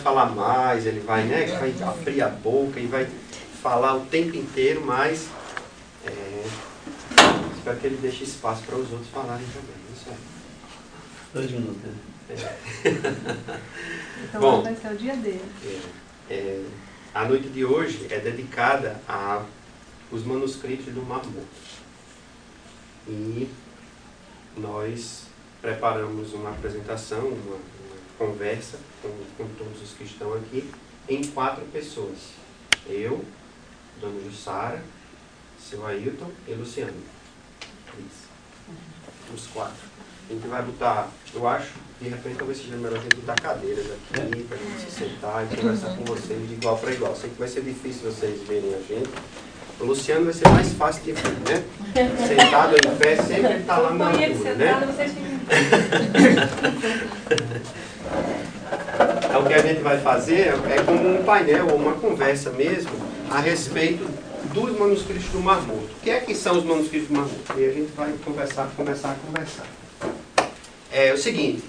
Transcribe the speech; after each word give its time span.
falar 0.00 0.26
mais, 0.26 0.86
ele 0.86 1.00
vai, 1.00 1.24
né, 1.24 1.46
vai 1.58 1.74
abrir 1.82 2.22
a 2.22 2.28
boca 2.28 2.80
e 2.80 2.86
vai 2.86 3.08
falar 3.62 3.96
o 3.96 4.06
tempo 4.06 4.36
inteiro, 4.36 4.84
mas 4.84 5.28
é, 6.04 6.44
espero 7.56 7.78
que 7.78 7.86
ele 7.86 7.98
deixe 8.00 8.24
espaço 8.24 8.62
para 8.64 8.76
os 8.76 8.90
outros 8.90 9.10
falarem 9.10 9.46
também. 9.46 9.76
Isso 9.94 10.08
aí. 10.08 10.16
Dois 11.34 11.50
minutos, 11.50 11.82
né? 11.82 11.94
Então 14.28 14.40
Bom. 14.40 14.62
vai 14.62 14.76
ser 14.76 14.92
o 14.92 14.96
dia 14.96 15.16
dele. 15.16 15.42
É, 16.28 16.34
é, 16.34 16.64
a 17.14 17.24
noite 17.24 17.48
de 17.48 17.64
hoje 17.64 18.06
é 18.10 18.18
dedicada 18.18 19.00
aos 19.08 20.24
manuscritos 20.24 20.92
do 20.94 21.02
Mar 21.02 21.24
Morto. 21.24 21.48
E 23.08 23.48
nós 24.56 25.24
preparamos 25.60 26.32
uma 26.32 26.50
apresentação, 26.50 27.26
uma 27.26 27.56
conversa 28.20 28.78
com, 29.00 29.08
com 29.38 29.48
todos 29.54 29.82
os 29.82 29.92
que 29.96 30.04
estão 30.04 30.34
aqui, 30.34 30.70
em 31.08 31.24
quatro 31.28 31.64
pessoas. 31.72 32.18
Eu, 32.86 33.24
Dona 33.98 34.20
Jussara, 34.20 34.82
seu 35.58 35.86
Ailton 35.86 36.30
e 36.46 36.52
Luciano. 36.52 36.92
Isso. 37.98 38.28
Os 39.34 39.46
quatro. 39.46 39.88
A 40.28 40.32
gente 40.34 40.46
vai 40.46 40.62
botar, 40.62 41.10
eu 41.34 41.48
acho, 41.48 41.72
de 41.98 42.10
repente 42.10 42.36
talvez 42.36 42.58
seja 42.58 42.76
melhor 42.76 42.98
a 42.98 43.02
gente 43.02 43.16
botar 43.16 43.36
cadeiras 43.36 43.86
aqui 43.86 44.44
para 44.44 44.56
a 44.56 44.60
gente 44.60 44.80
se 44.82 44.90
sentar 44.90 45.44
e 45.44 45.56
conversar 45.56 45.96
com 45.96 46.04
vocês 46.04 46.46
de 46.46 46.54
igual 46.54 46.78
para 46.78 46.92
igual. 46.92 47.16
Sei 47.16 47.30
que 47.30 47.38
vai 47.38 47.48
ser 47.48 47.62
difícil 47.62 48.12
vocês 48.12 48.46
verem 48.46 48.74
a 48.74 48.80
gente. 48.80 49.10
O 49.80 49.86
Luciano 49.86 50.24
vai 50.24 50.34
ser 50.34 50.48
mais 50.48 50.72
fácil 50.74 51.02
de 51.02 51.12
ver, 51.12 51.32
né? 51.48 51.62
Sentado 52.26 52.76
em 52.76 52.96
pé, 52.96 53.16
sempre 53.16 53.54
está 53.54 53.78
lá 53.78 53.94
na 53.94 54.08
altura, 54.08 54.34
sentado, 54.34 54.86
né? 54.86 55.10
Então, 59.30 59.42
o 59.42 59.46
que 59.46 59.54
a 59.54 59.62
gente 59.62 59.80
vai 59.80 59.98
fazer 60.00 60.48
é 60.48 60.82
como 60.84 61.20
um 61.20 61.22
painel 61.22 61.68
ou 61.68 61.76
uma 61.76 61.92
conversa 61.92 62.50
mesmo 62.50 62.90
a 63.30 63.38
respeito 63.38 64.04
dos 64.52 64.78
manuscritos 64.78 65.26
do 65.26 65.40
Mar 65.40 65.62
Morto. 65.62 65.84
O 65.84 66.00
que 66.02 66.10
é 66.10 66.20
que 66.20 66.34
são 66.34 66.58
os 66.58 66.64
manuscritos 66.64 67.08
do 67.08 67.14
Mar 67.14 67.26
Morto? 67.26 67.54
E 67.56 67.64
a 67.64 67.72
gente 67.72 67.92
vai 67.96 68.12
conversar, 68.24 68.68
começar 68.76 69.12
a 69.12 69.26
conversar. 69.26 69.66
É 70.92 71.12
o 71.12 71.18
seguinte, 71.18 71.62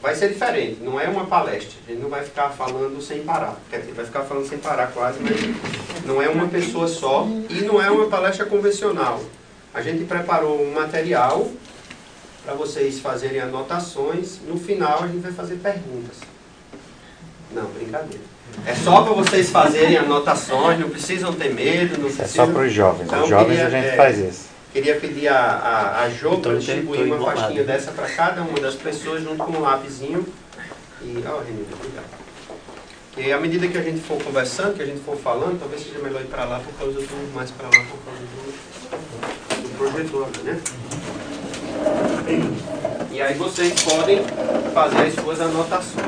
vai 0.00 0.14
ser 0.14 0.28
diferente, 0.28 0.78
não 0.82 0.98
é 1.00 1.08
uma 1.08 1.26
palestra. 1.26 1.78
A 1.86 1.90
gente 1.90 2.02
não 2.02 2.08
vai 2.08 2.22
ficar 2.22 2.50
falando 2.50 3.00
sem 3.02 3.22
parar. 3.22 3.56
Quer 3.70 3.80
dizer, 3.80 3.92
vai 3.92 4.04
ficar 4.04 4.22
falando 4.22 4.48
sem 4.48 4.58
parar 4.58 4.88
quase, 4.88 5.18
mas 5.20 5.36
não 6.04 6.22
é 6.22 6.28
uma 6.28 6.46
pessoa 6.48 6.86
só 6.86 7.26
e 7.50 7.62
não 7.62 7.82
é 7.82 7.90
uma 7.90 8.06
palestra 8.06 8.46
convencional. 8.46 9.20
A 9.74 9.82
gente 9.82 10.04
preparou 10.04 10.62
um 10.62 10.72
material 10.72 11.50
para 12.44 12.54
vocês 12.54 13.00
fazerem 13.00 13.40
anotações. 13.40 14.38
No 14.46 14.58
final 14.58 15.02
a 15.02 15.06
gente 15.06 15.20
vai 15.20 15.32
fazer 15.32 15.56
perguntas. 15.56 16.16
Não, 17.52 17.64
brincadeira. 17.66 18.24
É 18.66 18.74
só 18.74 19.02
para 19.02 19.12
vocês 19.12 19.50
fazerem 19.50 19.96
anotações, 19.96 20.78
não 20.80 20.88
precisam 20.88 21.32
ter 21.32 21.52
medo, 21.52 21.98
não 21.98 22.08
É 22.08 22.12
precisam... 22.12 22.46
só 22.46 22.52
para 22.52 22.62
os 22.62 22.72
jovens. 22.72 23.06
Então, 23.06 23.22
Os 23.22 23.28
jovens 23.28 23.48
queria, 23.48 23.66
a 23.66 23.70
gente 23.70 23.86
é, 23.88 23.96
faz 23.96 24.18
isso. 24.18 24.46
Queria 24.72 25.00
pedir 25.00 25.28
a, 25.28 25.38
a, 25.38 26.02
a 26.02 26.10
Jo 26.10 26.38
para 26.38 26.56
distribuir 26.56 27.02
uma 27.04 27.16
enrolado. 27.16 27.40
pastinha 27.40 27.64
dessa 27.64 27.90
para 27.92 28.08
cada 28.08 28.42
uma 28.42 28.60
das 28.60 28.74
pessoas 28.74 29.22
junto 29.22 29.42
com 29.42 29.52
um 29.52 29.60
lapisinho. 29.60 30.26
E, 31.00 31.24
ó, 31.26 31.38
Renilda, 31.40 31.74
obrigado. 31.74 32.18
E 33.16 33.32
à 33.32 33.40
medida 33.40 33.66
que 33.66 33.76
a 33.76 33.82
gente 33.82 34.00
for 34.00 34.22
conversando, 34.22 34.76
que 34.76 34.82
a 34.82 34.86
gente 34.86 35.00
for 35.00 35.16
falando, 35.16 35.58
talvez 35.58 35.82
seja 35.82 35.98
melhor 35.98 36.20
ir 36.20 36.26
para 36.26 36.44
lá 36.44 36.60
por 36.60 36.72
causa 36.74 37.00
do 37.00 37.34
mais 37.34 37.50
para 37.50 37.66
lá 37.66 37.84
por 37.84 37.98
causa 38.04 38.20
do, 38.20 39.62
do 39.62 39.68
projetor, 39.76 40.28
né? 40.44 40.60
E 43.10 43.20
aí 43.20 43.34
vocês 43.34 43.72
podem 43.82 44.20
fazer 44.72 45.02
as 45.02 45.14
suas 45.14 45.40
anotações. 45.40 46.06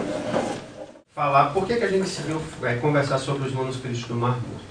Falar 1.14 1.46
por 1.46 1.66
que, 1.66 1.76
que 1.76 1.84
a 1.84 1.88
gente 1.88 2.02
decidiu 2.02 2.40
é, 2.62 2.74
conversar 2.76 3.18
sobre 3.18 3.48
os 3.48 3.52
manuscritos 3.52 4.04
do 4.04 4.14
Mar 4.14 4.38
Morto. 4.40 4.70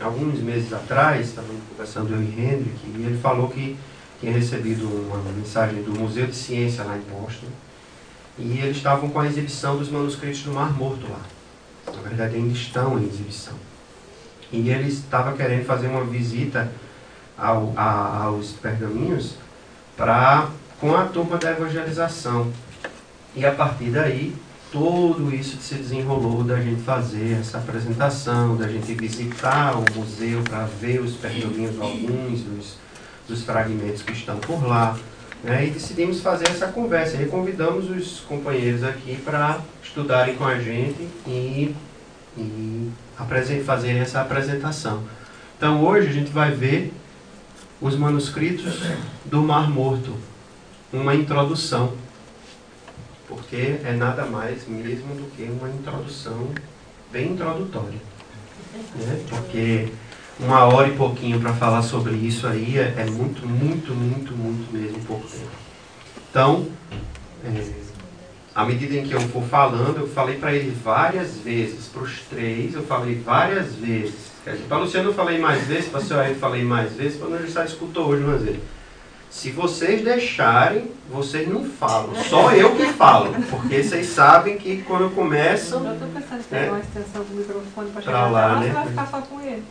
Alguns 0.00 0.40
meses 0.40 0.72
atrás, 0.72 1.28
estávamos 1.28 1.60
conversando 1.68 2.14
eu 2.14 2.22
e 2.22 2.26
Hendrik, 2.28 2.78
e 2.86 3.04
ele 3.04 3.18
falou 3.20 3.48
que 3.48 3.76
tinha 4.18 4.32
recebido 4.32 4.84
uma 4.86 5.18
mensagem 5.32 5.82
do 5.82 5.92
Museu 5.98 6.26
de 6.26 6.34
Ciência 6.34 6.84
lá 6.84 6.96
em 6.96 7.00
Boston, 7.02 7.46
e 8.38 8.58
eles 8.60 8.78
estavam 8.78 9.10
com 9.10 9.20
a 9.20 9.26
exibição 9.26 9.76
dos 9.76 9.90
manuscritos 9.90 10.42
do 10.42 10.52
Mar 10.52 10.72
Morto 10.72 11.06
lá. 11.10 11.20
Na 11.94 12.00
verdade, 12.02 12.36
ainda 12.36 12.52
estão 12.54 12.98
em 12.98 13.06
exibição. 13.06 13.52
E 14.50 14.70
ele 14.70 14.88
estava 14.88 15.36
querendo 15.36 15.64
fazer 15.66 15.88
uma 15.88 16.04
visita 16.04 16.70
ao, 17.36 17.72
a- 17.76 18.22
aos 18.24 18.52
pergaminhos 18.52 19.34
pra, 19.96 20.48
com 20.80 20.94
a 20.96 21.04
turma 21.04 21.36
da 21.36 21.50
evangelização. 21.50 22.50
E 23.36 23.44
a 23.44 23.52
partir 23.52 23.90
daí, 23.90 24.34
tudo 24.70 25.34
isso 25.34 25.56
se 25.60 25.74
desenrolou 25.74 26.44
da 26.44 26.60
gente 26.60 26.82
fazer 26.82 27.38
essa 27.40 27.58
apresentação, 27.58 28.56
da 28.56 28.68
gente 28.68 28.94
visitar 28.94 29.76
o 29.76 29.84
museu 29.94 30.42
para 30.42 30.64
ver 30.64 31.00
os 31.00 31.14
pergaminhos, 31.14 31.80
alguns 31.80 32.42
dos, 32.42 32.76
dos 33.28 33.42
fragmentos 33.44 34.02
que 34.02 34.12
estão 34.12 34.38
por 34.38 34.64
lá. 34.64 34.96
né? 35.42 35.66
E 35.66 35.70
decidimos 35.70 36.20
fazer 36.20 36.48
essa 36.48 36.68
conversa. 36.68 37.20
E 37.20 37.26
convidamos 37.26 37.90
os 37.90 38.20
companheiros 38.20 38.84
aqui 38.84 39.16
para 39.16 39.60
estudarem 39.82 40.36
com 40.36 40.44
a 40.44 40.58
gente 40.60 41.08
e, 41.26 41.74
e 42.38 42.90
fazerem 43.64 44.00
essa 44.00 44.20
apresentação. 44.20 45.02
Então 45.56 45.84
hoje 45.84 46.08
a 46.08 46.12
gente 46.12 46.30
vai 46.30 46.52
ver 46.52 46.92
os 47.80 47.96
manuscritos 47.96 48.80
do 49.24 49.42
Mar 49.42 49.68
Morto, 49.68 50.14
uma 50.92 51.14
introdução 51.14 51.94
porque 53.30 53.76
é 53.84 53.92
nada 53.96 54.26
mais 54.26 54.66
mesmo 54.66 55.14
do 55.14 55.30
que 55.30 55.44
uma 55.44 55.70
introdução 55.70 56.48
bem 57.12 57.32
introdutória. 57.32 57.98
Né? 58.96 59.24
Porque 59.28 59.88
uma 60.38 60.64
hora 60.64 60.88
e 60.88 60.96
pouquinho 60.96 61.40
para 61.40 61.52
falar 61.54 61.82
sobre 61.82 62.14
isso 62.14 62.46
aí 62.46 62.76
é, 62.76 62.94
é 62.98 63.04
muito, 63.04 63.46
muito, 63.46 63.94
muito, 63.94 64.32
muito 64.32 64.72
mesmo 64.72 64.98
pouco 65.04 65.26
tempo. 65.28 65.48
Então, 66.30 66.66
é, 67.44 67.72
à 68.54 68.64
medida 68.64 68.96
em 68.96 69.04
que 69.04 69.12
eu 69.12 69.20
for 69.20 69.44
falando, 69.44 70.00
eu 70.00 70.08
falei 70.08 70.36
para 70.36 70.52
ele 70.52 70.76
várias 70.82 71.38
vezes, 71.38 71.86
para 71.86 72.02
os 72.02 72.20
três 72.28 72.74
eu 72.74 72.82
falei 72.82 73.14
várias 73.14 73.74
vezes. 73.76 74.30
Para 74.68 74.78
Luciano 74.78 75.10
eu 75.10 75.14
falei 75.14 75.38
mais 75.38 75.66
vezes, 75.66 75.88
para 75.88 76.00
o 76.00 76.04
seu 76.04 76.16
eu 76.18 76.34
falei 76.34 76.64
mais 76.64 76.92
vezes, 76.94 77.16
para 77.16 77.28
o 77.28 77.30
Universidade 77.30 77.70
escutou 77.70 78.08
hoje 78.08 78.24
umas 78.24 78.42
vezes. 78.42 78.60
Se 79.30 79.50
vocês 79.52 80.02
deixarem, 80.02 80.90
vocês 81.08 81.48
não 81.48 81.64
falam. 81.64 82.14
Só 82.28 82.52
eu 82.52 82.74
que 82.74 82.86
falo. 82.86 83.32
Porque 83.48 83.82
vocês 83.82 84.08
sabem 84.08 84.58
que 84.58 84.82
quando 84.82 85.02
eu 85.02 85.10
começo. 85.10 85.76
Eu 85.76 85.80
tô 85.80 86.06
pensando 86.06 86.40
em 86.40 86.42
pegar 86.42 86.62
É. 86.62 86.70
uma 86.70 86.80
extensão 86.80 87.22
do 87.22 87.34
microfone 87.36 87.90
para 87.90 88.02
chegar 88.02 88.30
lá, 88.30 88.46
lá, 88.46 88.60
né? 88.60 88.70
vai 88.70 88.86
ficar 88.88 89.06
só 89.06 89.20
com 89.20 89.40
ele. 89.40 89.62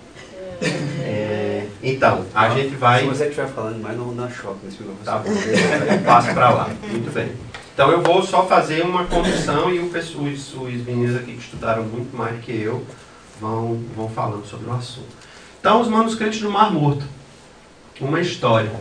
é, 1.04 1.68
então, 1.84 2.26
a 2.34 2.50
gente 2.50 2.76
vai. 2.76 3.02
Se 3.02 3.08
você 3.08 3.24
estiver 3.26 3.50
falando 3.50 3.82
mais, 3.82 3.98
não 3.98 4.06
vou 4.06 4.16
dar 4.16 4.32
choque 4.32 4.60
nesse 4.64 4.78
microfone. 4.82 5.06
Tá 5.06 5.18
bom, 5.18 5.30
eu 5.30 6.00
passo 6.06 6.34
para 6.34 6.50
lá. 6.52 6.70
Muito 6.90 7.14
bem. 7.14 7.32
Então 7.74 7.92
eu 7.92 8.02
vou 8.02 8.22
só 8.24 8.46
fazer 8.46 8.82
uma 8.84 9.06
condução 9.06 9.74
e 9.74 9.80
o 9.80 9.86
os, 9.86 10.54
os 10.54 10.86
meninos 10.86 11.16
aqui 11.16 11.34
que 11.34 11.40
estudaram 11.40 11.84
muito 11.84 12.16
mais 12.16 12.44
que 12.44 12.52
eu 12.62 12.86
vão, 13.40 13.82
vão 13.96 14.10
falando 14.10 14.46
sobre 14.46 14.70
o 14.70 14.74
assunto. 14.74 15.08
Então, 15.60 15.82
os 15.82 15.88
manuscritos 15.88 16.40
do 16.40 16.50
Mar 16.50 16.72
Morto. 16.72 17.06
Uma 18.00 18.22
história. 18.22 18.72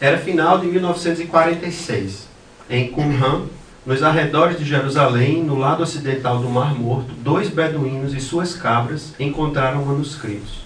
Era 0.00 0.18
final 0.18 0.58
de 0.58 0.66
1946. 0.66 2.28
Em 2.68 2.90
Qumran, 2.90 3.46
nos 3.84 4.02
arredores 4.02 4.58
de 4.58 4.64
Jerusalém, 4.64 5.42
no 5.42 5.58
lado 5.58 5.82
ocidental 5.82 6.38
do 6.38 6.48
Mar 6.48 6.74
Morto, 6.74 7.12
dois 7.14 7.48
beduínos 7.48 8.14
e 8.14 8.20
suas 8.20 8.54
cabras 8.54 9.12
encontraram 9.18 9.84
manuscritos. 9.84 10.60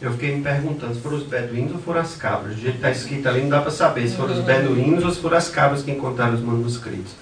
Eu 0.00 0.10
fiquei 0.14 0.34
me 0.34 0.42
perguntando 0.42 0.94
se 0.94 1.00
foram 1.00 1.16
os 1.16 1.22
beduínos 1.22 1.74
ou 1.74 1.78
foram 1.78 2.00
as 2.00 2.16
cabras. 2.16 2.56
Do 2.56 2.60
jeito 2.60 2.72
que 2.72 2.78
está 2.78 2.90
escrito 2.90 3.28
ali, 3.28 3.42
não 3.42 3.50
dá 3.50 3.60
para 3.60 3.70
saber 3.70 4.08
se 4.08 4.16
foram 4.16 4.34
os 4.34 4.40
beduínos 4.40 5.04
ou 5.04 5.10
se 5.12 5.20
foram 5.20 5.36
as 5.36 5.48
cabras 5.48 5.82
que 5.84 5.92
encontraram 5.92 6.34
os 6.34 6.40
manuscritos. 6.40 7.12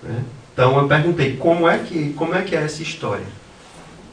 né? 0.00 0.22
Então 0.52 0.78
eu 0.78 0.86
perguntei 0.86 1.36
como 1.36 1.68
é 1.68 1.78
que, 1.78 2.12
como 2.12 2.32
é, 2.32 2.42
que 2.42 2.54
é 2.54 2.62
essa 2.62 2.82
história. 2.82 3.26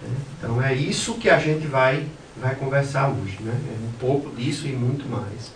né? 0.01 0.15
Então 0.37 0.59
é 0.59 0.73
isso 0.73 1.13
que 1.15 1.29
a 1.29 1.37
gente 1.37 1.67
vai, 1.67 2.03
vai 2.41 2.55
conversar 2.55 3.09
hoje. 3.09 3.37
Né? 3.41 3.53
É 3.53 3.85
um 3.85 3.91
pouco 3.99 4.35
disso 4.35 4.67
e 4.67 4.71
muito 4.71 5.07
mais. 5.07 5.51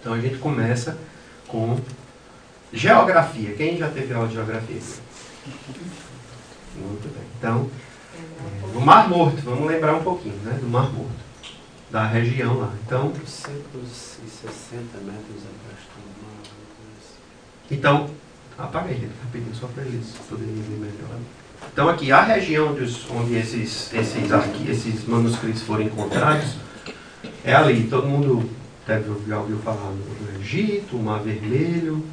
Então 0.00 0.14
a 0.14 0.20
gente 0.20 0.38
começa 0.38 0.98
com 1.46 1.78
geografia. 2.72 3.54
Quem 3.54 3.78
já 3.78 3.88
teve 3.88 4.12
aula 4.12 4.26
de 4.26 4.34
geografia? 4.34 4.80
Muito 6.76 7.14
bem. 7.14 7.24
Então, 7.38 7.70
é, 8.16 8.72
no 8.72 8.80
Mar 8.80 9.08
Morto, 9.08 9.40
vamos 9.42 9.66
lembrar 9.68 9.94
um 9.94 10.02
pouquinho 10.02 10.36
né, 10.36 10.58
do 10.60 10.66
Mar 10.66 10.90
Morto. 10.92 11.24
da 11.90 12.06
região 12.06 12.58
lá. 12.58 12.72
Então, 12.84 13.10
260 13.10 14.98
metros 14.98 15.42
abaixo 15.44 15.86
do 15.94 16.24
mar. 16.24 16.42
Então, 17.70 18.10
apaga 18.58 18.88
aí, 18.88 19.08
rapidinho, 19.22 19.54
só 19.54 19.68
para 19.68 19.84
eles 19.84 20.12
poderem 20.28 20.54
ver 20.54 20.78
melhor. 20.78 21.20
Então, 21.72 21.88
aqui, 21.88 22.12
a 22.12 22.22
região 22.22 22.74
dos, 22.74 23.10
onde 23.10 23.34
esses, 23.36 23.92
esses, 23.92 24.32
arqui, 24.32 24.70
esses 24.70 25.06
manuscritos 25.06 25.62
foram 25.62 25.82
encontrados 25.82 26.56
é 27.44 27.54
ali. 27.54 27.84
Todo 27.88 28.06
mundo 28.06 28.48
deve, 28.86 29.10
já 29.28 29.38
ouviu 29.38 29.58
falar 29.58 29.90
no 29.90 30.40
Egito, 30.40 30.96
o 30.96 31.02
Mar 31.02 31.20
Vermelho, 31.20 32.04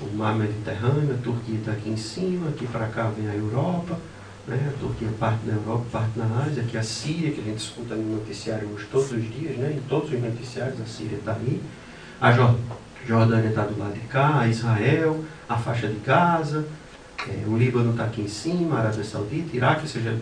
o 0.00 0.16
Mar 0.16 0.34
Mediterrâneo, 0.34 1.14
a 1.14 1.22
Turquia 1.22 1.56
está 1.56 1.72
aqui 1.72 1.90
em 1.90 1.96
cima, 1.96 2.48
aqui 2.48 2.66
para 2.66 2.86
cá 2.86 3.10
vem 3.14 3.28
a 3.28 3.34
Europa, 3.34 3.98
né? 4.46 4.72
a 4.74 4.80
Turquia 4.80 5.08
parte 5.18 5.46
na 5.46 5.54
Europa, 5.54 5.84
parte 5.92 6.18
na 6.18 6.24
Ásia, 6.42 6.62
aqui 6.62 6.78
a 6.78 6.82
Síria, 6.82 7.32
que 7.32 7.40
a 7.40 7.44
gente 7.44 7.58
escuta 7.58 7.94
no 7.94 8.16
noticiário 8.16 8.68
hoje 8.72 8.86
todos 8.90 9.12
os 9.12 9.22
dias, 9.22 9.56
né? 9.56 9.74
em 9.76 9.88
todos 9.88 10.12
os 10.12 10.20
noticiários 10.20 10.80
a 10.80 10.86
Síria 10.86 11.18
está 11.18 11.32
aí. 11.32 11.60
A 12.20 12.32
Jordânia 13.06 13.48
está 13.48 13.64
do 13.64 13.78
lado 13.78 13.94
de 13.94 14.00
cá, 14.00 14.40
a 14.40 14.48
Israel, 14.48 15.24
a 15.48 15.56
faixa 15.56 15.88
de 15.88 15.98
Gaza, 16.00 16.66
é, 17.28 17.44
o 17.46 17.56
Líbano 17.56 17.90
está 17.90 18.04
aqui 18.04 18.22
em 18.22 18.28
cima, 18.28 18.76
a 18.76 18.80
Arábia 18.80 19.04
Saudita, 19.04 19.56
Iraque, 19.56 19.82
ou 19.82 19.88
seja, 19.88 20.18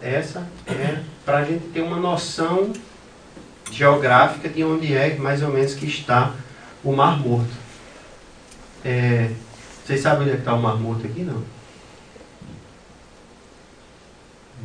essa 0.00 0.46
é 0.66 1.02
para 1.24 1.38
a 1.38 1.44
gente 1.44 1.68
ter 1.68 1.82
uma 1.82 1.96
noção 1.96 2.72
geográfica 3.70 4.48
de 4.48 4.64
onde 4.64 4.94
é 4.94 5.14
mais 5.16 5.42
ou 5.42 5.50
menos 5.50 5.74
que 5.74 5.86
está 5.86 6.34
o 6.82 6.92
Mar 6.92 7.18
Morto. 7.18 7.52
É, 8.84 9.30
vocês 9.84 10.00
sabem 10.00 10.22
onde 10.22 10.36
é 10.36 10.38
está 10.38 10.54
o 10.54 10.60
Mar 10.60 10.76
Morto 10.76 11.06
aqui? 11.06 11.20
Não? 11.22 11.42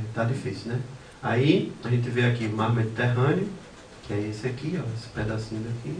Está 0.09 0.23
é, 0.23 0.25
difícil, 0.25 0.71
né? 0.71 0.79
Aí 1.21 1.73
a 1.83 1.89
gente 1.89 2.09
vê 2.09 2.25
aqui 2.25 2.45
o 2.45 2.55
Mar 2.55 2.73
Mediterrâneo, 2.73 3.47
que 4.03 4.13
é 4.13 4.19
esse 4.29 4.47
aqui, 4.47 4.79
ó, 4.79 4.93
esse 4.97 5.07
pedacinho 5.09 5.61
daqui. 5.61 5.97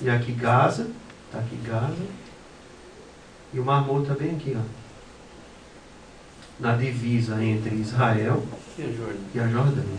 E 0.00 0.10
aqui 0.10 0.32
Gaza, 0.32 0.88
está 1.26 1.38
aqui 1.38 1.56
Gaza. 1.64 2.06
E 3.54 3.60
o 3.60 3.64
Mar 3.64 3.84
Morto 3.84 4.12
está 4.12 4.14
bem 4.14 4.34
aqui, 4.34 4.56
ó. 4.56 4.81
Na 6.62 6.76
divisa 6.76 7.42
entre 7.42 7.74
Israel 7.74 8.46
E 8.78 8.82
a 8.82 8.86
Jordânia? 8.86 9.20
e 9.34 9.40
a 9.40 9.48
Jordânia. 9.48 9.98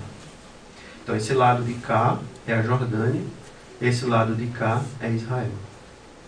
Então 1.04 1.15
esse 1.15 1.33
lado 1.33 1.63
de 1.63 1.74
cá 1.75 2.18
é 2.48 2.54
a 2.54 2.62
Jordânia, 2.62 3.21
esse 3.81 4.06
lado 4.06 4.33
de 4.33 4.48
cá 4.48 4.81
é 5.01 5.10
Israel. 5.12 5.51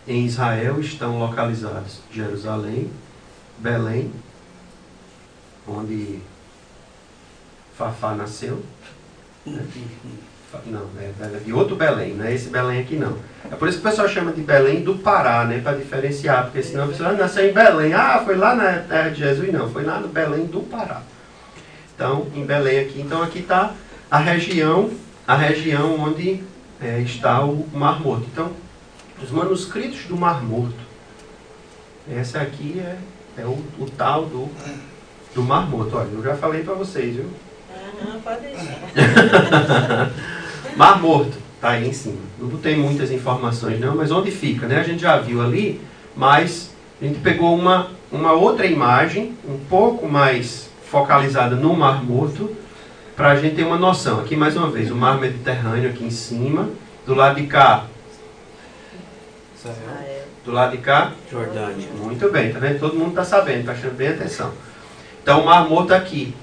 Em 0.05 0.25
Israel 0.25 0.79
estão 0.81 1.17
localizados 1.17 2.01
Jerusalém, 2.11 2.91
Belém, 3.59 4.11
onde 5.65 6.19
Fafá 7.77 8.13
nasceu. 8.13 8.61
né? 9.45 9.65
Não, 10.68 10.88
é 11.00 11.12
Belém- 11.19 11.44
de 11.44 11.53
outro 11.53 11.75
Belém, 11.75 12.13
não 12.13 12.25
é 12.25 12.33
esse 12.33 12.50
Belém 12.50 12.80
aqui 12.80 12.95
não. 12.95 13.18
É 13.51 13.56
por 13.56 13.68
isso 13.68 13.80
que 13.81 13.86
o 13.88 13.89
pessoal 13.89 14.07
chama 14.07 14.31
de 14.31 14.42
Belém 14.42 14.81
do 14.83 14.95
Pará, 14.95 15.44
né? 15.45 15.59
Para 15.62 15.77
diferenciar, 15.77 16.45
porque 16.45 16.63
senão 16.63 16.86
a 16.86 16.88
pessoa 16.88 17.09
"Ah, 17.09 17.13
nasceu 17.13 17.50
em 17.50 17.53
Belém. 17.53 17.94
Ah, 17.94 18.21
foi 18.24 18.36
lá 18.36 18.56
na 18.56 18.80
terra 18.80 19.09
de 19.09 19.19
Jesus. 19.19 19.51
Não, 19.51 19.69
foi 19.69 19.83
lá 19.83 20.00
no 20.00 20.07
Belém 20.07 20.45
do 20.45 20.62
Pará. 20.62 21.01
Então, 21.94 22.27
em 22.33 22.45
Belém 22.45 22.80
aqui. 22.80 23.01
Então 23.01 23.21
aqui 23.21 23.39
está 23.39 23.74
a 24.09 24.18
região, 24.18 24.89
a 25.27 25.36
região 25.36 26.00
onde 26.00 26.42
é, 26.81 27.00
está 27.01 27.44
o 27.44 27.68
Mar 27.74 28.00
Morto. 28.00 28.25
Então, 28.31 28.51
os 29.21 29.30
manuscritos 29.31 30.06
do 30.06 30.15
Mar 30.15 30.41
Morto. 30.44 30.74
Essa 32.09 32.39
aqui 32.41 32.80
é, 32.80 32.95
é 33.41 33.45
o, 33.45 33.62
o 33.80 33.89
tal 33.95 34.25
do, 34.25 34.50
do 35.33 35.44
Mar 35.44 35.68
Morto. 35.69 35.98
Olha, 35.98 36.07
eu 36.13 36.24
já 36.24 36.36
falei 36.36 36.63
para 36.63 36.74
vocês, 36.75 37.15
viu? 37.15 37.30
Aham, 38.01 38.19
pode 38.21 38.41
deixar. 38.41 40.09
Mar 40.75 41.01
Morto, 41.01 41.38
tá 41.62 41.69
aí 41.69 41.88
em 41.88 41.94
cima. 41.94 42.19
Não 42.39 42.48
botei 42.48 42.75
muitas 42.75 43.12
informações 43.12 43.80
não, 43.80 43.95
mas 43.95 44.12
onde 44.12 44.30
fica, 44.30 44.68
né? 44.68 44.80
A 44.80 44.83
gente 44.83 45.01
já 45.01 45.18
viu 45.18 45.42
ali, 45.42 45.81
mas 46.16 46.72
a 47.01 47.06
gente 47.06 47.19
pegou 47.19 47.57
uma, 47.57 47.92
uma 48.12 48.33
outra 48.33 48.66
imagem, 48.66 49.36
um 49.48 49.57
pouco 49.69 50.07
mais 50.07 50.69
focalizada 50.89 51.56
no 51.56 51.74
Mar 51.74 52.04
Morto, 52.04 52.56
para 53.16 53.30
a 53.30 53.36
gente 53.36 53.56
ter 53.56 53.63
uma 53.63 53.77
noção. 53.77 54.19
Aqui 54.19 54.36
mais 54.36 54.57
uma 54.57 54.69
vez, 54.69 54.92
o 54.92 54.95
Mar 54.95 55.18
Mediterrâneo 55.19 55.89
aqui 55.89 56.04
em 56.04 56.12
cima, 56.12 56.69
do 57.06 57.16
lado 57.16 57.39
de 57.39 57.48
cá, 57.48 57.86
Israel. 59.69 60.25
Do 60.44 60.51
lado 60.51 60.72
de 60.72 60.77
cá, 60.77 61.12
Jordânia. 61.31 61.88
muito 61.98 62.30
bem, 62.30 62.51
tá 62.51 62.60
vendo? 62.60 62.80
Todo 62.80 62.95
mundo 62.95 63.10
está 63.10 63.24
sabendo, 63.24 63.62
está 63.62 63.72
prestando 63.72 63.95
bem 63.95 64.10
atenção. 64.10 64.51
Então 65.24 65.42
o 65.42 65.45
Mar 65.45 65.68
Morto 65.68 65.94
aqui. 65.94 66.36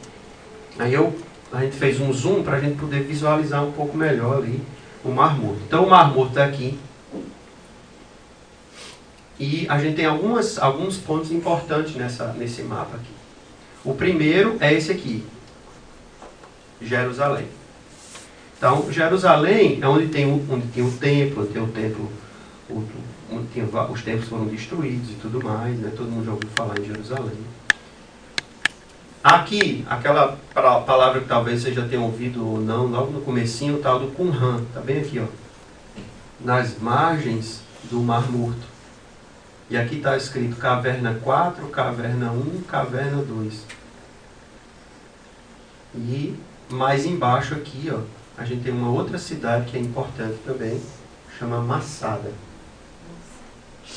Aí 0.78 0.92
eu, 0.92 1.14
a 1.52 1.60
gente 1.60 1.76
fez 1.76 2.00
um 2.00 2.12
zoom 2.12 2.42
para 2.42 2.56
a 2.56 2.60
gente 2.60 2.78
poder 2.78 3.02
visualizar 3.02 3.64
um 3.64 3.72
pouco 3.72 3.96
melhor 3.96 4.38
ali 4.38 4.60
o 5.04 5.10
Mar 5.10 5.38
Morto. 5.38 5.60
Então 5.66 5.84
o 5.84 5.90
Mar 5.90 6.12
Morto 6.12 6.30
está 6.30 6.44
aqui. 6.44 6.78
E 9.38 9.66
a 9.68 9.78
gente 9.78 9.96
tem 9.96 10.06
algumas, 10.06 10.58
alguns 10.58 10.96
pontos 10.98 11.32
importantes 11.32 11.94
nessa, 11.96 12.32
nesse 12.32 12.62
mapa 12.62 12.96
aqui. 12.96 13.10
O 13.84 13.94
primeiro 13.94 14.56
é 14.60 14.72
esse 14.72 14.92
aqui. 14.92 15.24
Jerusalém. 16.80 17.46
Então, 18.56 18.90
Jerusalém 18.92 19.78
é 19.82 19.88
onde 19.88 20.06
tem, 20.08 20.26
o- 20.26 20.44
onde 20.48 20.66
tem 20.68 20.84
o 20.84 20.92
templo, 20.92 21.46
tem 21.46 21.60
o 21.62 21.66
templo, 21.66 22.08
onde 22.70 23.46
tem, 23.52 23.64
os 23.90 24.02
templos 24.02 24.28
foram 24.28 24.46
destruídos 24.46 25.10
e 25.10 25.14
tudo 25.14 25.42
mais, 25.42 25.76
né? 25.78 25.90
Todo 25.96 26.08
mundo 26.10 26.24
já 26.26 26.32
ouviu 26.32 26.48
falar 26.54 26.78
em 26.78 26.84
Jerusalém. 26.84 27.38
Aqui, 29.22 29.84
aquela 29.88 30.36
palavra 30.52 31.20
que 31.20 31.28
talvez 31.28 31.62
você 31.62 31.72
já 31.72 31.86
tenha 31.86 32.00
ouvido 32.00 32.44
ou 32.44 32.60
não, 32.60 32.86
logo 32.86 33.12
no 33.12 33.20
comecinho, 33.20 33.76
o 33.76 33.80
tal 33.80 34.00
do 34.00 34.08
Qumran, 34.08 34.64
tá 34.74 34.80
bem 34.80 35.00
aqui, 35.00 35.20
ó. 35.20 35.26
Nas 36.40 36.76
margens 36.78 37.60
do 37.84 38.00
Mar 38.00 38.28
Morto. 38.30 38.66
E 39.70 39.76
aqui 39.76 39.98
está 39.98 40.16
escrito 40.16 40.56
caverna 40.56 41.14
4, 41.22 41.68
caverna 41.68 42.32
1, 42.32 42.62
caverna 42.62 43.22
2. 43.22 43.64
E 45.94 46.36
mais 46.68 47.06
embaixo 47.06 47.54
aqui, 47.54 47.92
ó, 47.94 48.00
a 48.36 48.44
gente 48.44 48.64
tem 48.64 48.72
uma 48.72 48.90
outra 48.90 49.18
cidade 49.18 49.70
que 49.70 49.76
é 49.76 49.80
importante 49.80 50.38
também, 50.44 50.82
chama 51.38 51.60
Massada. 51.60 52.32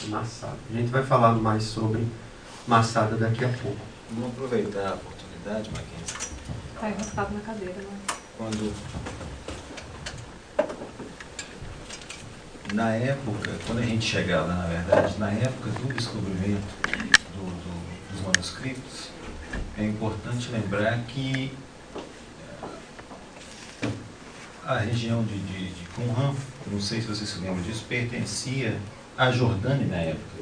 Massada. 0.07 0.57
A 0.69 0.77
gente 0.77 0.91
vai 0.91 1.03
falar 1.03 1.33
mais 1.33 1.63
sobre 1.63 2.05
Massada 2.67 3.15
daqui 3.15 3.43
a 3.43 3.49
pouco. 3.49 3.79
Vamos 4.11 4.29
aproveitar 4.33 4.97
oportunidade, 5.45 5.69
Mackenzie, 5.71 6.35
Tá 6.79 6.89
enroscado 6.89 7.33
na 7.35 7.39
cadeira, 7.41 7.73
né? 7.75 7.97
quando 8.37 8.73
na 12.73 12.89
época, 12.95 13.51
quando 13.65 13.79
a 13.79 13.85
gente 13.85 14.05
chegar 14.05 14.41
lá, 14.41 14.55
na 14.55 14.65
verdade, 14.67 15.17
na 15.19 15.31
época 15.31 15.69
do 15.69 15.93
descobrimento 15.93 16.61
do- 17.35 17.45
do- 17.45 18.11
dos 18.11 18.21
manuscritos, 18.21 19.09
é 19.77 19.83
importante 19.85 20.49
lembrar 20.51 20.97
que 21.03 21.55
eh, 22.41 22.67
a 24.65 24.77
região 24.79 25.23
de, 25.23 25.37
de, 25.39 25.69
de 25.69 25.85
Qumran, 25.95 26.33
não 26.67 26.81
sei 26.81 27.01
se 27.01 27.07
você 27.07 27.25
se 27.25 27.37
lembra 27.39 27.61
disso, 27.63 27.85
pertencia 27.87 28.77
à 29.17 29.31
Jordânia 29.31 29.87
na 29.87 29.97
época. 29.97 30.35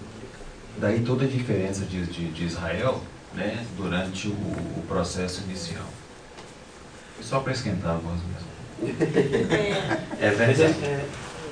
Daí 0.79 1.01
toda 1.03 1.25
a 1.25 1.27
diferença 1.27 1.85
de, 1.85 2.03
de, 2.07 2.31
de 2.31 2.45
Israel 2.45 3.03
né, 3.35 3.65
durante 3.77 4.27
o, 4.27 4.31
o 4.31 4.83
processo 4.87 5.41
inicial. 5.43 5.85
Só 7.21 7.39
para 7.39 7.53
esquentar 7.53 7.91
a 7.95 7.97
voz 7.97 8.19
mesmo. 8.21 8.53
É, 10.19 10.27
É 10.27 10.35
Mas 10.35 10.59
é, 10.59 10.65
é, 10.65 11.05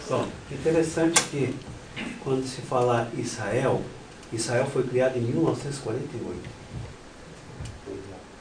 bom, 0.09 0.27
interessante 0.51 1.21
que 1.29 1.55
quando 2.23 2.45
se 2.45 2.61
fala 2.61 3.09
Israel, 3.17 3.81
Israel 4.33 4.65
foi 4.65 4.83
criado 4.83 5.17
em 5.17 5.21
1948. 5.21 6.49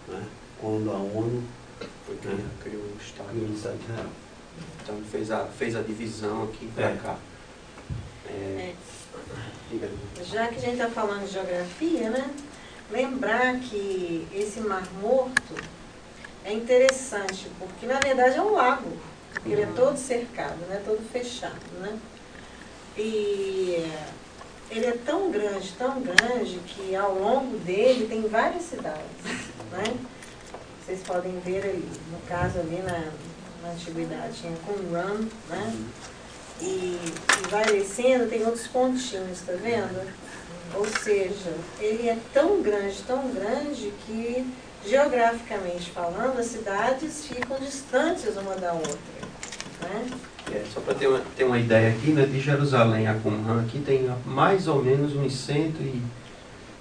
Né? 0.09 0.23
Quando 0.61 0.91
a 0.91 0.95
ONU 0.97 1.43
Foi 2.07 2.17
criou- 2.17 2.39
criou 2.63 2.83
o 2.83 2.97
Estado. 3.01 3.29
criou 3.31 3.49
o 3.49 3.55
Estado 3.55 3.77
de 3.79 3.85
Israel. 3.85 4.11
Então 4.83 4.95
ele 4.97 5.07
fez 5.11 5.31
a, 5.31 5.45
fez 5.47 5.77
a 5.77 5.83
divisão 5.83 6.45
aqui 6.45 6.67
para 6.75 6.91
É. 6.91 6.97
cá. 6.97 7.17
É, 8.29 8.75
é. 9.73 10.25
Já 10.25 10.49
que 10.49 10.57
a 10.57 10.61
gente 10.61 10.73
está 10.73 10.89
falando 10.89 11.27
de 11.27 11.33
geografia, 11.33 12.11
né? 12.11 12.29
Lembrar 12.91 13.61
que 13.61 14.27
esse 14.35 14.61
Mar 14.61 14.87
Morto 15.01 15.55
é 16.45 16.53
interessante, 16.53 17.49
porque 17.59 17.87
na 17.87 18.01
verdade 18.01 18.37
é 18.37 18.43
um 18.43 18.53
lago, 18.53 18.91
porque 19.33 19.51
ele 19.51 19.63
é 19.63 19.69
todo 19.77 19.97
cercado, 19.97 20.59
né? 20.69 20.83
todo 20.85 21.01
fechado. 21.13 21.61
Né? 21.79 21.99
E 22.97 23.87
ele 24.71 24.87
é 24.87 24.99
tão 25.05 25.31
grande, 25.31 25.73
tão 25.79 26.01
grande, 26.01 26.59
que 26.67 26.95
ao 26.97 27.15
longo 27.15 27.59
dele 27.59 28.07
tem 28.09 28.23
várias 28.23 28.63
cidades. 28.63 29.07
Né? 29.71 29.97
Vocês 30.85 31.01
podem 31.03 31.39
ver 31.41 31.63
ali, 31.63 31.89
no 32.11 32.21
caso 32.29 32.59
ali 32.59 32.83
na, 32.83 33.13
na 33.63 33.73
antiguidade, 33.73 34.41
tinha 34.41 34.57
Qumran, 34.67 35.29
né? 35.49 35.77
E, 36.61 36.99
e 37.45 37.49
vai 37.49 37.65
descendo, 37.65 38.29
tem 38.29 38.45
outros 38.45 38.67
pontinhos, 38.67 39.41
tá 39.47 39.53
vendo? 39.53 40.13
Ou 40.75 40.87
seja, 40.87 41.53
ele 41.81 42.09
é 42.09 42.17
tão 42.33 42.63
grande, 42.63 43.03
tão 43.07 43.29
grande 43.33 43.93
que, 44.07 44.47
geograficamente 44.87 45.91
falando, 45.91 46.39
as 46.39 46.47
cidades 46.47 47.27
ficam 47.27 47.59
distantes 47.59 48.37
uma 48.37 48.55
da 48.55 48.73
outra. 48.73 48.99
Né? 49.83 50.07
É, 50.53 50.65
só 50.73 50.81
para 50.81 50.95
ter 50.95 51.07
uma, 51.07 51.21
ter 51.37 51.45
uma 51.45 51.59
ideia 51.59 51.91
aqui, 51.91 52.11
né, 52.11 52.25
de 52.25 52.41
Jerusalém 52.41 53.07
a 53.07 53.15
Qumran, 53.15 53.63
aqui 53.63 53.79
tem 53.81 54.11
mais 54.25 54.67
ou 54.69 54.83
menos 54.83 55.15
uns 55.15 55.35
100 55.35 55.63
e, 55.81 56.03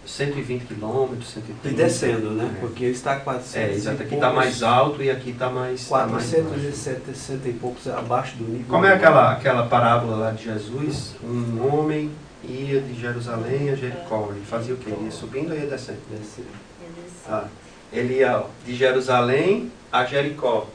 120 0.10 0.66
quilômetros, 0.66 1.30
130. 1.30 1.68
E 1.70 1.74
descendo, 1.74 2.32
né? 2.32 2.52
É. 2.56 2.60
Porque 2.60 2.86
ele 2.86 2.94
está 2.94 3.14
a 3.14 3.20
400 3.20 3.56
É, 3.56 3.72
exato. 3.72 4.02
Aqui 4.02 4.16
está 4.16 4.34
mais 4.34 4.64
alto 4.64 5.04
e 5.04 5.12
aqui 5.12 5.30
está 5.30 5.50
mais, 5.50 5.88
tá 5.88 6.08
mais 6.08 6.32
baixo. 6.32 6.48
460 6.48 7.48
e 7.48 7.54
poucos 7.54 7.88
abaixo 7.88 8.36
do 8.38 8.44
nível. 8.44 8.66
Como 8.68 8.86
é 8.86 8.94
aquela, 8.94 9.34
aquela 9.34 9.68
parábola 9.68 10.18
lá 10.18 10.32
de 10.32 10.46
Jesus? 10.46 11.16
Um 11.24 11.64
homem 11.68 12.12
ia 12.44 12.82
de 12.82 13.00
Jerusalém 13.00 13.70
a 13.70 13.76
Jericó. 13.76 14.30
Ele 14.32 14.46
fazia 14.46 14.74
o 14.74 14.78
quê? 14.78 14.92
Ele 14.92 15.06
ia 15.06 15.12
subindo 15.12 15.52
ou 15.52 15.58
ia 15.58 15.68
descendo? 15.68 16.00
Descendo. 16.10 16.48
Ah, 17.28 17.46
ele 17.92 18.16
ia 18.16 18.44
de 18.66 18.76
Jerusalém 18.76 19.72
a 19.92 20.06
Jericó. 20.06 20.68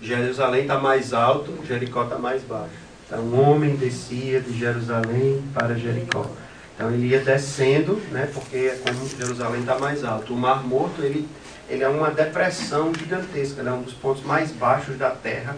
Jerusalém 0.00 0.62
está 0.62 0.78
mais 0.78 1.12
alto, 1.12 1.58
Jericó 1.66 2.04
está 2.04 2.18
mais 2.18 2.42
baixo. 2.42 2.74
Então, 3.06 3.20
um 3.20 3.50
homem 3.50 3.76
descia 3.76 4.40
de 4.40 4.58
Jerusalém 4.58 5.42
para 5.54 5.74
Jericó. 5.74 6.26
Então, 6.74 6.90
ele 6.90 7.06
ia 7.06 7.20
descendo, 7.20 7.96
né, 8.10 8.28
porque 8.32 8.56
é 8.56 8.80
como 8.84 9.08
Jerusalém 9.08 9.60
está 9.60 9.78
mais 9.78 10.04
alto. 10.04 10.34
O 10.34 10.36
Mar 10.36 10.62
Morto, 10.62 11.02
ele, 11.02 11.26
ele 11.70 11.82
é 11.82 11.88
uma 11.88 12.10
depressão 12.10 12.92
gigantesca, 12.94 13.60
ele 13.60 13.68
é 13.70 13.72
um 13.72 13.82
dos 13.82 13.94
pontos 13.94 14.22
mais 14.24 14.50
baixos 14.52 14.98
da 14.98 15.10
Terra, 15.10 15.56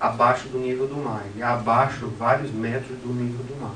abaixo 0.00 0.48
do 0.48 0.58
nível 0.58 0.86
do 0.88 0.96
mar. 0.96 1.22
Ele 1.32 1.42
é 1.42 1.46
abaixo, 1.46 2.08
vários 2.18 2.50
metros 2.50 2.98
do 2.98 3.12
nível 3.12 3.44
do 3.44 3.60
mar. 3.60 3.74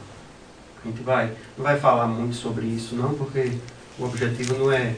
A 0.84 0.88
gente 0.88 1.02
vai, 1.02 1.32
não 1.56 1.64
vai 1.64 1.78
falar 1.78 2.06
muito 2.06 2.34
sobre 2.34 2.66
isso, 2.66 2.94
não, 2.94 3.14
porque 3.14 3.52
o 3.98 4.04
objetivo 4.04 4.54
não 4.58 4.72
é 4.72 4.94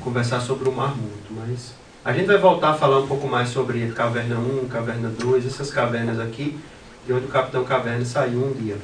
conversar 0.00 0.40
sobre 0.40 0.68
o 0.68 0.72
Mar 0.72 0.94
Morto, 0.94 1.30
mas 1.30 1.72
a 2.04 2.12
gente 2.12 2.26
vai 2.26 2.36
voltar 2.36 2.70
a 2.70 2.74
falar 2.74 2.98
um 2.98 3.06
pouco 3.06 3.26
mais 3.26 3.48
sobre 3.48 3.90
Caverna 3.92 4.38
1, 4.38 4.68
Caverna 4.68 5.08
2, 5.08 5.46
essas 5.46 5.70
cavernas 5.70 6.20
aqui, 6.20 6.58
de 7.06 7.12
onde 7.12 7.26
o 7.26 7.28
Capitão 7.28 7.64
Caverna 7.64 8.04
saiu 8.04 8.44
um 8.44 8.52
dia. 8.52 8.76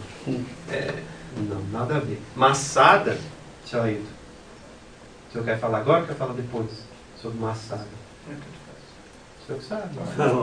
É, 0.71 0.95
não, 1.37 1.63
nada 1.73 1.97
a 1.97 2.01
ver. 2.01 2.21
Massada, 2.35 3.19
tchau, 3.67 3.83
Ailton. 3.83 4.03
O 5.29 5.33
senhor 5.33 5.45
quer 5.45 5.59
falar 5.59 5.79
agora 5.79 6.01
ou 6.01 6.07
quer 6.07 6.15
falar 6.15 6.33
depois? 6.33 6.71
Sobre 7.21 7.39
Massada. 7.39 7.87
O 8.29 9.47
senhor 9.47 9.59
que 9.59 9.65
sabe. 9.65 9.99
Não, 10.17 10.43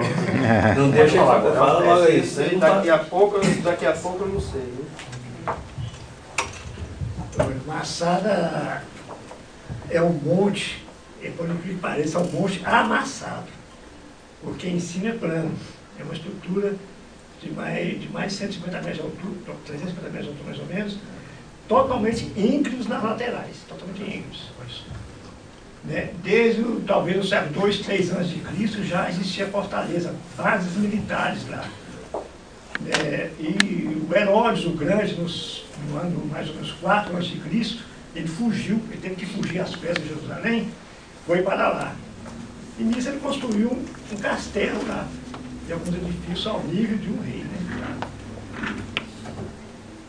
não 0.83 0.91
deixa 0.91 1.17
eu 1.17 1.25
falar. 1.25 1.51
Fala 1.51 1.79
logo 1.79 2.11
isso 2.11 2.41
daqui 2.59 2.89
a 2.89 2.97
pouco, 2.99 3.39
daqui 3.63 3.85
a 3.85 3.93
pouco 3.93 4.23
eu 4.23 4.27
não 4.27 4.39
sei. 4.39 4.61
Né? 4.61 4.85
Massada 7.65 8.83
é 9.89 10.01
um 10.01 10.13
monte, 10.13 10.85
é, 11.21 11.29
por 11.31 11.49
incrível 11.49 11.75
que 11.75 11.81
pareça, 11.81 12.17
é 12.17 12.21
um 12.21 12.31
monte 12.31 12.61
amassado. 12.65 13.47
Porque 14.41 14.67
em 14.67 14.79
cima 14.79 15.09
é 15.09 15.13
plano. 15.13 15.51
É 15.99 16.03
uma 16.03 16.13
estrutura 16.13 16.75
de 17.41 17.51
mais 17.51 17.99
de, 17.99 18.09
mais 18.09 18.31
de 18.31 18.37
150 18.39 18.81
metros 18.81 18.95
de 18.95 19.01
altura, 19.01 19.57
350 19.65 20.09
metros 20.09 20.23
de 20.23 20.29
altura 20.29 20.49
mais 20.49 20.59
ou 20.59 20.65
menos, 20.65 20.97
totalmente 21.67 22.31
íngremes 22.35 22.87
nas 22.87 23.03
laterais, 23.03 23.55
totalmente 23.67 24.01
íngremes. 24.01 24.49
Né? 25.83 26.11
Desde 26.23 26.63
talvez 26.87 27.23
o 27.23 27.27
século 27.27 27.61
2, 27.61 27.79
3 27.79 28.11
anos 28.11 28.29
de 28.29 28.39
Cristo 28.39 28.83
já 28.83 29.09
existia 29.09 29.47
fortaleza, 29.47 30.13
bases 30.35 30.75
militares 30.77 31.47
lá. 31.47 31.63
É, 32.87 33.31
e 33.39 34.05
o 34.09 34.15
Herodes, 34.15 34.65
o 34.65 34.71
Grande, 34.71 35.15
nos, 35.15 35.65
no 35.87 35.97
ano 35.97 36.25
mais 36.31 36.49
ou 36.49 36.55
menos 36.55 36.71
4 36.73 37.17
a.C., 37.17 37.79
ele 38.15 38.27
fugiu, 38.27 38.79
ele 38.89 39.01
teve 39.01 39.15
que 39.15 39.25
fugir 39.25 39.59
às 39.59 39.75
pés 39.75 39.95
de 39.95 40.07
Jerusalém, 40.07 40.69
foi 41.25 41.41
para 41.41 41.69
lá. 41.69 41.95
E 42.79 42.83
nisso 42.83 43.09
ele 43.09 43.19
construiu 43.19 43.71
um, 43.71 44.17
castelo 44.17 44.85
lá, 44.87 45.07
e 45.67 45.73
alguns 45.73 45.95
edifícios 45.95 46.47
ao 46.47 46.63
nível 46.63 46.97
de 46.97 47.09
um 47.09 47.21
rei. 47.21 47.43
Né? 47.43 47.99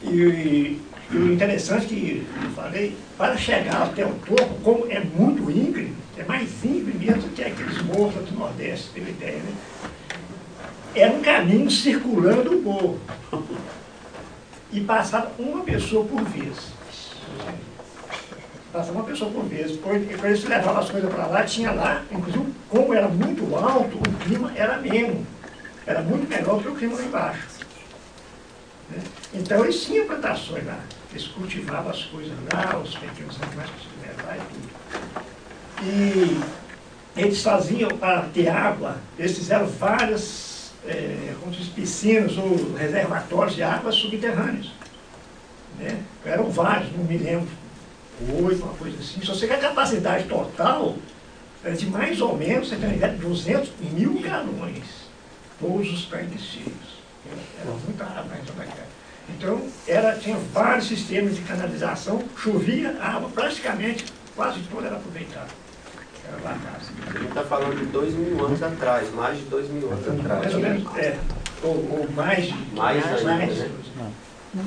E, 0.03 0.81
e 1.11 1.17
o 1.17 1.33
interessante 1.33 1.85
é 1.85 1.89
que 1.89 2.27
eu 2.45 2.51
falei, 2.51 2.97
para 3.17 3.37
chegar 3.37 3.83
até 3.83 4.05
o 4.05 4.13
topo, 4.27 4.55
como 4.63 4.91
é 4.91 5.01
muito 5.01 5.51
íngreme, 5.51 5.95
é 6.17 6.25
mais 6.25 6.49
íngreme 6.65 7.07
mesmo 7.07 7.29
que 7.31 7.43
aqueles 7.43 7.83
morros 7.83 8.15
do 8.15 8.39
Nordeste, 8.39 9.01
uma 9.01 9.09
ideia, 9.09 9.39
né? 9.39 9.53
Era 10.97 11.13
um 11.13 11.21
caminho 11.21 11.71
circulando 11.71 12.57
o 12.57 12.63
morro. 12.63 13.01
E 14.73 14.81
passava 14.81 15.31
uma 15.39 15.63
pessoa 15.63 16.07
por 16.07 16.23
vez. 16.25 16.57
Passava 18.73 18.99
uma 18.99 19.05
pessoa 19.05 19.31
por 19.31 19.45
vez. 19.45 19.77
Quando 19.77 20.25
eles 20.25 20.45
levavam 20.45 20.79
as 20.79 20.91
coisas 20.91 21.13
para 21.13 21.27
lá, 21.27 21.45
tinha 21.45 21.71
lá, 21.71 22.03
inclusive, 22.11 22.53
como 22.69 22.95
era 22.95 23.09
muito 23.09 23.55
alto, 23.55 23.99
o 23.99 24.25
clima 24.25 24.53
era 24.57 24.77
ameno. 24.77 25.27
Era 25.87 26.01
muito 26.01 26.29
melhor 26.29 26.61
que 26.63 26.69
o 26.69 26.75
clima 26.75 26.97
lá 26.97 27.05
embaixo. 27.05 27.47
Né? 28.91 29.03
Então 29.35 29.63
eles 29.65 29.85
tinham 29.85 30.07
plantações 30.07 30.65
lá. 30.65 30.81
Eles 31.11 31.29
cultivavam 31.29 31.91
as 31.91 32.03
coisas 32.05 32.33
lá, 32.53 32.79
os 32.79 32.95
pequenos 32.97 33.37
animais 33.43 33.71
conseguiam 33.71 34.17
levar 34.17 34.37
e 34.37 34.41
tudo. 34.41 34.77
E 35.83 36.41
eles 37.21 37.43
faziam, 37.43 37.91
para 37.91 38.23
ter 38.35 38.49
água, 38.49 38.97
eles 39.19 39.37
fizeram 39.37 39.67
várias 39.67 40.56
é, 40.89 41.35
como 41.41 41.53
se 41.53 41.61
diz, 41.61 41.69
piscinas 41.69 42.37
ou 42.37 42.75
reservatórios 42.75 43.55
de 43.55 43.63
água 43.63 43.93
subterrâneos. 43.93 44.73
Né? 45.79 46.03
Eram 46.25 46.51
vários, 46.51 46.93
não 46.97 47.05
me 47.05 47.19
lembro, 47.19 47.49
oito, 48.43 48.63
uma 48.63 48.75
coisa 48.75 48.99
assim. 48.99 49.21
Só 49.23 49.35
sei 49.35 49.49
que 49.49 49.55
a 49.55 49.59
capacidade 49.59 50.25
total 50.25 50.97
era 51.65 51.75
de 51.75 51.87
mais 51.87 52.21
ou 52.21 52.37
menos, 52.37 52.69
você 52.69 52.77
tem 52.77 52.89
uma 52.89 52.97
ideia, 52.97 53.13
200 53.15 53.71
mil 53.93 54.21
galões, 54.21 54.85
todos 55.61 55.93
os 55.93 56.07
tanques 56.07 56.41
cheios. 56.41 56.97
Era 57.61 57.71
muita 57.85 58.05
água 58.05 58.25
mais 58.25 58.49
ou. 58.49 58.87
Então, 59.29 59.61
era, 59.89 60.17
tinha 60.17 60.37
vários 60.53 60.87
sistemas 60.87 61.35
de 61.35 61.43
canalização, 61.43 62.23
chovia, 62.37 62.97
a 63.01 63.17
água 63.17 63.29
praticamente 63.31 64.05
quase 64.37 64.61
toda 64.71 64.87
era 64.87 64.97
aproveitada. 64.97 65.66
A 67.07 67.19
gente 67.19 67.29
está 67.29 67.43
falando 67.43 67.79
de 67.79 67.87
dois 67.87 68.15
mil 68.15 68.45
anos 68.45 68.63
atrás, 68.63 69.13
mais 69.15 69.39
de 69.39 69.45
dois 69.45 69.69
mil 69.71 69.91
anos 69.91 70.09
atrás. 70.09 70.55
Mais 70.55 70.97
é, 70.97 71.19
ou, 71.63 71.71
ou 71.71 72.09
mais 72.15 72.45
de 72.47 72.75
Mais 72.75 73.05
ainda, 73.07 73.23
mais. 73.23 73.59
né? 73.59 73.71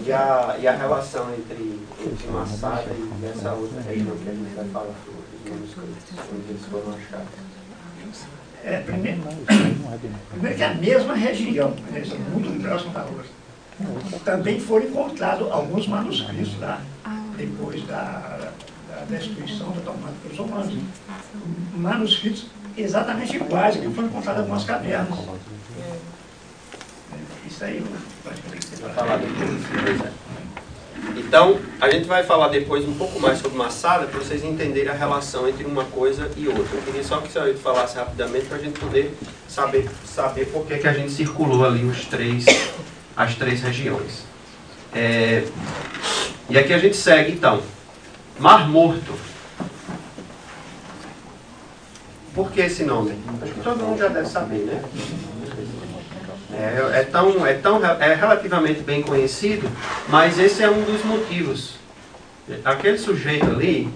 E 0.05 0.11
a, 0.11 0.55
e 0.59 0.67
a 0.67 0.75
relação 0.75 1.33
entre, 1.33 1.79
entre 1.99 2.27
Massada 2.27 2.85
e 2.91 3.25
essa 3.25 3.53
outra 3.53 3.81
região 3.81 4.15
que 4.17 4.29
a 4.29 4.33
gente 4.33 4.55
vai 4.55 4.65
falar 4.65 4.93
sobre 5.03 5.19
os 5.45 5.75
manuscritos, 5.75 6.25
onde 6.31 6.49
eles 6.49 6.65
foram 6.69 6.89
achados. 6.89 7.49
É, 8.63 8.79
primeiro, 8.81 9.21
primeiro 10.29 10.57
que 10.57 10.63
é 10.63 10.67
a 10.67 10.73
mesma 10.75 11.15
região, 11.15 11.69
né, 11.91 12.03
muito 12.31 12.61
próximo 12.61 12.91
da 12.93 13.03
outra. 13.03 14.19
Também 14.25 14.59
foram 14.59 14.85
encontrados 14.85 15.49
alguns 15.51 15.87
manuscritos 15.87 16.59
lá, 16.59 16.81
depois 17.37 17.81
da, 17.87 18.51
da 18.99 19.17
destruição 19.17 19.71
da 19.71 19.81
tomada 19.81 20.13
pelos 20.23 20.37
romanos. 20.37 20.73
Manuscritos 21.75 22.47
exatamente 22.77 23.35
iguais 23.35 23.75
que 23.75 23.89
foram 23.89 24.07
encontrados 24.07 24.39
em 24.39 24.43
algumas 24.43 24.63
cavernas. 24.63 25.19
É, 25.79 25.97
Isso 27.47 27.63
aí, 27.63 27.77
eu 27.77 28.31
acho 28.31 28.41
que 28.41 28.49
tem 28.49 28.59
que 28.59 28.65
ser 28.65 28.83
Vai 28.83 28.93
falar 28.93 29.17
depois. 29.17 29.49
Pois 29.83 30.01
é. 30.01 30.11
Então, 31.15 31.59
a 31.79 31.89
gente 31.89 32.07
vai 32.07 32.23
falar 32.23 32.49
depois 32.49 32.87
um 32.87 32.93
pouco 32.93 33.19
mais 33.19 33.39
sobre 33.39 33.57
Massada, 33.57 34.05
para 34.05 34.19
vocês 34.19 34.43
entenderem 34.43 34.89
a 34.89 34.93
relação 34.93 35.47
entre 35.47 35.65
uma 35.65 35.85
coisa 35.85 36.29
e 36.35 36.47
outra. 36.47 36.77
Eu 36.77 36.81
queria 36.81 37.03
só 37.03 37.19
que 37.19 37.29
o 37.29 37.31
senhor 37.31 37.53
falasse 37.55 37.97
rapidamente 37.97 38.45
para 38.45 38.57
a 38.57 38.59
gente 38.59 38.79
poder 38.79 39.15
saber, 39.47 39.89
saber 40.05 40.45
por 40.47 40.65
que, 40.65 40.77
que 40.77 40.87
a 40.87 40.93
gente 40.93 41.11
circulou 41.11 41.65
ali 41.65 41.85
os 41.85 42.05
três, 42.05 42.45
as 43.15 43.35
três 43.35 43.61
regiões. 43.61 44.23
É, 44.93 45.43
e 46.49 46.57
aqui 46.57 46.73
a 46.73 46.79
gente 46.79 46.97
segue, 46.97 47.31
então. 47.31 47.61
Mar 48.39 48.69
Morto. 48.69 49.13
Por 52.34 52.51
que 52.51 52.62
esse 52.62 52.84
nome? 52.84 53.19
Acho 53.41 53.53
que 53.53 53.60
todo 53.62 53.84
mundo 53.84 54.00
já 54.00 54.08
deve 54.08 54.27
saber, 54.27 54.60
né? 54.60 54.81
É, 56.53 57.00
é 57.00 57.03
tão, 57.03 57.46
é, 57.46 57.53
tão, 57.53 57.86
é 57.86 58.13
relativamente 58.13 58.81
bem 58.81 59.01
conhecido, 59.01 59.69
mas 60.08 60.39
esse 60.39 60.63
é 60.63 60.69
um 60.69 60.84
dos 60.84 61.03
motivos. 61.03 61.75
Aquele 62.63 62.98
sujeito 62.98 63.46
ali, 63.46 63.93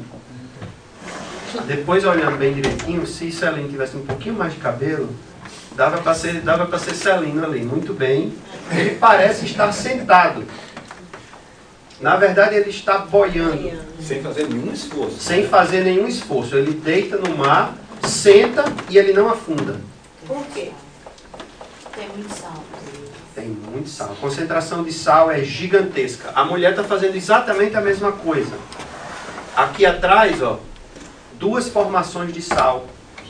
depois 1.65 2.03
olhando 2.03 2.37
bem 2.37 2.53
direitinho, 2.53 3.07
se 3.07 3.31
Celino 3.31 3.69
tivesse 3.69 3.95
um 3.95 4.05
pouquinho 4.05 4.35
mais 4.35 4.53
de 4.53 4.59
cabelo, 4.59 5.09
dava 5.75 5.97
para 5.97 6.13
ser, 6.13 6.41
dava 6.41 6.65
para 6.65 6.79
ser 6.79 6.93
Celino 6.93 7.43
ali, 7.45 7.63
muito 7.63 7.93
bem. 7.93 8.33
Ele 8.71 8.95
parece 8.95 9.45
estar 9.45 9.71
sentado. 9.71 10.43
Na 12.01 12.15
verdade, 12.17 12.55
ele 12.55 12.69
está 12.69 12.97
boiando, 12.97 13.71
Sem 14.01 14.21
fazer 14.21 14.47
nenhum 14.49 14.73
esforço. 14.73 15.17
sem 15.19 15.47
fazer 15.47 15.83
nenhum 15.83 16.07
esforço. 16.07 16.55
Ele 16.55 16.71
deita 16.73 17.17
no 17.17 17.37
mar, 17.37 17.73
senta 18.05 18.65
e 18.89 18.97
ele 18.97 19.13
não 19.13 19.29
afunda. 19.29 19.79
Por 20.27 20.43
quê? 20.53 20.71
Tem 21.95 22.07
muito 22.09 22.33
sal. 22.33 22.63
Tem 23.35 23.47
muito 23.47 23.89
sal. 23.89 24.11
A 24.11 24.15
concentração 24.15 24.83
de 24.83 24.91
sal 24.91 25.31
é 25.31 25.43
gigantesca. 25.43 26.31
A 26.35 26.43
mulher 26.43 26.71
está 26.71 26.83
fazendo 26.83 27.15
exatamente 27.15 27.75
a 27.75 27.81
mesma 27.81 28.11
coisa. 28.11 28.53
Aqui 29.55 29.85
atrás, 29.85 30.41
ó, 30.41 30.59
duas 31.39 31.69
formações 31.69 32.33
de 32.33 32.41
sal. 32.41 32.87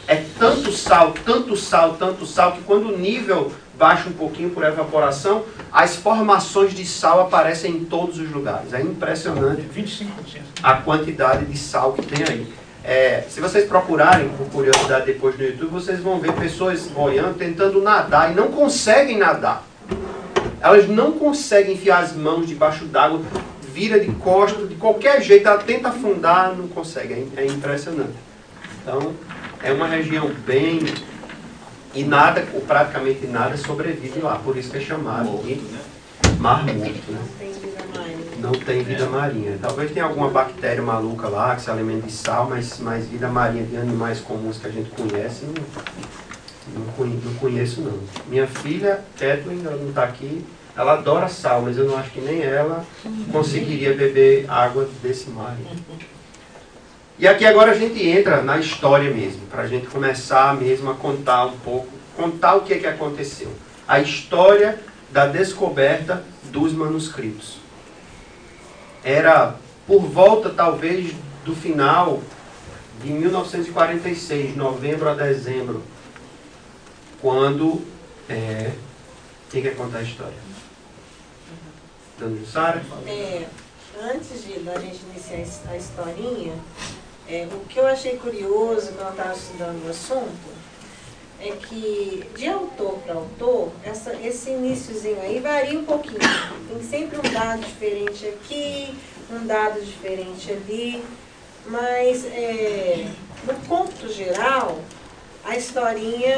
É 0.08 0.24
tanto 0.38 0.72
sal, 0.72 1.14
tanto 1.26 1.56
sal, 1.56 1.96
tanto 1.96 2.26
sal, 2.26 2.54
que 2.54 2.62
quando 2.64 2.90
o 2.90 2.98
nível 2.98 3.52
baixa 3.78 4.10
um 4.10 4.14
pouquinho 4.14 4.52
por 4.52 4.64
evaporação, 4.64 5.44
as 5.72 5.96
formações 5.96 6.74
de 6.74 6.86
sal 6.86 7.22
aparecem 7.22 7.72
em 7.72 7.86
todos 7.86 8.20
os 8.20 8.32
lugares. 8.32 8.74
É 8.74 8.82
impressionante 8.82 9.62
25%. 9.76 10.08
a 10.62 10.74
quantidade 10.76 11.46
de 11.46 11.58
sal 11.58 11.94
que 11.94 12.06
tem 12.06 12.24
aí. 12.28 12.54
É, 12.84 13.24
se 13.30 13.40
vocês 13.40 13.66
procurarem, 13.66 14.28
por 14.30 14.48
curiosidade, 14.48 15.06
depois 15.06 15.38
no 15.38 15.44
YouTube, 15.44 15.70
vocês 15.70 16.00
vão 16.00 16.20
ver 16.20 16.34
pessoas 16.34 16.88
boiando, 16.88 17.36
tentando 17.36 17.82
nadar 17.82 18.32
e 18.32 18.36
não 18.36 18.50
conseguem 18.50 19.18
nadar. 19.18 19.64
Elas 20.60 20.88
não 20.88 21.14
conseguem 21.14 21.76
enfiar 21.76 22.04
as 22.04 22.14
mãos 22.14 22.46
debaixo 22.46 22.86
d'água, 22.86 23.22
vira 23.74 24.00
de 24.00 24.12
costa, 24.14 24.66
de 24.68 24.76
qualquer 24.76 25.22
jeito, 25.22 25.48
ela 25.48 25.58
tenta 25.58 25.90
afundar, 25.90 26.56
não 26.56 26.68
consegue. 26.68 27.14
É, 27.36 27.42
é 27.42 27.46
impressionante. 27.46 28.14
Então, 28.82 29.14
é 29.64 29.72
uma 29.72 29.88
região 29.88 30.30
bem. 30.46 30.80
E 31.96 32.04
nada, 32.04 32.44
ou 32.54 32.62
praticamente 32.62 33.28
nada, 33.28 33.56
sobrevive 33.56 34.20
lá. 34.20 34.36
Por 34.44 34.58
isso 34.58 34.72
que 34.72 34.78
é 34.78 34.82
chamado 34.82 35.44
de 35.44 35.62
Mar 36.40 36.66
Morto. 36.66 37.12
Né? 37.12 37.20
Não 37.20 37.32
tem 37.38 37.54
vida 37.54 37.86
marinha. 37.96 38.38
Não 38.40 38.52
tem 38.52 38.84
vida 38.84 39.06
marinha. 39.06 39.60
Talvez 39.62 39.92
tenha 39.92 40.06
alguma 40.06 40.30
bactéria 40.30 40.82
maluca 40.82 41.28
lá 41.28 41.56
que 41.56 41.62
se 41.62 41.70
alimenta 41.70 42.08
de 42.08 42.12
sal, 42.12 42.48
mas, 42.50 42.80
mas 42.80 43.08
vida 43.08 43.28
marinha 43.28 43.64
de 43.64 43.78
animais 43.78 44.20
comuns 44.20 44.58
que 44.58 44.68
a 44.68 44.72
gente 44.72 44.90
conhece, 44.90 45.46
não, 45.46 45.54
não, 46.74 47.06
não 47.08 47.34
conheço 47.36 47.82
não. 47.82 48.00
Minha 48.28 48.48
filha, 48.48 49.02
Kathleen, 49.18 49.62
ela 49.64 49.78
não 49.78 49.90
está 49.90 50.04
aqui, 50.04 50.44
ela 50.76 50.94
adora 50.94 51.28
sal, 51.28 51.62
mas 51.62 51.78
eu 51.78 51.86
não 51.86 51.98
acho 51.98 52.10
que 52.10 52.22
nem 52.22 52.42
ela 52.42 52.84
conseguiria 53.32 53.94
beber 53.94 54.50
água 54.50 54.90
desse 55.02 55.30
mar. 55.30 55.56
E 57.18 57.28
aqui 57.28 57.46
agora 57.46 57.72
a 57.72 57.76
gente 57.76 58.02
entra 58.06 58.42
na 58.42 58.58
história 58.58 59.12
mesmo, 59.12 59.46
para 59.48 59.64
a 59.64 59.68
gente 59.68 59.88
começar 59.88 60.56
mesmo 60.56 60.90
a 60.90 60.96
contar 60.96 61.46
um 61.46 61.58
pouco, 61.60 61.88
contar 62.16 62.56
o 62.56 62.62
que, 62.62 62.80
que 62.80 62.88
aconteceu. 62.88 63.52
A 63.88 64.00
história 64.00 64.80
da 65.12 65.28
descoberta 65.28 66.24
dos 66.46 66.74
manuscritos. 66.74 67.58
Era 69.04 69.56
por 69.86 70.02
volta, 70.02 70.50
talvez, 70.50 71.14
do 71.46 71.56
final 71.56 72.22
de 73.02 73.12
1946, 73.12 74.56
novembro 74.56 75.10
a 75.10 75.14
dezembro, 75.14 75.84
quando. 77.22 77.82
É, 78.30 78.72
quem 79.52 79.62
quer 79.62 79.76
contar 79.76 80.00
a 80.00 80.02
história? 80.02 80.34
Dona 82.18 82.38
Jussara? 82.38 82.82
É, 83.06 83.46
antes 84.02 84.46
de 84.46 84.60
da 84.60 84.80
gente 84.80 85.02
iniciar 85.12 85.72
a 85.72 85.78
historinha, 85.78 86.54
é, 87.30 87.48
o 87.52 87.60
que 87.66 87.80
eu 87.80 87.88
achei 87.88 88.18
curioso 88.18 88.94
quando 88.94 89.08
eu 89.08 89.12
estava 89.12 89.34
estudando 89.34 89.86
o 89.86 89.90
assunto 89.90 90.54
é 91.40 91.52
que 91.52 92.24
de 92.36 92.48
autor 92.48 93.00
para 93.00 93.16
autor, 93.16 93.72
essa, 93.84 94.14
esse 94.16 94.52
iníciozinho 94.52 95.22
aí 95.22 95.40
varia 95.40 95.78
um 95.78 95.84
pouquinho. 95.84 96.20
Tem 96.70 96.82
sempre 96.84 97.18
um 97.18 97.34
dado 97.34 97.62
diferente 97.62 98.26
aqui, 98.28 98.98
um 99.30 99.46
dado 99.46 99.82
diferente 99.82 100.52
ali, 100.52 101.04
mas 101.66 102.26
é, 102.26 103.08
no 103.46 103.54
cômputo 103.68 104.12
geral, 104.12 104.80
a 105.44 105.58
historinha, 105.58 106.38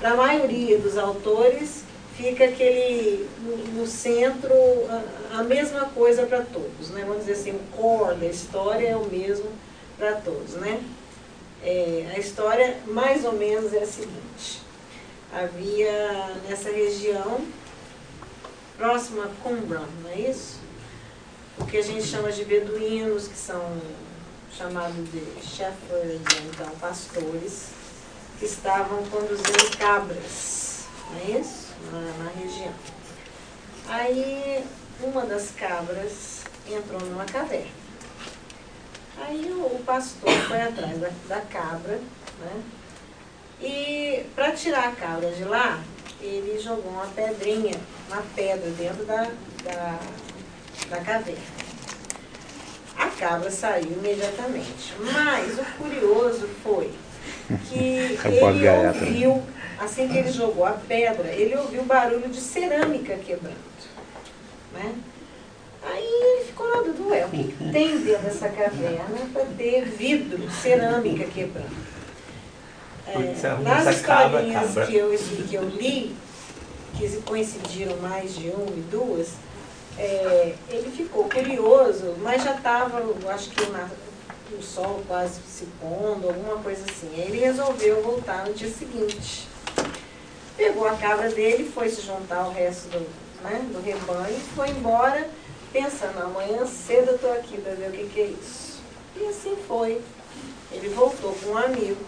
para 0.00 0.10
a 0.10 0.16
maioria 0.16 0.78
dos 0.78 0.98
autores, 0.98 1.84
fica 2.20 2.44
aquele 2.44 3.28
no, 3.40 3.56
no 3.80 3.86
centro 3.86 4.52
a, 4.88 5.40
a 5.40 5.42
mesma 5.42 5.86
coisa 5.86 6.26
para 6.26 6.42
todos, 6.42 6.90
né? 6.90 7.04
Vamos 7.06 7.24
dizer 7.24 7.32
assim, 7.32 7.52
o 7.52 7.76
core 7.76 8.16
da 8.16 8.26
história 8.26 8.88
é 8.88 8.96
o 8.96 9.06
mesmo 9.06 9.50
para 9.96 10.12
todos, 10.16 10.54
né? 10.54 10.82
É, 11.62 12.12
a 12.14 12.18
história 12.18 12.78
mais 12.86 13.24
ou 13.24 13.32
menos 13.32 13.72
é 13.72 13.82
a 13.82 13.86
seguinte: 13.86 14.60
havia 15.32 16.36
nessa 16.48 16.70
região 16.70 17.40
próxima 18.76 19.24
a 19.24 19.28
Qumran, 19.42 19.86
não 20.02 20.10
é 20.10 20.20
isso? 20.20 20.58
O 21.58 21.66
que 21.66 21.76
a 21.76 21.82
gente 21.82 22.06
chama 22.06 22.32
de 22.32 22.44
beduínos, 22.44 23.28
que 23.28 23.36
são 23.36 23.62
chamados 24.56 24.96
de 25.10 25.22
shepherds, 25.42 26.40
ou 26.40 26.50
então 26.50 26.70
pastores, 26.80 27.68
que 28.38 28.46
estavam 28.46 29.04
conduzindo 29.04 29.76
cabras, 29.78 30.84
não 31.10 31.18
é 31.18 31.38
isso? 31.38 31.69
Na, 31.92 32.24
na 32.24 32.30
região. 32.30 32.72
Aí 33.88 34.64
uma 35.02 35.24
das 35.26 35.50
cabras 35.52 36.42
entrou 36.68 37.00
numa 37.00 37.24
caverna. 37.24 37.80
Aí 39.20 39.50
o, 39.50 39.76
o 39.76 39.82
pastor 39.84 40.30
foi 40.48 40.60
atrás 40.60 40.98
da, 40.98 41.10
da 41.28 41.40
cabra, 41.42 42.00
né? 42.40 42.62
E 43.60 44.24
para 44.34 44.52
tirar 44.52 44.88
a 44.88 44.92
cabra 44.92 45.30
de 45.32 45.44
lá, 45.44 45.82
ele 46.20 46.58
jogou 46.58 46.92
uma 46.92 47.06
pedrinha, 47.06 47.74
uma 48.08 48.22
pedra 48.34 48.70
dentro 48.70 49.04
da, 49.04 49.30
da, 49.64 49.98
da 50.88 51.00
caverna. 51.04 51.60
A 52.96 53.06
cabra 53.08 53.50
saiu 53.50 53.92
imediatamente. 53.92 54.94
Mas 54.98 55.58
o 55.58 55.64
curioso 55.78 56.48
foi 56.62 56.92
que 57.68 58.18
ele 58.24 58.68
ouviu, 58.68 59.42
assim 59.80 60.06
que 60.06 60.18
ele 60.18 60.30
jogou 60.30 60.66
a 60.66 60.72
pedra, 60.72 61.32
ele 61.32 61.56
ouviu 61.56 61.82
barulho 61.84 62.28
de 62.28 62.40
cerâmica 62.40 63.16
quebrando. 63.16 63.56
Né? 64.74 64.94
Aí 65.82 66.04
ele 66.04 66.44
ficou 66.44 66.68
na 66.68 66.82
dúvida, 66.82 67.08
ué, 67.08 67.24
o 67.24 67.30
que, 67.30 67.44
que 67.44 67.72
tem 67.72 67.98
dentro 67.98 68.22
dessa 68.22 68.50
caverna 68.50 69.18
para 69.32 69.46
ter 69.56 69.86
vidro, 69.86 70.50
cerâmica 70.50 71.24
quebrando? 71.24 71.90
É, 73.06 73.62
nas 73.62 73.96
historinhas 73.96 74.86
que 74.86 74.94
eu, 74.94 75.18
que 75.48 75.54
eu 75.54 75.68
li, 75.68 76.14
que 76.96 77.22
coincidiram 77.22 77.96
mais 77.96 78.36
de 78.36 78.50
uma 78.50 78.70
e 78.70 78.84
duas, 78.90 79.30
é, 79.98 80.54
ele 80.68 80.90
ficou 80.90 81.24
curioso, 81.24 82.14
mas 82.20 82.44
já 82.44 82.54
estava, 82.54 83.02
acho 83.30 83.50
que 83.50 83.62
o 84.54 84.62
sol 84.62 85.02
quase 85.08 85.40
se 85.48 85.66
pondo, 85.80 86.28
alguma 86.28 86.56
coisa 86.58 86.84
assim. 86.90 87.08
Aí 87.14 87.22
ele 87.22 87.38
resolveu 87.38 88.02
voltar 88.02 88.46
no 88.46 88.52
dia 88.52 88.68
seguinte. 88.68 89.49
Pegou 90.56 90.86
a 90.86 90.96
cabra 90.96 91.30
dele, 91.30 91.70
foi 91.72 91.88
se 91.88 92.02
juntar 92.02 92.38
ao 92.38 92.52
resto 92.52 92.88
do, 92.88 93.00
né, 93.42 93.60
do 93.72 93.82
rebanho, 93.82 94.38
foi 94.54 94.68
embora, 94.70 95.28
pensando, 95.72 96.22
amanhã 96.22 96.66
cedo 96.66 97.08
eu 97.08 97.14
estou 97.14 97.32
aqui 97.32 97.60
para 97.60 97.74
ver 97.74 97.88
o 97.88 97.92
que, 97.92 98.08
que 98.08 98.20
é 98.20 98.26
isso. 98.26 98.80
E 99.16 99.26
assim 99.26 99.56
foi. 99.66 100.00
Ele 100.72 100.88
voltou 100.90 101.34
com 101.34 101.50
um 101.50 101.58
amigo 101.58 102.04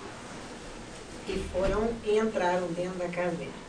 e 1.28 1.38
foram 1.52 1.88
e 2.04 2.18
entraram 2.18 2.66
dentro 2.68 2.98
da 2.98 3.06
caverna. 3.06 3.62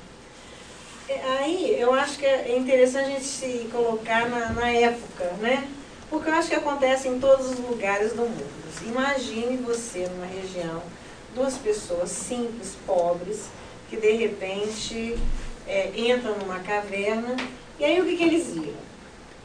É, 1.08 1.22
Aí 1.40 1.80
eu 1.80 1.94
acho 1.94 2.18
que 2.18 2.26
é 2.26 2.58
interessante 2.58 3.06
a 3.06 3.10
gente 3.10 3.26
se 3.26 3.70
colocar 3.72 4.30
na, 4.30 4.50
na 4.50 4.70
época, 4.70 5.26
né? 5.40 5.68
Porque 6.10 6.30
eu 6.30 6.34
acho 6.34 6.50
que 6.50 6.56
acontece 6.56 7.08
em 7.08 7.20
todos 7.20 7.50
os 7.50 7.60
lugares 7.60 8.14
do 8.14 8.22
mundo. 8.22 8.64
Imagine 8.86 9.58
você 9.58 10.08
numa 10.08 10.26
região, 10.26 10.82
duas 11.36 11.58
pessoas 11.58 12.10
simples, 12.10 12.76
pobres, 12.86 13.48
que 13.94 13.98
de 13.98 14.12
repente 14.14 15.18
é, 15.68 15.92
entram 15.96 16.36
numa 16.40 16.60
caverna, 16.60 17.36
e 17.80 17.86
aí 17.86 18.02
o 18.02 18.06
que, 18.06 18.18
que 18.18 18.24
eles 18.24 18.48
viram? 18.48 18.74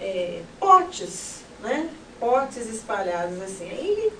É, 0.00 0.40
potes, 0.58 1.42
né? 1.60 1.90
Potes 2.18 2.66
espalhados 2.66 3.40
assim. 3.42 3.68
Aí 3.68 4.12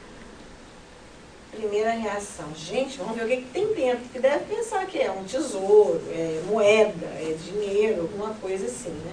primeira 1.51 1.91
reação, 1.91 2.55
gente, 2.55 2.99
vamos 2.99 3.17
ver 3.17 3.25
o 3.25 3.29
que, 3.29 3.37
que 3.39 3.51
tem 3.53 3.73
dentro, 3.73 4.01
porque 4.01 4.21
deve 4.21 4.55
pensar 4.55 4.87
que 4.87 4.99
é 4.99 5.11
um 5.11 5.25
tesouro, 5.25 6.01
é 6.11 6.43
moeda, 6.47 7.07
é 7.07 7.35
dinheiro, 7.43 8.03
alguma 8.03 8.35
coisa 8.35 8.67
assim, 8.67 8.91
né? 8.91 9.13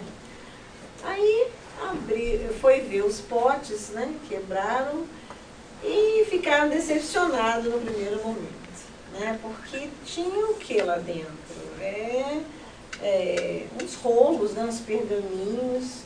Aí 1.03 1.47
abri, 1.81 2.47
foi 2.59 2.81
ver 2.81 3.05
os 3.05 3.21
potes, 3.21 3.89
né? 3.89 4.13
Quebraram 4.27 5.05
e 5.83 6.25
ficaram 6.29 6.69
decepcionados 6.69 7.71
no 7.71 7.79
primeiro 7.79 8.21
momento, 8.21 8.64
né? 9.19 9.39
Porque 9.41 9.89
tinha 10.03 10.47
o 10.47 10.55
que 10.55 10.81
lá 10.81 10.97
dentro? 10.97 11.55
É, 11.81 12.41
é, 13.01 13.65
uns 13.81 13.95
rolos, 13.95 14.53
né? 14.53 14.63
uns 14.63 14.79
pergaminhos, 14.79 16.03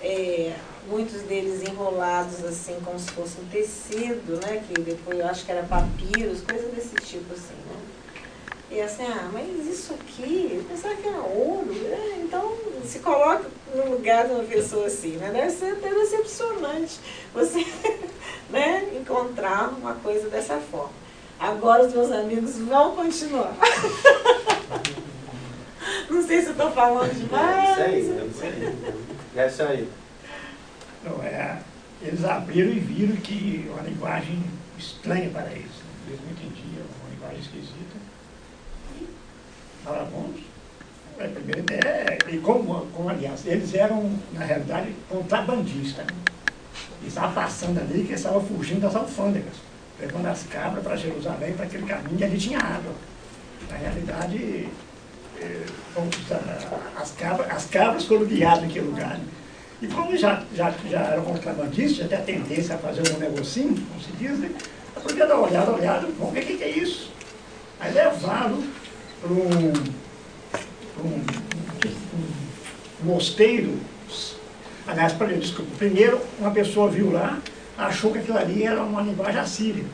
é, 0.00 0.54
muitos 0.88 1.22
deles 1.22 1.62
enrolados 1.62 2.44
assim 2.44 2.76
como 2.84 2.98
se 2.98 3.10
fosse 3.10 3.40
um 3.40 3.48
tecido, 3.48 4.40
né? 4.40 4.62
Que 4.66 4.82
depois 4.82 5.18
eu 5.18 5.26
acho 5.26 5.44
que 5.44 5.52
era 5.52 5.62
papiros, 5.66 6.42
coisa 6.42 6.68
desse 6.68 6.96
tipo 6.96 7.32
assim, 7.32 7.54
né? 7.54 7.78
E 8.70 8.80
assim, 8.82 9.02
ah, 9.04 9.30
mas 9.32 9.66
isso 9.66 9.94
aqui, 9.94 10.50
eu 10.52 10.64
pensava 10.64 10.94
que 10.96 11.08
era 11.08 11.22
ouro, 11.22 11.72
né? 11.72 12.20
Então 12.22 12.52
se 12.84 12.98
coloca 12.98 13.50
no 13.74 13.92
lugar 13.92 14.26
de 14.26 14.34
uma 14.34 14.44
pessoa 14.44 14.86
assim, 14.86 15.16
né? 15.16 15.30
Deve 15.30 15.50
ser 15.50 15.72
até 15.72 15.90
decepcionante 15.90 17.00
você 17.32 17.64
né? 18.50 18.90
encontrar 18.94 19.70
uma 19.70 19.94
coisa 19.94 20.28
dessa 20.28 20.58
forma. 20.58 21.07
Agora 21.38 21.86
os 21.86 21.94
meus 21.94 22.10
amigos 22.10 22.56
vão 22.58 22.96
continuar. 22.96 23.54
Não 26.10 26.26
sei 26.26 26.40
se 26.40 26.46
eu 26.48 26.52
estou 26.52 26.70
falando 26.72 27.14
demais. 27.14 27.78
É 27.78 27.98
isso 27.98 28.12
aí, 28.12 28.18
é 28.18 28.26
isso 28.26 28.42
aí. 28.42 28.76
É 29.36 29.46
isso 29.46 29.62
aí. 29.62 29.88
Não, 31.04 31.22
é, 31.22 31.58
eles 32.02 32.24
abriram 32.24 32.70
e 32.70 32.80
viram 32.80 33.16
que 33.16 33.70
uma 33.70 33.82
linguagem 33.82 34.42
estranha 34.76 35.30
para 35.30 35.50
eles. 35.50 35.70
Eles 36.06 36.20
não 36.24 36.30
entendiam, 36.30 36.84
uma 37.02 37.10
linguagem 37.10 37.40
esquisita. 37.40 37.96
E 39.00 39.06
falaram, 39.84 40.06
vamos 40.06 40.40
A 41.18 41.28
primeira 41.28 41.60
ideia 41.60 41.80
é, 41.84 42.18
e 42.28 42.38
como, 42.38 42.86
como 42.86 43.08
aliás, 43.08 43.46
eles 43.46 43.74
eram, 43.74 44.18
na 44.32 44.44
realidade, 44.44 44.94
contrabandistas. 45.08 46.04
Né? 46.06 46.12
Eles 47.00 47.12
estavam 47.12 47.32
passando 47.32 47.78
ali, 47.78 48.02
que 48.02 48.08
eles 48.08 48.20
estavam 48.20 48.44
fugindo 48.44 48.80
das 48.80 48.96
alfândegas, 48.96 49.54
levando 50.00 50.26
as 50.26 50.44
cabras 50.44 50.82
para 50.82 50.96
Jerusalém, 50.96 51.54
para 51.54 51.64
aquele 51.64 51.86
caminho, 51.86 52.18
e 52.18 52.24
ali 52.24 52.38
tinha 52.38 52.58
água. 52.58 52.92
Na 53.70 53.76
realidade, 53.76 54.68
eh, 55.40 55.66
as, 56.96 57.12
cabras, 57.12 57.50
as 57.50 57.66
cabras 57.66 58.04
foram 58.04 58.24
guiadas 58.24 58.62
naquele 58.62 58.86
lugar. 58.86 59.18
Né? 59.18 59.24
E 59.80 59.86
como 59.86 60.16
já, 60.16 60.42
já, 60.54 60.74
já 60.90 61.00
eram 61.00 61.24
contrabandistas, 61.24 62.08
já 62.08 62.08
tem 62.08 62.18
a 62.18 62.40
tendência 62.40 62.74
a 62.74 62.78
fazer 62.78 63.02
um 63.14 63.18
negocinho, 63.18 63.74
como 63.74 64.00
se 64.00 64.10
diz, 64.12 64.38
né? 64.38 64.50
Eu 64.96 65.02
podia 65.02 65.26
dar 65.26 65.36
uma 65.36 65.46
olhada, 65.46 65.70
olhada, 65.70 66.08
vamos 66.18 66.34
ver 66.34 66.42
o 66.42 66.46
que, 66.46 66.56
que 66.56 66.64
é 66.64 66.70
isso. 66.70 67.12
Aí 67.78 67.92
levaram 67.92 68.64
para 69.20 69.32
um, 69.32 69.72
um, 70.98 71.24
um, 72.14 73.04
mosteiro, 73.04 73.78
aliás, 74.86 75.12
para 75.12 75.28
desculpa, 75.34 75.70
primeiro 75.78 76.20
uma 76.40 76.50
pessoa 76.50 76.90
viu 76.90 77.12
lá, 77.12 77.38
achou 77.78 78.12
que 78.12 78.18
aquilo 78.18 78.36
ali 78.36 78.64
era 78.64 78.82
uma 78.82 79.02
linguagem 79.02 79.40
assíria. 79.40 79.84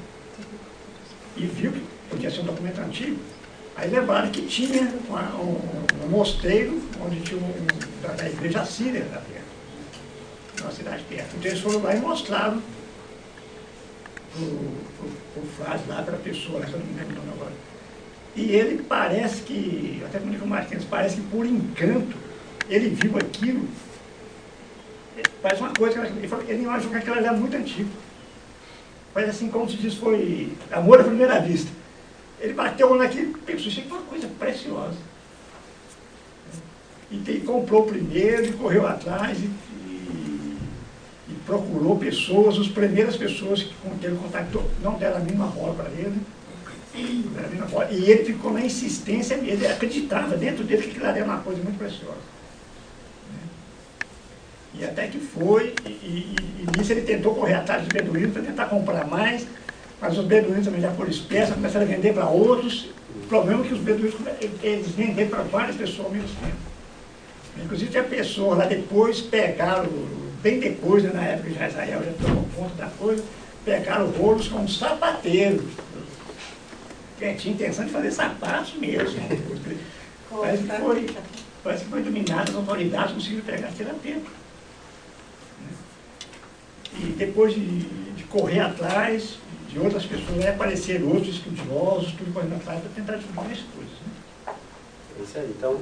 E 1.37 1.47
viu 1.47 1.73
que 1.73 1.83
podia 2.09 2.31
ser 2.31 2.40
um 2.40 2.44
documento 2.44 2.81
antigo. 2.81 3.18
Aí 3.77 3.90
levaram 3.90 4.31
que 4.31 4.42
tinha 4.47 4.92
uma, 5.09 5.35
um, 5.35 5.61
um, 6.05 6.09
mosteiro 6.09 6.81
onde 7.05 7.20
tinha 7.20 7.40
um, 7.40 7.53
da, 8.03 8.09
da 8.14 8.27
igreja 8.27 8.61
assíria 8.61 9.03
da 9.05 9.18
perto, 9.18 10.62
uma 10.62 10.70
cidade 10.73 11.03
perto. 11.09 11.37
Então 11.37 11.51
eles 11.51 11.61
foram 11.61 11.83
lá 11.83 11.94
e 11.94 12.01
mostraram 12.01 12.62
o 14.37 15.47
Flávio 15.57 15.85
lá, 15.88 16.03
para 16.03 16.14
a 16.14 16.20
pessoa, 16.20 16.61
eu 16.61 16.79
não 16.79 16.87
me 16.87 16.99
lembro 16.99 17.23
agora. 17.35 17.53
E 18.37 18.51
ele 18.51 18.83
parece 18.83 19.42
que, 19.42 20.03
até 20.05 20.18
como 20.18 20.33
o 20.33 20.47
Martins, 20.47 20.85
parece 20.85 21.16
que 21.16 21.23
por 21.23 21.47
encanto, 21.47 22.16
ele 22.68 22.88
viu 22.88 23.16
aquilo, 23.16 23.68
parece 25.40 25.61
uma 25.61 25.72
coisa, 25.72 26.07
ele, 26.07 26.29
falou, 26.29 26.44
ele 26.48 26.66
achou 26.66 26.90
que 26.90 26.96
aquilo 26.96 27.16
era 27.16 27.33
muito 27.33 27.57
antigo. 27.57 27.90
Parece 29.12 29.31
assim, 29.31 29.48
como 29.48 29.70
se 29.70 29.77
diz, 29.77 29.94
foi 29.94 30.53
amor 30.72 31.00
à 31.00 31.05
primeira 31.05 31.38
vista. 31.40 31.70
Ele 32.40 32.53
bateu 32.53 32.94
naquilo 32.96 33.31
e 33.31 33.40
pensou, 33.40 33.68
isso 33.68 33.81
aqui 33.81 33.88
foi 33.88 33.98
uma 33.98 34.07
coisa 34.07 34.29
preciosa. 34.38 34.96
E, 37.11 37.16
e 37.16 37.40
comprou 37.40 37.87
primeiro, 37.87 38.46
e 38.46 38.53
correu 38.53 38.87
atrás, 38.87 39.38
e, 39.38 39.44
e, 39.44 40.59
e 41.29 41.35
procurou 41.46 41.96
pessoas, 41.96 42.59
as 42.59 42.66
primeiras 42.66 43.16
pessoas 43.16 43.62
com 43.62 43.96
quem 43.98 44.11
ele 44.11 44.18
contactou, 44.18 44.68
não 44.83 44.94
deram 44.94 45.18
a 45.18 45.20
mínima 45.20 45.46
bola 45.46 45.74
para 45.74 45.90
ele. 45.90 46.20
E 46.96 48.11
ele 48.11 48.24
ficou 48.24 48.53
na 48.53 48.61
insistência, 48.61 49.35
ele 49.35 49.66
acreditava 49.66 50.37
dentro 50.37 50.64
dele 50.64 50.83
que 50.83 50.90
aquilo 50.90 51.07
era 51.07 51.24
uma 51.24 51.38
coisa 51.38 51.62
muito 51.62 51.79
preciosa. 51.79 52.34
E 54.78 54.84
até 54.84 55.06
que 55.06 55.18
foi, 55.18 55.74
e, 55.87 55.88
e, 55.88 56.37
e 56.60 56.78
nisso 56.78 56.92
ele 56.92 57.02
tentou 57.02 57.34
correr 57.34 57.54
atrás 57.54 57.82
dos 57.82 57.92
beduínos 57.92 58.32
para 58.32 58.42
tentar 58.42 58.66
comprar 58.66 59.06
mais, 59.06 59.46
mas 60.00 60.18
os 60.18 60.24
beduínos 60.24 60.64
também 60.64 60.80
já 60.80 60.90
foram 60.92 61.10
espécies, 61.10 61.54
começaram 61.54 61.87
a 61.87 61.88
vender 61.88 62.12
para 62.12 62.28
outros. 62.28 62.90
O 63.14 63.26
problema 63.28 63.64
é 63.64 63.68
que 63.68 63.74
os 63.74 63.80
beduínos 63.80 64.14
eles 64.62 64.88
venderam 64.88 65.30
para 65.30 65.42
várias 65.42 65.76
pessoas 65.76 66.06
ao 66.06 66.12
mesmo 66.12 66.28
tempo. 66.28 67.64
Inclusive 67.64 67.90
tinha 67.90 68.02
pessoas 68.02 68.58
lá 68.58 68.66
depois, 68.66 69.20
pegaram, 69.20 69.88
bem 70.42 70.58
depois, 70.58 71.04
né, 71.04 71.10
na 71.14 71.22
época 71.22 71.50
de 71.50 71.64
Israel 71.64 72.02
já 72.04 72.26
tomou 72.26 72.48
conta 72.56 72.74
da 72.74 72.87
coisa, 72.88 73.22
pegaram 73.64 74.06
rolos 74.10 74.48
com 74.48 74.58
um 74.58 74.68
sapateiro 74.68 75.64
é, 77.24 77.34
tinha 77.34 77.54
intenção 77.54 77.84
de 77.87 77.90
fazer 77.90 78.10
sapatos 78.10 78.74
mesmo. 78.74 79.18
parece, 80.30 80.62
que 80.62 80.68
foi, 80.68 81.16
parece 81.62 81.84
que 81.84 81.90
foi 81.90 82.02
dominado, 82.02 82.50
as 82.50 82.56
autoridades 82.56 83.14
conseguiram 83.14 83.44
pegar 83.44 83.68
aquele 83.68 83.94
tempo. 83.94 84.30
E 86.96 87.14
depois 87.16 87.54
de, 87.54 87.61
de, 87.61 88.24
correr 88.24 88.61
atrás 88.61 89.38
de 89.68 89.78
outras 89.78 90.04
pessoas, 90.04 90.37
vai 90.37 90.48
aparecer 90.48 91.02
outros 91.02 91.37
estudiosos, 91.37 92.12
tudo 92.12 92.33
correndo 92.33 92.57
atrás 92.57 92.80
para 92.80 92.90
tentar 92.90 93.16
descobrir 93.16 93.52
as 93.52 93.61
coisas. 93.61 93.92
Né? 94.07 94.54
Isso 95.22 95.38
aí. 95.38 95.54
Então, 95.57 95.80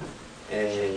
é, 0.51 0.97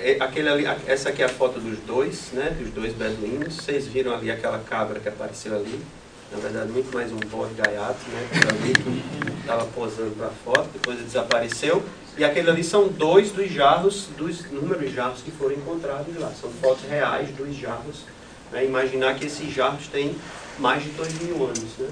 é, 0.00 0.16
aquele 0.20 0.48
ali, 0.48 0.64
essa 0.86 1.10
aqui 1.10 1.22
é 1.22 1.26
a 1.26 1.28
foto 1.28 1.60
dos 1.60 1.78
dois, 1.80 2.30
né, 2.32 2.50
dos 2.58 2.70
dois 2.70 2.92
beduínos. 2.92 3.56
Vocês 3.56 3.86
viram 3.86 4.14
ali 4.14 4.30
aquela 4.30 4.58
cabra 4.58 5.00
que 5.00 5.08
apareceu 5.08 5.56
ali 5.56 5.80
na 6.32 6.38
verdade 6.38 6.70
muito 6.70 6.94
mais 6.94 7.10
um 7.12 7.16
bode 7.16 7.54
gaiato, 7.54 7.98
né? 8.10 8.28
Que 8.30 9.40
estava 9.40 9.64
posando 9.66 10.12
para 10.12 10.28
foto, 10.28 10.68
depois 10.72 10.96
ele 10.96 11.06
desapareceu. 11.06 11.82
E 12.16 12.24
aquele 12.24 12.50
ali 12.50 12.62
são 12.62 12.88
dois 12.88 13.32
dos 13.32 13.50
jarros, 13.50 14.08
dos 14.16 14.48
números 14.50 14.80
de 14.80 14.94
jarros 14.94 15.22
que 15.22 15.30
foram 15.30 15.56
encontrados 15.56 16.16
lá. 16.16 16.30
São 16.40 16.50
fotos 16.50 16.84
reais 16.88 17.30
dos 17.30 17.56
jarros. 17.56 18.04
Né? 18.52 18.64
Imaginar 18.64 19.14
que 19.16 19.26
esses 19.26 19.52
jarros 19.52 19.86
têm 19.88 20.14
mais 20.58 20.82
de 20.82 20.90
dois 20.90 21.12
mil 21.20 21.44
anos. 21.44 21.76
Né? 21.78 21.88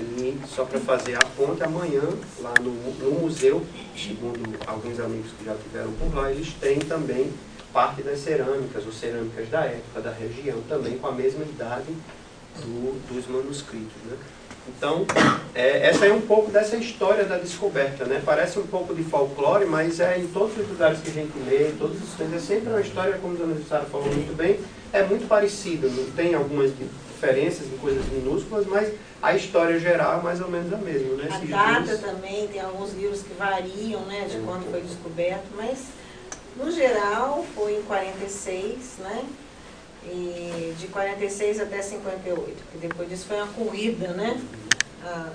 E 0.00 0.38
só 0.48 0.64
para 0.64 0.80
fazer 0.80 1.16
a 1.16 1.26
ponta, 1.36 1.66
amanhã, 1.66 2.02
lá 2.40 2.54
no, 2.60 2.72
no 2.72 3.20
museu, 3.20 3.64
segundo 3.96 4.58
alguns 4.66 4.98
amigos 4.98 5.32
que 5.38 5.44
já 5.44 5.54
tiveram 5.54 5.92
por 5.92 6.14
lá, 6.14 6.30
eles 6.30 6.52
têm 6.54 6.78
também 6.78 7.32
parte 7.72 8.02
das 8.02 8.18
cerâmicas, 8.18 8.84
ou 8.86 8.92
cerâmicas 8.92 9.48
da 9.48 9.64
época, 9.64 10.00
da 10.00 10.10
região, 10.10 10.60
também 10.68 10.98
com 10.98 11.06
a 11.06 11.12
mesma 11.12 11.44
idade 11.44 11.94
do, 12.56 13.14
dos 13.14 13.26
manuscritos. 13.26 13.92
Né? 14.04 14.16
Então, 14.68 15.04
é, 15.54 15.88
essa 15.88 16.06
é 16.06 16.12
um 16.12 16.20
pouco 16.20 16.50
dessa 16.50 16.76
história 16.76 17.24
da 17.24 17.36
descoberta. 17.36 18.04
Né? 18.04 18.22
Parece 18.24 18.58
um 18.58 18.66
pouco 18.66 18.94
de 18.94 19.02
folclore, 19.02 19.66
mas 19.66 20.00
é 20.00 20.18
em 20.18 20.26
todos 20.28 20.56
os 20.56 20.68
lugares 20.68 21.00
que 21.00 21.10
a 21.10 21.12
gente 21.12 21.32
lê, 21.48 21.68
em 21.70 21.76
todos 21.76 22.02
os 22.02 22.14
coisas, 22.14 22.34
é 22.34 22.38
sempre 22.38 22.70
uma 22.70 22.80
história, 22.80 23.18
como 23.20 23.34
a 23.34 23.38
dona 23.38 23.54
Jussara 23.56 23.84
falou 23.84 24.06
muito 24.06 24.36
bem, 24.36 24.60
é 24.92 25.02
muito 25.02 25.26
parecida. 25.26 25.88
Não 25.88 26.10
tem 26.12 26.34
algumas 26.34 26.72
diferenças 26.76 27.66
em 27.66 27.76
coisas 27.78 28.04
minúsculas, 28.06 28.66
mas 28.66 28.92
a 29.20 29.34
história 29.34 29.78
geral 29.78 30.20
é 30.20 30.22
mais 30.22 30.40
ou 30.40 30.48
menos 30.48 30.72
a 30.72 30.76
mesma. 30.76 31.14
Né? 31.14 31.28
A 31.30 31.80
data 31.80 31.98
também, 31.98 32.46
tem 32.48 32.60
alguns 32.60 32.92
livros 32.92 33.22
que 33.22 33.34
variam 33.34 34.00
né, 34.02 34.26
de 34.28 34.36
é. 34.36 34.42
quando 34.44 34.70
foi 34.70 34.80
descoberto, 34.80 35.46
mas 35.56 35.78
no 36.56 36.70
geral 36.70 37.44
foi 37.54 37.76
em 37.76 37.82
46, 37.82 38.98
né? 38.98 39.24
E 40.04 40.74
de 40.78 40.88
46 40.88 41.60
até 41.60 41.80
58, 41.80 42.62
que 42.70 42.78
depois 42.78 43.08
disso 43.08 43.26
foi 43.26 43.36
uma 43.36 43.48
corrida, 43.48 44.08
né? 44.08 44.40
Ah, 45.04 45.30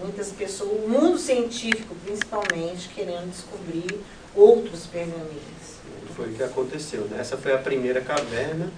muitas 0.00 0.30
pessoas, 0.30 0.70
o 0.70 0.88
mundo 0.88 1.18
científico 1.18 1.94
principalmente, 2.04 2.88
querendo 2.88 3.30
descobrir 3.30 4.00
outros 4.34 4.86
pergaminhos. 4.86 5.78
Foi 6.14 6.30
o 6.30 6.32
que 6.34 6.42
aconteceu, 6.42 7.02
né? 7.02 7.18
Essa 7.20 7.36
foi 7.36 7.52
a 7.52 7.58
primeira 7.58 8.00
caverna, 8.00 8.70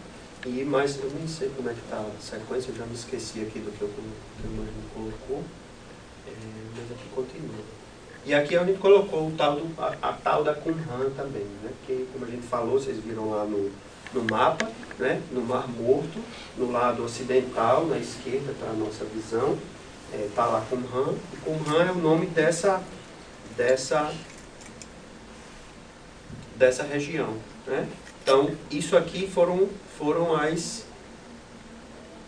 e 0.47 0.65
mais, 0.65 0.97
eu 0.99 1.11
nem 1.11 1.27
sei 1.29 1.51
como 1.55 1.69
é 1.69 1.75
que 1.75 1.81
está 1.81 1.99
a 1.99 2.21
sequência, 2.21 2.71
eu 2.71 2.77
já 2.77 2.87
me 2.87 2.95
esqueci 2.95 3.41
aqui 3.41 3.59
do 3.59 3.71
que 3.73 3.85
o 3.85 4.51
Marino 4.57 4.83
colocou, 4.95 5.45
é, 6.27 6.33
mas 6.77 6.91
aqui 6.91 7.09
continua. 7.15 7.65
E 8.25 8.35
aqui 8.35 8.57
a 8.57 8.65
gente 8.65 8.79
colocou 8.79 9.29
o 9.29 9.33
tal 9.33 9.57
do, 9.57 9.75
a, 9.81 9.97
a 10.03 10.13
tal 10.13 10.45
da 10.45 10.55
Qumran 10.55 11.11
também, 11.17 11.45
né? 11.63 11.71
Que 11.87 12.07
como 12.13 12.25
a 12.27 12.29
gente 12.29 12.47
falou, 12.47 12.79
vocês 12.79 12.99
viram 12.99 13.31
lá 13.31 13.45
no, 13.45 13.71
no 14.13 14.25
mapa, 14.25 14.71
né, 14.99 15.21
no 15.33 15.41
Mar 15.43 15.69
Morto, 15.69 16.21
no 16.57 16.71
lado 16.71 17.05
ocidental, 17.05 17.87
na 17.87 17.99
esquerda, 17.99 18.53
para 18.59 18.71
a 18.71 18.75
nossa 18.75 19.05
visão, 19.05 19.57
está 20.13 20.17
é, 20.17 20.29
tá 20.35 20.47
lá 20.47 20.65
Qumran, 20.69 21.15
e 21.33 21.37
Qumran 21.39 21.85
é 21.85 21.93
o 21.93 21.97
nome 21.97 22.27
dessa, 22.27 22.83
dessa, 23.57 24.13
dessa 26.57 26.83
região. 26.83 27.37
Né? 27.67 27.89
Então, 28.23 28.51
isso 28.71 28.97
aqui 28.97 29.29
foram, 29.29 29.69
foram 29.97 30.35
as, 30.35 30.85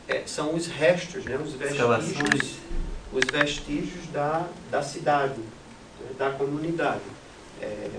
é, 0.08 0.22
são 0.26 0.54
os 0.54 0.66
restos, 0.66 1.24
né, 1.24 1.36
os 1.36 1.52
vestígios, 1.52 2.56
os 3.12 3.24
vestígios 3.30 4.06
da, 4.12 4.46
da 4.70 4.82
cidade, 4.82 5.40
né, 6.00 6.10
da 6.18 6.30
comunidade. 6.30 7.02
É, 7.60 7.90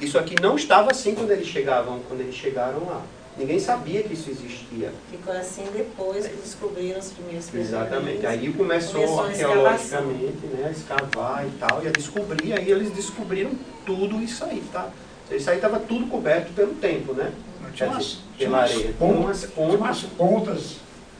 isso 0.00 0.18
aqui 0.18 0.34
não 0.40 0.56
estava 0.56 0.90
assim 0.90 1.14
quando 1.14 1.30
eles 1.30 1.46
chegavam, 1.46 2.00
quando 2.08 2.20
eles 2.20 2.34
chegaram 2.34 2.84
lá. 2.84 3.02
Ninguém 3.38 3.60
sabia 3.60 4.02
que 4.02 4.14
isso 4.14 4.30
existia. 4.30 4.92
Ficou 5.10 5.32
assim 5.32 5.64
depois 5.72 6.26
que 6.26 6.36
descobriram 6.36 6.98
os 6.98 7.12
primeiros 7.12 7.54
Exatamente. 7.54 8.26
Aí 8.26 8.52
começou, 8.52 9.00
começou 9.00 9.24
arqueologicamente 9.24 10.46
né, 10.46 10.66
a 10.66 10.70
escavar 10.70 11.46
e 11.46 11.50
tal, 11.58 11.84
e 11.84 11.88
a 11.88 11.90
descobrir, 11.92 12.52
aí 12.52 12.68
eles 12.68 12.90
descobriram 12.90 13.52
tudo 13.86 14.20
isso 14.20 14.44
aí, 14.44 14.62
tá? 14.72 14.90
Isso 15.30 15.48
aí 15.48 15.56
estava 15.56 15.78
tudo 15.78 16.06
coberto 16.06 16.52
pelo 16.52 16.74
tempo, 16.74 17.12
né? 17.12 17.30
Tinha 17.72 17.90
umas, 17.90 18.18
pela 18.36 18.62
areia. 18.62 18.92
Pontas, 18.98 19.44
pontas, 19.44 19.74
umas 19.76 20.02
pontas 20.02 20.76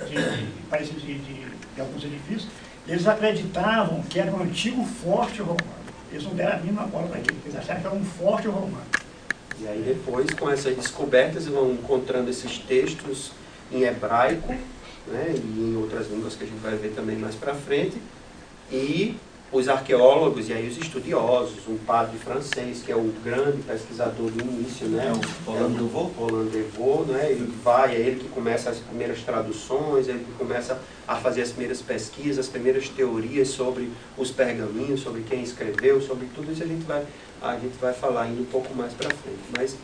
de, 0.08 0.94
de, 0.94 1.18
de, 1.18 1.18
de, 1.18 1.80
alguns 1.80 2.02
edifícios, 2.02 2.48
eles 2.88 3.06
acreditavam 3.06 4.02
que 4.02 4.18
era 4.18 4.32
um 4.32 4.42
antigo 4.42 4.84
forte 4.84 5.40
romano. 5.40 5.78
Eles 6.10 6.24
não 6.24 6.34
deram 6.34 6.56
a 6.56 6.60
mínima 6.60 6.86
bola 6.86 7.06
para 7.06 7.18
aquilo, 7.18 7.38
eles 7.44 7.56
acharam 7.56 7.80
que 7.80 7.86
era 7.86 7.94
um 7.94 8.04
forte 8.04 8.48
romano. 8.48 8.86
E 9.60 9.66
aí 9.66 9.82
depois, 9.84 10.30
com 10.30 10.48
essas 10.50 10.76
descobertas, 10.76 11.46
vão 11.46 11.72
encontrando 11.72 12.30
esses 12.30 12.58
textos 12.58 13.32
em 13.72 13.82
hebraico, 13.82 14.54
né, 15.06 15.34
e 15.34 15.60
em 15.60 15.76
outras 15.76 16.10
línguas 16.10 16.34
que 16.34 16.44
a 16.44 16.46
gente 16.46 16.60
vai 16.60 16.76
ver 16.76 16.92
também 16.94 17.16
mais 17.16 17.34
para 17.34 17.54
frente, 17.54 17.96
e 18.70 19.16
os 19.50 19.66
arqueólogos 19.66 20.50
e 20.50 20.52
aí 20.52 20.68
os 20.68 20.76
estudiosos, 20.76 21.66
um 21.66 21.78
padre 21.78 22.18
francês 22.18 22.82
que 22.84 22.92
é 22.92 22.96
o 22.96 23.10
grande 23.24 23.62
pesquisador 23.62 24.30
do 24.30 24.42
início, 24.42 24.86
né, 24.88 25.10
o 25.10 25.50
Roland 25.50 25.72
Devaux. 25.72 26.14
Roland 26.16 26.50
Devaux, 26.50 27.08
né, 27.08 27.30
ele 27.30 27.50
vai, 27.64 27.96
é 27.96 27.98
ele 27.98 28.20
que 28.20 28.28
começa 28.28 28.68
as 28.68 28.78
primeiras 28.78 29.22
traduções, 29.22 30.06
é 30.06 30.10
ele 30.10 30.24
que 30.24 30.32
começa 30.32 30.78
a 31.06 31.16
fazer 31.16 31.40
as 31.40 31.48
primeiras 31.48 31.80
pesquisas, 31.80 32.40
as 32.40 32.48
primeiras 32.48 32.90
teorias 32.90 33.48
sobre 33.48 33.90
os 34.18 34.30
pergaminhos, 34.30 35.00
sobre 35.00 35.22
quem 35.22 35.42
escreveu, 35.42 36.00
sobre 36.02 36.26
tudo 36.34 36.52
isso 36.52 36.62
a 36.62 36.66
gente 36.66 36.84
vai, 36.84 37.02
a 37.40 37.58
gente 37.58 37.76
vai 37.78 37.92
falar 37.92 38.22
ainda 38.22 38.40
um 38.42 38.46
pouco 38.46 38.74
mais 38.74 38.94
para 38.94 39.10
frente. 39.10 39.44
Mas 39.50 39.76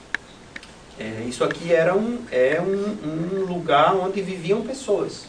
é, 0.98 1.22
isso 1.24 1.42
aqui 1.44 1.72
era 1.72 1.96
um, 1.96 2.24
é 2.30 2.60
um, 2.60 2.98
um 3.04 3.44
lugar 3.44 3.94
onde 3.96 4.22
viviam 4.22 4.62
pessoas. 4.62 5.26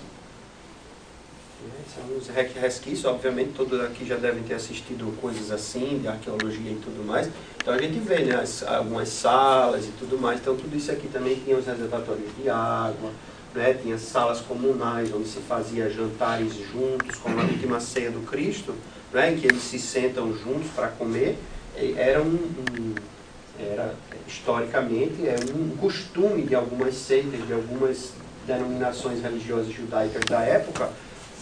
Né, 1.59 1.83
São 1.87 2.17
os 2.17 2.27
re- 2.27 2.51
resquícios, 2.59 3.05
obviamente, 3.05 3.51
todos 3.53 3.79
aqui 3.79 4.05
já 4.05 4.17
devem 4.17 4.43
ter 4.43 4.55
assistido 4.55 5.15
coisas 5.21 5.51
assim, 5.51 5.99
de 5.99 6.07
arqueologia 6.07 6.71
e 6.71 6.75
tudo 6.75 7.03
mais. 7.03 7.29
Então 7.61 7.73
a 7.73 7.77
gente 7.77 7.97
vê 7.99 8.19
né, 8.25 8.35
as- 8.35 8.61
algumas 8.63 9.09
salas 9.09 9.85
e 9.85 9.91
tudo 9.93 10.17
mais. 10.19 10.39
Então 10.39 10.55
tudo 10.55 10.75
isso 10.75 10.91
aqui 10.91 11.07
também 11.07 11.35
tinha 11.39 11.57
os 11.57 11.65
reservatórios 11.65 12.35
de 12.35 12.49
água, 12.49 13.09
né, 13.53 13.73
tinha 13.73 13.97
salas 13.97 14.41
comunais 14.41 15.13
onde 15.13 15.29
se 15.29 15.39
fazia 15.39 15.89
jantares 15.89 16.53
juntos, 16.55 17.17
como 17.17 17.39
a 17.39 17.43
última 17.45 17.79
ceia 17.79 18.11
do 18.11 18.21
Cristo, 18.23 18.73
né, 19.13 19.31
em 19.31 19.37
que 19.39 19.47
eles 19.47 19.63
se 19.63 19.79
sentam 19.79 20.33
juntos 20.33 20.69
para 20.71 20.89
comer. 20.89 21.37
Era 21.97 22.21
um, 22.21 22.25
um- 22.35 22.95
era 23.59 23.95
historicamente 24.27 25.25
é 25.27 25.37
um 25.55 25.75
costume 25.77 26.43
de 26.43 26.55
algumas 26.55 26.95
seitas, 26.95 27.45
de 27.47 27.53
algumas 27.53 28.11
denominações 28.45 29.21
religiosas 29.21 29.71
judaicas 29.73 30.21
da 30.25 30.41
época, 30.41 30.89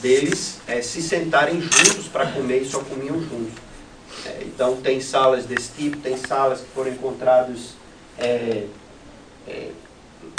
deles 0.02 0.60
eh, 0.68 0.82
se 0.82 1.02
sentarem 1.02 1.60
juntos 1.60 2.08
para 2.12 2.28
comer 2.28 2.62
e 2.62 2.66
só 2.66 2.80
comiam 2.80 3.20
juntos. 3.20 3.54
Eh, 4.26 4.44
então 4.46 4.78
tem 4.78 5.02
salas 5.02 5.46
desse 5.46 5.72
tipo, 5.76 5.98
tem 5.98 6.18
salas 6.18 6.60
que 6.60 6.68
foram 6.68 6.92
encontrados 6.92 7.74
eh, 8.20 8.68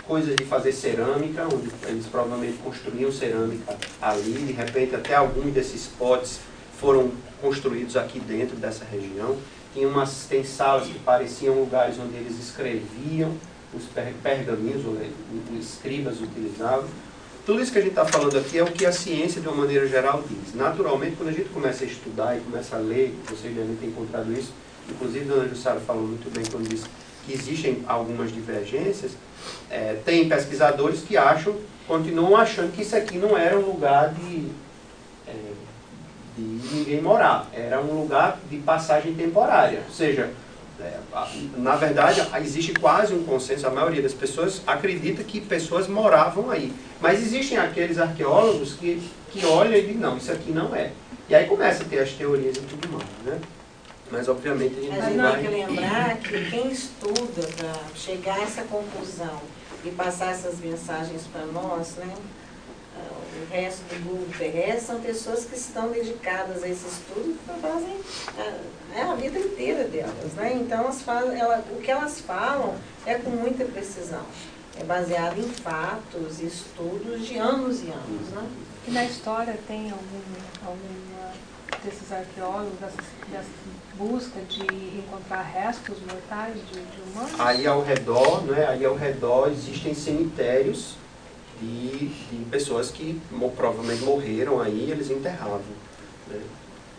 coisas 0.07 0.37
de 0.37 0.45
fazer 0.45 0.73
cerâmica, 0.73 1.45
onde 1.45 1.71
eles 1.89 2.07
provavelmente 2.07 2.59
construíam 2.59 3.11
cerâmica 3.11 3.77
ali, 4.01 4.33
de 4.33 4.53
repente 4.53 4.95
até 4.95 5.15
alguns 5.15 5.53
desses 5.53 5.87
potes 5.99 6.41
foram 6.79 7.11
construídos 7.41 7.97
aqui 7.97 8.19
dentro 8.21 8.57
dessa 8.57 8.85
região. 8.85 9.37
Tinha 9.75 9.89
umas, 9.89 10.27
tem 10.29 10.43
salas 10.45 10.87
que 10.87 10.99
pareciam 11.01 11.57
lugares 11.57 11.97
onde 11.99 12.17
eles 12.17 12.39
escreviam, 12.39 13.33
os 13.75 13.85
per- 13.87 14.15
pergaminhos, 14.23 14.83
os 14.87 15.59
escribas 15.59 16.21
utilizavam. 16.21 16.85
Tudo 17.45 17.61
isso 17.61 17.73
que 17.73 17.79
a 17.79 17.83
gente 17.83 17.91
está 17.91 18.07
falando 18.07 18.39
aqui 18.39 18.57
é 18.57 18.63
o 18.63 18.67
que 18.67 18.87
a 18.87 18.93
ciência, 18.93 19.41
de 19.41 19.49
uma 19.49 19.57
maneira 19.57 19.87
geral, 19.87 20.23
diz. 20.27 20.55
Naturalmente, 20.55 21.17
quando 21.17 21.29
a 21.29 21.33
gente 21.33 21.49
começa 21.51 21.85
a 21.85 21.87
estudar 21.87 22.37
e 22.37 22.41
começa 22.41 22.77
a 22.77 22.79
ler, 22.79 23.15
vocês 23.29 23.55
devem 23.55 23.75
ter 23.77 23.87
encontrado 23.87 24.33
isso, 24.33 24.53
inclusive 24.89 25.31
a 25.31 25.35
dona 25.35 25.49
Jussara 25.49 25.81
falou 25.81 26.05
muito 26.07 26.33
bem 26.33 26.45
quando 26.51 26.69
disse 26.69 26.85
que 27.27 27.33
existem 27.35 27.83
algumas 27.87 28.33
divergências, 28.33 29.13
eh, 29.71 29.97
tem 30.05 30.29
pesquisadores 30.29 31.01
que 31.01 31.17
acham, 31.17 31.57
continuam 31.87 32.37
achando 32.37 32.73
que 32.73 32.83
isso 32.83 32.95
aqui 32.97 33.19
não 33.19 33.37
era 33.37 33.59
um 33.59 33.67
lugar 33.67 34.15
de, 34.15 34.49
de 36.37 36.43
ninguém 36.75 37.01
morar, 37.01 37.49
era 37.53 37.81
um 37.81 38.01
lugar 38.01 38.39
de 38.51 38.57
passagem 38.59 39.15
temporária. 39.15 39.83
Ou 39.87 39.95
seja, 39.95 40.31
é, 40.81 40.99
na 41.57 41.77
verdade, 41.77 42.27
existe 42.43 42.73
quase 42.75 43.15
um 43.15 43.23
consenso, 43.23 43.67
a 43.67 43.71
maioria 43.71 44.03
das 44.03 44.13
pessoas 44.13 44.61
acredita 44.67 45.23
que 45.23 45.41
pessoas 45.41 45.87
moravam 45.87 46.51
aí. 46.51 46.73
Mas 47.01 47.23
existem 47.23 47.59
aqueles 47.59 47.99
arqueólogos 47.99 48.75
que, 48.75 49.01
que 49.31 49.47
olham 49.47 49.75
e 49.75 49.83
dizem, 49.83 49.97
não, 49.97 50.17
isso 50.17 50.33
aqui 50.33 50.51
não 50.51 50.75
é. 50.75 50.91
E 51.29 51.35
aí 51.35 51.47
começa 51.47 51.85
a 51.85 51.87
ter 51.87 52.01
as 52.01 52.11
teorias 52.11 52.57
e 52.57 52.61
tudo 52.61 52.89
mais, 52.89 53.07
né? 53.25 53.41
Mas 54.11 54.29
obviamente 54.29 54.79
a 54.79 54.83
gente 54.83 54.97
Mas 54.97 55.17
não 55.17 55.25
não, 55.25 55.31
vai... 55.31 55.41
tem 55.41 55.51
que 55.51 55.57
lembrar 55.57 56.17
que 56.19 56.51
quem 56.51 56.71
estuda 56.71 57.49
para 57.57 57.73
chegar 57.95 58.39
a 58.39 58.43
essa 58.43 58.63
conclusão 58.63 59.41
e 59.85 59.91
passar 59.91 60.33
essas 60.33 60.59
mensagens 60.59 61.23
para 61.33 61.47
nós, 61.47 61.97
né? 61.97 62.13
Ah, 63.45 63.51
O 63.51 63.55
resto 63.55 63.83
do 63.83 64.05
globo 64.05 64.39
terrestre 64.39 64.87
são 64.87 65.01
pessoas 65.01 65.45
que 65.45 65.57
estão 65.57 65.91
dedicadas 65.91 66.63
a 66.63 66.69
esse 66.69 66.87
estudo 66.87 67.37
e 67.37 67.61
fazem 67.61 68.01
a, 68.39 68.99
é 68.99 69.03
a 69.03 69.15
vida 69.15 69.39
inteira 69.39 69.85
delas, 69.85 70.33
né? 70.35 70.55
Então 70.55 70.79
elas 70.79 71.03
fazem, 71.03 71.39
ela, 71.39 71.65
o 71.71 71.81
que 71.81 71.91
elas 71.91 72.21
falam 72.21 72.75
é 73.05 73.15
com 73.15 73.31
muita 73.31 73.65
precisão. 73.65 74.25
É 74.79 74.85
baseado 74.85 75.39
em 75.39 75.49
fatos, 75.49 76.41
estudos 76.41 77.27
de 77.27 77.37
anos 77.37 77.83
e 77.83 77.89
anos, 77.89 78.29
né? 78.31 78.49
E 78.87 78.91
na 78.91 79.05
história 79.05 79.59
tem 79.67 79.91
algum, 79.91 80.67
alguma 80.67 81.33
desses 81.85 82.11
arqueólogos, 82.11 82.79
dessa, 82.81 82.97
dessa 83.31 83.49
busca 83.97 84.41
de 84.49 84.63
encontrar 84.99 85.43
restos 85.43 85.99
mortais 86.01 86.55
de, 86.55 86.81
de 86.81 87.03
humanos? 87.03 87.39
Aí 87.39 87.67
ao 87.67 87.83
redor, 87.83 88.43
né, 88.43 88.67
aí 88.67 88.85
ao 88.85 88.95
redor 88.95 89.51
existem 89.51 89.95
cemitérios 89.95 90.97
de, 91.61 92.09
de 92.09 92.45
pessoas 92.51 92.91
que 92.91 93.21
provavelmente 93.57 94.03
morreram 94.03 94.61
aí, 94.61 94.91
eles 94.91 95.11
enterravam. 95.11 95.61
né. 96.29 96.41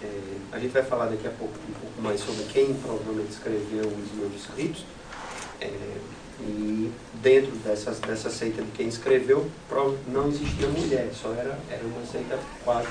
É, 0.04 0.36
a 0.52 0.60
gente 0.60 0.72
vai 0.72 0.84
falar 0.84 1.06
daqui 1.08 1.26
a 1.26 1.32
pouco 1.32 1.54
um 1.70 1.74
pouco 1.74 2.02
mais 2.02 2.20
sobre 2.20 2.44
quem 2.46 2.74
provavelmente 2.76 3.32
escreveu 3.32 3.88
os 3.88 4.20
manuscritos. 4.20 4.86
É, 5.62 5.70
e 6.41 6.91
dentro 7.22 7.52
dessas, 7.58 8.00
dessa 8.00 8.30
seita 8.30 8.62
de 8.62 8.70
quem 8.72 8.88
escreveu, 8.88 9.50
não 10.08 10.28
existia 10.28 10.68
mulher, 10.68 11.10
só 11.13 11.32
era, 11.32 11.58
era 11.70 11.84
uma 11.86 12.06
seita 12.06 12.38
quase 12.63 12.89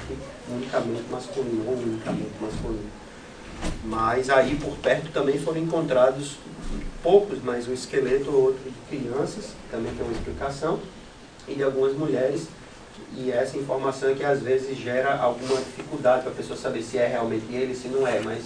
unicamente 0.48 1.04
masculina, 1.10 1.62
ou 1.66 1.76
unicamente 1.76 2.32
masculina. 2.40 2.90
Mas 3.84 4.30
aí 4.30 4.56
por 4.56 4.76
perto 4.78 5.12
também 5.12 5.38
foram 5.38 5.60
encontrados 5.60 6.38
poucos, 7.02 7.38
mas 7.42 7.68
um 7.68 7.74
esqueleto 7.74 8.30
ou 8.30 8.44
outro 8.44 8.62
de 8.64 8.96
crianças, 8.96 9.52
também 9.70 9.92
tem 9.94 10.04
uma 10.04 10.14
explicação, 10.14 10.80
e 11.48 11.54
de 11.54 11.62
algumas 11.62 11.94
mulheres. 11.94 12.48
E 13.16 13.30
essa 13.30 13.56
informação 13.56 14.10
é 14.10 14.14
que 14.14 14.24
às 14.24 14.40
vezes 14.40 14.76
gera 14.78 15.16
alguma 15.16 15.56
dificuldade 15.60 16.22
para 16.22 16.32
a 16.32 16.34
pessoa 16.34 16.56
saber 16.56 16.82
se 16.82 16.98
é 16.98 17.06
realmente 17.06 17.46
ele, 17.52 17.74
se 17.74 17.88
não 17.88 18.06
é, 18.06 18.20
mas 18.20 18.44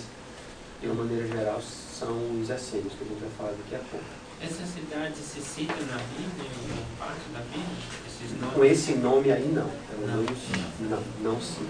de 0.81 0.87
uma 0.87 1.05
maneira 1.05 1.27
geral 1.27 1.61
são 1.61 2.41
os 2.41 2.49
essênios 2.49 2.93
que 2.95 3.05
a 3.05 3.09
gente 3.09 3.21
vai 3.21 3.31
falar 3.37 3.51
daqui 3.51 3.75
a 3.75 3.79
pouco. 3.91 4.05
Essa 4.41 4.65
cidade 4.65 5.17
se 5.17 5.41
cita 5.41 5.75
na 5.75 5.99
Bíblia, 5.99 6.49
em 6.49 6.71
alguma 6.71 6.87
parte 6.99 7.29
da 7.33 7.41
Bíblia? 7.41 8.55
Com 8.55 8.65
esse 8.65 8.93
nome 8.95 9.33
aí 9.33 9.49
não, 9.49 9.69
pelo 9.91 10.07
menos 10.07 10.39
não, 10.81 11.03
não 11.23 11.41
cita. 11.41 11.65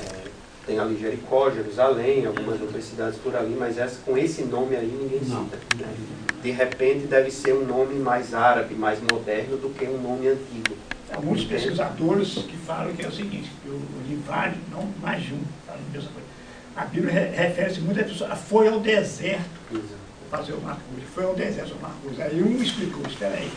É, 0.00 0.23
tem 0.66 0.78
ali 0.78 0.98
Jericó, 0.98 1.50
Jerusalém, 1.50 2.26
algumas 2.26 2.60
outras 2.60 2.84
cidades 2.84 3.18
por 3.18 3.34
ali, 3.36 3.54
mas 3.58 3.78
essa, 3.78 4.00
com 4.02 4.16
esse 4.16 4.42
nome 4.44 4.76
aí 4.76 4.86
ninguém 4.86 5.20
cita. 5.20 5.56
né? 5.78 5.94
De 6.42 6.50
repente 6.50 7.06
deve 7.06 7.30
ser 7.30 7.54
um 7.54 7.64
nome 7.64 7.94
mais 7.94 8.34
árabe, 8.34 8.74
mais 8.74 9.00
moderno 9.02 9.56
do 9.56 9.70
que 9.70 9.84
um 9.84 10.00
nome 10.00 10.28
antigo. 10.28 10.76
Muitos 11.22 11.44
pesquisadores 11.44 12.34
que 12.34 12.56
falam 12.56 12.92
que 12.94 13.02
é 13.04 13.08
o 13.08 13.12
seguinte, 13.12 13.50
que 13.62 13.68
eu 13.68 13.80
li 14.08 14.16
vários, 14.16 14.58
não 14.70 14.82
mais 15.00 15.22
de 15.22 15.34
um, 15.34 15.40
falam 15.66 15.80
a 15.88 15.92
mesma 15.92 16.10
coisa. 16.10 16.28
A 16.76 16.84
Bíblia 16.86 17.12
re- 17.12 17.28
refere-se 17.30 17.80
muito 17.80 18.00
a 18.00 18.04
pessoa, 18.04 18.34
foi 18.34 18.68
ao 18.68 18.80
deserto 18.80 19.60
Exato. 19.72 19.94
fazer 20.30 20.52
o 20.54 20.60
Marcos, 20.60 20.82
foi 21.14 21.24
ao 21.24 21.34
deserto 21.34 21.74
o 21.74 21.80
Marcos. 21.82 22.20
Aí 22.20 22.42
um 22.42 22.60
explicou, 22.62 23.02
espera 23.06 23.34
aí, 23.34 23.50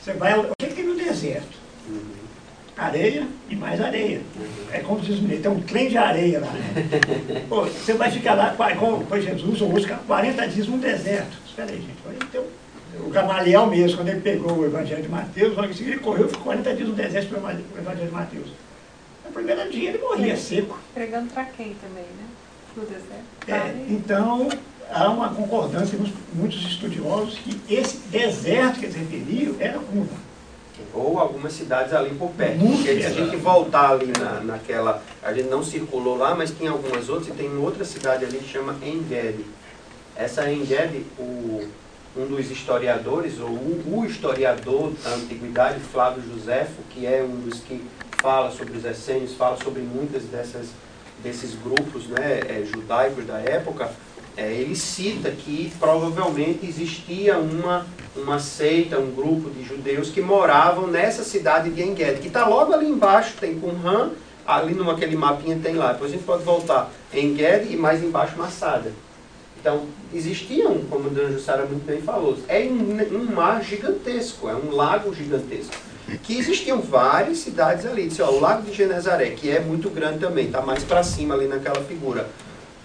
você 0.00 0.12
vai, 0.12 0.32
ao- 0.32 0.42
o 0.42 0.50
que 0.60 0.66
que 0.66 0.74
tem 0.74 0.84
no 0.84 0.94
deserto? 0.94 1.56
Uhum. 1.88 2.19
Areia 2.80 3.26
e 3.50 3.54
mais 3.54 3.78
areia. 3.78 4.22
É 4.72 4.78
como 4.78 5.00
diz 5.00 5.18
o 5.18 5.22
mineiro, 5.22 5.42
tem 5.42 5.52
um 5.52 5.60
trem 5.60 5.90
de 5.90 5.98
areia 5.98 6.40
lá? 6.40 6.48
Pô, 7.46 7.64
você 7.66 7.92
vai 7.92 8.10
ficar 8.10 8.32
lá, 8.32 8.56
como 8.78 9.04
foi 9.04 9.20
Jesus, 9.20 9.60
ou 9.60 9.68
outros, 9.68 9.84
ficar 9.84 9.98
40 10.06 10.48
dias 10.48 10.66
no 10.66 10.78
deserto. 10.78 11.36
Espera 11.46 11.70
aí, 11.70 11.76
gente, 11.76 12.24
então, 12.26 12.44
o 13.06 13.10
Gamaliel 13.10 13.66
mesmo, 13.66 13.98
quando 13.98 14.08
ele 14.08 14.22
pegou 14.22 14.52
o 14.52 14.64
Evangelho 14.64 15.02
de 15.02 15.08
Mateus, 15.10 15.54
logo 15.54 15.68
em 15.68 15.74
seguida 15.74 15.96
ele 15.96 16.00
correu, 16.00 16.28
ficou 16.28 16.44
40 16.44 16.74
dias 16.74 16.88
no 16.88 16.94
deserto 16.94 17.28
pelo 17.28 17.40
Evangelho 17.42 17.66
o 17.74 17.78
Evangelho 17.78 18.06
de 18.06 18.14
Mateus. 18.14 18.48
No 19.26 19.32
primeiro 19.32 19.70
dia 19.70 19.90
ele 19.90 19.98
morria 19.98 20.36
seco. 20.36 20.78
Pregando 20.94 21.30
para 21.34 21.44
quem 21.44 21.74
também, 21.74 22.04
né? 22.04 22.24
No 22.74 22.82
deserto. 22.84 23.24
É, 23.46 23.92
então, 23.92 24.48
há 24.90 25.08
uma 25.10 25.28
concordância 25.28 25.98
com 25.98 26.04
muitos 26.32 26.62
estudiosos 26.62 27.38
que 27.38 27.60
esse 27.68 27.98
deserto 28.08 28.80
que 28.80 28.86
eles 28.86 28.96
referiam 28.96 29.54
era 29.60 29.78
Cuba. 29.78 30.29
Ou 30.94 31.18
algumas 31.18 31.52
cidades 31.52 31.92
ali 31.92 32.14
por 32.14 32.30
perto. 32.30 32.58
Muito 32.58 32.78
Porque 32.78 33.00
se 33.00 33.06
a 33.06 33.10
gente 33.10 33.36
voltar 33.36 33.90
ali 33.90 34.12
na, 34.18 34.40
naquela. 34.40 35.02
A 35.22 35.32
gente 35.32 35.48
não 35.48 35.62
circulou 35.62 36.16
lá, 36.16 36.34
mas 36.34 36.50
tem 36.50 36.68
algumas 36.68 37.08
outras, 37.08 37.28
e 37.28 37.32
tem 37.32 37.56
outra 37.56 37.84
cidade 37.84 38.24
ali 38.24 38.38
que 38.38 38.48
chama 38.48 38.76
Engedi. 38.82 39.44
Essa 40.16 40.50
Engedi, 40.50 41.04
o, 41.18 41.66
um 42.16 42.26
dos 42.26 42.50
historiadores, 42.50 43.38
ou 43.38 43.48
o, 43.48 44.04
historiador 44.04 44.92
da 45.02 45.10
antiguidade, 45.14 45.80
Flávio 45.80 46.22
Josefo, 46.22 46.82
que 46.90 47.06
é 47.06 47.22
um 47.22 47.40
dos 47.40 47.60
que 47.60 47.82
fala 48.20 48.50
sobre 48.50 48.76
os 48.76 48.84
essênios, 48.84 49.34
fala 49.34 49.56
sobre 49.56 49.82
muitas 49.82 50.24
dessas 50.24 50.68
desses 51.22 51.54
grupos 51.54 52.06
né, 52.06 52.40
eh, 52.48 52.64
judaicos 52.64 53.26
da 53.26 53.38
época, 53.40 53.90
eh, 54.40 54.54
ele 54.54 54.74
cita 54.74 55.30
que 55.30 55.70
provavelmente 55.78 56.66
existia 56.66 57.36
uma, 57.36 57.86
uma 58.16 58.38
seita, 58.38 58.98
um 58.98 59.10
grupo 59.10 59.50
de 59.50 59.62
judeus 59.62 60.08
que 60.08 60.22
moravam 60.22 60.86
nessa 60.86 61.22
cidade 61.22 61.68
de 61.68 61.82
Engedi, 61.82 62.20
que 62.20 62.28
está 62.28 62.46
logo 62.46 62.72
ali 62.72 62.86
embaixo, 62.86 63.34
tem 63.38 63.60
Qumran, 63.60 64.12
ali 64.46 64.72
naquele 64.72 65.14
mapinha 65.14 65.58
tem 65.62 65.74
lá. 65.74 65.92
Depois 65.92 66.10
a 66.10 66.14
gente 66.14 66.24
pode 66.24 66.42
voltar 66.42 66.90
em 67.12 67.34
Gued 67.34 67.70
e 67.70 67.76
mais 67.76 68.02
embaixo 68.02 68.38
Massada. 68.38 68.92
Então, 69.60 69.84
existia 70.14 70.70
um, 70.70 70.86
como 70.86 71.08
a 71.08 71.12
dona 71.12 71.32
Jussara 71.32 71.66
muito 71.66 71.84
bem 71.84 72.00
falou, 72.00 72.38
é 72.48 72.60
um, 72.60 73.18
um 73.18 73.34
mar 73.34 73.62
gigantesco, 73.62 74.48
é 74.48 74.54
um 74.54 74.74
lago 74.74 75.14
gigantesco. 75.14 75.74
Que 76.22 76.38
existiam 76.38 76.80
várias 76.80 77.38
cidades 77.38 77.84
ali. 77.84 78.08
Disse, 78.08 78.22
ó, 78.22 78.30
o 78.30 78.40
Lago 78.40 78.62
de 78.62 78.72
Genezaré, 78.72 79.30
que 79.30 79.50
é 79.50 79.60
muito 79.60 79.90
grande 79.90 80.18
também, 80.18 80.46
está 80.46 80.60
mais 80.62 80.82
para 80.82 81.04
cima 81.04 81.34
ali 81.34 81.46
naquela 81.46 81.80
figura. 81.84 82.26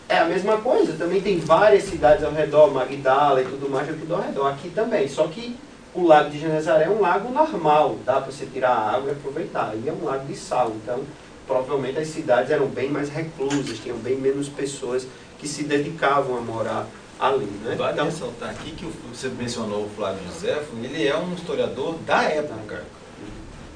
É 0.07 0.19
a 0.19 0.25
mesma 0.25 0.57
coisa, 0.57 0.93
também 0.93 1.19
tem 1.19 1.39
várias 1.39 1.83
cidades 1.83 2.23
ao 2.23 2.31
redor, 2.31 2.71
Magdala 2.71 3.41
e 3.41 3.45
tudo 3.45 3.69
mais, 3.69 3.89
é 3.89 3.93
tudo 3.93 4.15
ao 4.15 4.21
redor. 4.21 4.47
Aqui 4.47 4.69
também, 4.69 5.07
só 5.07 5.27
que 5.27 5.57
o 5.95 6.05
Lago 6.05 6.29
de 6.29 6.39
Genezaré 6.39 6.85
é 6.85 6.89
um 6.89 7.01
lago 7.01 7.31
normal, 7.31 7.97
dá 8.05 8.21
para 8.21 8.31
você 8.31 8.45
tirar 8.45 8.69
a 8.69 8.91
água 8.91 9.09
e 9.09 9.11
aproveitar. 9.13 9.73
E 9.75 9.89
é 9.89 9.93
um 9.93 10.03
lago 10.03 10.25
de 10.27 10.35
sal, 10.35 10.73
então 10.75 11.01
provavelmente 11.47 11.97
as 11.97 12.07
cidades 12.09 12.51
eram 12.51 12.67
bem 12.67 12.89
mais 12.89 13.09
reclusas, 13.09 13.79
tinham 13.79 13.97
bem 13.97 14.15
menos 14.15 14.49
pessoas 14.49 15.07
que 15.39 15.47
se 15.47 15.63
dedicavam 15.63 16.37
a 16.37 16.41
morar 16.41 16.87
ali. 17.19 17.45
Né? 17.63 17.75
Vale 17.75 17.93
Então, 17.93 18.05
ressaltar 18.05 18.49
aqui 18.49 18.71
que 18.71 18.85
você 19.11 19.29
mencionou 19.29 19.85
o 19.85 19.89
Flávio 19.89 20.21
Josefo, 20.27 20.75
ele 20.83 21.07
é 21.07 21.17
um 21.17 21.33
historiador 21.33 21.95
da 22.05 22.23
época. 22.23 22.83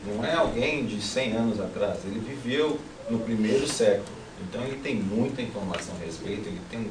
Não 0.05 0.23
é 0.23 0.33
alguém 0.33 0.85
de 0.85 1.01
100 1.01 1.33
anos 1.33 1.59
atrás. 1.59 1.99
Ele 2.05 2.19
viveu 2.19 2.77
no 3.09 3.19
primeiro 3.19 3.67
século. 3.67 4.18
Então 4.47 4.63
ele 4.63 4.79
tem 4.81 4.95
muita 4.95 5.41
informação 5.41 5.95
a 5.95 6.05
respeito. 6.05 6.47
Ele 6.47 6.61
tem 6.69 6.87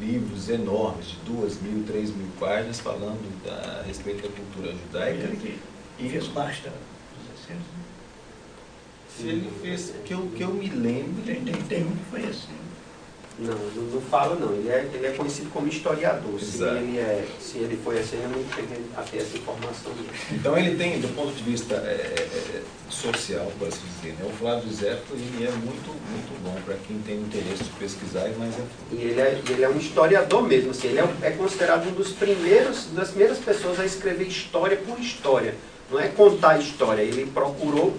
livros 0.00 0.48
enormes, 0.48 1.06
de 1.06 1.16
duas 1.24 1.60
mil, 1.60 1.84
três 1.86 2.10
mil 2.14 2.28
páginas, 2.38 2.80
falando 2.80 3.42
da- 3.44 3.80
a 3.80 3.82
respeito 3.82 4.22
da 4.22 4.28
cultura 4.28 4.72
judaica. 4.72 5.24
Ele 5.24 5.36
que 5.98 6.08
fez 6.08 6.26
parte 6.28 6.62
da- 6.62 6.70
dos 6.70 7.40
assentos. 7.42 7.66
Se 9.16 9.28
ele 9.28 9.50
fez, 9.62 9.94
que 10.04 10.12
eu, 10.12 10.28
que 10.36 10.42
eu 10.42 10.52
me 10.52 10.68
lembro, 10.68 11.22
Tem, 11.24 11.42
tem, 11.42 11.54
tem 11.54 11.84
um 11.84 11.96
que 11.96 12.04
foi 12.10 12.24
assim. 12.26 12.65
Não, 13.38 13.54
não, 13.54 14.00
fala 14.00 14.34
não. 14.34 14.54
Ele 14.54 14.68
é, 14.68 14.88
ele 14.94 15.06
é 15.06 15.10
conhecido 15.10 15.50
como 15.50 15.68
historiador. 15.68 16.40
Se 16.40 16.56
Exato. 16.56 16.76
ele, 16.76 16.98
é, 16.98 17.26
se 17.38 17.58
ele 17.58 17.78
foi 17.84 17.98
assim, 17.98 18.16
eu 18.22 18.30
não 18.30 18.42
cheguei 18.54 18.82
a 18.96 19.02
ter 19.02 19.18
essa 19.18 19.36
informação. 19.36 19.92
Então 20.32 20.56
ele 20.56 20.76
tem, 20.76 21.00
do 21.00 21.08
ponto 21.14 21.34
de 21.34 21.42
vista 21.42 21.74
é, 21.74 22.14
é, 22.18 22.56
é, 22.56 22.62
social, 22.88 23.52
por 23.58 23.68
assim 23.68 23.82
dizer, 23.96 24.14
né? 24.14 24.26
o 24.26 24.32
Flávio 24.38 24.72
Zefo 24.72 25.12
ele 25.12 25.46
é 25.46 25.50
muito, 25.50 25.88
muito 26.10 26.42
bom 26.42 26.54
para 26.64 26.76
quem 26.86 26.98
tem 27.00 27.16
interesse 27.20 27.64
de 27.64 27.70
pesquisar 27.70 28.26
e 28.28 28.34
mais 28.36 28.54
a 28.54 28.58
fundo. 28.58 28.68
E 28.92 29.02
ele 29.02 29.20
é, 29.20 29.42
ele 29.50 29.62
é 29.62 29.68
um 29.68 29.76
historiador 29.76 30.42
mesmo. 30.42 30.70
Assim, 30.70 30.88
ele 30.88 31.00
é, 31.00 31.08
é 31.22 31.30
considerado 31.32 31.86
um 31.88 31.92
dos 31.92 32.12
primeiros, 32.12 32.86
das 32.94 33.08
primeiras 33.08 33.38
pessoas 33.38 33.78
a 33.78 33.84
escrever 33.84 34.26
história 34.26 34.78
por 34.78 34.98
história. 34.98 35.54
Não 35.90 36.00
é 36.00 36.08
contar 36.08 36.58
história. 36.58 37.02
Ele 37.02 37.26
procurou, 37.26 37.96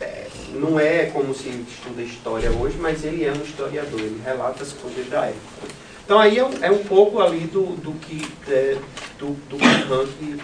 é, 0.00 0.26
não 0.54 0.80
é 0.80 1.06
como 1.06 1.34
se 1.34 1.48
estuda 1.48 2.02
história 2.02 2.50
hoje, 2.50 2.76
mas 2.78 3.04
ele 3.04 3.24
é 3.24 3.32
um 3.32 3.42
historiador. 3.42 4.00
Ele 4.00 4.20
relata 4.24 4.62
as 4.62 4.72
coisas 4.72 5.06
da 5.08 5.26
época. 5.26 5.68
Então 6.04 6.18
aí 6.18 6.38
é 6.38 6.44
um, 6.44 6.64
é 6.64 6.70
um 6.70 6.82
pouco 6.84 7.20
ali 7.20 7.46
do, 7.46 7.76
do 7.76 7.92
que 7.92 8.26
é, 8.48 8.76
do, 9.18 9.32
do 9.48 9.56
que, 9.56 10.40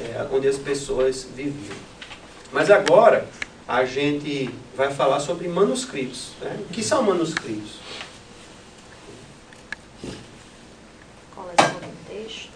é, 0.00 0.26
onde 0.32 0.48
as 0.48 0.56
pessoas 0.56 1.26
viviam. 1.34 1.76
Mas 2.52 2.70
agora 2.70 3.28
a 3.66 3.84
gente 3.84 4.48
vai 4.76 4.92
falar 4.92 5.20
sobre 5.20 5.48
manuscritos. 5.48 6.32
Né? 6.40 6.58
O 6.60 6.72
que 6.72 6.82
são 6.82 7.02
manuscritos? 7.02 7.78
Coleção 11.34 11.80
de 11.80 12.14
texto. 12.14 12.50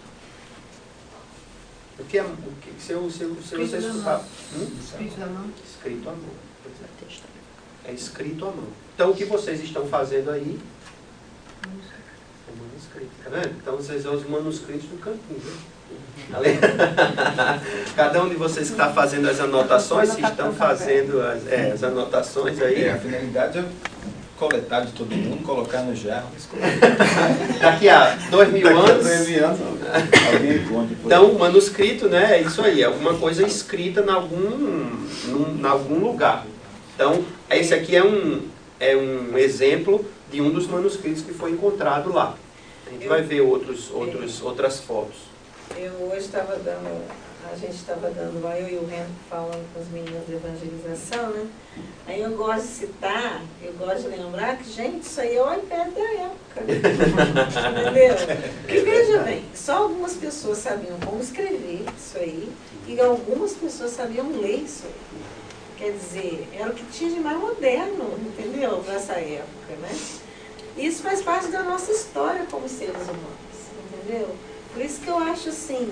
O 1.99 2.05
que 2.05 2.17
é 2.17 2.23
o 2.23 2.35
que, 2.61 2.81
se, 2.81 2.93
eu, 2.93 3.11
se, 3.11 3.23
eu, 3.23 3.35
se? 3.41 3.55
Hum? 3.55 4.67
Mão. 5.33 5.51
Escrito 5.79 6.09
à 6.09 6.11
mão. 6.11 6.21
É. 6.65 7.05
Texto. 7.05 7.23
É 7.85 7.91
escrito 7.93 8.45
à 8.45 8.51
mão. 8.51 8.67
Então 8.95 9.11
o 9.11 9.15
que 9.15 9.23
vocês 9.25 9.61
estão 9.63 9.87
fazendo 9.87 10.29
aí 10.31 10.59
é 11.65 12.51
manuscrito. 12.57 13.11
Tá 13.23 13.29
vendo? 13.29 13.55
Então 13.61 13.75
vocês 13.77 14.03
são 14.03 14.13
os 14.13 14.27
manuscritos 14.27 14.89
do 14.89 14.97
campinho. 14.99 15.39
Né? 15.39 15.55
Ali- 16.35 16.59
Cada 17.95 18.23
um 18.23 18.29
de 18.29 18.35
vocês 18.35 18.67
que 18.67 18.73
está 18.73 18.91
fazendo 18.91 19.29
as 19.29 19.39
anotações, 19.39 20.09
se 20.09 20.21
estão 20.21 20.53
fazendo 20.53 21.21
as, 21.21 21.47
é, 21.47 21.71
as 21.71 21.83
anotações 21.83 22.61
aí. 22.61 22.83
É, 22.83 22.91
a 22.93 22.97
finalidade 22.97 23.59
é 23.59 23.65
coletar 24.43 24.81
de 24.85 24.93
todo 24.93 25.13
mundo, 25.13 25.43
colocar 25.43 25.81
no 25.81 25.93
jarro. 25.93 26.29
Daqui 27.61 27.89
a 27.89 28.15
dois 28.31 28.51
mil 28.51 28.65
anos. 28.67 29.05
alguém 29.05 30.55
encontre. 30.63 30.95
por 30.95 31.05
Então, 31.07 31.25
aí. 31.25 31.31
o 31.35 31.37
manuscrito, 31.39 32.07
né, 32.07 32.37
é 32.37 32.41
isso 32.41 32.61
aí, 32.61 32.81
é 32.81 32.85
alguma 32.85 33.15
coisa 33.15 33.45
escrita 33.45 34.01
em 34.01 34.09
algum, 34.09 34.89
num, 35.27 35.59
em 35.61 35.65
algum 35.65 35.99
lugar. 35.99 36.45
Então, 36.95 37.23
esse 37.49 37.73
aqui 37.73 37.95
é 37.95 38.03
um, 38.03 38.41
é 38.79 38.95
um 38.95 39.37
exemplo 39.37 40.05
de 40.31 40.41
um 40.41 40.49
dos 40.51 40.67
manuscritos 40.67 41.21
que 41.21 41.33
foi 41.33 41.51
encontrado 41.51 42.13
lá. 42.13 42.35
A 42.87 42.91
gente 42.91 43.03
Eu- 43.03 43.09
vai 43.09 43.21
ver 43.21 43.41
outros, 43.41 43.91
outros, 43.91 44.41
outras 44.41 44.79
fotos. 44.79 45.17
Eu 45.77 45.91
hoje 46.11 46.25
estava 46.25 46.55
dando, 46.55 47.03
a 47.45 47.55
gente 47.55 47.75
estava 47.75 48.09
dando 48.11 48.43
lá, 48.43 48.59
eu 48.59 48.67
e 48.67 48.77
o 48.77 48.85
Ren 48.85 49.05
falando 49.29 49.65
com 49.73 49.79
as 49.79 49.87
meninas 49.87 50.25
de 50.25 50.33
evangelização, 50.33 51.29
né? 51.31 51.47
Aí 52.05 52.21
eu 52.21 52.31
gosto 52.31 52.61
de 52.61 52.67
citar, 52.67 53.41
eu 53.63 53.73
gosto 53.73 54.09
de 54.09 54.17
lembrar 54.17 54.57
que, 54.57 54.69
gente, 54.69 55.03
isso 55.03 55.21
aí 55.21 55.35
é 55.35 55.41
o 55.41 55.53
iPad 55.53 55.93
da 55.93 56.01
época. 56.01 56.61
Entendeu? 57.81 58.15
E 58.67 58.79
veja 58.81 59.19
bem, 59.19 59.45
só 59.55 59.83
algumas 59.83 60.13
pessoas 60.13 60.57
sabiam 60.57 60.99
como 60.99 61.21
escrever 61.21 61.85
isso 61.97 62.17
aí 62.17 62.51
e 62.87 62.99
algumas 62.99 63.53
pessoas 63.53 63.91
sabiam 63.91 64.29
ler 64.31 64.63
isso 64.63 64.85
aí. 64.85 65.21
Quer 65.77 65.91
dizer, 65.93 66.47
era 66.53 66.69
o 66.69 66.73
que 66.73 66.83
tinha 66.91 67.09
de 67.09 67.19
mais 67.19 67.39
moderno, 67.39 68.13
entendeu? 68.19 68.83
Para 68.83 68.95
essa 68.95 69.13
época, 69.13 69.75
né? 69.81 69.97
Isso 70.77 71.01
faz 71.01 71.21
parte 71.21 71.47
da 71.47 71.63
nossa 71.63 71.91
história 71.91 72.45
como 72.51 72.67
seres 72.67 73.03
humanos, 73.03 73.49
entendeu? 73.93 74.35
Por 74.73 74.83
isso 74.83 74.99
que 75.01 75.07
eu 75.07 75.17
acho 75.17 75.49
assim, 75.49 75.89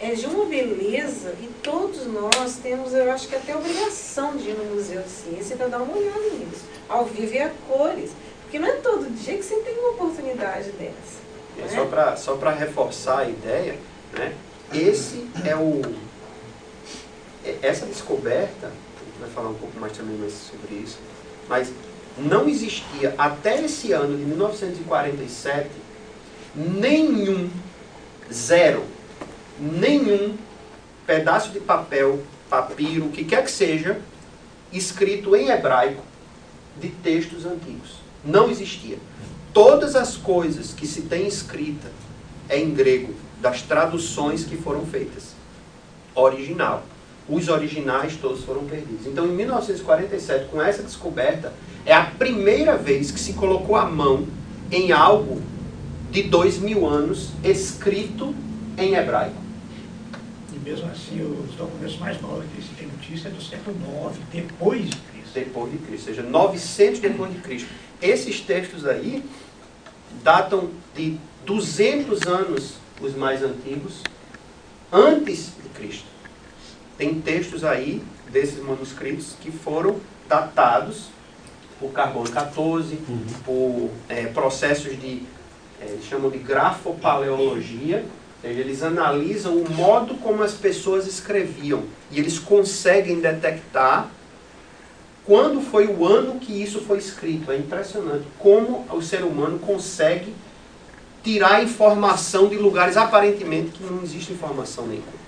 é 0.00 0.14
de 0.14 0.26
uma 0.26 0.46
beleza 0.46 1.34
e 1.42 1.46
todos 1.62 2.06
nós 2.06 2.56
temos, 2.62 2.94
eu 2.94 3.10
acho 3.12 3.28
que 3.28 3.34
até 3.36 3.54
obrigação 3.54 4.36
de 4.36 4.48
ir 4.48 4.54
no 4.54 4.74
Museu 4.74 5.02
de 5.02 5.10
Ciência 5.10 5.56
para 5.56 5.68
dar 5.68 5.78
uma 5.82 5.94
olhada 5.96 6.18
nisso, 6.38 6.64
ao 6.88 7.04
vivo 7.04 7.34
e 7.34 7.38
a 7.38 7.50
cores. 7.68 8.10
Porque 8.42 8.58
não 8.58 8.66
é 8.66 8.72
todo 8.72 9.10
dia 9.14 9.36
que 9.36 9.42
você 9.44 9.56
tem 9.56 9.78
uma 9.78 9.90
oportunidade 9.90 10.70
dessa. 10.72 11.20
É 11.58 11.62
né? 11.62 11.68
só 11.68 11.84
para 11.84 12.16
só 12.16 12.36
pra 12.36 12.50
reforçar 12.50 13.18
a 13.20 13.28
ideia, 13.28 13.76
né, 14.14 14.34
esse 14.72 15.28
é 15.44 15.54
o. 15.54 15.82
é- 17.44 17.58
Essa 17.62 17.84
descoberta, 17.86 18.68
a 18.68 19.04
gente 19.04 19.20
vai 19.20 19.30
falar 19.30 19.50
um 19.50 19.54
pouco 19.54 19.78
mais 19.78 19.92
também 19.96 20.16
mais 20.16 20.32
sobre 20.32 20.76
isso, 20.76 20.98
mas 21.48 21.70
não 22.16 22.48
existia 22.48 23.14
até 23.18 23.62
esse 23.62 23.92
ano 23.92 24.16
de 24.16 24.24
1947 24.24 25.68
nenhum, 26.56 27.48
zero, 28.32 28.84
nenhum 29.60 30.36
pedaço 31.06 31.50
de 31.50 31.60
papel, 31.60 32.20
papiro, 32.48 33.06
o 33.06 33.10
que 33.10 33.24
quer 33.24 33.44
que 33.44 33.50
seja, 33.50 34.00
escrito 34.72 35.34
em 35.36 35.48
hebraico 35.50 36.02
de 36.80 36.88
textos 36.88 37.44
antigos. 37.44 37.96
Não 38.24 38.50
existia. 38.50 38.98
Todas 39.52 39.96
as 39.96 40.16
coisas 40.16 40.72
que 40.72 40.86
se 40.86 41.02
tem 41.02 41.26
escrita 41.26 41.90
é 42.48 42.58
em 42.58 42.72
grego, 42.72 43.12
das 43.40 43.62
traduções 43.62 44.44
que 44.44 44.56
foram 44.56 44.86
feitas. 44.86 45.34
Original. 46.14 46.84
Os 47.28 47.48
originais 47.48 48.16
todos 48.16 48.44
foram 48.44 48.64
perdidos. 48.64 49.06
Então, 49.06 49.26
em 49.26 49.32
1947, 49.32 50.46
com 50.50 50.60
essa 50.60 50.82
descoberta, 50.82 51.52
é 51.86 51.94
a 51.94 52.04
primeira 52.04 52.76
vez 52.76 53.10
que 53.10 53.20
se 53.20 53.34
colocou 53.34 53.76
a 53.76 53.86
mão 53.86 54.26
em 54.70 54.92
algo 54.92 55.40
de 56.10 56.24
dois 56.24 56.58
mil 56.58 56.86
anos 56.86 57.30
escrito 57.42 58.34
em 58.76 58.94
hebraico. 58.94 59.39
Mesmo 60.70 60.88
assim, 60.88 61.20
os 61.20 61.56
documentos 61.56 61.98
mais 61.98 62.20
novos 62.22 62.44
que 62.54 62.62
se 62.62 62.68
tem 62.74 62.86
notícia 62.86 63.26
é 63.26 63.30
do 63.32 63.42
século 63.42 63.76
IX, 63.76 64.20
depois 64.32 64.88
de 64.88 64.96
Cristo. 64.98 65.34
depois 65.34 65.72
de 65.72 65.78
Cristo, 65.78 66.08
ou 66.08 66.14
seja, 66.14 66.22
900 66.22 67.00
depois 67.00 67.32
de 67.32 67.40
Cristo. 67.40 67.68
Esses 68.00 68.40
textos 68.40 68.86
aí 68.86 69.24
datam 70.22 70.70
de 70.94 71.18
200 71.44 72.22
anos 72.22 72.74
os 73.00 73.16
mais 73.16 73.42
antigos, 73.42 74.00
antes 74.92 75.54
de 75.60 75.68
Cristo. 75.70 76.06
Tem 76.96 77.20
textos 77.20 77.64
aí 77.64 78.00
desses 78.30 78.62
manuscritos 78.62 79.34
que 79.40 79.50
foram 79.50 79.96
datados 80.28 81.08
por 81.80 81.90
carbono 81.90 82.30
14, 82.30 82.96
por 83.44 83.90
é, 84.08 84.26
processos 84.26 85.00
de, 85.00 85.24
é, 85.80 85.86
eles 85.86 86.04
chamam 86.04 86.30
de 86.30 86.38
grafopaleologia, 86.38 88.04
eles 88.42 88.82
analisam 88.82 89.56
o 89.56 89.70
modo 89.70 90.14
como 90.14 90.42
as 90.42 90.52
pessoas 90.52 91.06
escreviam 91.06 91.84
e 92.10 92.18
eles 92.18 92.38
conseguem 92.38 93.20
detectar 93.20 94.08
quando 95.24 95.60
foi 95.60 95.86
o 95.86 96.06
ano 96.06 96.40
que 96.40 96.52
isso 96.52 96.80
foi 96.80 96.98
escrito. 96.98 97.52
É 97.52 97.56
impressionante 97.56 98.26
como 98.38 98.86
o 98.90 99.02
ser 99.02 99.22
humano 99.22 99.58
consegue 99.58 100.34
tirar 101.22 101.62
informação 101.62 102.48
de 102.48 102.56
lugares 102.56 102.96
aparentemente 102.96 103.70
que 103.70 103.84
não 103.84 104.02
existe 104.02 104.32
informação 104.32 104.86
nenhuma. 104.86 105.20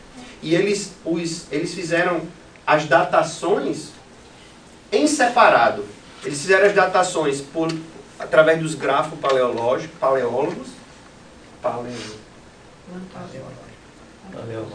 E 0.43 0.55
eles, 0.55 0.93
os, 1.05 1.53
eles 1.53 1.75
fizeram 1.75 2.23
as 2.67 2.87
datações 2.87 3.91
em 4.91 5.07
separado. 5.07 5.85
Eles 6.25 6.41
fizeram 6.41 6.67
as 6.67 6.75
datações 6.75 7.41
por, 7.41 7.69
através 8.19 8.61
dos 8.61 8.75
grafos 8.75 9.19
paleológicos, 9.19 9.97
paleólogos, 10.01 10.69
paleo, 14.33 14.67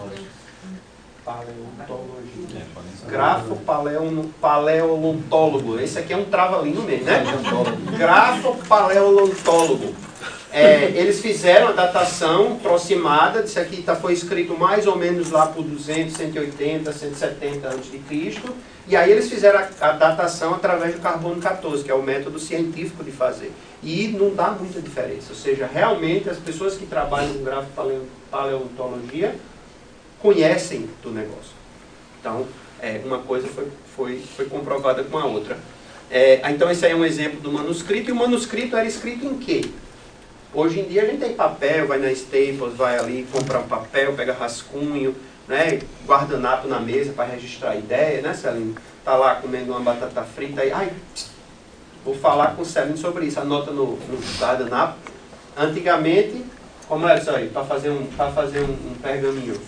paleontologia. 1.25 2.61
É. 3.07 3.11
Grafo 3.11 3.55
paleon- 3.57 4.29
paleontólogo. 4.39 5.79
Esse 5.79 5.99
aqui 5.99 6.13
é 6.13 6.17
um 6.17 6.25
trava-língua 6.25 6.83
mesmo, 6.83 7.05
né? 7.05 7.23
Grafo 7.97 8.55
paleontólogo. 8.67 9.93
É, 10.51 10.85
eles 10.95 11.19
fizeram 11.21 11.67
a 11.67 11.71
datação 11.73 12.53
aproximada, 12.53 13.41
isso 13.41 13.59
aqui 13.59 13.83
tá, 13.83 13.95
foi 13.95 14.13
escrito 14.13 14.57
mais 14.57 14.87
ou 14.87 14.95
menos 14.95 15.29
lá 15.29 15.47
por 15.47 15.61
200, 15.63 16.13
180, 16.15 16.93
170 16.93 17.67
a.C. 17.67 18.01
E 18.87 18.95
aí 18.95 19.11
eles 19.11 19.29
fizeram 19.29 19.59
a, 19.59 19.89
a 19.89 19.91
datação 19.91 20.53
através 20.53 20.95
do 20.95 21.01
carbono 21.01 21.41
14, 21.41 21.83
que 21.83 21.91
é 21.91 21.93
o 21.93 22.01
método 22.01 22.39
científico 22.39 23.03
de 23.03 23.11
fazer. 23.11 23.51
E 23.83 24.07
não 24.07 24.33
dá 24.33 24.51
muita 24.51 24.81
diferença. 24.81 25.27
Ou 25.29 25.35
seja, 25.35 25.69
realmente 25.71 26.29
as 26.29 26.37
pessoas 26.37 26.75
que 26.75 26.85
trabalham 26.85 27.33
com 27.33 27.43
grafo 27.43 27.67
paleo- 27.75 28.07
paleontologia 28.31 29.35
conhecem 30.21 30.89
do 31.03 31.11
negócio. 31.11 31.51
Então, 32.19 32.47
é, 32.81 33.01
uma 33.05 33.19
coisa 33.19 33.47
foi, 33.47 33.67
foi, 33.95 34.21
foi 34.35 34.45
comprovada 34.45 35.03
com 35.03 35.17
a 35.17 35.25
outra. 35.25 35.57
É, 36.09 36.41
então, 36.49 36.71
esse 36.71 36.85
aí 36.85 36.93
é 36.93 36.95
um 36.95 37.03
exemplo 37.05 37.41
do 37.41 37.51
manuscrito. 37.51 38.09
E 38.09 38.13
o 38.13 38.15
manuscrito 38.15 38.77
era 38.77 38.87
escrito 38.87 39.25
em 39.25 39.37
quê? 39.37 39.65
Hoje 40.53 40.79
em 40.79 40.85
dia 40.85 41.03
a 41.03 41.05
gente 41.05 41.19
tem 41.19 41.33
papel, 41.33 41.87
vai 41.87 41.99
na 41.99 42.09
Staples, 42.11 42.73
vai 42.75 42.97
ali 42.97 43.27
comprar 43.31 43.59
um 43.59 43.67
papel, 43.67 44.13
pega 44.13 44.33
rascunho, 44.33 45.13
né, 45.47 45.79
guardanapo 46.05 46.67
na 46.67 46.79
mesa 46.79 47.13
para 47.13 47.25
registrar 47.25 47.71
a 47.71 47.75
ideia, 47.75 48.21
né, 48.21 48.33
Celine? 48.33 48.75
Tá 49.03 49.15
lá 49.15 49.35
comendo 49.35 49.71
uma 49.71 49.79
batata 49.79 50.23
frita 50.23 50.61
aí, 50.61 50.71
ai, 50.71 50.91
vou 52.03 52.15
falar 52.15 52.55
com 52.55 52.61
o 52.61 52.65
Celine 52.65 52.97
sobre 52.97 53.25
isso, 53.25 53.39
anota 53.39 53.71
no, 53.71 53.95
no 53.95 54.19
guardanapo. 54.39 54.97
Antigamente, 55.55 56.45
como 56.87 57.07
era 57.07 57.19
isso 57.19 57.31
aí? 57.31 57.49
Para 57.49 57.63
fazer 57.63 57.89
um, 57.89 58.05
para 58.05 58.31
fazer 58.31 58.59
um, 58.61 58.71
um 58.71 58.95
pergaminho. 59.01 59.59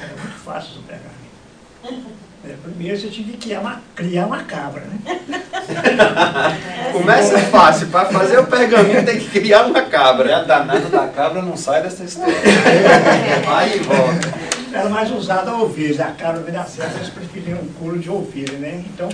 Era 0.00 0.12
muito 0.16 0.38
fácil 0.44 0.80
o 0.80 0.82
pergaminho. 0.82 2.14
É, 2.46 2.54
primeiro 2.62 2.98
você 2.98 3.08
tinha 3.08 3.26
que 3.26 3.38
criar 3.38 3.60
uma, 3.60 3.80
criar 3.94 4.26
uma 4.26 4.42
cabra, 4.44 4.82
né? 4.82 5.20
Começa 6.92 7.38
fácil, 7.38 7.86
para 7.88 8.06
fazer 8.06 8.38
o 8.38 8.46
pergaminho 8.46 9.04
tem 9.04 9.18
que 9.18 9.30
criar 9.30 9.64
uma 9.64 9.78
E 9.78 9.82
a 9.82 9.86
cabra. 9.86 10.44
danada 10.44 10.88
da 10.90 11.08
cabra 11.08 11.40
não 11.40 11.56
sai 11.56 11.82
dessa 11.82 12.04
história. 12.04 12.34
Vai 13.46 13.76
e 13.76 13.78
volta. 13.78 14.53
Era 14.74 14.88
mais 14.88 15.08
usada 15.12 15.52
a 15.52 15.62
ovelha, 15.62 16.06
a 16.06 16.10
cabra 16.10 16.42
vem 16.42 16.52
da 16.52 16.64
certa, 16.64 16.96
eles 16.96 17.08
preferiam 17.08 17.60
um 17.60 17.72
couro 17.74 17.96
de 17.96 18.10
ovelha, 18.10 18.58
né? 18.58 18.84
Então, 18.92 19.08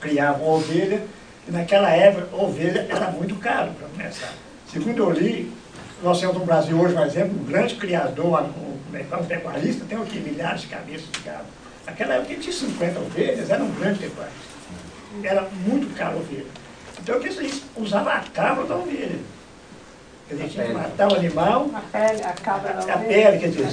criavam 0.00 0.46
ovelha, 0.48 1.02
e 1.48 1.50
naquela 1.50 1.90
época, 1.90 2.28
ovelha 2.36 2.86
era 2.88 3.10
muito 3.10 3.34
caro 3.34 3.72
para 3.72 3.88
começar. 3.88 4.32
Segundo 4.70 4.98
eu 4.98 5.10
li, 5.10 5.52
nós 6.00 6.20
temos 6.20 6.36
no 6.36 6.44
Brasil 6.44 6.78
hoje, 6.78 6.94
por 6.94 7.04
exemplo, 7.04 7.40
um 7.40 7.44
grande 7.44 7.74
criador, 7.74 8.40
um, 8.40 8.78
um 8.94 9.24
pecuarista, 9.26 9.84
tem 9.84 9.98
aqui 9.98 10.20
milhares 10.20 10.60
de 10.60 10.68
cabeças 10.68 11.10
de 11.10 11.20
gado. 11.22 11.44
Naquela 11.84 12.14
época 12.14 12.34
tinha 12.36 12.52
50 12.52 13.00
ovelhas, 13.00 13.50
era 13.50 13.64
um 13.64 13.70
grande 13.72 13.98
pecuarista. 13.98 14.38
Era 15.24 15.42
muito 15.66 15.92
caro 15.96 16.18
a 16.18 16.20
ovelha. 16.20 16.46
Então, 17.02 17.16
eles 17.16 17.62
usavam 17.76 18.12
a 18.12 18.20
cabra 18.32 18.64
da 18.64 18.76
ovelha. 18.76 19.18
Quer 20.30 20.36
dizer, 20.36 20.48
tinha 20.50 20.66
que 20.66 20.72
matar 20.74 21.10
o 21.12 21.16
animal, 21.16 21.70
A 21.74 21.80
pele, 21.80 22.22
a 22.22 22.32
cabra 22.34 22.72
da 22.72 22.78
a 22.92 22.96
ovelha. 22.96 23.08
pele, 23.08 23.38
quer 23.40 23.48
dizer, 23.48 23.66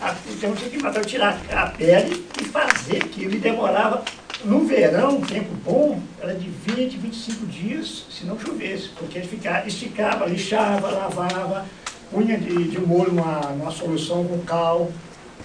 a- 0.00 0.14
então 0.26 0.54
tinha 0.54 0.70
que 0.70 0.78
matar, 0.78 1.04
tirar 1.04 1.38
a 1.52 1.66
pele 1.66 2.26
e 2.40 2.44
fazer 2.46 2.96
aquilo. 2.96 3.34
E 3.34 3.38
demorava, 3.38 4.02
no 4.42 4.64
verão, 4.64 5.16
um 5.16 5.20
tempo 5.20 5.52
bom, 5.62 6.00
era 6.18 6.34
de 6.34 6.48
20, 6.48 6.96
25 6.96 7.44
dias, 7.44 8.06
se 8.10 8.24
não 8.24 8.40
chovesse, 8.40 8.88
porque 8.96 9.18
ele 9.18 9.28
ficava, 9.28 9.68
esticava, 9.68 10.24
lixava, 10.24 10.88
lavava, 10.90 11.66
punha 12.10 12.38
de, 12.38 12.70
de 12.70 12.80
molho 12.80 13.12
numa, 13.12 13.40
numa 13.50 13.70
solução 13.70 14.24
com 14.24 14.38
cal, 14.46 14.90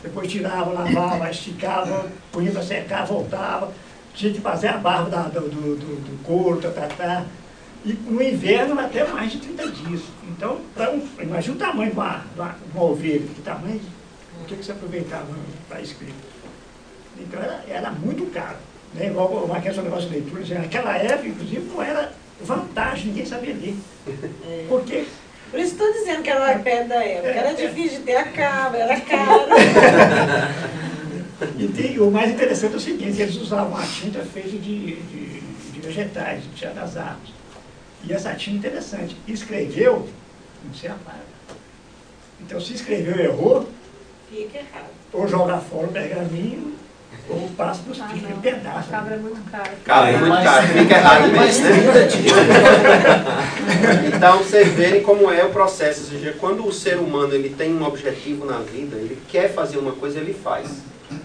depois 0.02 0.32
tirava, 0.32 0.72
lavava, 0.72 1.30
esticava, 1.30 2.08
punha 2.32 2.52
para 2.52 2.64
secar, 2.64 3.06
voltava, 3.06 3.74
tinha 4.14 4.32
que 4.32 4.40
fazer 4.40 4.70
a 4.70 4.78
barba 4.78 5.10
da- 5.10 5.24
do, 5.24 5.42
do, 5.50 5.76
do, 5.76 5.96
do 5.98 6.24
couro, 6.24 6.62
tá, 6.62 6.70
tá, 6.70 6.88
tá. 6.88 7.26
E 7.84 7.94
no 7.94 8.22
inverno 8.22 8.80
até 8.80 9.04
mais 9.06 9.32
de 9.32 9.40
30 9.40 9.68
dias. 9.72 10.02
Então, 10.30 10.60
um, 10.78 11.24
imagina 11.24 11.56
o 11.56 11.58
tamanho 11.60 11.90
de 11.92 11.98
uma, 11.98 12.18
de 12.34 12.40
uma, 12.40 12.56
uma 12.76 12.84
ovelha, 12.84 13.20
que 13.36 13.42
tamanho, 13.42 13.82
o 14.42 14.46
que, 14.46 14.56
que 14.56 14.64
você 14.66 14.72
aproveitava 14.72 15.26
para 15.68 15.82
escrever. 15.82 16.14
Então 17.20 17.42
era, 17.42 17.64
era 17.68 17.92
muito 17.92 18.26
caro. 18.32 18.58
Né? 18.94 19.08
Igual 19.08 19.28
o 19.30 19.48
Marquinhos 19.48 19.76
falou 19.76 19.90
negócio 19.90 20.10
de 20.10 20.16
leitura, 20.20 20.60
naquela 20.62 20.98
época, 20.98 21.28
inclusive, 21.30 21.62
não 21.74 21.82
era 21.82 22.12
vantagem 22.42 23.08
ninguém 23.08 23.26
sabia 23.26 23.54
ler. 23.54 23.76
É. 24.48 24.66
Porque 24.68 25.06
Por 25.50 25.60
isso 25.60 25.72
estou 25.74 25.92
dizendo 25.92 26.22
que 26.24 26.30
era 26.30 26.56
o 26.56 26.60
iPad 26.60 26.88
da 26.88 27.04
época. 27.04 27.28
Era 27.30 27.54
difícil 27.54 28.00
de 28.00 28.06
ter 28.06 28.16
a 28.16 28.26
cabra, 28.26 28.80
era 28.80 29.00
caro. 29.02 29.50
E 31.58 31.68
tem- 31.68 32.00
o 32.00 32.12
mais 32.12 32.32
interessante 32.32 32.74
é 32.74 32.78
o 32.78 32.80
seguinte, 32.80 33.22
eles 33.22 33.36
usavam 33.38 33.70
uma 33.70 33.84
tinta 33.86 34.20
feita 34.20 34.50
de, 34.50 34.58
de, 34.58 35.42
de 35.72 35.80
vegetais, 35.80 36.44
de 36.44 36.50
tirar 36.50 36.74
das 36.74 36.96
árvores. 36.98 37.41
E 38.04 38.14
essa 38.14 38.34
tinta 38.34 38.68
é 38.68 38.70
interessante. 38.70 39.16
Escreveu, 39.28 40.08
não 40.66 40.74
se 40.74 40.88
apaga. 40.88 41.20
Então 42.40 42.60
se 42.60 42.74
escreveu 42.74 43.16
e 43.18 43.22
errou, 43.22 43.70
Fica 44.30 44.58
errado. 44.58 44.90
ou 45.14 45.28
joga 45.28 45.58
fora 45.58 45.88
o 45.88 45.92
pergaminho, 45.92 46.74
ou 47.30 47.48
passa 47.56 47.82
nos 47.88 48.02
Ah, 48.02 48.10
pedaços. 48.42 48.90
A 48.94 48.98
cabra 48.98 49.14
é 49.16 49.18
muito 49.18 49.52
cara. 49.52 49.72
Cara, 49.86 50.10
é 50.10 50.18
muito 50.18 50.30
Mas- 50.30 50.44
caro, 50.44 50.68
fica 50.68 50.94
errado 50.96 51.28
mesmo, 51.32 51.64
né? 51.66 51.72
30 51.82 52.08
dias. 52.08 52.36
Então, 54.16 54.38
vocês 54.40 54.68
verem 54.70 55.04
como 55.04 55.32
é 55.32 55.44
o 55.44 55.50
processo. 55.52 56.02
Ou 56.06 56.10
seja, 56.20 56.36
quando 56.40 56.66
o 56.66 56.72
ser 56.74 56.98
humano 56.98 57.34
ele 57.34 57.50
tem 57.50 57.74
um 57.74 57.84
objetivo 57.86 58.46
na 58.46 58.58
vida, 58.60 58.96
ele 58.98 59.22
quer 59.30 59.54
fazer 59.54 59.78
uma 59.78 59.92
coisa, 59.94 60.20
ele 60.20 60.34
faz. 60.34 60.68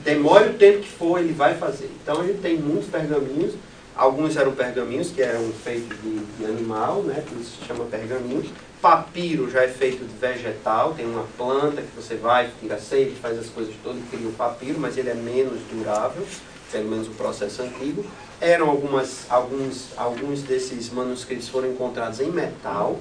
Demore 0.04 0.50
o 0.50 0.54
tempo 0.54 0.80
que 0.80 0.88
for, 0.88 1.18
ele 1.18 1.32
vai 1.32 1.54
fazer. 1.54 1.90
Então, 2.02 2.20
a 2.20 2.24
gente 2.26 2.40
tem 2.40 2.56
muitos 2.58 2.88
pergaminhos. 2.88 3.54
Alguns 3.96 4.36
eram 4.36 4.52
pergaminhos 4.52 5.10
que 5.10 5.22
eram 5.22 5.50
feitos 5.64 5.96
de, 6.02 6.18
de 6.18 6.44
animal, 6.44 7.02
né? 7.02 7.24
Por 7.26 7.40
isso 7.40 7.56
se 7.58 7.64
chama 7.66 7.84
pergaminho. 7.86 8.44
Papiro 8.80 9.50
já 9.50 9.62
é 9.62 9.68
feito 9.68 10.04
de 10.04 10.14
vegetal, 10.18 10.92
tem 10.92 11.06
uma 11.06 11.24
planta 11.36 11.80
que 11.80 11.96
você 11.96 12.14
vai, 12.14 12.50
tira 12.60 12.78
seiva, 12.78 13.16
faz 13.22 13.38
as 13.38 13.46
coisas 13.46 13.74
todas, 13.82 14.02
cria 14.10 14.28
o 14.28 14.32
papiro, 14.32 14.78
mas 14.78 14.98
ele 14.98 15.08
é 15.08 15.14
menos 15.14 15.60
durável, 15.72 16.26
pelo 16.70 16.90
menos 16.90 17.08
o 17.08 17.12
processo 17.12 17.62
antigo. 17.62 18.04
Eram 18.38 18.68
algumas, 18.68 19.24
alguns, 19.30 19.88
alguns 19.96 20.42
desses 20.42 20.90
manuscritos 20.90 21.48
foram 21.48 21.70
encontrados 21.70 22.20
em 22.20 22.30
metal, 22.30 22.98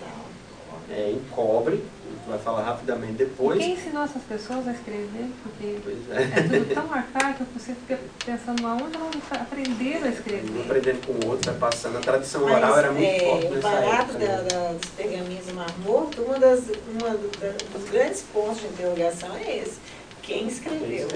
é, 0.89 1.12
em 1.12 1.22
cobre, 1.30 1.84
vai 2.28 2.39
falar 2.39 2.63
rapidamente 2.63 3.13
depois. 3.13 3.59
Quem 3.59 3.73
ensinou 3.73 4.03
essas 4.03 4.21
pessoas 4.23 4.67
a 4.67 4.71
escrever? 4.71 5.30
Porque 5.43 5.78
Pois 5.84 5.97
é 6.11 6.23
é. 6.23 6.41
tudo 6.59 6.73
tão 6.73 6.93
arcaico 6.93 7.45
que 7.45 7.59
você 7.59 7.73
fica 7.76 7.99
pensando 8.26 8.65
aonde 8.65 8.95
elas 8.95 9.15
aprenderam 9.41 10.03
a 10.03 10.07
Um 10.07 10.09
escrever. 10.13 10.61
aprendendo 10.61 11.05
com 11.05 11.13
o 11.26 11.30
outro, 11.30 11.51
vai 11.51 11.59
passando. 11.69 11.97
A 11.97 12.01
tradição 12.01 12.43
oral 12.43 12.78
era 12.78 12.91
muito 12.91 13.05
é, 13.05 13.19
forte 13.19 13.45
o 13.47 13.49
nessa 13.55 13.69
barato 13.69 14.11
época. 14.11 14.19
da, 14.19 14.26
né? 14.41 14.43
da- 14.49 14.71
dos 14.73 14.89
pergaminhos 14.91 15.45
do 15.45 15.53
Mar 15.53 15.78
Morto, 15.80 16.21
uma 16.23 16.39
das, 16.39 16.59
uma 16.99 17.09
do- 17.09 17.39
da- 17.39 17.78
dos 17.80 17.89
grandes 17.89 18.21
pontos 18.34 18.59
de 18.61 18.67
interrogação 18.67 19.36
é 19.36 19.57
esse. 19.59 19.78
Quem 20.23 20.39
Quem 20.39 20.47
escreveu? 20.47 21.07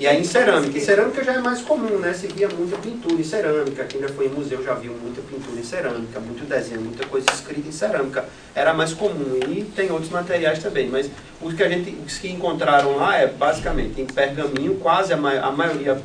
E 0.00 0.06
aí 0.06 0.18
em 0.18 0.24
cerâmica. 0.24 0.78
Em 0.78 0.80
cerâmica 0.80 1.22
já 1.22 1.34
é 1.34 1.38
mais 1.40 1.60
comum, 1.60 1.98
né? 1.98 2.14
Se 2.14 2.26
via 2.26 2.48
muita 2.48 2.78
pintura 2.78 3.20
em 3.20 3.22
cerâmica. 3.22 3.84
Quem 3.84 4.00
já 4.00 4.08
foi 4.08 4.28
em 4.28 4.30
museu 4.30 4.64
já 4.64 4.72
viu 4.72 4.94
muita 4.94 5.20
pintura 5.20 5.60
em 5.60 5.62
cerâmica, 5.62 6.18
muito 6.18 6.48
desenho, 6.48 6.80
muita 6.80 7.04
coisa 7.04 7.26
escrita 7.34 7.68
em 7.68 7.72
cerâmica. 7.72 8.24
Era 8.54 8.72
mais 8.72 8.94
comum. 8.94 9.38
E 9.46 9.62
tem 9.62 9.90
outros 9.90 10.08
materiais 10.10 10.62
também. 10.62 10.88
Mas 10.88 11.10
os 11.42 11.52
que 11.52 11.62
a 11.62 11.68
gente, 11.68 11.94
os 12.06 12.16
que 12.16 12.30
encontraram 12.30 12.96
lá 12.96 13.18
é 13.18 13.26
basicamente 13.26 14.00
em 14.00 14.06
pergaminho, 14.06 14.76
quase 14.76 15.12
a, 15.12 15.18
ma 15.18 15.32
a 15.32 15.52
maioria 15.52 16.00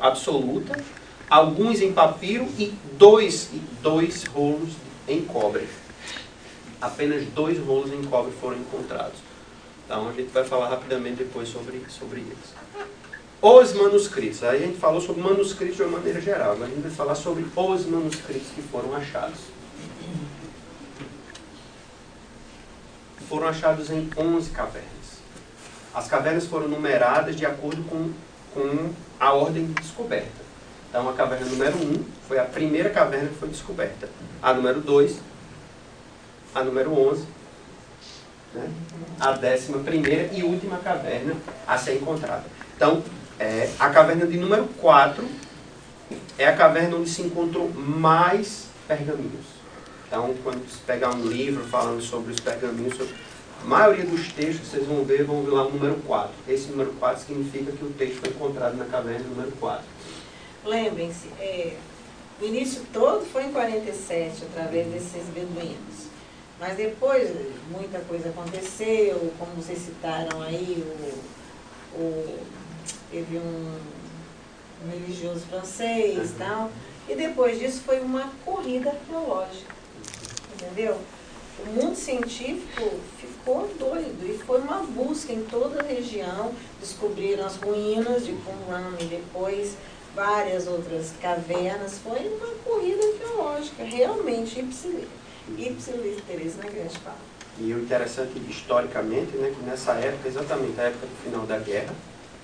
absoluta, 0.00 0.80
alguns 1.28 1.80
em 1.80 1.92
papiro 1.92 2.46
e 2.56 2.72
dois, 2.96 3.48
e 3.52 3.60
dois 3.82 4.22
rolos 4.26 4.74
em 5.08 5.22
cobre. 5.22 5.66
Apenas 6.80 7.24
dois 7.34 7.58
rolos 7.58 7.92
em 7.92 8.04
cobre 8.04 8.32
foram 8.40 8.58
encontrados. 8.58 9.18
Então 9.84 10.08
a 10.08 10.12
gente 10.12 10.30
vai 10.30 10.44
falar 10.44 10.68
rapidamente 10.68 11.16
depois 11.16 11.48
sobre, 11.48 11.82
sobre 11.88 12.20
eles. 12.20 12.63
Os 13.46 13.74
manuscritos. 13.74 14.42
Aí 14.42 14.56
a 14.56 14.66
gente 14.66 14.78
falou 14.78 15.02
sobre 15.02 15.20
manuscritos 15.20 15.76
de 15.76 15.82
uma 15.82 15.98
maneira 15.98 16.18
geral. 16.18 16.52
Agora 16.52 16.64
a 16.64 16.74
gente 16.74 16.80
vai 16.80 16.90
falar 16.90 17.14
sobre 17.14 17.44
os 17.54 17.84
manuscritos 17.84 18.48
que 18.54 18.62
foram 18.62 18.94
achados. 18.94 19.38
Foram 23.28 23.46
achados 23.46 23.90
em 23.90 24.08
11 24.16 24.48
cavernas. 24.48 24.88
As 25.92 26.08
cavernas 26.08 26.46
foram 26.46 26.68
numeradas 26.68 27.36
de 27.36 27.44
acordo 27.44 27.84
com, 27.84 28.10
com 28.54 28.90
a 29.20 29.34
ordem 29.34 29.66
de 29.66 29.74
descoberta. 29.74 30.42
Então 30.88 31.06
a 31.06 31.12
caverna 31.12 31.44
número 31.44 31.76
1 31.76 32.04
foi 32.26 32.38
a 32.38 32.44
primeira 32.46 32.88
caverna 32.88 33.28
que 33.28 33.34
foi 33.34 33.50
descoberta. 33.50 34.08
A 34.40 34.54
número 34.54 34.80
2, 34.80 35.18
a 36.54 36.64
número 36.64 36.98
11, 36.98 37.26
né? 38.54 38.70
a 39.20 39.32
décima 39.32 39.80
primeira 39.80 40.32
e 40.32 40.42
última 40.42 40.78
caverna 40.78 41.36
a 41.66 41.76
ser 41.76 41.96
encontrada. 41.96 42.44
Então, 42.74 43.02
é, 43.38 43.70
a 43.78 43.90
caverna 43.90 44.26
de 44.26 44.36
número 44.38 44.66
4 44.80 45.24
é 46.38 46.46
a 46.46 46.56
caverna 46.56 46.96
onde 46.96 47.10
se 47.10 47.22
encontrou 47.22 47.68
mais 47.70 48.66
pergaminhos. 48.86 49.46
Então, 50.06 50.34
quando 50.44 50.68
você 50.68 50.78
pegar 50.86 51.14
um 51.14 51.26
livro 51.26 51.64
falando 51.64 52.00
sobre 52.02 52.32
os 52.32 52.40
pergaminhos, 52.40 52.96
sobre- 52.96 53.14
a 53.62 53.66
maioria 53.66 54.04
dos 54.04 54.30
textos 54.32 54.68
vocês 54.68 54.86
vão 54.86 55.04
ver, 55.04 55.24
vão 55.24 55.42
ver 55.42 55.50
lá 55.50 55.66
o 55.66 55.70
número 55.70 55.94
4. 56.06 56.30
Esse 56.46 56.68
número 56.68 56.92
4 57.00 57.24
significa 57.26 57.72
que 57.72 57.84
o 57.84 57.90
texto 57.90 58.20
foi 58.20 58.28
encontrado 58.30 58.76
na 58.76 58.84
caverna 58.84 59.24
número 59.28 59.50
4. 59.52 59.82
Lembrem-se, 60.64 61.28
é, 61.40 61.74
o 62.40 62.44
início 62.44 62.82
todo 62.92 63.24
foi 63.24 63.44
em 63.44 63.52
47, 63.52 64.44
através 64.52 64.86
desses 64.88 65.24
beduínos. 65.34 66.04
Mas 66.60 66.76
depois 66.76 67.30
muita 67.70 67.98
coisa 68.00 68.28
aconteceu, 68.28 69.32
como 69.38 69.52
vocês 69.56 69.78
citaram 69.78 70.40
aí, 70.42 70.84
o, 71.96 71.98
o- 71.98 72.38
teve 73.14 73.38
um, 73.38 73.78
um 74.84 74.90
religioso 74.90 75.40
francês 75.46 76.30
e 76.30 76.34
tal. 76.34 76.70
E 77.08 77.14
depois 77.14 77.58
disso 77.58 77.82
foi 77.82 78.00
uma 78.00 78.32
corrida 78.44 78.90
arqueológica. 78.90 79.72
Entendeu? 80.54 80.98
O 81.60 81.70
mundo 81.70 81.94
científico 81.94 82.98
ficou 83.18 83.70
doido 83.78 84.26
e 84.26 84.36
foi 84.38 84.60
uma 84.60 84.78
busca 84.78 85.32
em 85.32 85.44
toda 85.44 85.80
a 85.80 85.84
região. 85.84 86.52
Descobriram 86.80 87.46
as 87.46 87.56
ruínas 87.56 88.26
de 88.26 88.32
Qumran 88.32 88.96
e 89.00 89.04
depois 89.04 89.76
várias 90.14 90.66
outras 90.66 91.12
cavernas. 91.22 91.98
Foi 91.98 92.18
uma 92.28 92.54
corrida 92.64 93.06
arqueológica, 93.06 93.84
realmente 93.84 94.58
ipsiliter. 94.58 95.08
Ipsiliteres, 95.56 96.56
né, 96.56 96.64
que 96.70 96.80
a 96.80 96.90
fala. 96.98 97.16
E 97.60 97.72
o 97.72 97.82
interessante 97.82 98.32
historicamente, 98.48 99.36
né, 99.36 99.54
que 99.56 99.64
nessa 99.64 99.92
época, 99.92 100.26
exatamente 100.26 100.80
a 100.80 100.84
época 100.84 101.06
do 101.06 101.22
final 101.22 101.46
da 101.46 101.58
guerra, 101.58 101.94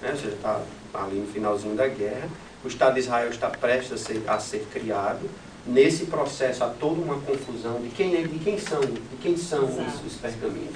né, 0.02 0.10
ou 0.10 0.16
seja, 0.16 0.34
está 0.34 0.60
ali 0.94 1.16
no 1.16 1.26
finalzinho 1.26 1.74
da 1.74 1.86
guerra, 1.86 2.28
o 2.64 2.68
Estado 2.68 2.94
de 2.94 3.00
Israel 3.00 3.30
está 3.30 3.48
prestes 3.48 3.92
a 3.92 3.96
ser, 3.96 4.22
a 4.26 4.38
ser 4.38 4.66
criado. 4.72 5.28
Nesse 5.66 6.06
processo 6.06 6.64
há 6.64 6.68
toda 6.68 7.00
uma 7.00 7.20
confusão 7.20 7.80
de 7.80 7.90
quem, 7.90 8.16
é, 8.16 8.22
de 8.22 8.38
quem 8.38 8.58
são, 8.58 8.80
de 8.80 9.16
quem 9.20 9.36
são 9.36 9.64
os, 9.64 9.72
Exato. 9.78 10.06
os 10.06 10.14
pergaminhos. 10.14 10.74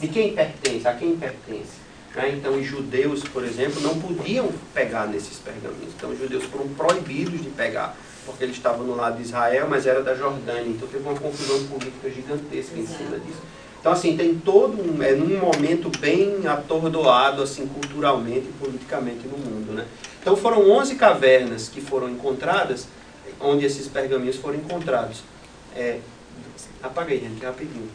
De 0.00 0.08
quem 0.08 0.34
pertence, 0.34 0.86
a 0.86 0.94
quem 0.94 1.16
pertence. 1.16 1.78
né? 2.14 2.30
Então, 2.36 2.56
os 2.58 2.64
judeus, 2.66 3.22
por 3.24 3.44
exemplo, 3.44 3.80
não 3.80 3.98
podiam 3.98 4.48
pegar 4.74 5.06
nesses 5.06 5.38
pergaminhos. 5.38 5.92
Então, 5.96 6.10
os 6.10 6.18
judeus 6.18 6.44
foram 6.44 6.68
proibidos 6.68 7.42
de 7.42 7.50
pegar, 7.50 7.96
porque 8.24 8.44
eles 8.44 8.56
estavam 8.56 8.84
no 8.86 8.94
lado 8.94 9.16
de 9.16 9.22
Israel, 9.22 9.66
mas 9.68 9.86
era 9.86 10.02
da 10.02 10.14
Jordânia. 10.14 10.68
Então, 10.68 10.86
teve 10.88 11.02
uma 11.02 11.18
confusão 11.18 11.64
política 11.66 12.08
gigantesca 12.10 12.78
em 12.78 12.86
cima 12.86 13.16
Exato. 13.16 13.20
disso. 13.20 13.38
Então, 13.80 13.92
assim, 13.92 14.14
tem 14.14 14.34
todo 14.34 14.78
um, 14.78 15.02
é 15.02 15.12
num 15.12 15.38
momento 15.38 15.90
bem 15.98 16.46
atordoado, 16.46 17.42
assim, 17.42 17.66
culturalmente 17.66 18.46
e 18.48 18.52
politicamente 18.60 19.26
no 19.26 19.38
mundo, 19.38 19.72
né? 19.72 19.86
Então, 20.20 20.36
foram 20.36 20.70
11 20.70 20.96
cavernas 20.96 21.68
que 21.68 21.80
foram 21.80 22.10
encontradas, 22.10 22.86
onde 23.40 23.64
esses 23.64 23.88
pergaminhos 23.88 24.36
foram 24.36 24.56
encontrados. 24.56 25.22
É, 25.74 25.98
apaguei, 26.82 27.20
gente, 27.20 27.42
rapidinho. 27.42 27.88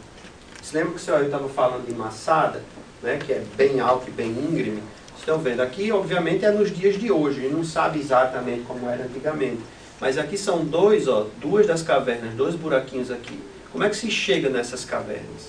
Você 0.60 0.76
lembra 0.76 0.94
que 0.94 0.98
o 0.98 1.00
senhor 1.00 1.24
estava 1.24 1.48
falando 1.48 1.86
de 1.86 1.94
Massada, 1.94 2.64
né, 3.00 3.18
que 3.24 3.32
é 3.32 3.44
bem 3.56 3.78
alto 3.78 4.08
e 4.08 4.10
bem 4.10 4.30
íngreme? 4.30 4.82
Estão 5.16 5.38
vendo 5.38 5.60
aqui, 5.60 5.92
obviamente, 5.92 6.44
é 6.44 6.50
nos 6.50 6.76
dias 6.76 6.98
de 6.98 7.12
hoje, 7.12 7.46
não 7.46 7.62
sabe 7.62 8.00
exatamente 8.00 8.62
como 8.62 8.88
era 8.88 9.04
antigamente. 9.04 9.60
Mas 10.00 10.18
aqui 10.18 10.36
são 10.36 10.64
dois, 10.64 11.06
ó, 11.06 11.28
duas 11.40 11.64
das 11.64 11.82
cavernas, 11.82 12.34
dois 12.34 12.56
buraquinhos 12.56 13.12
aqui. 13.12 13.38
Como 13.70 13.84
é 13.84 13.88
que 13.88 13.96
se 13.96 14.10
chega 14.10 14.48
nessas 14.48 14.84
cavernas? 14.84 15.48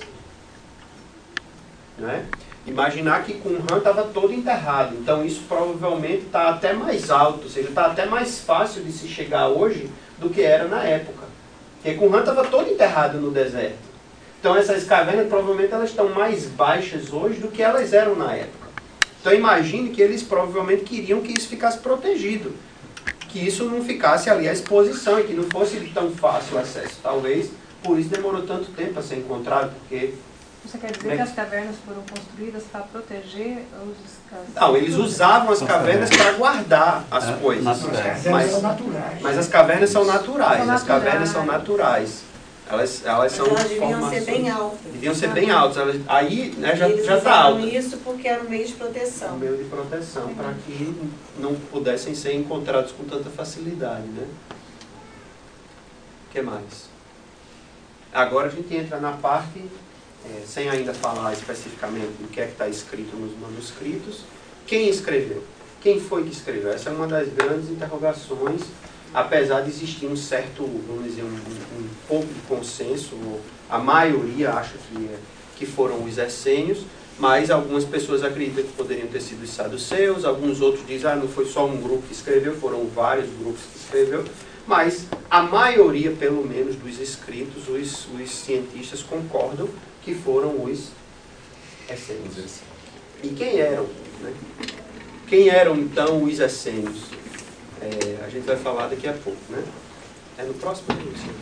Né? 1.98 2.26
Imaginar 2.66 3.24
que 3.24 3.34
Qumran 3.36 3.78
estava 3.78 4.04
todo 4.04 4.34
enterrado, 4.34 4.96
então 4.96 5.26
isso 5.26 5.44
provavelmente 5.48 6.26
está 6.26 6.50
até 6.50 6.74
mais 6.74 7.10
alto, 7.10 7.44
ou 7.46 7.50
seja, 7.50 7.70
está 7.70 7.88
até 7.88 8.06
mais 8.06 8.40
fácil 8.40 8.84
de 8.84 8.92
se 8.92 9.08
chegar 9.08 9.48
hoje 9.48 9.90
do 10.20 10.30
que 10.30 10.42
era 10.42 10.68
na 10.68 10.84
época. 10.84 11.26
Porque 11.76 11.98
Qumran 11.98 12.20
estava 12.20 12.44
todo 12.46 12.70
enterrado 12.70 13.20
no 13.20 13.32
deserto. 13.32 13.88
Então 14.40 14.56
essas 14.56 14.84
cavernas 14.84 15.28
provavelmente 15.28 15.74
elas 15.74 15.90
estão 15.90 16.10
mais 16.10 16.46
baixas 16.46 17.12
hoje 17.12 17.40
do 17.40 17.48
que 17.48 17.64
elas 17.64 17.94
eram 17.94 18.16
na 18.16 18.34
época. 18.34 18.68
Então 19.20 19.34
imagine 19.34 19.90
que 19.90 20.02
eles 20.02 20.22
provavelmente 20.22 20.84
queriam 20.84 21.22
que 21.22 21.34
isso 21.38 21.48
ficasse 21.48 21.80
protegido. 21.80 22.54
Que 23.30 23.46
isso 23.46 23.66
não 23.66 23.84
ficasse 23.84 24.30
ali 24.30 24.48
à 24.48 24.54
exposição 24.54 25.20
e 25.20 25.24
que 25.24 25.34
não 25.34 25.44
fosse 25.44 25.80
de 25.80 25.90
tão 25.92 26.12
fácil 26.12 26.58
acesso. 26.58 27.00
Talvez 27.02 27.50
por 27.84 28.00
isso 28.00 28.10
demorou 28.10 28.44
tanto 28.44 28.72
tempo 28.72 28.94
para 28.94 29.02
ser 29.02 29.18
encontrado, 29.18 29.74
porque 29.80 30.14
Você 30.66 30.78
quer 30.80 30.92
dizer 30.92 31.16
que 31.16 31.22
as 31.22 31.32
cavernas 31.34 31.76
foram 31.86 32.02
construídas 32.04 32.64
para 32.72 32.82
proteger 32.82 33.66
os... 33.84 34.38
as- 34.38 34.54
Não, 34.62 34.76
eles 34.76 34.96
usavam 34.96 35.52
as 35.52 35.62
cavernas 35.62 36.10
para 36.10 36.32
guardar 36.34 37.06
as 37.10 37.30
É, 37.30 37.34
coisas. 37.34 37.64
naturais. 37.64 37.98
As 37.98 38.26
Mas- 38.26 38.52
cavernas 38.52 38.52
são 38.52 38.62
naturais. 38.62 39.22
Mas 39.22 39.38
as 39.38 39.48
cavernas 39.48 39.90
são 39.90 40.06
naturais, 40.06 40.66
São 40.66 40.76
as 40.76 40.84
cavernas 40.84 41.30
naturais. 41.30 41.30
são 41.30 41.46
naturais. 41.46 42.24
Elas, 42.70 43.06
elas 43.06 43.32
são 43.32 43.46
elas 43.48 43.64
deviam 43.64 43.88
ser 43.88 43.94
formações- 43.96 44.26
bem 44.26 44.50
altas. 44.50 44.80
Deviam 44.92 45.16
ser 45.16 45.28
bem 45.30 45.52
altas. 45.52 45.78
Elas, 45.78 46.02
aí 46.06 46.54
né, 46.58 46.76
já 46.76 46.90
está 46.90 47.44
alta. 47.44 47.62
isso 47.66 47.98
porque 48.00 48.28
era 48.28 48.44
um 48.44 48.50
meio 48.50 48.66
de 48.66 48.74
É 48.74 48.76
um 48.76 48.80
proteção. 48.80 49.38
meio 49.38 49.56
de 49.58 49.64
proteção 49.70 50.34
para 50.36 50.54
que 50.66 51.12
não 51.40 51.56
pudessem 51.56 52.14
ser 52.14 52.34
encontrados 52.36 52.92
com 52.92 53.06
tanta 53.06 53.30
facilidade, 53.30 54.04
né? 54.08 54.28
O 56.28 56.32
que 56.34 56.42
mais? 56.42 56.90
Agora 58.14 58.48
a 58.48 58.52
gente 58.52 58.76
entra 58.76 59.00
na 59.00 59.14
parte, 59.14 59.64
eh, 60.26 60.44
sem 60.46 60.70
ainda 60.70 60.94
falar 60.94 61.34
especificamente 61.34 62.12
do 62.22 62.28
que 62.30 62.40
é 62.42 62.46
que 62.46 62.52
está 62.54 62.68
escrito 62.68 63.16
nos 63.16 63.38
manuscritos, 63.40 64.22
quem 64.66 64.90
escreveu? 64.90 65.44
Quem 65.82 66.00
foi 66.00 66.24
que 66.24 66.32
escreveu? 66.32 66.72
Essa 66.72 66.90
é 66.90 66.94
uma 66.94 67.08
das 67.08 67.30
grandes 67.30 67.70
interrogações, 67.70 68.62
apesar 69.14 69.62
de 69.62 69.70
existir 69.70 70.08
um 70.08 70.16
certo, 70.16 70.64
vamos 70.88 71.04
dizer, 71.06 71.24
um, 71.24 71.28
um- 71.28 71.88
pouco 72.08 72.26
de 72.28 72.40
consenso, 72.48 73.16
a 73.70 73.78
maioria 73.78 74.52
acha 74.54 74.74
que, 74.78 75.06
é- 75.06 75.18
que 75.58 75.66
foram 75.66 76.04
os 76.04 76.18
essênios, 76.18 76.80
mas 77.20 77.50
algumas 77.50 77.84
pessoas 77.84 78.24
acreditam 78.24 78.64
que 78.64 78.74
poderiam 78.74 79.08
ter 79.08 79.22
sido 79.22 79.44
os 79.44 79.50
saduceus, 79.50 80.24
alguns 80.26 80.62
outros 80.62 80.86
dizem, 80.86 81.10
ah, 81.12 81.16
não 81.16 81.28
foi 81.28 81.46
só 81.46 81.66
um 81.66 81.82
grupo 81.82 82.04
que 82.08 82.14
escreveu, 82.14 82.56
foram 82.56 82.86
vários 82.88 83.28
grupos 83.40 83.62
que 83.74 83.80
escreveu, 83.80 84.24
mas 84.68 85.06
a 85.30 85.42
maioria, 85.44 86.12
pelo 86.12 86.46
menos, 86.46 86.76
dos 86.76 87.00
escritos, 87.00 87.68
os, 87.70 88.08
os 88.14 88.30
cientistas 88.32 89.02
concordam 89.02 89.68
que 90.08 90.16
foram 90.16 90.64
os 90.64 90.92
essênios. 91.90 92.62
E 93.22 93.28
quem 93.28 93.60
eram? 93.60 93.84
né? 94.22 94.34
Quem 95.28 95.50
eram, 95.50 95.76
então, 95.76 96.24
os 96.24 96.40
essênios? 96.40 97.10
É, 97.82 98.24
a 98.24 98.30
gente 98.30 98.46
vai 98.46 98.56
falar 98.56 98.88
daqui 98.88 99.06
a 99.06 99.12
pouco, 99.12 99.38
né? 99.50 99.62
É 100.38 100.44
no 100.44 100.54
próximo 100.54 100.96
vídeo? 100.96 101.34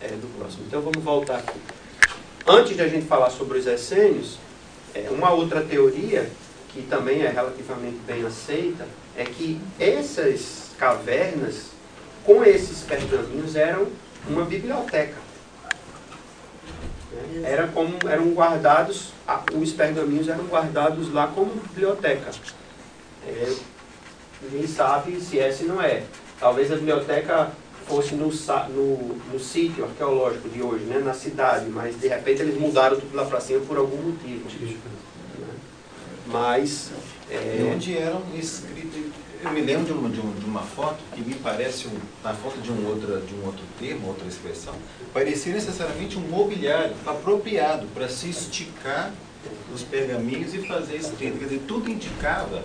É 0.00 0.08
do 0.08 0.36
próximo. 0.36 0.64
Então 0.66 0.82
vamos 0.82 1.04
voltar 1.04 1.38
aqui. 1.38 1.60
Antes 2.44 2.74
de 2.74 2.82
a 2.82 2.88
gente 2.88 3.06
falar 3.06 3.30
sobre 3.30 3.58
os 3.58 3.66
essênios, 3.68 4.36
é, 4.92 5.08
uma 5.10 5.30
outra 5.30 5.62
teoria, 5.62 6.28
que 6.70 6.82
também 6.82 7.22
é 7.22 7.30
relativamente 7.30 7.98
bem 8.04 8.26
aceita, 8.26 8.84
é 9.16 9.22
que 9.22 9.60
essas 9.78 10.70
cavernas, 10.76 11.66
com 12.24 12.42
esses 12.42 12.82
pergaminhos, 12.82 13.54
eram 13.54 13.86
uma 14.28 14.44
biblioteca. 14.44 15.23
Né? 17.14 17.50
Era 17.50 17.68
como, 17.68 17.96
eram 18.08 18.32
guardados, 18.32 19.12
os 19.54 19.72
pergaminhos 19.72 20.28
eram 20.28 20.44
guardados 20.44 21.12
lá 21.12 21.26
como 21.28 21.52
biblioteca. 21.54 22.30
É, 23.26 23.52
ninguém 24.42 24.66
sabe 24.66 25.20
se 25.20 25.38
é 25.38 25.50
se 25.50 25.64
não 25.64 25.80
é. 25.80 26.02
Talvez 26.38 26.70
a 26.70 26.76
biblioteca 26.76 27.50
fosse 27.86 28.14
no, 28.14 28.28
no, 28.28 29.14
no 29.32 29.38
sítio 29.38 29.84
arqueológico 29.84 30.48
de 30.48 30.62
hoje, 30.62 30.84
né, 30.84 30.98
na 30.98 31.14
cidade, 31.14 31.66
mas 31.68 31.98
de 32.00 32.08
repente 32.08 32.42
eles 32.42 32.58
mudaram 32.58 32.98
tudo 32.98 33.14
lá 33.14 33.24
para 33.24 33.40
cima 33.40 33.60
por 33.60 33.76
algum 33.76 33.96
motivo. 33.96 34.44
né? 35.38 35.48
Mas 36.26 36.90
E 37.30 37.34
é, 37.34 37.72
onde 37.74 37.96
eram 37.96 38.22
escritos. 38.34 39.03
Eu 39.44 39.52
me 39.52 39.60
lembro 39.60 39.84
de 39.84 39.92
uma, 39.92 40.08
de, 40.08 40.20
um- 40.20 40.32
de 40.32 40.46
uma 40.46 40.62
foto 40.62 40.96
que 41.14 41.20
me 41.20 41.34
parece, 41.34 41.86
um, 41.86 41.98
na 42.22 42.32
foto 42.32 42.58
de 42.62 42.72
um, 42.72 42.86
outra, 42.88 43.20
de 43.20 43.34
um 43.34 43.44
outro 43.44 43.62
termo, 43.78 44.08
outra 44.08 44.26
expressão, 44.26 44.72
parecia 45.12 45.52
necessariamente 45.52 46.16
um 46.16 46.22
mobiliário 46.22 46.94
apropriado 47.06 47.86
para 47.88 48.08
se 48.08 48.30
esticar 48.30 49.12
os 49.74 49.82
pergaminhos 49.82 50.54
e 50.54 50.66
fazer 50.66 50.96
escrita. 50.96 51.36
Quer 51.36 51.44
dizer, 51.44 51.62
tudo 51.68 51.90
indicava 51.90 52.62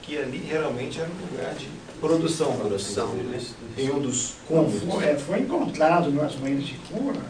que 0.00 0.16
ali 0.16 0.38
realmente 0.38 0.98
era 0.98 1.10
um 1.10 1.30
lugar 1.30 1.54
de 1.56 1.68
produção, 2.00 2.56
por 2.56 2.72
assim 2.74 2.94
Produção, 2.94 3.10
dizer, 3.16 3.24
né? 3.24 3.38
né? 3.76 3.82
Em 3.84 3.90
um 3.90 4.00
dos 4.00 4.34
cômodos. 4.48 4.82
foi, 4.82 5.04
é, 5.04 5.16
foi 5.16 5.40
encontrado 5.40 6.10
nas 6.10 6.34
ruínas 6.36 6.64
de 6.64 6.74
Cura 6.90 7.20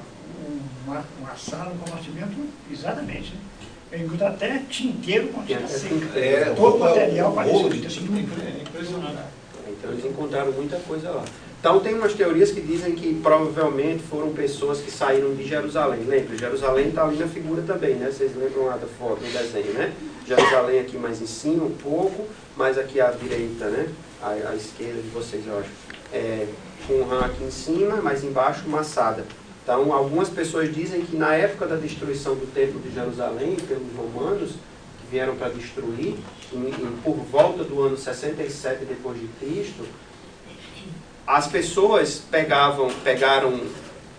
uma, 0.86 1.04
uma 1.20 1.36
sala, 1.36 1.72
um 1.72 1.78
compartimento, 1.78 2.32
exatamente. 2.70 3.32
Né? 3.32 3.40
Encontrei 3.96 4.28
até 4.28 4.62
tinteiro 4.68 5.28
com 5.28 5.46
seca. 5.46 5.62
tinta. 5.66 6.18
É, 6.18 6.54
Todo 6.56 6.76
o 6.76 6.80
material 6.80 7.32
o 7.32 7.34
rolo 7.34 7.70
de 7.70 7.80
tinta 7.86 8.18
é 8.18 8.62
impressionante. 8.62 9.18
Então 9.68 9.92
eles 9.92 10.04
encontraram 10.04 10.52
muita 10.52 10.76
coisa 10.78 11.10
lá. 11.10 11.24
Então 11.60 11.80
tem 11.80 11.94
umas 11.94 12.12
teorias 12.12 12.50
que 12.50 12.60
dizem 12.60 12.94
que 12.94 13.14
provavelmente 13.22 14.02
foram 14.02 14.34
pessoas 14.34 14.80
que 14.80 14.90
saíram 14.90 15.34
de 15.34 15.46
Jerusalém. 15.46 16.04
Lembra, 16.04 16.36
Jerusalém 16.36 16.88
está 16.88 17.04
ali 17.04 17.16
na 17.16 17.26
figura 17.26 17.62
também, 17.62 17.94
né? 17.94 18.10
Vocês 18.10 18.36
lembram 18.36 18.66
lá 18.66 18.76
da 18.76 18.86
foto, 18.86 19.20
do 19.20 19.32
desenho, 19.32 19.72
né? 19.72 19.92
Jerusalém 20.26 20.80
aqui 20.80 20.98
mais 20.98 21.22
em 21.22 21.26
cima 21.26 21.64
um 21.64 21.70
pouco, 21.70 22.26
mais 22.56 22.76
aqui 22.76 23.00
à 23.00 23.10
direita, 23.10 23.66
né? 23.68 23.88
À, 24.22 24.30
à 24.50 24.54
esquerda 24.54 25.00
de 25.00 25.08
vocês, 25.08 25.46
eu 25.46 25.58
acho. 25.58 25.70
É, 26.12 26.46
Qumran 26.86 27.20
aqui 27.20 27.44
em 27.44 27.50
cima, 27.50 27.96
mais 27.96 28.22
embaixo 28.22 28.68
Massada. 28.68 29.24
Então, 29.64 29.94
algumas 29.94 30.28
pessoas 30.28 30.72
dizem 30.72 31.00
que 31.00 31.16
na 31.16 31.34
época 31.34 31.66
da 31.66 31.76
destruição 31.76 32.34
do 32.34 32.46
Templo 32.52 32.78
de 32.80 32.94
Jerusalém 32.94 33.56
pelos 33.56 33.90
romanos, 33.96 34.50
que 34.50 35.10
vieram 35.10 35.34
para 35.36 35.48
destruir, 35.48 36.16
em, 36.52 36.66
em, 36.68 36.98
por 37.02 37.16
volta 37.16 37.64
do 37.64 37.82
ano 37.82 37.96
67 37.96 38.84
depois 38.84 39.18
de 39.18 39.26
Cristo, 39.40 39.86
as 41.26 41.46
pessoas 41.46 42.22
pegavam, 42.30 42.90
pegaram 43.02 43.58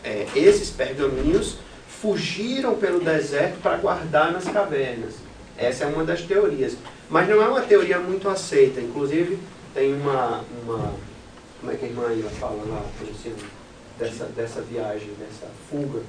é, 0.04 0.26
esses 0.36 0.72
pergaminhos, 0.72 1.58
fugiram 1.88 2.76
pelo 2.76 3.00
deserto 3.00 3.62
para 3.62 3.78
guardar 3.78 4.32
nas 4.32 4.46
cavernas. 4.46 5.14
Essa 5.56 5.84
é 5.84 5.88
uma 5.88 6.04
das 6.04 6.22
teorias. 6.22 6.76
Mas 7.08 7.30
não 7.30 7.39
é 7.41 7.48
uma 7.48 7.62
teoria 7.62 8.00
muito 8.00 8.28
aceita. 8.28 8.82
Inclusive, 8.82 9.38
tem 9.76 9.93
uma. 9.93 10.43
uma 10.64 10.93
como 11.60 11.72
é 11.72 11.76
que 11.76 11.86
a 11.86 11.88
irmã 11.88 12.12
Ila 12.12 12.30
fala 12.32 12.64
lá? 12.68 12.84
Dessa, 13.98 14.26
dessa 14.26 14.62
viagem, 14.62 15.10
dessa 15.20 15.48
fuga. 15.70 16.02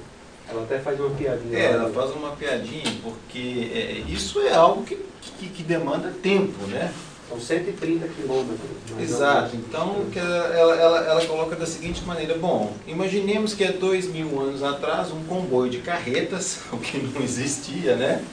Ela 0.49 0.63
até 0.63 0.79
faz 0.79 0.99
uma 0.99 1.09
piadinha. 1.11 1.57
É, 1.57 1.65
ela 1.71 1.87
no- 1.89 1.93
faz 1.93 2.11
uma 2.11 2.31
piadinha, 2.31 2.83
porque 3.03 3.69
é, 3.73 4.03
isso 4.09 4.39
é 4.41 4.53
algo 4.53 4.83
que, 4.83 4.97
que, 5.39 5.47
que 5.49 5.63
demanda 5.63 6.13
tempo, 6.23 6.65
né? 6.67 6.93
São 7.29 7.39
130 7.41 8.07
quilômetros. 8.07 8.57
Exato. 8.97 9.55
Então, 9.57 10.05
que 10.13 10.17
ela, 10.17 10.75
ela, 10.75 10.97
ela, 11.05 11.25
coloca 11.25 11.55
da 11.57 11.65
seguinte 11.65 12.01
maneira: 12.05 12.37
bom, 12.37 12.73
imaginemos 12.87 13.53
que 13.53 13.65
há 13.65 13.71
dois 13.73 14.07
mil 14.07 14.39
anos 14.39 14.63
atrás 14.63 15.11
um 15.11 15.23
comboio 15.25 15.69
de 15.69 15.79
carretas, 15.79 16.59
o 16.71 16.77
que 16.77 16.97
não 16.97 17.21
existia, 17.21 17.95
né? 17.97 18.23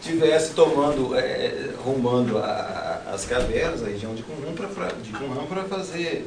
Tivesse 0.00 0.54
tomando, 0.54 1.14
é, 1.18 1.70
rumando 1.84 2.38
a- 2.38 3.02
a- 3.06 3.14
as 3.14 3.26
cavernas, 3.26 3.82
a 3.82 3.86
região 3.86 4.14
de 4.14 4.22
Qumran, 4.22 4.52
para 4.52 5.64
fazer, 5.64 6.26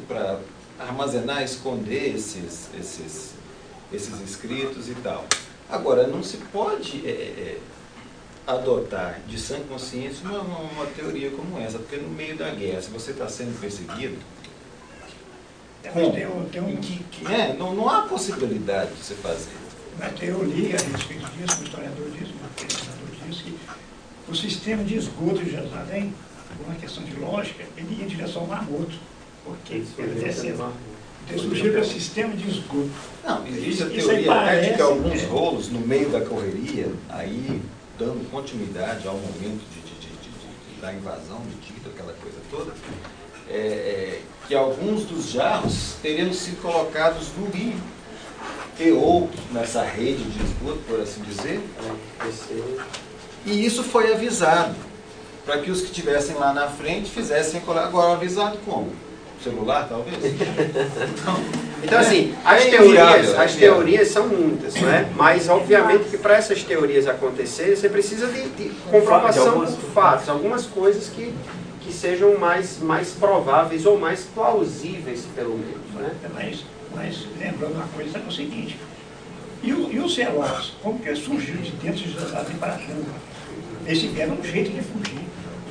armazenar, 0.82 1.44
esconder 1.44 2.16
esses, 2.16 2.70
esses, 2.78 3.32
esses 3.94 4.20
escritos 4.22 4.90
e 4.90 4.96
tal. 4.96 5.26
Agora, 5.70 6.08
não 6.08 6.24
se 6.24 6.38
pode 6.38 7.06
é, 7.08 7.12
é, 7.12 7.58
adotar 8.48 9.20
de 9.28 9.40
sã 9.40 9.60
consciência 9.62 10.28
uma, 10.28 10.40
uma, 10.42 10.60
uma 10.60 10.86
teoria 10.88 11.30
como 11.32 11.60
essa, 11.60 11.78
porque 11.80 11.98
no 11.98 12.10
meio 12.10 12.36
da 12.36 12.50
guerra, 12.50 12.82
se 12.82 12.90
você 12.90 13.12
está 13.12 13.28
sendo 13.30 13.60
perseguido, 13.60 14.18
É, 15.84 15.92
mas 15.96 16.14
tem, 16.14 16.28
um- 16.28 16.46
tem 16.46 16.62
em 16.62 16.78
um, 16.78 16.82
que, 16.82 17.04
que- 17.06 17.26
é, 17.34 17.54
não, 17.54 17.74
não 17.74 17.90
há 17.90 18.04
possibilidade 18.04 18.92
de 18.94 19.04
você 19.04 19.16
fazer. 19.16 19.50
Mas 19.98 20.14
eu 20.22 20.44
li 20.44 20.68
a 20.74 20.78
respeito 20.78 21.26
disso, 21.32 21.62
o 21.62 21.64
historiador 21.64 22.10
diz, 22.12 22.30
o 22.30 22.34
pesquisador 22.56 23.08
diz 23.28 23.42
que 23.42 23.58
o 24.30 24.36
sistema 24.36 24.84
de 24.84 24.96
esgoto 24.98 25.44
de 25.44 25.52
Jerusalém, 25.52 26.14
por 26.58 26.66
uma 26.68 26.76
questão 26.76 27.04
de 27.04 27.16
lógica, 27.16 27.64
ele 27.76 27.96
ia 27.98 28.04
em 28.06 28.08
direção 28.08 28.44
ao 28.44 28.48
Mar 28.48 28.64
Morto. 28.64 28.94
Porque 29.44 29.74
ele 29.74 29.88
ter 29.96 30.08
descendo. 30.08 30.56
uma- 30.64 30.74
Então 31.28 31.40
surgiu 31.40 31.80
o 31.80 31.86
sistema 31.86 32.36
de 32.36 32.50
esgoto. 32.50 32.90
Não, 33.24 33.48
existe 33.48 33.84
a 33.84 33.88
Isso 33.88 34.08
teoria 34.08 34.34
até 34.34 34.60
de 34.62 34.74
que 34.76 34.82
alguns 34.82 35.22
é. 35.22 35.26
rolos 35.28 35.70
no 35.70 35.80
meio 35.80 36.10
da 36.10 36.22
correria, 36.22 36.92
aí 37.10 37.62
dando 37.98 38.30
continuidade 38.32 39.08
ao 39.08 39.14
momento 39.16 39.62
de, 39.72 39.82
de- 39.82 40.00
de- 40.00 40.18
de- 40.18 40.76
de- 40.76 40.82
da 40.82 40.92
invasão 40.94 41.42
de 41.50 41.56
Tito, 41.68 41.90
aquela 41.90 42.14
coisa 42.14 42.38
toda, 42.50 42.74
é, 43.50 43.54
é, 43.54 44.22
que 44.48 44.56
alguns 44.56 45.06
dos 45.06 45.30
jarros 45.32 45.94
teriam 46.02 46.34
sido 46.34 46.62
colocados 46.62 47.28
no 47.38 47.50
rio, 47.50 47.76
e 48.80 48.92
ou 48.92 49.30
nessa 49.52 49.84
rede 49.84 50.24
de 50.24 50.44
esgoto, 50.44 50.80
por 50.88 51.00
assim 51.00 51.22
dizer, 51.22 51.62
é, 52.20 52.82
e 53.46 53.66
isso 53.66 53.84
foi 53.84 54.12
avisado, 54.12 54.76
para 55.46 55.60
que 55.60 55.70
os 55.72 55.82
que 55.82 55.88
estivessem 55.88 56.36
lá 56.36 56.52
na 56.54 56.68
frente 56.68 57.10
fizessem. 57.10 57.62
Agora, 57.68 58.14
avisado 58.14 58.58
como? 58.66 58.92
Celular, 59.44 59.88
talvez? 59.90 60.18
Então, 60.24 61.40
Então, 61.84 62.00
assim, 62.00 62.34
as 62.46 62.62
É 62.66 62.70
teorias, 62.70 63.34
é 63.34 63.38
as 63.44 63.56
teorias 63.56 64.08
são 64.10 64.28
muitas, 64.28 64.76
né? 64.76 65.10
Mas, 65.16 65.50
obviamente, 65.50 66.06
que 66.10 66.18
para 66.18 66.36
essas 66.36 66.64
teorias 66.64 67.08
acontecerem, 67.08 67.76
você 67.76 67.90
precisa 67.90 68.28
de, 68.28 68.50
de 68.50 68.70
comprovação 68.92 69.48
algumas- 69.48 69.76
por 69.76 69.90
fatos, 69.92 70.30
algumas 70.30 70.66
coisas 70.68 71.08
que, 71.10 71.34
que 71.82 71.92
sejam 71.92 72.38
mais, 72.38 72.78
mais 72.80 73.10
prováveis 73.12 73.86
ou 73.86 74.00
mais 74.00 74.22
plausíveis, 74.36 75.24
pelo 75.36 75.58
menos, 75.58 75.92
né? 75.96 76.12
Mas, 76.36 76.64
mas 76.96 77.28
lembrando 77.40 77.74
uma 77.74 77.88
coisa, 77.96 78.20
é 78.20 78.22
o 78.28 78.32
seguinte, 78.32 78.78
e, 79.64 79.74
o, 79.74 79.92
e 79.92 80.00
os 80.00 80.14
Zelotes, 80.16 80.74
como 80.84 81.00
que 81.00 81.16
surgiram 81.16 81.62
de 81.62 81.72
dentro 81.72 82.02
de 82.04 82.12
Jerusalém 82.14 82.58
para 82.60 82.74
a 82.74 82.76
rua? 82.78 83.06
Eles 83.88 84.00
tiveram 84.02 84.36
um 84.36 84.44
jeito 84.44 84.70
de 84.72 84.82
fugir. 84.82 85.22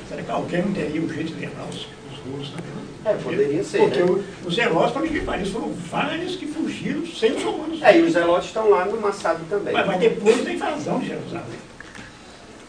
Será 0.09 0.21
que 0.21 0.31
alguém 0.31 0.61
não 0.61 0.73
teria 0.73 1.01
um 1.01 1.07
jeito 1.09 1.33
de 1.33 1.39
levar 1.39 1.65
os, 1.69 1.75
os 2.11 2.19
rolos 2.29 2.49
também? 2.49 2.90
É, 3.03 3.13
poderia 3.15 3.63
ser, 3.63 3.79
Porque 3.79 4.03
né? 4.03 4.23
os 4.45 4.53
Zelotes, 4.53 4.93
para 4.93 5.07
que 5.07 5.21
pareça, 5.21 5.51
foram 5.51 5.73
vários 5.73 6.35
que 6.35 6.45
fugiram 6.45 7.05
sem 7.05 7.31
os 7.33 7.43
romanos. 7.43 7.81
É, 7.81 7.97
e 7.97 8.03
os 8.03 8.13
zelotes 8.13 8.47
estão 8.47 8.69
lá 8.69 8.85
no 8.85 9.01
Massado 9.01 9.43
também. 9.49 9.73
Mas, 9.73 9.87
mas 9.87 9.99
depois 9.99 10.43
da 10.43 10.53
invasão 10.53 10.99
de 10.99 11.07
Jerusalém. 11.07 11.59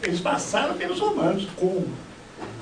Eles 0.01 0.19
passaram 0.19 0.73
pelos 0.73 0.99
romanos. 0.99 1.47
Como? 1.55 1.85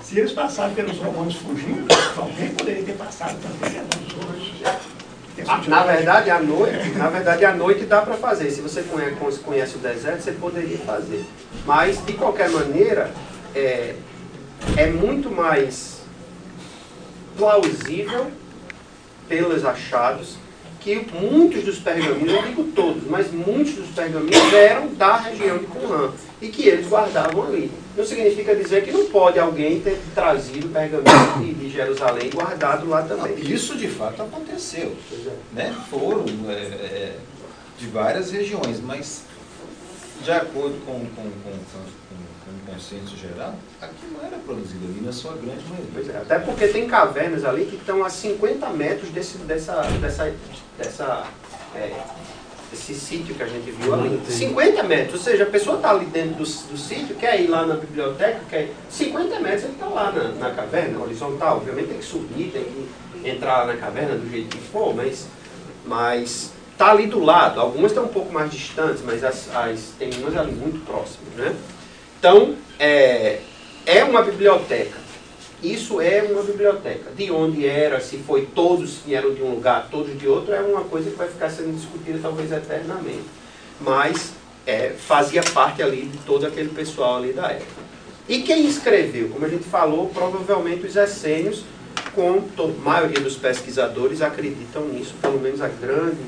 Se 0.04 0.20
eles 0.20 0.34
passaram 0.34 0.74
pelos 0.74 0.98
romanos 0.98 1.36
fugindo, 1.36 1.88
alguém 2.18 2.50
poderia 2.50 2.84
ter 2.84 2.94
passado 2.94 3.38
também 3.42 3.74
levando 3.74 4.08
os 4.08 4.14
romanos. 4.14 4.52
Ah, 5.48 5.62
Na 5.68 5.84
verdade, 5.84 6.30
à 6.30 6.40
noite, 6.42 6.90
na 6.90 7.10
verdade, 7.10 7.46
à 7.46 7.54
noite 7.54 7.86
dá 7.86 8.02
para 8.02 8.16
fazer. 8.16 8.52
Se 8.52 8.60
você 8.62 8.84
conhece, 8.84 9.40
conhece 9.40 9.76
o 9.76 9.80
deserto, 9.80 10.22
você 10.22 10.34
poderia 10.34 10.78
fazer. 10.80 11.26
Mas, 11.66 12.06
de 12.06 12.14
qualquer 12.14 12.50
maneira, 12.50 13.12
é, 13.56 13.96
é 14.76 14.88
muito 14.88 15.32
mais 15.32 16.01
plausível, 17.38 18.28
pelos 19.28 19.64
achados, 19.66 20.36
que 20.82 20.96
muitos 21.14 21.64
dos 21.64 21.80
pergaminhos, 21.80 22.34
eu 22.34 22.42
digo 22.42 22.64
todos, 22.76 23.04
mas 23.08 23.32
muitos 23.32 23.74
dos 23.74 23.90
pergaminhos 23.90 24.52
eram 24.52 24.88
da 24.96 25.16
região 25.18 25.60
de 25.60 25.68
Qumran 25.68 26.12
e 26.42 26.48
que 26.48 26.68
eles 26.68 26.88
guardavam 26.88 27.48
ali. 27.48 27.72
Não 27.96 28.04
significa 28.04 28.56
dizer 28.56 28.84
que 28.84 28.92
não 28.92 29.06
pode 29.06 29.38
alguém 29.38 29.80
ter 29.80 30.02
trazido 30.16 30.70
pergaminhos 30.70 31.60
de, 31.60 31.70
Jerusalém 31.70 32.28
e 32.28 32.30
guardado 32.36 32.90
lá 32.90 33.04
também. 33.04 33.36
Isso 33.40 33.78
de 33.78 33.88
fato 33.88 34.24
aconteceu. 34.24 34.96
É. 35.56 35.56
né? 35.56 35.76
Foram 35.90 36.26
é, 36.50 36.54
é, 36.54 37.16
de 37.78 37.88
várias 37.88 38.32
regiões, 38.32 38.80
mas 38.82 39.24
de 40.24 40.32
acordo 40.32 40.84
com, 40.86 41.00
com, 41.16 41.24
com, 41.24 41.52
com- 41.52 42.01
com 42.72 42.76
o 42.76 43.00
consenso 43.00 43.18
geral, 43.18 43.54
aqui 43.82 44.06
não 44.12 44.26
era 44.26 44.38
produzido 44.38 44.86
ali 44.86 45.02
na 45.02 45.12
sua 45.12 45.34
grande 45.34 45.64
Pois 45.94 46.08
maioria. 46.08 46.14
é, 46.14 46.18
até 46.22 46.40
porque 46.40 46.68
tem 46.68 46.88
cavernas 46.88 47.44
ali 47.44 47.66
que 47.66 47.76
estão 47.76 48.04
a 48.04 48.10
50 48.10 48.70
metros 48.70 49.10
desse, 49.10 49.38
dessa, 49.40 49.82
dessa, 50.02 50.34
dessa, 50.78 51.28
é, 51.76 51.94
desse 52.72 52.94
sítio 52.96 53.36
que 53.36 53.44
a 53.44 53.48
gente 53.48 53.70
viu 53.72 53.94
ali. 53.94 54.16
Entendi. 54.16 54.32
50 54.34 54.84
metros, 54.84 55.14
ou 55.16 55.20
seja, 55.20 55.44
a 55.44 55.48
pessoa 55.48 55.76
está 55.78 55.92
ali 55.92 56.06
dentro 56.06 56.36
do, 56.36 56.44
do 56.44 56.78
sítio, 56.78 57.16
quer 57.16 57.42
ir 57.42 57.48
lá 57.48 57.66
na 57.66 57.76
biblioteca, 57.76 58.40
quer 58.50 58.64
ir, 58.64 58.74
50 58.90 59.40
metros 59.40 59.64
ele 59.66 59.74
está 59.74 59.86
lá 59.88 60.12
na, 60.12 60.24
na 60.30 60.52
caverna, 60.52 61.00
horizontal. 61.00 61.58
Obviamente 61.58 61.88
tem 61.90 61.98
que 61.98 62.06
subir, 62.06 62.52
tem 62.52 62.64
que 62.64 63.30
entrar 63.30 63.68
na 63.68 63.76
caverna 63.76 64.16
do 64.16 64.30
jeito 64.30 64.56
que 64.56 64.64
for, 64.70 64.96
mas 64.96 65.28
mas 65.86 66.52
está 66.72 66.92
ali 66.92 67.08
do 67.08 67.20
lado. 67.20 67.60
Algumas 67.60 67.92
estão 67.92 68.06
um 68.06 68.10
pouco 68.10 68.32
mais 68.32 68.52
distantes, 68.52 69.02
mas 69.04 69.24
as, 69.24 69.54
as- 69.56 69.94
tem 70.00 70.10
umas 70.20 70.36
ali 70.38 70.52
muito 70.52 70.84
próximas, 70.86 71.34
né? 71.36 71.56
Então, 72.22 72.54
é, 72.78 73.40
é 73.84 74.04
uma 74.04 74.22
biblioteca. 74.22 75.00
Isso 75.64 76.00
é 76.00 76.22
uma 76.22 76.44
biblioteca. 76.44 77.10
De 77.18 77.32
onde 77.32 77.66
era, 77.66 78.00
se 78.00 78.18
foi 78.20 78.46
todos 78.54 78.98
vieram 79.04 79.34
de 79.34 79.42
um 79.42 79.56
lugar, 79.56 79.88
todos 79.90 80.16
de 80.20 80.28
outro, 80.28 80.54
é 80.54 80.62
uma 80.62 80.84
coisa 80.84 81.10
que 81.10 81.18
vai 81.18 81.28
ficar 81.28 81.50
sendo 81.50 81.76
discutida 81.76 82.20
talvez 82.22 82.52
eternamente. 82.52 83.26
Mas 83.80 84.34
é, 84.68 84.90
fazia 84.90 85.42
parte 85.42 85.82
ali 85.82 86.04
de 86.04 86.20
todo 86.20 86.46
aquele 86.46 86.70
pessoal 86.70 87.18
ali 87.18 87.34
da 87.34 87.48
época. 87.48 87.82
E 88.30 88.44
quem 88.44 88.68
escreveu? 88.68 89.30
Como 89.30 89.44
a 89.44 89.50
gente 89.50 89.64
falou, 89.64 90.08
provavelmente 90.10 90.86
os 90.86 90.96
essênios, 90.96 91.64
com 92.14 92.44
a 92.60 92.68
maioria 92.84 93.20
dos 93.20 93.36
pesquisadores 93.36 94.22
acreditam 94.22 94.86
nisso, 94.90 95.16
pelo 95.20 95.40
menos 95.40 95.60
a 95.60 95.68
grande 95.68 96.22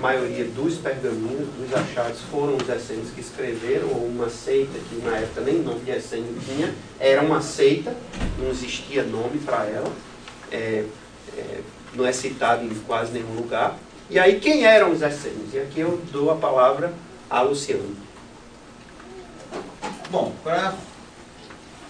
maioria 0.00 0.44
dos 0.44 0.74
pergaminhos, 0.76 1.48
dos 1.58 1.72
achados, 1.74 2.20
foram 2.30 2.56
os 2.56 2.68
essênios 2.68 3.10
que 3.10 3.20
escreveram, 3.20 3.88
ou 3.88 4.06
uma 4.06 4.28
seita 4.28 4.78
que 4.88 4.96
na 5.04 5.16
época 5.16 5.40
nem 5.40 5.58
nome 5.60 5.80
de 5.80 5.90
essênio 5.90 6.34
tinha, 6.44 6.72
era 7.00 7.22
uma 7.22 7.40
seita, 7.40 7.96
não 8.38 8.50
existia 8.50 9.02
nome 9.02 9.38
para 9.38 9.64
ela, 9.66 9.90
é, 10.52 10.84
é, 11.36 11.60
não 11.94 12.06
é 12.06 12.12
citado 12.12 12.64
em 12.64 12.68
quase 12.86 13.12
nenhum 13.12 13.34
lugar. 13.34 13.76
E 14.08 14.18
aí, 14.18 14.38
quem 14.38 14.64
eram 14.64 14.92
os 14.92 15.02
essênios? 15.02 15.52
E 15.52 15.58
aqui 15.58 15.80
eu 15.80 16.00
dou 16.12 16.30
a 16.30 16.36
palavra 16.36 16.92
a 17.28 17.40
Luciano. 17.42 17.96
Bom, 20.10 20.32
para 20.44 20.74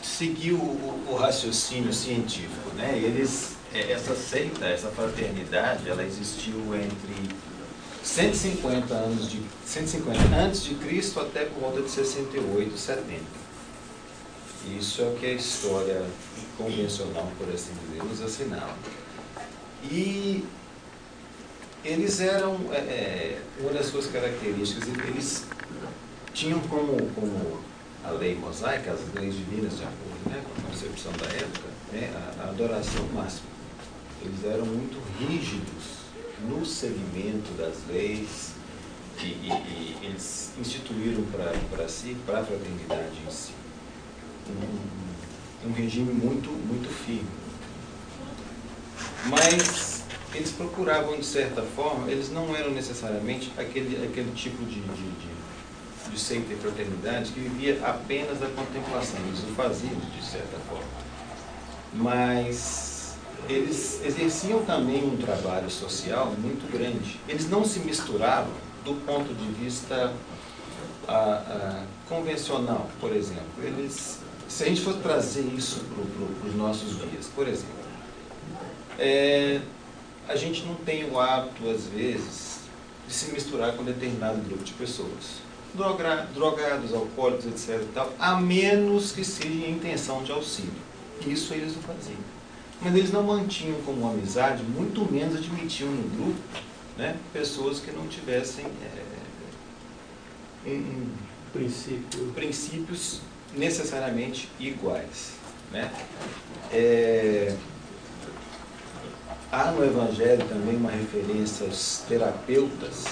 seguir 0.03 0.53
o, 0.53 0.57
o- 0.57 1.17
raciocínio 1.21 1.93
científico, 1.93 2.71
né? 2.75 2.97
Eles, 2.97 3.57
é, 3.75 3.93
essa 3.93 4.15
seita, 4.15 4.65
essa 4.65 4.89
fraternidade, 4.89 5.89
ela 5.89 6.03
existiu 6.03 6.55
entre 6.75 7.29
150 8.07 8.95
anos 8.95 9.29
de 9.29 9.43
150 9.67 10.37
antes 10.37 10.63
de 10.63 10.75
Cristo 10.77 11.21
até 11.21 11.45
por 11.45 11.61
volta 11.61 11.83
de 11.83 11.91
68, 11.91 12.79
70. 12.79 13.21
Isso 14.79 15.03
é 15.03 15.05
o 15.07 15.17
que 15.17 15.27
a 15.27 15.33
história 15.33 16.07
convencional, 16.57 17.31
por 17.37 17.53
assim 17.53 17.73
dizer, 17.85 18.05
nos 18.05 18.23
assinala. 18.23 18.77
E 19.85 20.45
eles 21.85 22.21
eram, 22.21 22.57
é, 22.73 22.77
é, 22.77 23.43
uma 23.61 23.73
das 23.73 23.87
suas 23.87 24.07
características, 24.07 24.89
eles 24.89 25.45
tinham 26.33 26.61
como, 26.61 26.97
como 27.11 27.61
a 28.05 28.11
lei 28.13 28.37
mosaica, 28.37 28.93
as 28.93 29.01
leis 29.15 29.35
divinas 29.35 29.79
de 29.79 29.83
acordo 29.83 30.31
né, 30.31 30.43
com 30.45 30.63
a 30.63 30.71
concepção 30.71 31.13
da 31.13 31.27
época, 31.27 31.69
né, 31.93 32.13
a, 32.39 32.45
a 32.45 32.51
adoração 32.51 33.05
máxima. 33.13 33.49
Eles 34.25 34.45
eram 34.45 34.65
muito 34.65 34.97
rígidos 35.19 35.96
no 36.41 36.65
segmento 36.65 37.51
das 37.57 37.77
leis 37.89 38.53
e, 39.23 39.27
e, 39.27 39.49
e 39.49 39.99
eles 40.03 40.53
instituíram 40.59 41.25
para 41.71 41.89
si, 41.89 42.17
para 42.27 42.41
a 42.41 42.45
fraternidade 42.45 43.17
em 43.27 43.31
si, 43.31 43.53
um, 44.51 45.69
um 45.69 45.73
regime 45.73 46.13
muito, 46.13 46.51
muito 46.51 46.89
firme. 46.89 47.27
Mas 49.27 50.05
eles 50.35 50.53
procuravam, 50.53 51.19
de 51.19 51.25
certa 51.25 51.63
forma, 51.63 52.11
eles 52.11 52.31
não 52.31 52.55
eram 52.55 52.71
necessariamente 52.71 53.53
aquele, 53.57 54.05
aquele 54.05 54.33
tipo 54.33 54.63
de, 54.65 54.81
de, 54.81 54.81
de, 54.81 56.11
de 56.11 56.21
seita 56.21 56.53
e 56.53 56.57
fraternidade 56.57 57.33
que 57.33 57.41
vivia 57.41 57.81
apenas 57.85 58.39
da 58.39 58.49
contemplação, 58.49 59.19
eles 59.27 59.41
o 59.41 59.55
faziam, 59.55 59.99
de 60.17 60.25
certa 60.25 60.59
forma. 60.69 60.85
Mas 61.95 62.96
eles 63.49 64.01
exerciam 64.05 64.65
também 64.65 65.05
um 65.05 65.17
trabalho 65.17 65.71
social 65.71 66.35
muito 66.39 66.71
grande. 66.71 67.21
Eles 67.29 67.49
não 67.49 67.65
se 67.65 67.81
misturavam 67.81 68.53
do 68.85 68.95
ponto 69.05 69.33
de 69.35 69.47
vista 69.53 70.13
a, 71.07 71.15
a, 71.15 71.85
convencional, 72.09 72.89
por 73.01 73.15
exemplo. 73.15 73.63
Eles, 73.63 74.21
se 74.49 74.65
a 74.65 74.67
gente 74.67 74.81
for 74.81 74.95
trazer 74.95 75.43
isso 75.57 75.81
para 75.81 76.49
os 76.49 76.55
nossos 76.55 76.99
dias, 76.99 77.27
por 77.35 77.47
exemplo, 77.47 77.75
é, 78.99 79.61
a 80.29 80.37
gente 80.37 80.65
não 80.65 80.75
tem 80.75 81.09
o 81.11 81.21
hábito, 81.21 81.69
às 81.69 81.85
vezes, 81.87 82.61
de 83.07 83.15
se 83.15 83.33
misturar 83.33 83.77
com 83.77 83.85
determinado 83.85 84.41
grupo 84.43 84.65
de 84.65 84.73
pessoas. 84.73 85.47
Droga, 85.75 86.27
drogados, 86.35 86.93
alcoólicos, 86.93 87.47
etc. 87.47 87.85
Tal, 87.95 88.13
a 88.19 88.41
menos 88.41 89.13
que 89.13 89.25
seja 89.25 89.49
em 89.49 89.73
intenção 89.73 90.23
de 90.23 90.33
auxílio. 90.33 90.73
Isso 91.27 91.53
eles 91.55 91.75
não 91.75 91.83
faziam. 91.83 92.36
Mas 92.81 92.95
eles 92.95 93.11
não 93.11 93.23
mantinham 93.23 93.81
como 93.83 94.09
amizade, 94.09 94.63
muito 94.63 95.11
menos 95.11 95.37
admitiam 95.37 95.91
no 95.91 96.09
grupo 96.17 96.41
né, 96.97 97.17
pessoas 97.33 97.81
que 97.81 97.91
não 97.91 98.07
tivessem 98.07 98.67
é, 98.67 100.71
um, 100.71 101.11
Princípio. 101.53 102.33
princípios 102.35 103.21
necessariamente 103.55 104.49
iguais. 104.61 105.33
Né? 105.73 105.91
É, 106.71 107.57
há 109.51 109.71
no 109.71 109.85
Evangelho 109.85 110.47
também 110.47 110.77
uma 110.77 110.91
referência 110.91 111.67
aos 111.67 112.05
terapeutas, 112.09 113.05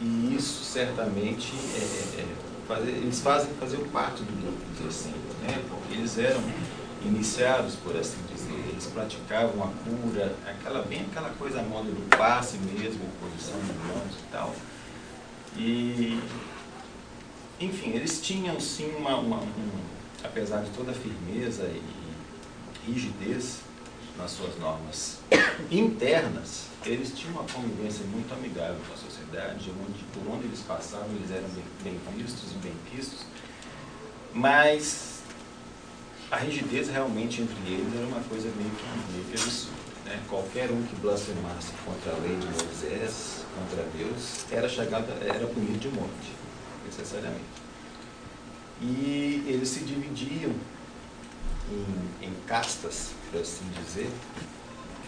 e 0.00 0.34
isso 0.34 0.64
certamente 0.64 1.52
é, 1.74 2.20
é, 2.20 2.26
fazer, 2.66 2.90
eles 2.90 3.20
fazem 3.20 3.52
fazer 3.54 3.78
parte 3.92 4.22
do 4.22 4.40
grupo, 4.40 4.88
assim, 4.88 5.12
né? 5.42 5.62
porque 5.68 5.94
eles 5.94 6.16
eram 6.18 6.42
iniciados, 7.04 7.74
por 7.76 7.96
assim 7.96 8.18
eles 8.78 8.86
praticavam 8.86 9.64
a 9.64 9.68
cura, 9.84 10.36
aquela, 10.46 10.82
bem 10.82 11.00
aquela 11.10 11.30
coisa 11.30 11.60
moda 11.62 11.90
do 11.90 12.16
passe 12.16 12.56
mesmo, 12.58 13.00
posição 13.20 13.58
de 13.58 13.72
mãos 13.72 14.14
e 14.14 14.32
tal. 14.32 14.54
E, 15.56 16.20
enfim, 17.60 17.90
eles 17.90 18.20
tinham 18.22 18.60
sim 18.60 18.94
uma, 18.96 19.16
uma 19.16 19.38
um, 19.38 19.70
apesar 20.22 20.62
de 20.62 20.70
toda 20.70 20.92
a 20.92 20.94
firmeza 20.94 21.64
e 21.64 21.82
rigidez 22.86 23.58
nas 24.16 24.30
suas 24.30 24.56
normas 24.58 25.18
internas, 25.70 26.66
eles 26.84 27.12
tinham 27.16 27.34
uma 27.34 27.44
convivência 27.44 28.04
muito 28.06 28.32
amigável 28.32 28.80
com 28.86 28.94
a 28.94 28.96
sociedade, 28.96 29.70
onde, 29.70 30.04
por 30.12 30.32
onde 30.32 30.46
eles 30.46 30.60
passavam 30.60 31.08
eles 31.16 31.30
eram 31.30 31.48
bem, 31.48 31.64
bem 31.82 31.98
vistos 32.16 32.52
e 32.52 32.54
bem 32.56 32.74
quistos, 32.90 33.26
mas 34.32 35.17
a 36.30 36.36
rigidez 36.36 36.88
realmente 36.88 37.40
entre 37.40 37.56
eles 37.72 37.94
era 37.94 38.06
uma 38.06 38.20
coisa 38.20 38.50
meio 38.56 38.70
que, 38.70 39.12
meio 39.12 39.24
que 39.24 39.34
absurda. 39.34 39.78
Né? 40.04 40.20
Qualquer 40.28 40.70
um 40.70 40.82
que 40.82 40.96
blasfemasse 40.96 41.72
contra 41.84 42.12
a 42.12 42.18
lei 42.18 42.36
de 42.36 42.46
Moisés, 42.46 43.44
contra 43.54 43.84
Deus, 43.96 44.44
era, 44.50 44.68
chegado, 44.68 45.06
era 45.22 45.46
punido 45.46 45.78
de 45.78 45.88
morte, 45.88 46.32
necessariamente. 46.86 47.44
E 48.80 49.44
eles 49.46 49.68
se 49.68 49.80
dividiam 49.80 50.52
em, 51.70 52.26
em 52.26 52.34
castas, 52.46 53.10
por 53.30 53.40
assim 53.40 53.64
dizer, 53.84 54.10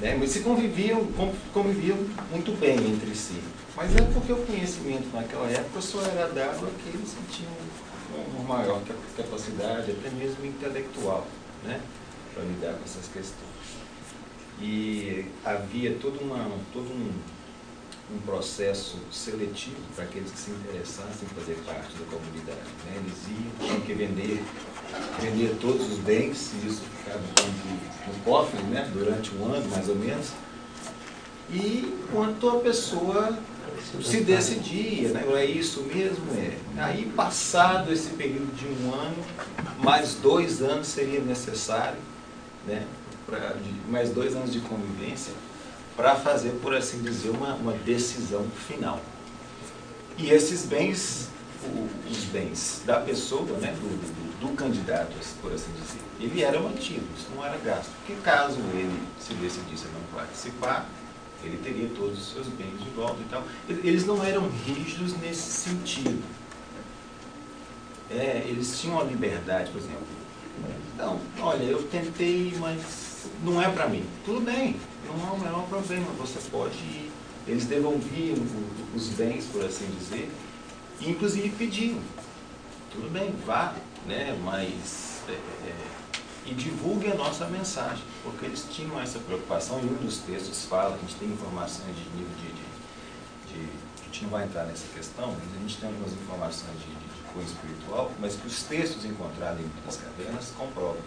né? 0.00 0.16
mas 0.18 0.30
se 0.30 0.40
conviviam, 0.40 1.06
conviviam 1.52 1.98
muito 2.30 2.58
bem 2.58 2.76
entre 2.76 3.14
si. 3.14 3.40
Mas 3.76 3.94
é 3.94 4.02
porque 4.12 4.32
o 4.32 4.44
conhecimento 4.44 5.14
naquela 5.14 5.48
época 5.48 5.80
só 5.80 6.02
era 6.02 6.28
dado 6.28 6.66
àqueles 6.66 7.12
que 7.12 7.36
tinham 7.36 7.52
uma 8.34 8.56
maior 8.56 8.80
capacidade, 9.16 9.92
até 9.92 10.10
mesmo 10.10 10.44
intelectual, 10.44 11.26
né, 11.64 11.80
para 12.34 12.42
lidar 12.44 12.74
com 12.74 12.84
essas 12.84 13.06
questões. 13.06 13.80
E 14.60 15.26
havia 15.44 15.94
todo, 15.94 16.20
uma, 16.20 16.50
todo 16.72 16.90
um, 16.90 17.12
um 18.14 18.18
processo 18.26 18.98
seletivo 19.10 19.76
para 19.94 20.04
aqueles 20.04 20.30
que 20.30 20.38
se 20.38 20.50
interessassem 20.50 21.22
em 21.22 21.34
fazer 21.34 21.54
parte 21.64 21.96
da 21.96 22.04
comunidade. 22.04 22.68
Né? 22.84 22.96
Eles 22.96 23.16
iam, 23.28 23.68
tinham 23.68 23.80
que 23.80 23.94
vender, 23.94 24.44
vender 25.20 25.56
todos 25.60 25.90
os 25.90 25.98
bens, 25.98 26.52
e 26.54 26.66
isso 26.66 26.82
ficava 26.98 27.20
no 27.20 28.24
cofre 28.24 28.62
né? 28.64 28.90
durante 28.92 29.34
um 29.34 29.46
ano, 29.46 29.68
mais 29.70 29.88
ou 29.88 29.96
menos. 29.96 30.32
E 31.50 31.98
quanto 32.12 32.48
a 32.48 32.60
pessoa 32.60 33.38
se 34.02 34.20
decidia, 34.20 35.08
né? 35.10 35.24
é 35.34 35.44
isso 35.44 35.82
mesmo? 35.82 36.24
É. 36.36 36.56
Aí, 36.82 37.10
passado 37.16 37.92
esse 37.92 38.10
período 38.10 38.54
de 38.54 38.66
um 38.66 38.94
ano, 38.94 39.16
mais 39.82 40.14
dois 40.14 40.62
anos 40.62 40.86
seria 40.86 41.20
necessário, 41.20 41.98
né? 42.66 42.86
Pra, 43.26 43.54
de, 43.54 43.90
mais 43.90 44.10
dois 44.10 44.34
anos 44.34 44.52
de 44.52 44.60
convivência, 44.60 45.32
para 45.96 46.16
fazer, 46.16 46.50
por 46.62 46.74
assim 46.74 47.02
dizer, 47.02 47.30
uma, 47.30 47.54
uma 47.54 47.72
decisão 47.72 48.44
final. 48.66 49.00
E 50.16 50.30
esses 50.30 50.66
bens, 50.66 51.28
o, 51.64 51.88
os 52.10 52.24
bens 52.24 52.82
da 52.84 53.00
pessoa, 53.00 53.58
né? 53.58 53.72
do, 53.72 53.88
do, 53.88 54.40
do 54.48 54.56
candidato, 54.56 55.12
por 55.40 55.52
assim 55.52 55.70
dizer, 55.72 56.00
ele 56.20 56.42
era 56.42 56.60
mantido, 56.60 57.06
isso 57.16 57.28
não 57.34 57.44
era 57.44 57.56
gasto. 57.58 57.90
Porque 57.98 58.20
caso 58.22 58.58
ele 58.74 59.00
se 59.18 59.34
decidisse 59.34 59.86
não 59.92 60.18
participar, 60.18 60.88
ele 61.42 61.58
teria 61.62 61.88
todos 61.96 62.18
os 62.18 62.32
seus 62.32 62.46
bens 62.48 62.78
de 62.82 62.90
volta 62.90 63.20
e 63.20 63.24
tal. 63.30 63.44
Eles 63.68 64.04
não 64.06 64.22
eram 64.24 64.48
rígidos 64.66 65.16
nesse 65.18 65.50
sentido. 65.50 66.22
É, 68.10 68.44
eles 68.46 68.80
tinham 68.80 69.00
a 69.00 69.04
liberdade, 69.04 69.70
por 69.70 69.78
exemplo. 69.78 70.06
Então, 70.94 71.20
olha, 71.40 71.62
eu 71.62 71.82
tentei, 71.84 72.54
mas 72.58 73.26
não 73.42 73.62
é 73.62 73.70
para 73.70 73.88
mim. 73.88 74.04
Tudo 74.24 74.40
bem, 74.40 74.76
não 75.06 75.28
é 75.28 75.32
o 75.32 75.38
menor 75.38 75.66
problema, 75.68 76.06
você 76.18 76.38
pode 76.50 76.76
ir. 76.76 77.10
Eles 77.46 77.64
devolviam 77.64 78.36
os 78.94 79.08
bens, 79.08 79.46
por 79.46 79.64
assim 79.64 79.86
dizer, 79.98 80.30
e 81.00 81.10
inclusive 81.10 81.48
pediam. 81.50 81.98
Tudo 82.92 83.10
bem, 83.10 83.34
vá, 83.46 83.74
né? 84.06 84.38
mas 84.44 85.22
é, 85.28 85.32
é, 85.32 85.74
e 86.46 86.54
divulgue 86.54 87.10
a 87.10 87.14
nossa 87.14 87.46
mensagem, 87.46 88.02
porque 88.22 88.46
eles 88.46 88.66
tinham 88.70 89.00
essa 89.00 89.18
preocupação 89.18 89.80
e 89.80 89.84
um 89.84 90.04
dos 90.04 90.18
textos 90.18 90.64
fala, 90.66 90.94
a 90.94 90.98
gente 90.98 91.14
tem 91.16 91.28
informações 91.28 91.96
de 91.96 92.04
nível 92.10 92.34
de, 92.36 92.52
de, 92.52 93.66
de 93.66 93.70
a 94.00 94.04
gente 94.04 94.22
não 94.24 94.30
vai 94.30 94.44
entrar 94.44 94.64
nessa 94.64 94.86
questão, 94.94 95.32
mas 95.32 95.56
a 95.56 95.58
gente 95.60 95.76
tem 95.78 95.88
algumas 95.88 96.12
informações 96.12 96.72
de, 96.80 96.86
de, 96.86 97.44
de 97.44 97.50
espiritual, 97.50 98.10
mas 98.18 98.34
que 98.36 98.46
os 98.46 98.62
textos 98.64 99.04
encontrados 99.04 99.60
em 99.60 99.70
das 99.86 99.96
cavernas 99.96 100.52
comprovam. 100.58 101.00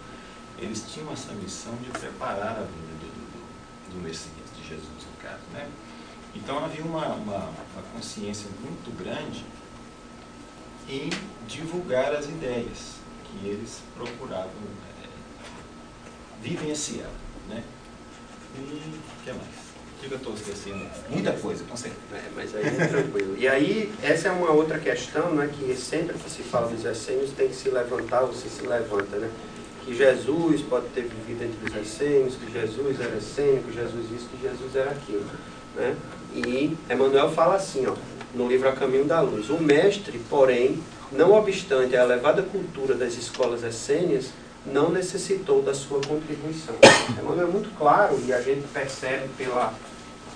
Eles 0.58 0.86
tinham 0.92 1.12
essa 1.12 1.34
missão 1.34 1.76
de 1.78 1.90
preparar 1.92 2.58
a 2.58 2.64
vida 2.64 2.94
do, 3.02 3.08
do, 3.08 3.94
do 3.96 4.02
Messias, 4.02 4.50
de 4.56 4.68
Jesus 4.68 4.88
no 4.88 5.22
caso. 5.22 5.42
Né? 5.52 5.70
Então 6.36 6.64
havia 6.64 6.84
uma, 6.84 7.08
uma, 7.08 7.38
uma 7.38 7.84
consciência 7.94 8.50
muito 8.62 8.96
grande 8.98 9.46
em 10.88 11.10
divulgar 11.48 12.14
as 12.14 12.26
ideias 12.26 12.96
que 13.26 13.48
eles 13.48 13.82
procuravam 13.96 14.48
né? 14.48 14.93
Vivenciar. 16.44 17.10
Né? 17.50 17.64
E 18.56 18.60
o 18.60 19.24
que 19.24 19.32
mais? 19.32 19.64
O 19.98 20.06
que 20.06 20.12
eu 20.12 20.18
estou 20.18 20.34
esquecendo? 20.34 20.86
Muita 21.10 21.32
coisa, 21.32 21.64
com 21.64 21.78
certeza. 21.78 22.02
É, 22.14 22.30
mas 22.36 22.54
aí 22.54 22.66
é 22.66 22.88
tranquilo. 22.88 23.36
E 23.38 23.48
aí, 23.48 23.92
essa 24.04 24.28
é 24.28 24.32
uma 24.32 24.52
outra 24.52 24.78
questão, 24.78 25.34
né, 25.34 25.50
que 25.58 25.74
sempre 25.76 26.18
que 26.18 26.30
se 26.30 26.44
fala 26.44 26.68
dos 26.68 26.84
essênios 26.84 27.32
tem 27.32 27.48
que 27.48 27.56
se 27.56 27.70
levantar, 27.70 28.22
você 28.26 28.50
se 28.50 28.68
levanta, 28.68 29.16
né? 29.16 29.30
Que 29.86 29.96
Jesus 29.96 30.62
pode 30.62 30.88
ter 30.88 31.04
vivido 31.04 31.44
entre 31.44 31.70
os 31.70 31.88
essênios, 31.88 32.36
que 32.36 32.52
Jesus 32.52 33.00
era 33.00 33.16
essênio, 33.16 33.64
que 33.64 33.74
Jesus 33.74 34.12
isso, 34.12 34.28
que 34.30 34.42
Jesus 34.42 34.76
era 34.76 34.92
aquilo. 34.92 35.26
Né? 35.76 35.96
E 36.36 36.78
Emmanuel 36.90 37.32
fala 37.32 37.56
assim, 37.56 37.86
ó, 37.88 37.96
no 38.34 38.48
livro 38.48 38.68
A 38.70 38.74
Caminho 38.74 39.06
da 39.06 39.20
Luz. 39.22 39.50
O 39.50 39.58
mestre, 39.62 40.20
porém, 40.30 40.82
não 41.12 41.34
obstante 41.34 41.96
a 41.96 42.04
elevada 42.04 42.42
cultura 42.42 42.96
das 42.96 43.16
escolas 43.16 43.64
essênias, 43.64 44.30
não 44.66 44.90
necessitou 44.92 45.62
da 45.62 45.74
sua 45.74 46.00
contribuição. 46.02 46.76
Emmanuel 47.20 47.48
é 47.48 47.52
muito 47.52 47.76
claro 47.78 48.20
e 48.26 48.32
a 48.32 48.42
gente 48.42 48.66
percebe 48.68 49.28
pela, 49.38 49.74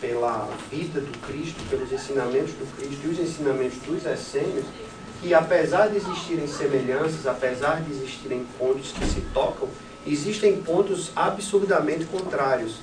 pela 0.02 0.50
vida 0.70 1.00
do 1.00 1.18
Cristo, 1.26 1.62
pelos 1.70 1.92
ensinamentos 1.92 2.52
do 2.54 2.78
Cristo 2.78 3.00
e 3.06 3.10
os 3.10 3.20
ensinamentos 3.20 3.78
dos 3.80 4.06
essênios, 4.06 4.66
que 5.22 5.34
apesar 5.34 5.88
de 5.88 5.98
existirem 5.98 6.48
semelhanças, 6.48 7.26
apesar 7.26 7.82
de 7.82 7.92
existirem 7.92 8.46
pontos 8.58 8.92
que 8.92 9.06
se 9.06 9.22
tocam, 9.34 9.68
existem 10.06 10.62
pontos 10.62 11.12
absurdamente 11.16 12.06
contrários. 12.06 12.76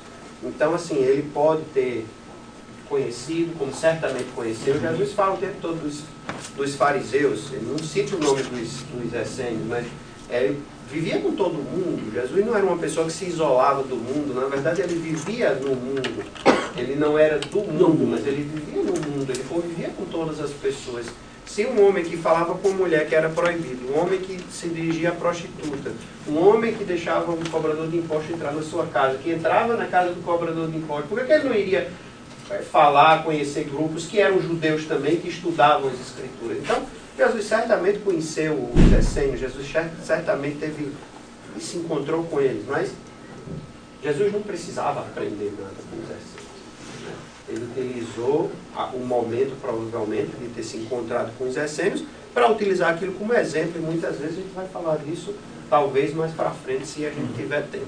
Então, 0.42 0.74
assim, 0.74 0.96
ele 0.96 1.30
pode 1.32 1.62
ter 1.72 2.06
conhecido, 2.88 3.56
como 3.58 3.74
certamente 3.74 4.30
conheceu. 4.34 4.80
Jesus 4.80 5.12
fala 5.12 5.34
o 5.34 5.38
tempo 5.38 5.54
todo 5.60 5.80
dos, 5.80 6.02
dos 6.56 6.74
fariseus, 6.74 7.52
ele 7.52 7.66
não 7.70 7.78
cita 7.78 8.16
o 8.16 8.18
nome 8.18 8.42
dos, 8.42 8.82
dos 8.82 9.14
essênios, 9.14 9.66
mas 9.66 9.86
ele 10.28 10.62
vivia 10.90 11.18
com 11.20 11.32
todo 11.32 11.54
mundo. 11.54 12.12
Jesus 12.12 12.44
não 12.44 12.56
era 12.56 12.64
uma 12.64 12.78
pessoa 12.78 13.06
que 13.06 13.12
se 13.12 13.26
isolava 13.26 13.82
do 13.82 13.96
mundo, 13.96 14.34
na 14.34 14.46
verdade 14.46 14.82
ele 14.82 14.96
vivia 14.96 15.50
no 15.54 15.74
mundo. 15.74 16.24
Ele 16.76 16.96
não 16.96 17.18
era 17.18 17.38
do 17.38 17.60
mundo, 17.60 18.06
mas 18.06 18.26
ele 18.26 18.42
vivia 18.42 18.82
no 18.82 18.92
mundo, 18.92 19.30
ele 19.30 19.44
convivia 19.48 19.90
com 19.96 20.04
todas 20.06 20.40
as 20.40 20.50
pessoas. 20.50 21.06
Se 21.46 21.64
um 21.66 21.86
homem 21.86 22.02
que 22.02 22.16
falava 22.16 22.54
com 22.54 22.70
mulher 22.70 23.06
que 23.06 23.14
era 23.14 23.28
proibido, 23.28 23.92
um 23.92 24.00
homem 24.00 24.18
que 24.18 24.40
se 24.50 24.68
dirigia 24.68 25.10
à 25.10 25.12
prostituta, 25.12 25.92
um 26.26 26.38
homem 26.38 26.74
que 26.74 26.84
deixava 26.84 27.30
um 27.30 27.44
cobrador 27.44 27.86
de 27.86 27.98
imposto 27.98 28.32
entrar 28.32 28.52
na 28.52 28.62
sua 28.62 28.86
casa, 28.86 29.18
que 29.18 29.30
entrava 29.30 29.76
na 29.76 29.86
casa 29.86 30.12
do 30.12 30.22
cobrador 30.22 30.68
de 30.68 30.78
imposto, 30.78 31.06
por 31.06 31.20
que, 31.20 31.26
que 31.26 31.32
ele 31.32 31.44
não 31.44 31.54
iria 31.54 31.90
eh, 32.50 32.62
falar, 32.62 33.22
conhecer 33.22 33.64
grupos 33.64 34.06
que 34.06 34.18
eram 34.18 34.40
judeus 34.40 34.86
também, 34.86 35.16
que 35.16 35.28
estudavam 35.28 35.88
as 35.90 36.00
escrituras? 36.00 36.58
Então, 36.58 36.82
Jesus 37.16 37.44
certamente 37.44 38.00
conheceu 38.00 38.54
os 38.54 38.92
essênios, 38.92 39.40
Jesus 39.40 39.66
certamente 40.02 40.58
teve 40.58 40.92
e 41.56 41.60
se 41.60 41.76
encontrou 41.76 42.24
com 42.24 42.40
eles, 42.40 42.64
mas 42.66 42.90
Jesus 44.02 44.32
não 44.32 44.42
precisava 44.42 45.00
aprender 45.00 45.52
nada 45.58 45.74
com 45.90 45.96
os 45.96 46.04
essênios. 46.04 46.44
Ele 47.48 47.64
utilizou 47.64 48.50
o 48.92 48.98
momento, 48.98 49.58
provavelmente, 49.60 50.30
de 50.36 50.48
ter 50.48 50.62
se 50.62 50.78
encontrado 50.78 51.32
com 51.38 51.44
os 51.44 51.56
essênios 51.56 52.02
para 52.32 52.50
utilizar 52.50 52.94
aquilo 52.94 53.12
como 53.12 53.32
exemplo, 53.32 53.80
e 53.80 53.80
muitas 53.80 54.18
vezes 54.18 54.38
a 54.38 54.40
gente 54.40 54.54
vai 54.54 54.66
falar 54.66 54.96
disso, 54.96 55.34
talvez 55.70 56.12
mais 56.12 56.32
para 56.32 56.50
frente, 56.50 56.86
se 56.86 57.06
a 57.06 57.10
gente 57.10 57.32
tiver 57.34 57.62
tempo. 57.68 57.86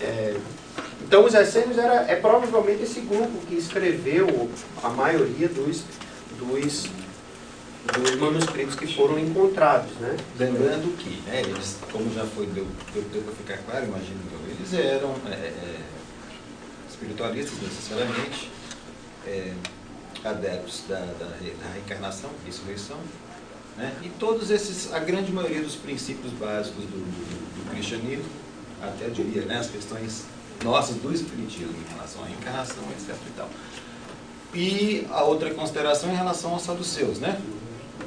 É, 0.00 0.36
então, 1.06 1.24
os 1.24 1.34
essênios 1.34 1.76
era, 1.76 2.10
é 2.10 2.16
provavelmente 2.16 2.84
esse 2.84 3.00
grupo 3.00 3.44
que 3.46 3.56
escreveu 3.56 4.48
a 4.82 4.88
maioria 4.88 5.48
dos, 5.48 5.82
dos, 6.38 6.86
dos 7.92 8.14
manuscritos 8.16 8.74
que 8.74 8.86
foram 8.94 9.18
encontrados. 9.18 9.90
Né? 10.00 10.16
Lembrando 10.38 10.96
que, 10.96 11.20
né, 11.28 11.42
eles, 11.42 11.78
como 11.90 12.12
já 12.14 12.24
foi, 12.24 12.46
deu, 12.46 12.66
deu, 12.92 13.02
deu 13.12 13.22
para 13.22 13.34
ficar 13.34 13.58
claro, 13.58 13.86
imagino 13.86 14.20
eu, 14.32 14.50
eles 14.50 14.72
eram 14.74 15.14
é, 15.26 15.34
é, 15.34 15.80
espiritualistas 16.88 17.60
necessariamente, 17.60 18.50
é, 19.26 19.52
adeptos 20.24 20.84
da, 20.88 20.98
da, 20.98 21.26
da, 21.26 21.72
reencarnação, 21.72 22.30
ressurreição, 22.44 22.98
né? 23.76 23.94
e 24.02 24.08
todos 24.10 24.50
esses, 24.50 24.92
a 24.92 24.98
grande 24.98 25.32
maioria 25.32 25.62
dos 25.62 25.76
princípios 25.76 26.32
básicos 26.32 26.84
do, 26.84 26.90
do, 26.90 27.64
do 27.64 27.70
cristianismo, 27.70 28.24
até 28.82 29.08
diria, 29.08 29.42
né, 29.42 29.58
as 29.58 29.68
questões 29.68 30.24
nossas 30.64 30.96
do 30.96 31.12
espiritismo 31.12 31.72
em 31.72 31.92
relação 31.94 32.22
à 32.22 32.26
reencarnação, 32.26 32.82
etc. 32.92 33.14
E, 33.14 33.30
tal. 33.36 33.50
e 34.54 35.06
a 35.10 35.22
outra 35.22 35.52
consideração 35.54 36.10
em 36.10 36.16
relação 36.16 36.52
aos 36.52 36.62
saduceus, 36.62 37.18
né? 37.18 37.40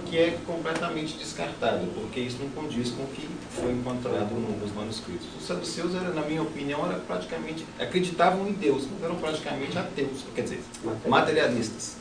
Que 0.05 0.17
é 0.17 0.37
completamente 0.45 1.17
descartável, 1.17 1.87
porque 1.95 2.19
isso 2.19 2.37
não 2.39 2.49
condiz 2.49 2.91
com 2.91 3.03
o 3.03 3.07
que 3.07 3.27
foi 3.51 3.71
encontrado 3.71 4.33
nos 4.33 4.73
manuscritos. 4.73 5.27
Os 5.39 5.45
saduceus, 5.45 5.95
era, 5.95 6.09
na 6.09 6.21
minha 6.21 6.41
opinião, 6.41 6.85
era 6.85 6.99
praticamente, 6.99 7.65
acreditavam 7.79 8.47
em 8.47 8.53
Deus, 8.53 8.87
mas 8.91 9.03
eram 9.03 9.15
praticamente 9.15 9.77
ateus, 9.77 10.23
quer 10.35 10.41
dizer, 10.43 10.61
materialistas, 11.07 11.97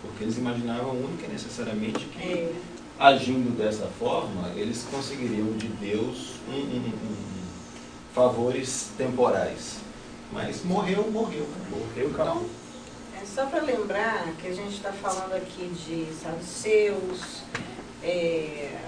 porque 0.00 0.24
eles 0.24 0.38
imaginavam 0.38 0.92
única 0.92 1.26
e 1.26 1.32
necessariamente 1.32 2.04
que, 2.06 2.22
é. 2.22 2.52
agindo 2.98 3.56
dessa 3.56 3.86
forma, 3.98 4.50
eles 4.56 4.86
conseguiriam 4.90 5.52
de 5.52 5.68
Deus 5.68 6.36
um, 6.48 6.52
um, 6.52 6.86
um, 6.86 7.16
favores 8.14 8.90
temporais. 8.96 9.78
Mas 10.32 10.62
morreu, 10.64 11.10
morreu. 11.10 11.46
Morreu, 11.70 12.10
então, 12.10 12.44
é 13.20 13.26
só 13.26 13.46
para 13.46 13.62
lembrar 13.62 14.32
que 14.40 14.46
a 14.46 14.54
gente 14.54 14.76
está 14.76 14.92
falando 14.92 15.34
aqui 15.34 15.66
de 15.68 16.06
saduceus, 16.14 17.42
é, 18.02 18.78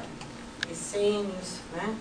essênios, 0.71 1.59
né? 1.73 1.97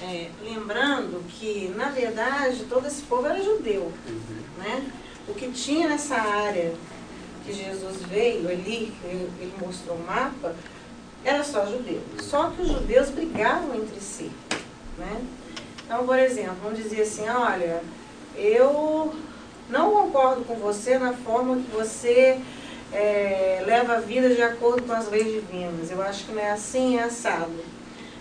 É, 0.00 0.30
lembrando 0.42 1.24
que, 1.28 1.72
na 1.76 1.90
verdade, 1.90 2.64
todo 2.64 2.86
esse 2.88 3.02
povo 3.02 3.26
era 3.26 3.40
judeu. 3.40 3.92
Uhum. 4.08 4.42
Né? 4.58 4.90
O 5.28 5.34
que 5.34 5.52
tinha 5.52 5.88
nessa 5.88 6.16
área 6.16 6.74
que 7.44 7.52
Jesus 7.52 8.02
veio 8.02 8.48
ali, 8.48 8.92
ele 9.04 9.54
mostrou 9.60 9.96
o 9.96 10.04
mapa, 10.04 10.56
era 11.24 11.44
só 11.44 11.64
judeu. 11.66 12.02
Só 12.20 12.50
que 12.50 12.62
os 12.62 12.68
judeus 12.68 13.10
brigavam 13.10 13.76
entre 13.76 14.00
si. 14.00 14.32
Né? 14.98 15.24
Então, 15.84 16.04
por 16.04 16.18
exemplo, 16.18 16.56
vamos 16.62 16.78
dizer 16.78 17.02
assim, 17.02 17.28
olha, 17.28 17.82
eu 18.34 19.14
não 19.72 19.90
concordo 19.90 20.44
com 20.44 20.54
você 20.56 20.98
na 20.98 21.14
forma 21.14 21.56
que 21.56 21.70
você 21.70 22.38
é, 22.92 23.62
leva 23.64 23.94
a 23.94 24.00
vida 24.00 24.28
de 24.34 24.42
acordo 24.42 24.82
com 24.82 24.92
as 24.92 25.10
leis 25.10 25.32
divinas. 25.32 25.90
Eu 25.90 26.02
acho 26.02 26.26
que 26.26 26.32
não 26.32 26.42
é 26.42 26.50
assim, 26.50 26.98
é 26.98 27.04
assado. 27.04 27.50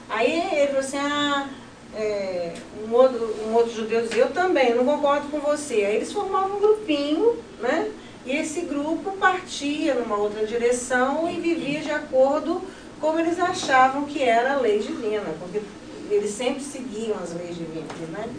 Aí 0.09 0.31
ele 0.53 0.67
falou 0.67 0.79
assim, 0.79 0.97
ah, 0.97 1.49
é, 1.93 2.53
um, 2.87 2.93
outro, 2.93 3.35
um 3.45 3.53
outro 3.53 3.73
judeu 3.73 4.01
dizia, 4.01 4.23
eu 4.23 4.31
também, 4.31 4.73
não 4.73 4.85
concordo 4.85 5.27
com 5.27 5.39
você. 5.39 5.75
Aí 5.85 5.97
eles 5.97 6.13
formavam 6.13 6.55
um 6.55 6.61
grupinho, 6.61 7.37
né? 7.59 7.91
E 8.25 8.37
esse 8.37 8.61
grupo 8.61 9.11
partia 9.17 9.95
numa 9.95 10.15
outra 10.15 10.45
direção 10.45 11.29
e 11.29 11.39
vivia 11.39 11.81
de 11.81 11.91
acordo 11.91 12.61
como 12.99 13.19
eles 13.19 13.39
achavam 13.39 14.05
que 14.05 14.23
era 14.23 14.53
a 14.53 14.59
lei 14.59 14.79
divina, 14.79 15.33
porque 15.39 15.61
eles 16.09 16.31
sempre 16.31 16.61
seguiam 16.61 17.17
as 17.21 17.33
leis 17.33 17.57
divinas, 17.57 18.09
né? 18.09 18.29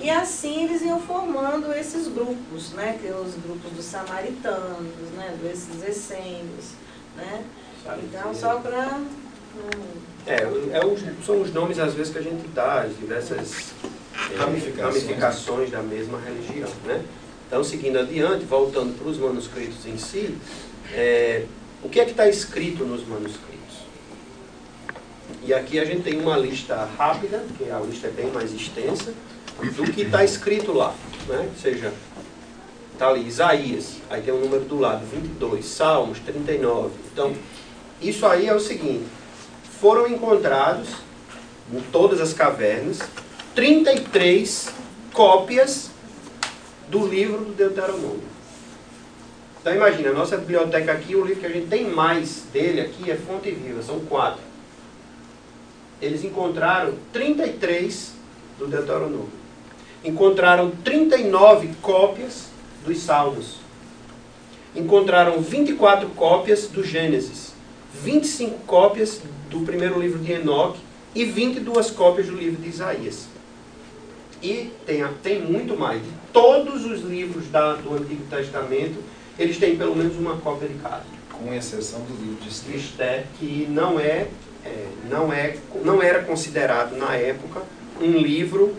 E 0.00 0.10
assim 0.10 0.64
eles 0.64 0.82
iam 0.82 1.00
formando 1.00 1.72
esses 1.72 2.08
grupos, 2.08 2.72
né? 2.72 2.98
Que 3.00 3.08
é 3.08 3.14
os 3.14 3.34
grupos 3.34 3.72
dos 3.72 3.84
samaritanos, 3.84 5.10
né? 5.16 5.36
Desses 5.42 5.82
essênios, 5.82 6.72
né? 7.16 7.44
Então, 8.02 8.34
só 8.34 8.58
para... 8.58 9.00
É, 10.26 10.42
é 10.42 10.84
os, 10.84 11.00
são 11.24 11.40
os 11.40 11.52
nomes 11.52 11.78
às 11.78 11.94
vezes 11.94 12.12
que 12.12 12.18
a 12.18 12.22
gente 12.22 12.46
dá, 12.48 12.82
as 12.82 12.96
diversas 12.96 13.72
é, 14.32 14.36
ramificações. 14.36 14.94
ramificações 14.94 15.70
da 15.70 15.82
mesma 15.82 16.20
religião, 16.20 16.68
né? 16.84 17.02
Então, 17.46 17.62
seguindo 17.62 17.98
adiante, 17.98 18.44
voltando 18.44 18.98
para 18.98 19.08
os 19.08 19.18
manuscritos 19.18 19.86
em 19.86 19.96
si, 19.96 20.36
é, 20.92 21.44
o 21.82 21.88
que 21.88 22.00
é 22.00 22.04
que 22.04 22.10
está 22.10 22.28
escrito 22.28 22.84
nos 22.84 23.06
manuscritos? 23.06 23.56
E 25.44 25.54
aqui 25.54 25.78
a 25.78 25.84
gente 25.84 26.02
tem 26.02 26.20
uma 26.20 26.36
lista 26.36 26.88
rápida, 26.98 27.44
que 27.56 27.70
a 27.70 27.78
lista 27.78 28.08
é 28.08 28.10
bem 28.10 28.30
mais 28.32 28.52
extensa, 28.52 29.14
do 29.58 29.92
que 29.92 30.02
está 30.02 30.24
escrito 30.24 30.72
lá. 30.72 30.94
Né? 31.28 31.48
Ou 31.48 31.60
seja, 31.60 31.92
está 32.92 33.08
ali 33.08 33.26
Isaías, 33.26 33.96
aí 34.08 34.22
tem 34.22 34.32
um 34.32 34.40
número 34.40 34.64
do 34.64 34.78
lado, 34.78 35.04
22, 35.06 35.64
Salmos 35.64 36.18
39. 36.20 36.94
Então, 37.12 37.34
isso 38.00 38.26
aí 38.26 38.46
é 38.46 38.54
o 38.54 38.60
seguinte: 38.60 39.06
foram 39.80 40.06
encontrados 40.06 40.88
em 41.72 41.80
todas 41.90 42.20
as 42.20 42.32
cavernas 42.32 43.00
33 43.54 44.72
cópias 45.12 45.90
do 46.88 47.06
livro 47.06 47.44
do 47.44 47.52
Deuteronômio. 47.52 48.36
Então 49.60 49.74
imagina, 49.74 50.10
a 50.10 50.12
nossa 50.12 50.36
biblioteca 50.36 50.92
aqui, 50.92 51.16
o 51.16 51.24
livro 51.24 51.40
que 51.40 51.46
a 51.46 51.50
gente 51.50 51.66
tem 51.66 51.90
mais 51.90 52.44
dele 52.52 52.80
aqui 52.80 53.10
é 53.10 53.16
Fonte 53.16 53.50
Viva, 53.50 53.82
são 53.82 53.98
quatro. 54.00 54.40
Eles 56.00 56.22
encontraram 56.22 56.94
33 57.12 58.12
do 58.58 58.68
Deuteronômio 58.68 59.45
encontraram 60.04 60.70
39 60.70 61.70
cópias 61.82 62.48
dos 62.84 62.98
Salmos. 62.98 63.56
Encontraram 64.74 65.40
24 65.40 66.08
cópias 66.10 66.68
do 66.68 66.84
Gênesis, 66.84 67.54
25 68.02 68.58
cópias 68.66 69.22
do 69.48 69.60
primeiro 69.60 69.98
livro 70.00 70.18
de 70.18 70.32
Enoque 70.32 70.78
e 71.14 71.24
22 71.24 71.90
cópias 71.90 72.26
do 72.26 72.36
livro 72.36 72.60
de 72.60 72.68
Isaías. 72.68 73.26
E 74.42 74.70
tem, 74.84 75.02
tem 75.22 75.42
muito 75.42 75.76
mais. 75.78 76.02
De 76.02 76.10
todos 76.32 76.84
os 76.84 77.00
livros 77.00 77.48
da, 77.48 77.74
do 77.74 77.94
Antigo 77.94 78.22
Testamento, 78.28 79.02
eles 79.38 79.56
têm 79.58 79.76
pelo 79.76 79.96
menos 79.96 80.16
uma 80.16 80.36
cópia 80.36 80.68
de 80.68 80.74
cada. 80.74 81.04
Com 81.32 81.52
exceção 81.52 82.00
do 82.00 82.14
livro 82.22 82.42
de 82.42 82.48
Esther. 82.48 82.76
Esther, 82.76 83.26
que 83.38 83.66
não, 83.68 83.98
é, 83.98 84.28
é, 84.64 84.86
não, 85.10 85.32
é, 85.32 85.56
não 85.82 86.02
era 86.02 86.22
considerado 86.22 86.96
na 86.96 87.14
época 87.14 87.62
um 88.00 88.12
livro 88.12 88.76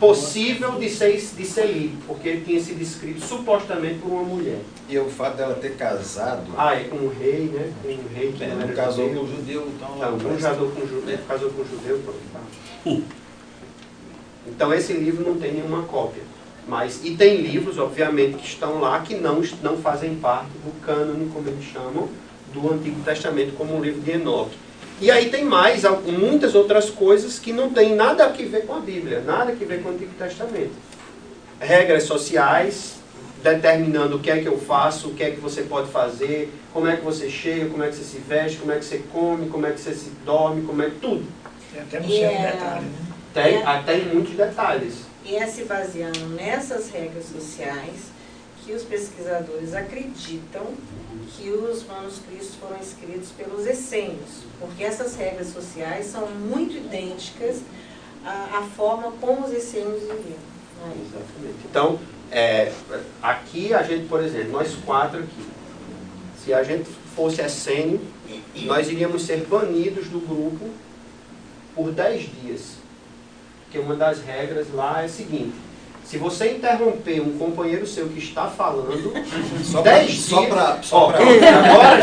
possível 0.00 0.72
de 0.72 0.88
ser, 0.88 1.12
de 1.20 1.44
ser 1.44 1.66
lido, 1.66 1.98
porque 2.06 2.28
ele 2.30 2.44
tinha 2.44 2.58
sido 2.60 2.80
escrito 2.82 3.20
supostamente 3.24 3.98
por 4.00 4.10
uma 4.10 4.22
mulher. 4.24 4.58
E 4.88 4.98
o 4.98 5.04
fato 5.10 5.36
dela 5.36 5.54
ter 5.54 5.76
casado, 5.76 6.42
Ah, 6.56 6.74
é 6.74 6.84
com 6.84 6.96
um 6.96 7.08
rei, 7.08 7.50
né? 7.52 7.70
Com 7.82 7.88
um 7.90 8.14
rei 8.16 8.32
que 8.32 8.42
é, 8.42 8.48
não 8.48 8.56
não 8.56 8.62
era 8.64 8.72
casou 8.72 9.06
judeu. 9.08 9.20
com 9.20 9.26
o 9.26 9.36
judeu, 9.36 9.68
então 9.76 9.96
Não, 9.96 10.14
um 10.16 10.36
casou 10.38 10.70
com 10.70 10.86
judeu, 10.86 11.18
casou 11.28 11.50
com 11.50 11.64
judeu, 11.64 12.00
pronto. 12.02 12.18
tá. 12.32 12.40
Então 14.46 14.72
esse 14.72 14.92
livro 14.94 15.24
não 15.24 15.38
tem 15.38 15.52
nenhuma 15.52 15.82
cópia. 15.82 16.22
Mas, 16.66 17.00
e 17.04 17.16
tem 17.16 17.36
livros, 17.40 17.78
obviamente, 17.78 18.36
que 18.38 18.46
estão 18.46 18.80
lá 18.80 19.00
que 19.00 19.14
não, 19.16 19.42
não 19.62 19.76
fazem 19.78 20.14
parte 20.16 20.50
do 20.64 20.80
cânone, 20.84 21.28
como 21.32 21.48
eles 21.48 21.64
chamam, 21.64 22.08
do 22.52 22.72
Antigo 22.72 23.00
Testamento, 23.02 23.54
como 23.56 23.76
o 23.76 23.82
livro 23.82 24.00
de 24.00 24.12
Enoque. 24.12 24.56
E 25.00 25.10
aí 25.10 25.30
tem 25.30 25.44
mais, 25.44 25.82
muitas 26.06 26.54
outras 26.54 26.90
coisas 26.90 27.38
que 27.38 27.52
não 27.52 27.70
tem 27.70 27.94
nada 27.94 28.26
a 28.26 28.28
ver 28.28 28.66
com 28.66 28.74
a 28.74 28.80
Bíblia, 28.80 29.20
nada 29.20 29.52
a 29.52 29.54
ver 29.54 29.82
com 29.82 29.88
o 29.88 29.92
Antigo 29.92 30.12
Testamento. 30.18 30.72
Regras 31.58 32.02
sociais, 32.04 32.96
determinando 33.42 34.16
o 34.16 34.18
que 34.20 34.30
é 34.30 34.40
que 34.40 34.46
eu 34.46 34.58
faço, 34.58 35.08
o 35.08 35.14
que 35.14 35.22
é 35.22 35.30
que 35.30 35.40
você 35.40 35.62
pode 35.62 35.90
fazer, 35.90 36.52
como 36.72 36.86
é 36.86 36.96
que 36.96 37.04
você 37.04 37.30
chega, 37.30 37.66
como 37.70 37.82
é 37.82 37.88
que 37.88 37.96
você 37.96 38.04
se 38.04 38.18
veste, 38.18 38.58
como 38.58 38.72
é 38.72 38.76
que 38.78 38.84
você 38.84 39.02
come, 39.10 39.48
como 39.48 39.66
é 39.66 39.70
que 39.70 39.80
você 39.80 39.94
se 39.94 40.10
dorme, 40.24 40.62
como 40.66 40.82
é 40.82 40.90
que 40.90 40.96
tudo. 40.96 41.24
Tem 41.72 41.80
até 41.82 42.00
no 42.00 42.06
E 42.06 42.18
certo 42.18 42.34
é- 42.34 42.52
detalhe, 42.52 42.84
né? 42.84 42.92
Tem, 43.32 43.62
até 43.62 43.96
em 43.98 44.04
muitos 44.06 44.34
detalhes. 44.34 44.94
E 45.24 45.36
é 45.36 45.46
se 45.46 45.64
baseando 45.64 46.26
nessas 46.30 46.90
regras 46.90 47.24
sociais 47.24 48.10
que 48.64 48.72
os 48.72 48.82
pesquisadores 48.82 49.74
acreditam 49.74 50.66
que 51.36 51.50
os 51.50 51.86
manuscritos 51.86 52.54
foram 52.56 52.78
escritos 52.78 53.30
pelos 53.30 53.66
essênios, 53.66 54.44
porque 54.58 54.84
essas 54.84 55.16
regras 55.16 55.48
sociais 55.48 56.06
são 56.06 56.28
muito 56.28 56.76
idênticas 56.76 57.62
à, 58.24 58.58
à 58.58 58.62
forma 58.62 59.12
como 59.20 59.46
os 59.46 59.52
essênios 59.52 60.00
viviam. 60.00 60.38
Aí. 60.84 61.06
Exatamente. 61.06 61.58
Então, 61.68 61.98
é, 62.30 62.72
aqui 63.22 63.72
a 63.72 63.82
gente, 63.82 64.06
por 64.06 64.22
exemplo, 64.22 64.52
nós 64.52 64.74
quatro 64.84 65.20
aqui, 65.20 65.48
se 66.42 66.54
a 66.54 66.62
gente 66.62 66.88
fosse 67.14 67.40
essênio, 67.40 68.00
nós 68.64 68.88
iríamos 68.88 69.22
ser 69.22 69.44
banidos 69.46 70.08
do 70.08 70.20
grupo 70.20 70.70
por 71.74 71.92
10 71.92 72.28
dias. 72.42 72.74
Porque 73.64 73.78
uma 73.78 73.94
das 73.94 74.20
regras 74.20 74.66
lá 74.72 75.02
é 75.02 75.04
a 75.04 75.08
seguinte, 75.08 75.54
se 76.10 76.18
você 76.18 76.50
interromper 76.50 77.20
um 77.20 77.38
companheiro 77.38 77.86
seu 77.86 78.08
que 78.08 78.18
está 78.18 78.48
falando, 78.48 79.12
Só 79.62 79.80
pra, 79.80 79.92
10 79.92 80.12
só 80.12 80.40
dias, 80.40 80.52
pra, 80.52 80.78
ó, 80.80 80.82
só 80.82 81.06
pra, 81.06 81.18
agora 81.20 82.00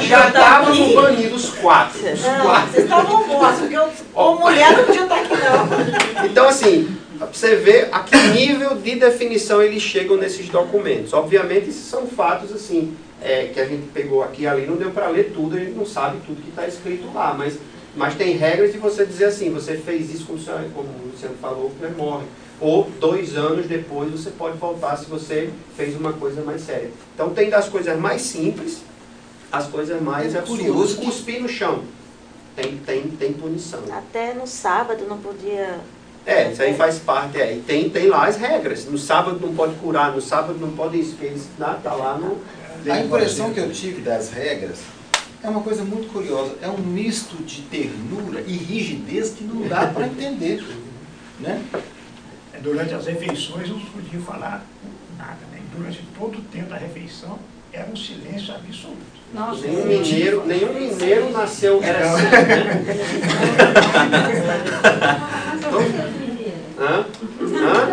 já, 0.00 0.24
o 0.24 0.28
estávamos 0.28 0.94
banidos 0.94 1.44
os 1.44 1.50
quatro. 1.58 1.98
Os 2.10 2.22
Não, 2.22 2.40
quatro. 2.40 2.70
vocês 2.70 2.84
estavam 2.84 3.26
mortos, 3.26 3.60
porque 3.60 3.76
eu, 3.76 3.88
como 4.14 4.40
mulher, 4.40 4.74
não 4.74 4.84
podia 4.84 5.02
estar 5.02 5.16
aqui 5.16 5.34
não. 5.34 6.24
Então, 6.24 6.48
assim, 6.48 6.96
pra 7.18 7.26
você 7.26 7.56
ver 7.56 7.90
a 7.92 8.00
que 8.00 8.16
nível 8.16 8.76
de 8.76 8.94
definição 8.94 9.60
eles 9.60 9.82
chegam 9.82 10.16
nesses 10.16 10.48
documentos. 10.48 11.12
Obviamente, 11.12 11.68
esses 11.68 11.84
são 11.84 12.06
fatos, 12.06 12.50
assim, 12.50 12.96
é, 13.20 13.50
que 13.52 13.60
a 13.60 13.66
gente 13.66 13.88
pegou 13.88 14.22
aqui 14.22 14.44
e 14.44 14.46
ali, 14.46 14.66
não 14.66 14.76
deu 14.76 14.90
para 14.90 15.06
ler 15.08 15.34
tudo, 15.34 15.54
a 15.54 15.60
gente 15.60 15.72
não 15.72 15.84
sabe 15.84 16.16
tudo 16.26 16.40
que 16.40 16.48
está 16.48 16.66
escrito 16.66 17.12
lá, 17.12 17.34
mas, 17.36 17.58
mas 17.94 18.14
tem 18.14 18.38
regras 18.38 18.72
de 18.72 18.78
você 18.78 19.04
dizer 19.04 19.26
assim, 19.26 19.52
você 19.52 19.76
fez 19.76 20.14
isso, 20.14 20.24
como 20.24 20.38
o, 20.38 20.42
senhor, 20.42 20.64
como 20.74 20.88
o 20.88 21.10
Luciano 21.12 21.34
falou, 21.42 21.70
você 21.78 21.88
morre. 21.88 22.24
Ou 22.60 22.90
dois 22.98 23.36
anos 23.36 23.66
depois 23.66 24.10
você 24.10 24.30
pode 24.30 24.58
voltar 24.58 24.96
se 24.96 25.06
você 25.06 25.50
fez 25.76 25.94
uma 25.94 26.12
coisa 26.12 26.42
mais 26.42 26.62
séria. 26.62 26.90
Então 27.14 27.30
tem 27.30 27.48
das 27.48 27.68
coisas 27.68 27.96
mais 27.98 28.22
simples, 28.22 28.78
as 29.52 29.66
coisas 29.66 30.00
mais 30.02 30.34
É 30.34 30.38
absurdas. 30.38 30.66
curioso 30.66 30.96
que- 30.98 31.06
Cuspir 31.06 31.40
no 31.40 31.48
chão. 31.48 31.82
Tem, 32.56 32.76
tem, 32.78 33.02
tem 33.08 33.32
punição. 33.32 33.80
Até 33.92 34.34
no 34.34 34.46
sábado 34.46 35.04
não 35.08 35.18
podia. 35.18 35.78
É, 36.26 36.50
isso 36.50 36.60
aí 36.60 36.74
faz 36.74 36.98
parte, 36.98 37.40
é. 37.40 37.54
E 37.56 37.60
tem, 37.60 37.88
tem 37.88 38.08
lá 38.08 38.26
as 38.26 38.36
regras. 38.36 38.84
No 38.86 38.98
sábado 38.98 39.38
não 39.40 39.54
pode 39.54 39.74
curar, 39.76 40.12
no 40.12 40.20
sábado 40.20 40.58
não 40.60 40.72
pode 40.72 40.98
isso, 41.00 41.14
porque 41.16 41.32
tá, 41.56 41.74
tá 41.82 41.94
lá 41.94 42.18
no. 42.18 42.36
A 42.90 42.98
impressão 43.00 43.52
que 43.54 43.60
eu 43.60 43.70
tive 43.70 44.00
das 44.02 44.30
regras 44.30 44.78
é 45.42 45.48
uma 45.48 45.60
coisa 45.62 45.84
muito 45.84 46.12
curiosa. 46.12 46.52
É 46.60 46.68
um 46.68 46.78
misto 46.78 47.36
de 47.44 47.62
ternura 47.62 48.42
e 48.46 48.52
rigidez 48.52 49.30
que 49.30 49.44
não 49.44 49.68
dá 49.68 49.86
para 49.86 50.06
entender. 50.06 50.64
Né? 51.40 51.62
É, 52.58 52.60
Durante 52.60 52.92
as 52.94 53.06
refeições 53.06 53.68
não 53.68 53.78
se 53.78 53.86
podia 53.86 54.20
falar 54.20 54.64
nada, 55.16 55.38
né? 55.52 55.60
Durante 55.76 56.02
todo 56.18 56.38
o 56.38 56.42
tempo 56.42 56.70
da 56.70 56.76
refeição 56.76 57.38
era 57.72 57.88
um 57.90 57.96
silêncio 57.96 58.52
absoluto. 58.54 59.18
Nossa, 59.32 59.66
Nenhum 59.66 59.82
sim. 59.82 59.88
mineiro, 59.88 60.46
nenhum 60.46 60.72
mineiro 60.74 61.30
nasceu. 61.30 61.80
Era 61.82 62.12
assim, 62.14 62.24
Hã? 66.80 67.04
Hã? 67.40 67.88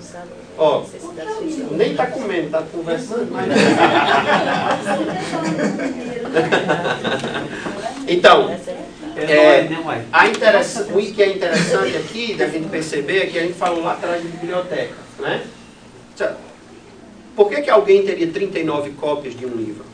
Sábado. 0.00 0.30
Ó, 0.58 0.82
física. 0.82 1.66
nem 1.72 1.94
tá 1.94 2.06
comendo, 2.06 2.50
tá 2.50 2.62
conversando, 2.72 3.30
mas. 3.30 3.46
Então, 8.08 8.50
É, 9.32 9.62
né, 9.68 9.82
uai? 9.84 10.04
A 10.12 10.28
interessa- 10.28 10.86
o 10.92 10.96
que 11.12 11.22
é 11.22 11.28
interessante 11.28 11.96
aqui 11.96 12.34
da 12.34 12.46
gente 12.48 12.68
perceber 12.68 13.18
é 13.22 13.26
que 13.26 13.38
a 13.38 13.42
gente 13.42 13.54
falou 13.54 13.82
lá 13.82 13.92
atrás 13.92 14.20
de 14.22 14.28
biblioteca, 14.28 14.94
né? 15.18 15.42
Por 17.36 17.48
que, 17.48 17.62
que 17.62 17.70
alguém 17.70 18.04
teria 18.04 18.26
39 18.28 18.90
cópias 18.92 19.34
de 19.36 19.46
um 19.46 19.54
livro? 19.54 19.84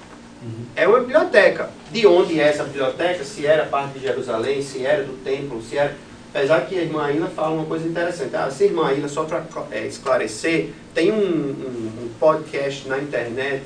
É 0.74 0.87
uma 0.87 1.01
biblioteca. 1.01 1.70
De 1.91 2.07
onde 2.07 2.39
é 2.41 2.45
essa 2.49 2.64
biblioteca? 2.64 3.24
Se 3.24 3.47
era 3.47 3.64
parte 3.66 3.99
de 3.99 4.07
Jerusalém, 4.07 4.62
se 4.62 4.84
era 4.84 5.03
do 5.05 5.12
templo, 5.24 5.62
se 5.62 5.76
era. 5.78 5.95
Apesar 6.34 6.66
que 6.66 6.78
a 6.78 6.82
irmã 6.82 7.11
Ilha 7.11 7.26
fala 7.26 7.55
uma 7.55 7.64
coisa 7.64 7.87
interessante. 7.89 8.34
Ah, 8.37 8.47
essa 8.49 8.64
irmã 8.64 8.93
Ilha, 8.93 9.09
só 9.09 9.24
para 9.24 9.43
esclarecer, 9.87 10.70
tem 10.95 11.11
um, 11.11 11.16
um- 11.16 12.05
um 12.05 12.11
podcast 12.20 12.87
na 12.89 12.99
internet 12.99 13.62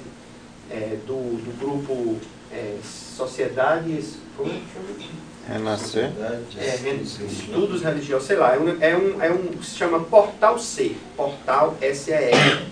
é, 0.71 0.97
do, 1.07 1.15
do 1.43 1.59
grupo 1.59 2.17
é, 2.53 2.77
Sociedades. 2.85 4.15
Como 4.37 4.51
é 4.51 4.55
que 4.55 4.63
chama? 4.73 5.11
Renascer? 5.53 6.11
É, 6.59 6.71
estudos 7.27 7.83
religiosos, 7.83 8.27
sei 8.27 8.37
lá, 8.37 8.55
é 8.55 8.59
um, 8.59 8.69
é 8.81 8.97
um, 8.97 9.23
é 9.23 9.31
um 9.33 9.63
se 9.63 9.77
chama 9.77 10.01
Portal 10.01 10.59
C, 10.59 10.93
Portal 11.17 11.77
SER. 11.95 12.63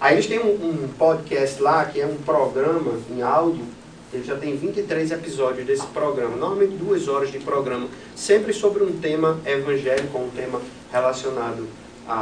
Aí 0.00 0.14
eles 0.14 0.26
têm 0.26 0.38
um, 0.38 0.52
um 0.52 0.88
podcast 0.96 1.60
lá, 1.60 1.84
que 1.84 2.00
é 2.00 2.06
um 2.06 2.16
programa 2.16 2.92
em 3.10 3.20
áudio, 3.22 3.64
ele 4.12 4.24
já 4.24 4.36
tem 4.36 4.56
23 4.56 5.10
episódios 5.10 5.66
desse 5.66 5.86
programa, 5.88 6.36
normalmente 6.36 6.76
duas 6.76 7.08
horas 7.08 7.30
de 7.32 7.38
programa, 7.40 7.88
sempre 8.14 8.52
sobre 8.52 8.82
um 8.84 8.92
tema 8.92 9.38
evangélico, 9.44 10.16
um 10.18 10.30
tema 10.30 10.60
relacionado 10.92 11.66
a- 12.08 12.14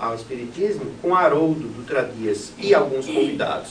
a- 0.00 0.06
ao 0.06 0.14
Espiritismo, 0.16 0.86
com 1.02 1.14
Haroldo 1.14 1.60
Dutra 1.68 2.02
Dias 2.02 2.50
e 2.58 2.74
alguns 2.74 3.06
convidados. 3.06 3.70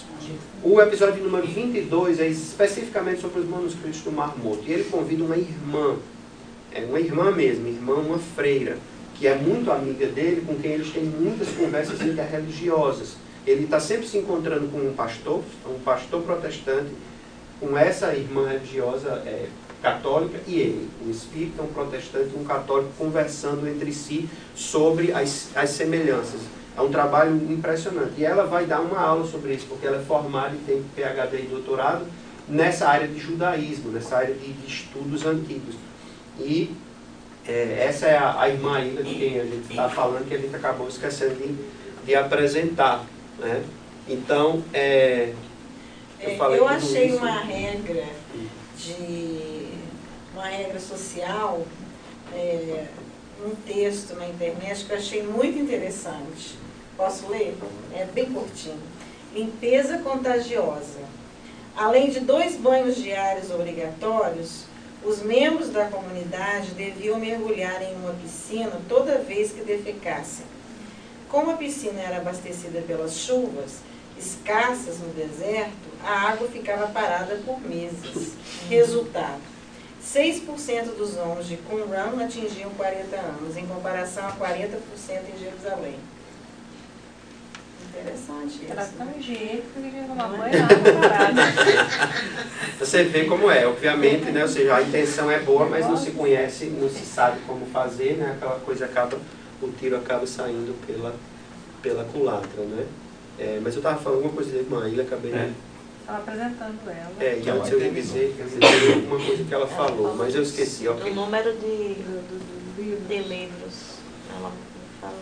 O 0.64 0.82
episódio 0.82 1.24
número 1.24 1.48
22 1.48 2.20
é 2.20 2.28
especificamente 2.28 3.22
sobre 3.22 3.40
os 3.40 3.48
manuscritos 3.48 4.02
do 4.02 4.12
Mar 4.12 4.38
Morto. 4.38 4.64
E 4.68 4.74
ele 4.74 4.84
convida 4.86 5.24
uma 5.24 5.38
irmã, 5.38 5.96
é 6.72 6.84
uma 6.84 7.00
irmã 7.00 7.32
mesmo, 7.32 7.68
irmã, 7.68 7.96
uma 7.96 8.18
freira, 8.18 8.78
que 9.16 9.28
é 9.28 9.36
muito 9.36 9.72
amiga 9.72 10.06
dele, 10.08 10.44
com 10.46 10.56
quem 10.56 10.72
eles 10.72 10.92
têm 10.92 11.04
muitas 11.04 11.50
conversas 11.50 12.02
interreligiosas. 12.02 13.16
Ele 13.46 13.64
está 13.64 13.80
sempre 13.80 14.08
se 14.08 14.18
encontrando 14.18 14.68
com 14.68 14.80
um 14.80 14.94
pastor, 14.94 15.42
um 15.66 15.80
pastor 15.80 16.22
protestante, 16.24 16.92
com 17.60 17.78
essa 17.78 18.14
irmã 18.14 18.48
religiosa 18.48 19.10
é, 19.26 19.48
católica 19.82 20.40
e 20.48 20.60
ele, 20.60 20.90
um 21.06 21.10
espírita, 21.10 21.62
um 21.62 21.68
protestante 21.68 22.36
um 22.36 22.44
católico, 22.44 22.92
conversando 22.98 23.68
entre 23.68 23.94
si 23.94 24.30
sobre 24.54 25.12
as, 25.12 25.50
as 25.56 25.70
semelhanças. 25.70 26.42
É 26.78 26.82
um 26.82 26.92
trabalho 26.92 27.36
impressionante. 27.52 28.14
E 28.18 28.24
ela 28.24 28.46
vai 28.46 28.66
dar 28.68 28.82
uma 28.82 29.00
aula 29.00 29.26
sobre 29.26 29.54
isso, 29.54 29.66
porque 29.66 29.88
ela 29.88 29.98
é 29.98 30.04
formada 30.06 30.54
e 30.56 30.60
tem 30.60 30.84
PhD 30.96 31.38
e 31.44 31.48
doutorado 31.48 32.06
nessa 32.48 32.88
área 32.88 33.08
de 33.08 33.20
judaísmo, 33.20 33.92
nessa 33.92 34.18
área 34.18 34.34
de, 34.36 34.54
de 34.54 34.68
estudos 34.68 35.26
antigos. 35.26 35.76
E 36.40 36.72
é, 37.48 37.86
essa 37.88 38.06
é 38.06 38.16
a, 38.18 38.40
a 38.42 38.48
irmã 38.50 38.80
Ilha 38.80 39.02
de 39.02 39.16
quem 39.16 39.40
a 39.40 39.44
gente 39.44 39.72
está 39.72 39.90
falando, 39.90 40.28
que 40.28 40.36
a 40.36 40.38
gente 40.38 40.56
acabou 40.56 40.88
esquecendo 40.88 41.36
de, 41.36 41.56
de 42.06 42.16
apresentar. 42.16 43.04
Né? 43.40 43.64
Então, 44.08 44.64
é, 44.72 45.34
eu 46.22 46.30
É, 46.30 46.38
falei 46.38 46.60
eu 46.60 46.68
achei 46.68 47.08
isso. 47.08 47.18
uma 47.18 47.40
regra 47.40 48.04
de 48.78 49.68
uma 50.34 50.46
regra 50.46 50.80
social, 50.80 51.66
é, 52.34 52.86
um 53.44 53.56
texto 53.56 54.16
na 54.16 54.28
internet 54.30 54.86
que 54.86 54.92
eu 54.92 54.98
achei 54.98 55.24
muito 55.24 55.58
interessante. 55.58 56.56
Posso 56.98 57.28
ler? 57.28 57.56
É 57.94 58.06
bem 58.06 58.26
curtinho. 58.26 58.82
Limpeza 59.32 60.00
contagiosa. 60.00 61.00
Além 61.76 62.10
de 62.10 62.22
dois 62.22 62.56
banhos 62.56 62.96
diários 62.96 63.52
obrigatórios, 63.52 64.64
os 65.04 65.22
membros 65.22 65.70
da 65.70 65.86
comunidade 65.86 66.72
deviam 66.72 67.20
mergulhar 67.20 67.84
em 67.84 67.96
uma 67.98 68.14
piscina 68.14 68.82
toda 68.90 69.20
vez 69.20 69.52
que 69.52 69.62
defecassem. 69.62 70.48
Como 71.30 71.52
a 71.52 71.56
piscina 71.56 72.02
era 72.02 72.18
abastecida 72.18 72.82
pelas 72.82 73.16
chuvas, 73.16 73.76
escassas 74.18 74.98
no 74.98 75.10
deserto, 75.10 75.72
a 76.04 76.30
água 76.30 76.48
ficava 76.48 76.88
parada 76.88 77.40
por 77.46 77.62
meses. 77.62 78.34
Resultado: 78.68 79.42
6% 80.04 80.96
dos 80.98 81.16
homens 81.16 81.48
de 81.48 81.58
Qumran 81.58 82.20
atingiam 82.24 82.72
40 82.72 83.16
anos, 83.16 83.56
em 83.56 83.68
comparação 83.68 84.26
a 84.26 84.32
40% 84.32 84.80
em 85.36 85.40
Jerusalém. 85.40 86.00
Interessante 88.02 88.68
Era 88.70 88.82
isso. 88.82 88.92
tão 88.98 89.12
higiênico 89.18 89.68
que 89.74 89.82
queria 89.82 90.04
tomar 90.04 90.28
banho 90.30 90.68
parada. 91.02 91.42
Você 92.80 93.04
vê 93.06 93.26
como 93.26 93.50
é, 93.50 93.66
obviamente, 93.66 94.32
né? 94.32 94.44
Ou 94.44 94.48
seja, 94.48 94.76
a 94.76 94.82
intenção 94.82 95.32
é 95.32 95.40
boa, 95.40 95.66
mas 95.68 95.86
não 95.88 95.98
se 95.98 96.12
conhece, 96.12 96.66
não 96.66 96.90
se 96.90 97.06
sabe 97.06 97.40
como 97.48 97.66
fazer, 97.68 98.18
né? 98.18 98.34
Aquela 98.38 98.60
coisa 98.60 98.86
acaba, 98.86 99.18
o 99.62 99.68
tiro 99.70 99.98
acaba 99.98 100.28
saindo 100.28 100.76
pela, 100.86 101.16
pela 101.82 102.04
culatra, 102.06 102.64
né? 102.64 102.86
É, 103.40 103.60
mas 103.62 103.74
eu 103.74 103.80
estava 103.80 104.00
falando 104.00 104.18
alguma 104.18 104.36
coisa 104.36 104.52
da 104.52 104.58
irmã 104.58 104.88
Ilha, 104.88 105.04
acabei 105.04 105.32
de... 105.32 105.38
É. 105.38 105.52
Estava 106.02 106.20
apresentando 106.20 106.80
ela. 106.88 107.12
É, 107.20 107.42
e 107.44 107.50
antes 107.50 107.72
eu 107.72 107.82
ia 107.82 107.92
dizer, 107.92 108.36
alguma 108.96 109.26
coisa 109.26 109.44
que 109.44 109.54
ela 109.54 109.68
falou, 109.68 110.16
mas 110.16 110.34
eu 110.34 110.42
esqueci, 110.42 110.88
O 110.88 110.94
ok. 110.94 111.14
número 111.14 111.54
de, 111.54 111.96
de 113.08 113.18
livros. 113.20 113.98
Ela 114.36 114.52
fala 115.02 115.14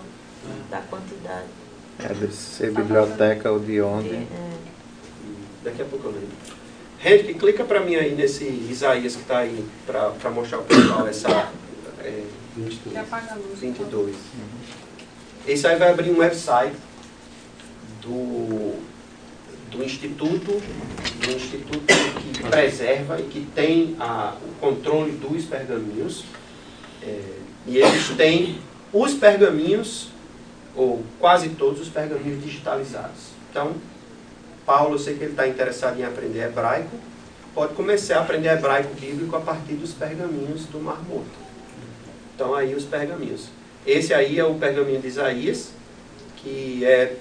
da 0.70 0.82
quantidade. 0.82 1.65
É 2.00 2.14
de 2.14 2.34
ser 2.34 2.72
biblioteca 2.72 3.52
ou 3.52 3.60
de 3.60 3.66
De, 3.68 3.82
onde. 3.82 4.14
é, 4.14 4.28
Daqui 5.64 5.82
a 5.82 5.86
pouco 5.86 6.08
eu 6.08 6.12
lembro. 6.12 6.28
Henrique, 7.04 7.34
clica 7.36 7.64
para 7.64 7.80
mim 7.82 7.96
aí 7.96 8.16
nesse 8.16 8.46
Isaías 8.46 9.16
que 9.16 9.22
está 9.22 9.40
aí, 9.40 9.64
para 9.86 10.32
mostrar 10.32 10.60
o 10.60 10.64
pessoal 10.64 11.08
essa 11.08 11.50
é, 12.04 12.24
22. 12.56 12.94
Que 12.94 12.98
apaga 12.98 13.34
a 13.34 13.36
luz. 13.36 13.60
22. 13.60 14.16
Esse 15.48 15.68
aí 15.68 15.78
vai 15.78 15.92
abrir 15.92 16.10
um 16.10 16.18
website 16.18 16.76
do, 18.02 18.80
do 19.70 19.84
Instituto, 19.84 20.62
do 21.24 21.32
Instituto 21.32 21.86
que 21.86 22.44
preserva 22.44 23.20
e 23.20 23.24
que 23.24 23.48
tem 23.54 23.96
a, 24.00 24.36
o 24.44 24.54
controle 24.60 25.12
dos 25.12 25.46
pergaminhos. 25.46 26.26
É, 27.04 27.20
e 27.68 27.78
eles 27.78 28.10
têm 28.18 28.60
os 28.92 29.14
pergaminhos, 29.14 30.10
ou 30.76 31.04
quase 31.20 31.50
todos 31.50 31.80
os 31.82 31.90
pergaminhos 31.90 32.44
digitalizados. 32.44 33.30
Então, 33.50 33.74
Paulo, 34.66 34.96
eu 34.96 35.00
sei 35.00 35.16
que 35.16 35.24
ele 35.24 35.32
está 35.32 35.48
interessado 35.48 36.00
em 36.00 36.04
aprender 36.04 36.40
hebraico, 36.40 36.98
pode 37.54 37.74
começar 37.74 38.18
a 38.18 38.22
aprender 38.22 38.50
hebraico 38.50 38.94
bíblico 38.96 39.36
a 39.36 39.42
partir 39.42 39.74
dos 39.74 39.94
pergaminhos 39.94 40.66
do 40.66 40.80
Mar 40.80 41.02
Morto. 41.08 41.46
Então, 42.36 42.54
aí 42.54 42.76
os 42.76 42.84
pergaminhos. 42.84 43.48
Esse 43.86 44.14
aí 44.14 44.40
é 44.40 44.44
o 44.44 44.56
pergaminho 44.56 45.00
de 45.00 45.08
Isaías, 45.08 45.70
que 46.38 46.84
é 46.84 47.18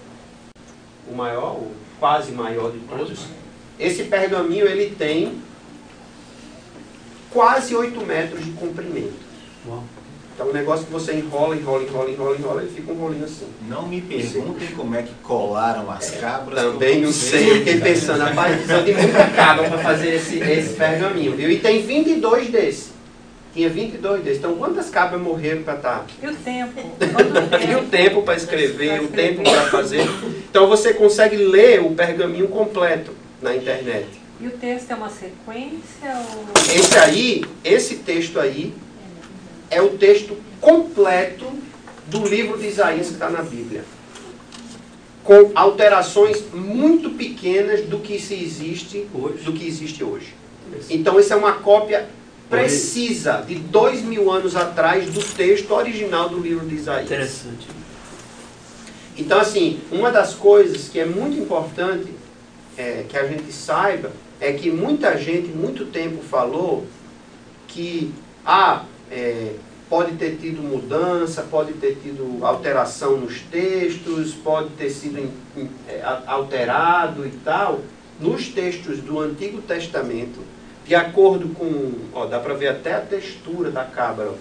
o 1.09 1.14
maior, 1.14 1.57
o 1.57 1.70
quase 2.00 2.32
maior 2.32 2.72
de 2.72 2.78
todos. 2.80 3.26
Esse 3.78 4.05
pergaminho 4.05 4.66
ele 4.66 4.94
tem 4.96 5.40
quase 7.30 7.74
8 7.74 8.00
metros 8.05 8.44
de 8.44 8.52
comprimento. 8.52 9.24
Então, 10.35 10.49
um 10.49 10.53
negócio 10.53 10.85
que 10.85 10.93
você 10.93 11.12
enrola, 11.12 11.55
enrola, 11.55 11.85
enrola, 11.85 12.11
enrola, 12.11 12.37
enrola, 12.37 12.62
ele 12.62 12.72
fica 12.72 12.93
um 12.93 12.97
rolinho 12.97 13.24
assim. 13.24 13.47
Não 13.68 13.87
me 13.87 14.01
perguntem 14.01 14.66
como 14.76 14.97
é 14.97 15.03
que 15.03 15.14
colaram 15.22 15.89
as 15.89 16.11
cabras. 16.11 16.61
que 16.61 16.66
eu 16.66 16.72
Também 16.72 17.01
não 17.01 17.12
sei, 17.12 17.51
eu 17.51 17.55
fiquei 17.59 17.80
pensando, 17.80 18.24
rapaz, 18.24 18.57
precisa 18.57 18.82
de 18.82 18.95
muita 18.95 19.26
cabra 19.26 19.68
para 19.68 19.78
fazer 19.78 20.14
esse, 20.14 20.39
esse 20.39 20.74
pergaminho, 20.74 21.37
viu? 21.37 21.49
E 21.49 21.61
tem 21.61 21.82
22 21.87 22.49
desses. 22.49 22.93
Tinha 23.55 23.70
22 23.70 24.24
desses. 24.24 24.39
Então, 24.41 24.57
quantas 24.57 24.91
cabras 24.91 25.20
morreram 25.20 25.62
para 25.62 25.74
estar? 25.74 26.07
E 26.20 26.26
o 26.26 26.35
tempo? 26.35 26.82
Quanto 26.99 27.55
E 27.70 27.74
o 27.76 27.78
tempo? 27.78 27.91
tempo 27.91 28.22
para 28.22 28.35
escrever, 28.35 29.03
o 29.03 29.09
tempo 29.09 29.43
para 29.45 29.70
fazer. 29.70 30.05
Então, 30.51 30.66
você 30.68 30.93
consegue 30.93 31.37
ler 31.37 31.80
o 31.80 31.93
pergaminho 31.95 32.49
completo 32.49 33.12
na 33.41 33.55
internet. 33.55 34.09
E 34.41 34.49
o 34.49 34.51
texto 34.51 34.91
é 34.91 34.95
uma 34.97 35.09
sequência 35.09 36.12
ou... 36.32 36.45
Esse 36.74 36.99
aí, 36.99 37.45
esse 37.62 37.97
texto 37.97 38.41
aí, 38.41 38.74
é 39.75 39.83
o 39.83 39.91
texto 39.99 40.37
completo 40.61 41.47
do 42.07 42.27
livro 42.27 42.57
de 42.57 42.68
Isaías 42.68 43.09
que 43.09 43.14
está 43.14 43.29
na 43.29 43.43
Bíblia. 43.43 43.85
Com 45.25 45.51
alterações 45.55 46.45
muito 46.53 47.11
pequenas 47.11 47.83
do 47.87 47.99
que 47.99 48.18
se 48.20 48.35
existe, 48.35 49.07
Hoje. 49.12 49.43
do 49.43 49.53
que 49.53 49.66
existe 49.66 50.05
hoje. 50.05 50.35
Então, 50.89 51.18
isso 51.18 51.33
é 51.33 51.37
uma 51.37 51.55
cópia 51.55 52.09
precisa 52.49 53.43
de 53.47 53.57
dois 53.57 54.03
mil 54.03 54.31
anos 54.31 54.55
atrás 54.55 55.11
do 55.11 55.22
texto 55.35 55.72
original 55.72 56.29
do 56.29 56.39
livro 56.39 56.66
de 56.66 56.77
Isaías. 56.77 57.07
Interessante. 57.07 57.66
Então, 59.16 59.41
assim, 59.41 59.81
uma 59.91 60.11
das 60.11 60.35
coisas 60.35 60.89
que 60.89 61.01
é 61.01 61.07
muito 61.07 61.39
importante 61.39 62.09
é, 62.77 63.05
que 63.09 63.16
a 63.16 63.27
gente 63.27 63.51
saiba 63.53 64.12
é 64.41 64.53
que 64.53 64.70
muita 64.70 65.16
gente, 65.16 65.49
muito 65.49 65.87
tempo, 65.87 66.22
falou 66.22 66.87
que 67.66 68.12
ah, 68.45 68.85
é, 69.11 69.52
pode 69.88 70.12
ter 70.16 70.36
tido 70.40 70.62
mudança, 70.62 71.42
pode 71.50 71.72
ter 71.74 71.98
tido 72.02 72.44
alteração 72.44 73.16
nos 73.18 73.40
textos, 73.40 74.32
pode 74.34 74.70
ter 74.70 74.90
sido 74.90 75.18
in- 75.18 75.30
in- 75.57 75.70
é, 75.88 76.02
alterado 76.26 77.26
e 77.26 77.30
tal. 77.44 77.80
Nos 78.20 78.48
textos 78.48 78.98
do 79.00 79.18
Antigo 79.20 79.61
Testamento, 79.62 80.40
de 80.86 80.94
acordo 80.94 81.48
com. 81.48 81.92
Ó, 82.12 82.26
dá 82.26 82.38
para 82.38 82.55
ver 82.55 82.68
até 82.68 82.94
a 82.94 83.00
textura 83.00 83.70
da 83.70 83.84
cabra. 83.84 84.32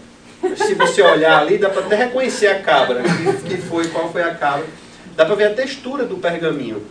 Se 0.57 0.73
você 0.75 1.01
olhar 1.01 1.39
ali, 1.39 1.57
dá 1.57 1.69
para 1.69 1.81
até 1.85 1.95
reconhecer 1.95 2.47
a 2.47 2.61
cabra, 2.61 3.01
que, 3.01 3.49
que 3.49 3.57
foi, 3.57 3.87
qual 3.87 4.11
foi 4.11 4.21
a 4.21 4.35
cabra. 4.35 4.65
Dá 5.15 5.25
para 5.25 5.35
ver 5.35 5.45
a 5.45 5.53
textura 5.53 6.05
do 6.05 6.17
pergaminho, 6.17 6.83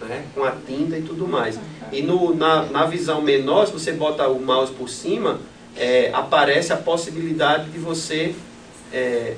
né? 0.00 0.24
com 0.34 0.42
a 0.42 0.50
tinta 0.66 0.96
e 0.98 1.02
tudo 1.02 1.26
mais. 1.28 1.58
E 1.92 2.02
no, 2.02 2.34
na, 2.34 2.64
na 2.64 2.84
visão 2.86 3.22
menor, 3.22 3.66
se 3.66 3.72
você 3.72 3.92
bota 3.92 4.26
o 4.28 4.40
mouse 4.40 4.72
por 4.72 4.88
cima, 4.88 5.38
é, 5.76 6.10
aparece 6.12 6.72
a 6.72 6.76
possibilidade 6.76 7.70
de 7.70 7.78
você 7.78 8.34
é, 8.92 9.34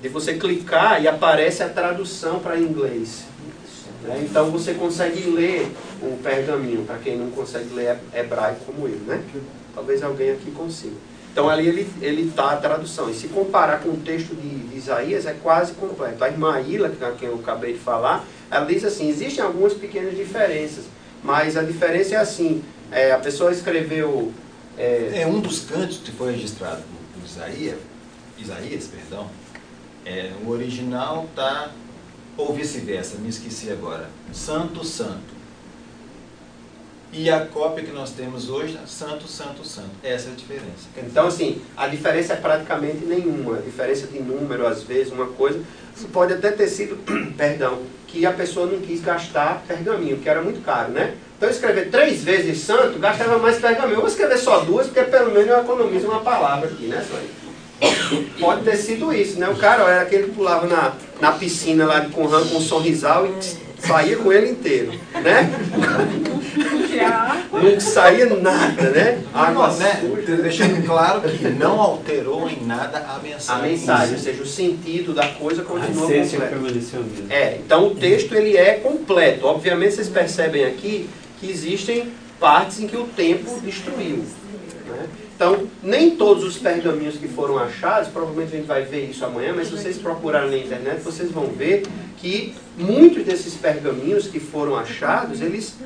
de 0.00 0.08
você 0.08 0.34
clicar 0.34 1.02
e 1.02 1.08
aparece 1.08 1.62
a 1.62 1.68
tradução 1.68 2.38
para 2.38 2.58
inglês. 2.58 3.24
né? 4.02 4.24
Então 4.24 4.50
você 4.50 4.72
consegue 4.74 5.28
ler 5.28 5.70
o 6.00 6.16
pergaminho, 6.22 6.84
para 6.84 6.96
quem 6.96 7.18
não 7.18 7.30
consegue 7.30 7.74
ler 7.74 7.98
hebraico 8.14 8.64
como 8.64 8.86
eu, 8.88 8.96
né? 9.06 9.22
Talvez 9.74 10.02
alguém 10.02 10.30
aqui 10.30 10.50
consiga. 10.52 10.96
Então 11.32 11.48
ali 11.48 11.68
ele 11.68 11.86
ele 12.00 12.28
está 12.28 12.52
a 12.52 12.56
tradução. 12.56 13.10
E 13.10 13.14
se 13.14 13.28
comparar 13.28 13.80
com 13.80 13.90
o 13.90 13.96
texto 13.98 14.34
de, 14.34 14.48
de 14.48 14.76
Isaías, 14.76 15.26
é 15.26 15.34
quase 15.42 15.72
completo. 15.72 16.24
A 16.24 16.28
irmã 16.28 16.60
Ila, 16.60 16.88
a 16.88 17.10
quem 17.12 17.28
eu 17.28 17.36
acabei 17.36 17.74
de 17.74 17.78
falar, 17.78 18.24
ela 18.50 18.64
diz 18.64 18.84
assim, 18.84 19.08
existem 19.08 19.44
algumas 19.44 19.74
pequenas 19.74 20.16
diferenças, 20.16 20.84
mas 21.22 21.56
a 21.56 21.62
diferença 21.62 22.14
é 22.14 22.18
assim, 22.18 22.62
é, 22.90 23.12
a 23.12 23.18
pessoa 23.18 23.52
escreveu... 23.52 24.32
é, 24.80 25.22
É 25.22 25.26
um 25.26 25.40
dos 25.40 25.60
cantos 25.60 25.98
que 25.98 26.10
foi 26.12 26.32
registrado 26.32 26.82
por 27.14 27.24
Isaías, 27.24 27.78
Isaías, 28.38 28.86
perdão, 28.86 29.28
é, 30.04 30.32
o 30.44 30.48
original 30.48 31.28
tá 31.34 31.70
ou 32.36 32.54
vice-versa, 32.54 33.18
me 33.18 33.28
esqueci 33.28 33.70
agora. 33.70 34.08
Santo, 34.32 34.84
santo. 34.84 35.40
E 37.12 37.28
a 37.28 37.44
cópia 37.44 37.84
que 37.84 37.90
nós 37.90 38.12
temos 38.12 38.48
hoje, 38.48 38.78
santo, 38.86 39.26
santo, 39.26 39.66
santo. 39.66 39.90
Essa 40.02 40.28
é 40.28 40.32
a 40.32 40.36
diferença. 40.36 40.88
Então, 40.96 41.26
assim, 41.26 41.60
a 41.76 41.88
diferença 41.88 42.34
é 42.34 42.36
praticamente 42.36 43.04
nenhuma. 43.04 43.58
A 43.58 43.60
diferença 43.60 44.06
de 44.06 44.20
número, 44.20 44.66
às 44.66 44.84
vezes, 44.84 45.12
uma 45.12 45.26
coisa. 45.26 45.60
Pode 46.12 46.34
até 46.34 46.52
ter 46.52 46.68
sido, 46.68 46.96
perdão, 47.36 47.82
que 48.10 48.26
a 48.26 48.32
pessoa 48.32 48.66
não 48.66 48.80
quis 48.80 49.00
gastar 49.00 49.62
pergaminho, 49.66 50.18
que 50.18 50.28
era 50.28 50.42
muito 50.42 50.64
caro, 50.64 50.90
né? 50.90 51.14
Então, 51.36 51.48
escrever 51.48 51.90
três 51.90 52.22
vezes 52.22 52.58
santo, 52.58 52.98
gastava 52.98 53.38
mais 53.38 53.58
pergaminho. 53.58 53.96
Eu 53.96 54.00
vou 54.00 54.08
escrever 54.08 54.36
só 54.36 54.60
duas, 54.60 54.88
porque 54.88 55.02
pelo 55.04 55.32
menos 55.32 55.48
eu 55.48 55.60
economizo 55.60 56.06
uma 56.06 56.20
palavra 56.20 56.68
aqui, 56.68 56.86
né? 56.86 57.04
Pode 58.38 58.62
ter 58.62 58.76
sido 58.76 59.12
isso, 59.12 59.38
né? 59.38 59.48
O 59.48 59.56
cara 59.56 59.84
era 59.84 60.02
aquele 60.02 60.24
que 60.24 60.32
pulava 60.32 60.66
na, 60.66 60.92
na 61.20 61.32
piscina 61.32 61.86
lá 61.86 62.04
Conran 62.10 62.46
com 62.46 62.56
um 62.56 62.60
sorrisal 62.60 63.26
e 63.26 63.69
saía 63.80 64.16
com 64.16 64.32
ele 64.32 64.50
inteiro, 64.50 64.92
né? 65.22 65.50
Não 67.52 67.80
saía 67.80 68.26
nada, 68.26 68.90
né? 68.90 69.22
Água 69.32 69.68
Não, 69.68 69.76
né? 69.78 70.00
suja. 70.00 70.36
Deixando 70.36 70.84
claro 70.86 71.20
que 71.22 71.48
não 71.48 71.80
alterou 71.80 72.48
em 72.48 72.64
nada 72.64 72.98
a 72.98 73.18
mensagem. 73.18 73.64
A 73.64 73.68
mensagem, 73.68 74.14
ou 74.14 74.20
seja, 74.20 74.42
o 74.42 74.46
sentido 74.46 75.12
da 75.14 75.26
coisa 75.28 75.62
A 75.62 75.64
continua 75.64 76.04
essência 76.04 76.38
completa. 76.38 76.56
permaneceu 76.60 77.00
mesmo. 77.02 77.26
É, 77.32 77.56
então 77.56 77.86
o 77.88 77.94
texto 77.94 78.34
ele 78.34 78.56
é 78.56 78.74
completo. 78.74 79.46
Obviamente 79.46 79.94
vocês 79.94 80.08
percebem 80.08 80.64
aqui 80.64 81.08
que 81.38 81.50
existem 81.50 82.12
partes 82.38 82.80
em 82.80 82.86
que 82.86 82.96
o 82.96 83.04
tempo 83.04 83.60
destruiu. 83.60 84.24
né? 84.86 85.06
Então, 85.40 85.66
nem 85.82 86.16
todos 86.16 86.44
os 86.44 86.58
pergaminhos 86.58 87.16
que 87.16 87.26
foram 87.26 87.56
achados, 87.56 88.10
provavelmente 88.10 88.52
a 88.52 88.56
gente 88.58 88.66
vai 88.66 88.84
ver 88.84 89.08
isso 89.08 89.24
amanhã, 89.24 89.54
mas 89.56 89.68
se 89.68 89.72
vocês 89.72 89.96
procurarem 89.96 90.50
na 90.50 90.58
internet, 90.58 91.00
vocês 91.00 91.30
vão 91.30 91.46
ver 91.46 91.86
que 92.18 92.54
muitos 92.76 93.24
desses 93.24 93.54
pergaminhos 93.54 94.26
que 94.26 94.38
foram 94.38 94.76
achados, 94.76 95.40
eles 95.40 95.76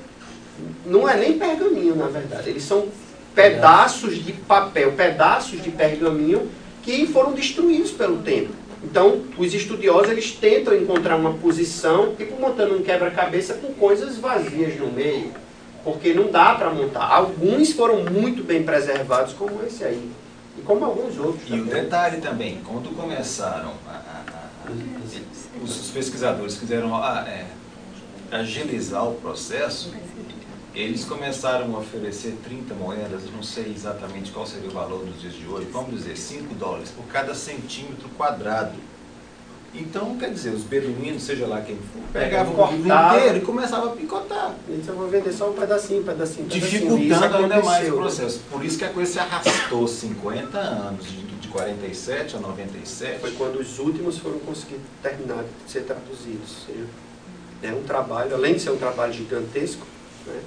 não 0.85 1.09
é 1.09 1.17
nem 1.17 1.39
pergaminho, 1.39 1.95
na 1.95 2.09
verdade, 2.09 2.51
eles 2.51 2.65
são 2.65 2.89
pedaços 3.33 4.25
de 4.25 4.33
papel, 4.33 4.91
pedaços 4.91 5.63
de 5.63 5.71
pergaminho 5.71 6.51
que 6.83 7.07
foram 7.07 7.31
destruídos 7.31 7.93
pelo 7.93 8.23
tempo. 8.23 8.51
Então, 8.83 9.23
os 9.39 9.55
estudiosos 9.55 10.11
eles 10.11 10.33
tentam 10.33 10.75
encontrar 10.75 11.15
uma 11.15 11.35
posição, 11.35 12.13
tipo 12.17 12.41
montando 12.41 12.75
um 12.75 12.83
quebra-cabeça 12.83 13.55
com 13.55 13.73
coisas 13.75 14.19
vazias 14.19 14.77
no 14.81 14.91
meio. 14.91 15.44
Porque 15.85 16.15
não 16.15 16.31
dá 16.31 16.55
para 16.55 16.71
montar. 16.71 17.05
Alguns 17.05 17.73
foram 17.73 18.05
muito 18.05 18.43
bem 18.43 18.63
preservados, 18.65 19.35
como 19.35 19.63
esse 19.65 19.85
aí. 19.85 20.11
E 20.59 20.63
como 20.63 20.85
alguns 20.85 21.19
outros 21.19 21.49
E 21.51 21.61
o 21.61 21.65
detalhe 21.67 22.21
também, 22.21 22.61
quando 22.65 22.95
começaram, 22.97 23.73
a- 23.87 23.91
a- 23.91 24.25
a- 24.69 25.63
os, 25.63 25.91
pesquisadores 25.91 26.57
quiseram 26.57 26.95
ah, 26.95 27.25
é, 27.29 27.47
agilizar 28.31 29.07
o 29.07 29.15
processo, 29.17 29.93
eles 30.75 31.05
começaram 31.05 31.75
a 31.77 31.79
oferecer 31.81 32.37
30 32.43 32.75
moedas, 32.75 33.23
não 33.35 33.43
sei 33.43 33.73
exatamente 33.75 34.33
qual 34.33 34.47
seria 34.47 34.69
o 34.69 34.73
valor 34.73 35.05
dos 35.05 35.21
dias 35.21 35.35
de 35.35 35.47
hoje, 35.47 35.69
vamos 35.73 35.91
dizer 35.91 36.17
5 36.17 36.55
dólares 36.55 36.91
por 36.91 37.05
cada 37.07 37.35
centímetro 37.35 38.09
quadrado. 38.17 38.73
Então, 39.77 40.17
quer 40.17 40.31
dizer, 40.31 40.51
os 40.51 40.63
beduínos, 40.63 41.23
seja 41.25 41.47
lá 41.49 41.61
quem 41.61 41.75
for, 41.77 42.01
pegavam 42.13 42.55
o 42.55 42.71
livro 42.73 42.89
cortava. 42.89 43.17
inteiro 43.19 43.39
e 43.39 43.41
começavam 43.41 43.93
a 43.93 43.97
picotar, 43.97 44.55
Eles 44.69 44.87
vão 44.87 45.09
vender 45.09 45.33
só 45.33 45.51
um 45.51 45.55
pedacinho, 45.55 46.01
um 46.01 46.05
pedacinho, 46.05 46.47
pedacinho. 46.47 46.97
E 46.97 47.01
dificultando 47.09 47.37
ainda 47.39 47.61
mais 47.63 47.89
o 47.89 47.91
né? 47.91 47.97
processo. 47.97 48.41
Por 48.51 48.65
isso 48.65 48.79
que 48.79 48.85
a 48.85 48.91
coisa 48.91 49.13
se 49.13 49.19
arrastou 49.19 49.89
50 49.89 50.59
anos, 50.59 51.07
de, 51.07 51.17
de 51.27 51.49
47 51.49 52.37
a 52.37 52.39
97. 52.39 53.19
Foi 53.21 53.33
quando 53.33 53.57
os 53.59 53.79
últimos 53.81 54.17
foram 54.19 54.39
conseguir 54.41 54.79
terminar 55.03 55.43
de 55.43 55.71
ser 55.73 55.81
traduzidos. 55.83 56.67
É 57.61 57.73
um 57.73 57.83
trabalho, 57.83 58.33
além 58.35 58.55
de 58.55 58.61
ser 58.61 58.71
um 58.71 58.77
trabalho 58.77 59.13
gigantesco, 59.13 59.85
né, 60.27 60.41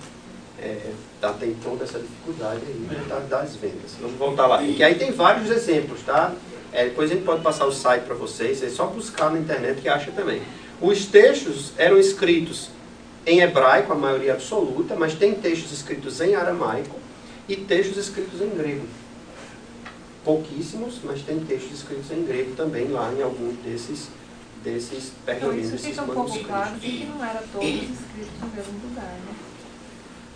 é, 0.60 0.92
tá, 1.20 1.34
tem 1.34 1.54
toda 1.56 1.84
essa 1.84 2.00
dificuldade 2.00 2.62
aí 2.66 2.88
né, 2.90 3.04
da- 3.10 3.20
das 3.20 3.56
vendas. 3.58 3.92
Vamos 4.02 4.18
voltar 4.18 4.48
lá. 4.48 4.64
Que 4.64 4.82
aí 4.84 4.96
tem 4.96 5.12
vários 5.12 5.50
exemplos, 5.52 6.02
tá? 6.04 6.34
É, 6.72 6.86
depois 6.86 7.10
a 7.10 7.14
gente 7.14 7.26
pode 7.26 7.42
passar 7.42 7.66
o 7.66 7.72
site 7.72 8.04
para 8.04 8.16
vocês, 8.16 8.62
é 8.62 8.70
só 8.70 8.88
buscar 8.88 9.32
na 9.32 9.40
internet 9.40 9.82
que 9.82 9.90
acha 9.90 10.12
também. 10.12 10.42
Os 10.82 11.06
textos 11.06 11.72
eram 11.78 11.98
escritos 11.98 12.70
em 13.26 13.40
hebraico, 13.40 13.92
a 13.92 13.96
maioria 13.96 14.34
absoluta, 14.34 14.96
mas 14.96 15.14
tem 15.16 15.34
textos 15.34 15.72
escritos 15.72 16.22
em 16.22 16.36
aramaico 16.36 16.96
e 17.48 17.56
textos 17.56 17.98
escritos 17.98 18.42
em 18.42 18.50
grego. 18.50 18.86
Pouquíssimos, 20.24 21.00
mas 21.04 21.22
tem 21.22 21.40
textos 21.40 21.80
escritos 21.80 22.12
em 22.12 22.24
grego 22.24 22.54
também 22.56 22.88
lá 22.90 23.12
em 23.18 23.22
alguns 23.22 23.56
desses, 23.58 24.10
desses 24.64 25.08
Então 25.08 25.26
pergaminhos, 25.26 25.66
isso 25.66 25.72
desses 25.76 25.90
fica 25.90 26.04
um 26.04 26.08
pouco 26.08 26.44
claro 26.44 26.76
de 26.76 26.80
que 26.80 27.06
não 27.06 27.26
era 27.26 27.44
todos 27.52 27.68
escritos 27.68 28.40
no 28.42 28.48
mesmo 28.56 28.90
lugar, 28.90 29.06
né? 29.06 29.47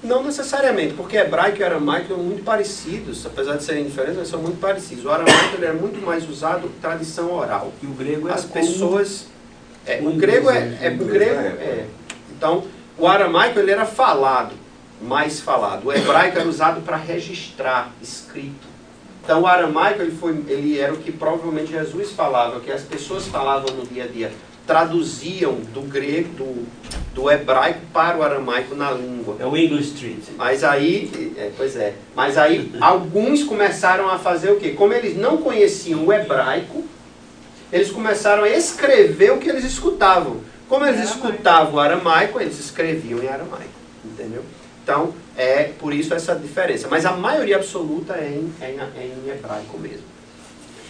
Não 0.04 0.24
necessariamente, 0.24 0.96
porque 0.96 1.16
hebraico 1.16 1.60
e 1.60 1.64
aramaico 1.64 2.08
são 2.08 2.18
muito 2.18 2.44
parecidos, 2.44 3.24
apesar 3.26 3.58
de 3.58 3.64
serem 3.64 3.86
diferentes, 3.86 4.18
mas 4.18 4.28
são 4.28 4.42
muito 4.42 4.60
parecidos. 4.60 5.06
O 5.06 5.12
aramaico 5.12 5.56
ele 5.56 5.66
é 5.66 5.74
muito 5.74 6.04
mais 6.04 6.28
usado 6.28 6.72
tradição 6.82 7.32
oral. 7.32 7.72
E 7.84 7.86
o 7.86 7.92
grego 7.92 8.28
era 8.28 8.36
As 8.36 8.46
pessoas. 8.46 9.28
é, 9.86 10.02
o 10.02 10.12
grego 10.14 10.50
é, 10.50 10.78
é, 10.82 10.90
o 10.90 11.06
grego 11.06 11.36
da 11.36 11.42
é. 11.42 11.86
Então, 12.36 12.64
o 12.98 13.08
aramaico 13.08 13.60
ele 13.60 13.70
era 13.70 13.86
falado, 13.86 14.56
mais 15.00 15.40
falado. 15.40 15.86
O 15.86 15.94
hebraico 15.94 16.40
era 16.40 16.50
usado 16.50 16.82
para 16.82 16.98
registrar, 16.98 17.92
escrito. 18.02 18.68
Então, 19.24 19.42
o 19.42 19.48
aramaico 19.48 20.02
ele 20.02 20.12
foi, 20.12 20.44
ele 20.48 20.80
era 20.80 20.94
o 20.94 20.98
que 20.98 21.12
provavelmente 21.12 21.72
Jesus 21.72 22.12
falava, 22.12 22.60
que 22.60 22.72
as 22.72 22.82
pessoas 22.82 23.28
falavam 23.28 23.72
no 23.76 23.86
dia 23.86 24.06
a 24.06 24.08
dia, 24.08 24.32
traduziam 24.66 25.54
do 25.74 25.82
grego, 25.82 26.34
do, 26.34 26.68
do 27.14 27.30
hebraico 27.30 27.82
para 27.92 28.18
o 28.18 28.24
aramaico 28.24 28.74
na 28.76 28.92
língua. 28.92 29.36
É 29.40 29.46
o 29.46 29.56
English 29.56 29.94
Street. 29.94 30.24
Mas 30.38 30.64
aí, 30.64 31.34
é, 31.38 31.52
pois 31.58 31.76
é, 31.76 31.94
mas 32.16 32.38
aí 32.38 32.72
alguns 32.80 33.44
começaram 33.44 34.10
a 34.10 34.18
fazer 34.18 34.52
o 34.52 34.58
quê? 34.58 34.72
Como 34.72 34.94
eles 34.94 35.18
não 35.18 35.38
conheciam 35.38 36.06
o 36.06 36.14
hebraico, 36.14 36.84
eles 37.72 37.92
começaram 37.92 38.44
a 38.44 38.50
escrever 38.50 39.32
o 39.32 39.38
que 39.38 39.50
eles 39.50 39.64
escutavam. 39.64 40.38
Como 40.68 40.86
eles 40.86 41.02
Aramaico. 41.02 41.28
escutavam 41.28 41.74
o 41.74 41.80
aramaico, 41.80 42.40
eles 42.40 42.60
escreviam 42.60 43.22
em 43.22 43.28
aramaico, 43.28 43.74
entendeu? 44.06 44.44
Então, 44.84 45.14
é 45.38 45.64
por 45.64 45.94
isso 45.94 46.14
essa 46.14 46.34
diferença. 46.34 46.88
Mas 46.90 47.06
a 47.06 47.12
maioria 47.12 47.58
absoluta 47.58 48.14
é 48.14 48.28
em, 48.28 48.54
é 48.62 48.72
em, 48.72 48.80
é 48.80 49.06
em 49.06 49.30
hebraico 49.30 49.78
mesmo. 49.78 50.12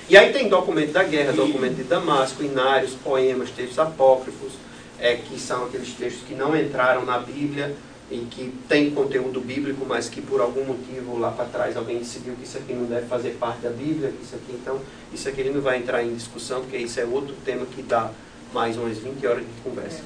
E 0.07 0.17
aí 0.17 0.33
tem 0.33 0.49
documento 0.49 0.91
da 0.91 1.03
guerra, 1.03 1.31
documento 1.31 1.75
de 1.75 1.83
Damasco, 1.83 2.43
inários, 2.43 2.91
poemas, 3.03 3.49
textos 3.49 3.79
apócrifos, 3.79 4.53
é, 5.01 5.15
que 5.15 5.37
são 5.39 5.65
aqueles 5.65 5.93
textos 5.93 6.23
que 6.27 6.35
não 6.35 6.55
entraram 6.55 7.03
na 7.03 7.17
Bíblia 7.17 7.75
e 8.11 8.19
que 8.29 8.53
têm 8.69 8.91
conteúdo 8.91 9.41
bíblico, 9.41 9.83
mas 9.85 10.07
que 10.07 10.21
por 10.21 10.39
algum 10.39 10.63
motivo 10.63 11.17
lá 11.17 11.31
para 11.31 11.45
trás 11.45 11.75
alguém 11.75 11.97
decidiu 11.97 12.35
que 12.35 12.43
isso 12.43 12.57
aqui 12.57 12.73
não 12.73 12.85
deve 12.85 13.07
fazer 13.07 13.31
parte 13.31 13.61
da 13.61 13.69
Bíblia, 13.71 14.11
que 14.11 14.23
isso 14.23 14.35
aqui, 14.35 14.53
então, 14.53 14.79
isso 15.11 15.27
aqui 15.27 15.41
ele 15.41 15.49
não 15.49 15.61
vai 15.61 15.79
entrar 15.79 16.03
em 16.03 16.13
discussão, 16.13 16.61
porque 16.61 16.77
isso 16.77 16.99
é 16.99 17.05
outro 17.05 17.33
tema 17.43 17.65
que 17.65 17.81
dá 17.81 18.11
mais 18.53 18.77
umas 18.77 18.97
20 18.99 19.25
horas 19.25 19.43
de 19.43 19.61
conversa. 19.63 20.01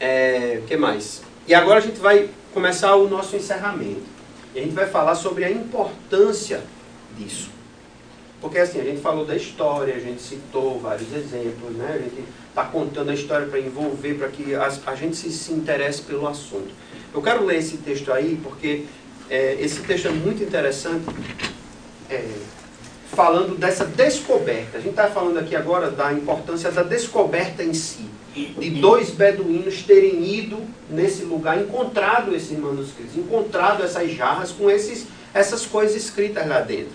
É, 0.00 0.60
o 0.62 0.66
que 0.66 0.76
mais? 0.76 1.22
E 1.46 1.54
agora 1.54 1.78
a 1.78 1.82
gente 1.82 2.00
vai 2.00 2.30
começar 2.52 2.94
o 2.94 3.08
nosso 3.08 3.36
encerramento. 3.36 4.14
E 4.54 4.60
a 4.60 4.62
gente 4.62 4.74
vai 4.74 4.86
falar 4.86 5.16
sobre 5.16 5.44
a 5.44 5.50
importância 5.50 6.62
disso. 7.18 7.50
Porque 8.40 8.58
assim, 8.58 8.80
a 8.80 8.84
gente 8.84 9.00
falou 9.00 9.24
da 9.24 9.34
história, 9.34 9.94
a 9.94 9.98
gente 9.98 10.22
citou 10.22 10.78
vários 10.78 11.12
exemplos, 11.12 11.74
né? 11.76 11.94
A 11.94 11.98
gente 11.98 12.24
está 12.54 12.64
contando 12.64 13.10
a 13.10 13.14
história 13.14 13.48
para 13.48 13.58
envolver, 13.58 14.14
para 14.14 14.28
que 14.28 14.54
as- 14.54 14.80
a 14.86 14.94
gente 14.94 15.16
se, 15.16 15.28
se 15.32 15.52
interesse 15.52 16.02
pelo 16.02 16.28
assunto. 16.28 16.70
Eu 17.12 17.20
quero 17.20 17.44
ler 17.44 17.58
esse 17.58 17.78
texto 17.78 18.12
aí, 18.12 18.38
porque 18.40 18.84
é, 19.28 19.56
esse 19.60 19.80
texto 19.80 20.06
é 20.06 20.10
muito 20.12 20.40
interessante, 20.42 21.04
é, 22.08 22.28
falando 23.12 23.56
dessa 23.58 23.84
descoberta. 23.84 24.78
A 24.78 24.80
gente 24.80 24.90
está 24.90 25.08
falando 25.08 25.38
aqui 25.38 25.56
agora 25.56 25.90
da 25.90 26.12
importância 26.12 26.70
da 26.70 26.82
descoberta 26.84 27.62
em 27.64 27.74
si. 27.74 28.06
De 28.34 28.70
dois 28.70 29.10
beduínos 29.10 29.82
terem 29.82 30.24
ido 30.24 30.58
nesse 30.90 31.22
lugar, 31.22 31.60
encontrado 31.60 32.34
esses 32.34 32.56
manuscritos, 32.58 33.16
encontrado 33.16 33.84
essas 33.84 34.10
jarras 34.12 34.50
com 34.50 34.68
esses, 34.68 35.06
essas 35.32 35.64
coisas 35.66 35.96
escritas 35.96 36.46
lá 36.46 36.60
dentro. 36.60 36.92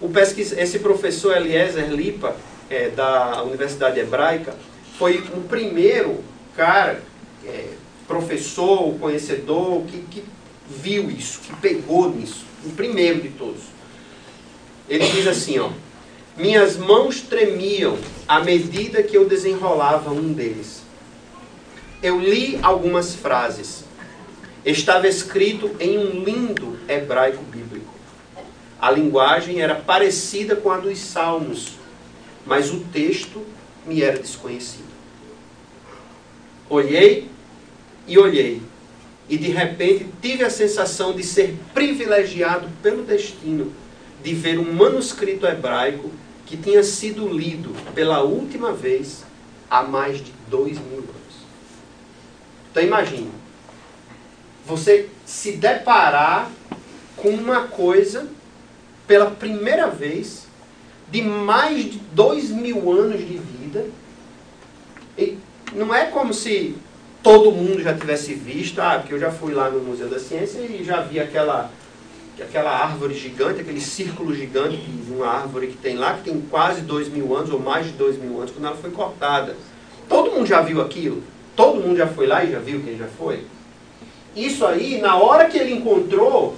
O 0.00 0.08
pesquis... 0.10 0.52
Esse 0.52 0.78
professor 0.78 1.34
Eliezer 1.36 1.90
Lipa, 1.90 2.36
é, 2.68 2.90
da 2.90 3.42
Universidade 3.44 3.98
Hebraica, 3.98 4.54
foi 4.98 5.18
o 5.32 5.42
primeiro 5.42 6.24
cara, 6.56 7.00
é, 7.46 7.68
professor, 8.08 8.98
conhecedor, 8.98 9.84
que, 9.84 9.98
que 10.10 10.24
viu 10.68 11.08
isso, 11.08 11.38
que 11.40 11.54
pegou 11.56 12.10
nisso. 12.10 12.44
O 12.64 12.70
primeiro 12.70 13.22
de 13.22 13.28
todos. 13.28 13.62
Ele 14.88 15.08
diz 15.08 15.26
assim, 15.28 15.60
ó. 15.60 15.70
Minhas 16.36 16.76
mãos 16.76 17.20
tremiam 17.20 17.96
à 18.26 18.40
medida 18.40 19.02
que 19.02 19.16
eu 19.16 19.28
desenrolava 19.28 20.10
um 20.10 20.32
deles. 20.32 20.82
Eu 22.02 22.18
li 22.20 22.58
algumas 22.62 23.14
frases. 23.14 23.84
Estava 24.64 25.06
escrito 25.06 25.70
em 25.78 25.96
um 25.98 26.24
lindo 26.24 26.78
hebraico 26.88 27.42
bíblico. 27.44 27.94
A 28.80 28.90
linguagem 28.90 29.60
era 29.60 29.74
parecida 29.74 30.54
com 30.54 30.70
a 30.70 30.78
dos 30.78 30.98
salmos, 30.98 31.72
mas 32.46 32.72
o 32.72 32.80
texto 32.80 33.44
me 33.86 34.02
era 34.02 34.18
desconhecido. 34.18 34.87
Olhei 36.70 37.28
e 38.06 38.18
olhei, 38.18 38.62
e 39.28 39.36
de 39.36 39.48
repente 39.48 40.06
tive 40.20 40.44
a 40.44 40.50
sensação 40.50 41.12
de 41.12 41.22
ser 41.22 41.56
privilegiado 41.74 42.68
pelo 42.82 43.04
destino 43.04 43.72
de 44.22 44.34
ver 44.34 44.58
um 44.58 44.72
manuscrito 44.72 45.46
hebraico 45.46 46.10
que 46.46 46.56
tinha 46.56 46.82
sido 46.82 47.28
lido 47.28 47.70
pela 47.94 48.22
última 48.22 48.72
vez 48.72 49.24
há 49.70 49.82
mais 49.82 50.18
de 50.18 50.32
dois 50.48 50.78
mil 50.78 50.98
anos. 50.98 51.08
Então 52.70 52.82
imagine, 52.82 53.30
você 54.66 55.08
se 55.24 55.52
deparar 55.52 56.50
com 57.16 57.30
uma 57.30 57.62
coisa 57.68 58.28
pela 59.06 59.30
primeira 59.30 59.88
vez 59.88 60.46
de 61.10 61.22
mais 61.22 61.84
de 61.84 61.98
dois 62.12 62.50
mil 62.50 62.90
anos 62.90 63.20
de 63.20 63.38
vida. 63.38 63.86
E 65.16 65.36
não 65.72 65.94
é 65.94 66.06
como 66.06 66.32
se 66.32 66.76
todo 67.22 67.52
mundo 67.52 67.82
já 67.82 67.94
tivesse 67.94 68.34
visto, 68.34 68.80
ah, 68.80 68.98
porque 68.98 69.14
eu 69.14 69.18
já 69.18 69.30
fui 69.30 69.52
lá 69.52 69.70
no 69.70 69.80
Museu 69.80 70.08
da 70.08 70.18
Ciência 70.18 70.60
e 70.60 70.82
já 70.84 71.00
vi 71.00 71.20
aquela, 71.20 71.70
aquela 72.40 72.70
árvore 72.70 73.14
gigante, 73.14 73.60
aquele 73.60 73.80
círculo 73.80 74.34
gigante 74.34 74.76
uma 75.18 75.26
árvore 75.26 75.68
que 75.68 75.76
tem 75.76 75.96
lá, 75.96 76.14
que 76.14 76.30
tem 76.30 76.40
quase 76.42 76.82
dois 76.82 77.08
mil 77.08 77.36
anos, 77.36 77.50
ou 77.50 77.58
mais 77.58 77.86
de 77.86 77.92
dois 77.92 78.16
mil 78.18 78.38
anos, 78.38 78.50
quando 78.50 78.66
ela 78.66 78.76
foi 78.76 78.90
cortada. 78.90 79.56
Todo 80.08 80.30
mundo 80.30 80.46
já 80.46 80.60
viu 80.60 80.80
aquilo? 80.80 81.22
Todo 81.56 81.80
mundo 81.80 81.96
já 81.96 82.06
foi 82.06 82.26
lá 82.26 82.44
e 82.44 82.52
já 82.52 82.58
viu 82.60 82.80
quem 82.82 82.96
já 82.96 83.06
foi? 83.06 83.44
Isso 84.36 84.64
aí, 84.64 85.00
na 85.00 85.16
hora 85.16 85.48
que 85.48 85.58
ele 85.58 85.74
encontrou, 85.74 86.56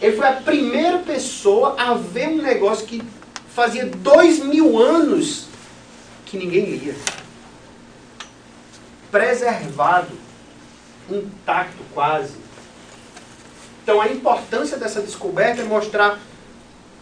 ele 0.00 0.16
foi 0.16 0.26
a 0.26 0.32
primeira 0.32 0.98
pessoa 0.98 1.74
a 1.78 1.94
ver 1.94 2.28
um 2.28 2.42
negócio 2.42 2.86
que 2.86 3.02
fazia 3.48 3.86
dois 3.86 4.38
mil 4.44 4.78
anos 4.78 5.48
que 6.24 6.36
ninguém 6.36 6.76
lia. 6.76 6.94
Preservado, 9.16 10.12
intacto 11.08 11.82
quase. 11.94 12.34
Então 13.82 13.98
a 13.98 14.08
importância 14.08 14.76
dessa 14.76 15.00
descoberta 15.00 15.62
é 15.62 15.64
mostrar 15.64 16.20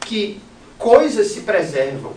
que 0.03 0.41
coisas 0.79 1.27
se 1.33 1.41
preservam. 1.41 2.13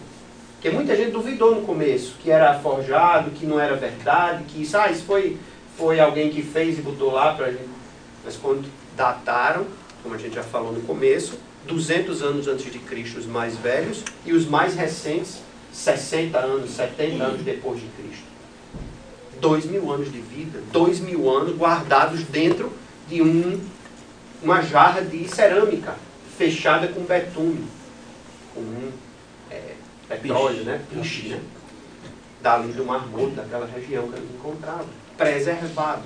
Porque 0.54 0.70
muita 0.70 0.96
gente 0.96 1.10
duvidou 1.10 1.56
no 1.56 1.64
começo, 1.64 2.14
que 2.22 2.30
era 2.30 2.60
forjado, 2.60 3.32
que 3.32 3.48
não 3.48 3.60
era 3.60 3.76
verdade, 3.76 4.44
que 4.44 4.62
isso, 4.62 4.78
ah, 4.78 4.92
isso 4.92 5.04
foi, 5.04 5.36
foi 5.76 6.00
alguém 6.00 6.30
que 6.30 6.44
fez 6.44 6.78
e 6.78 6.82
botou 6.84 7.12
lá 7.12 7.34
pra 7.34 7.48
gente. 7.48 7.68
Mas 8.24 8.36
quando 8.36 8.70
dataram, 8.96 9.66
como 10.04 10.14
a 10.14 10.20
gente 10.20 10.36
já 10.36 10.44
falou 10.44 10.72
no 10.72 10.82
começo, 10.82 11.40
200 11.66 12.22
anos 12.22 12.48
antes 12.48 12.72
de 12.72 12.78
Cristo 12.78 13.18
os 13.18 13.26
mais 13.26 13.58
velhos 13.58 14.04
e 14.24 14.32
os 14.32 14.46
mais 14.46 14.76
recentes 14.76 15.40
60 15.74 16.38
anos, 16.38 16.70
70 16.70 17.24
anos 17.24 17.42
depois 17.42 17.80
de 17.80 17.88
Cristo. 17.88 18.27
Dois 19.40 19.66
mil 19.66 19.92
anos 19.92 20.12
de 20.12 20.20
vida, 20.20 20.60
dois 20.72 21.00
mil 21.00 21.30
anos 21.30 21.56
guardados 21.56 22.24
dentro 22.24 22.72
de 23.08 23.22
um, 23.22 23.60
uma 24.42 24.62
jarra 24.62 25.02
de 25.02 25.28
cerâmica 25.28 25.96
fechada 26.38 26.88
com 26.88 27.02
betume, 27.02 27.68
com 28.54 28.62
um, 28.62 28.92
é, 29.50 29.74
petróleo, 30.08 30.64
né? 30.64 30.82
Piche, 30.90 31.30
né? 31.30 31.40
Dali 32.42 32.72
do 32.74 32.86
Mar 32.86 33.08
Morto, 33.08 33.36
daquela 33.36 33.66
região 33.66 34.08
que 34.08 34.16
eles 34.18 34.30
encontravam. 34.36 34.86
Preservado. 35.18 36.04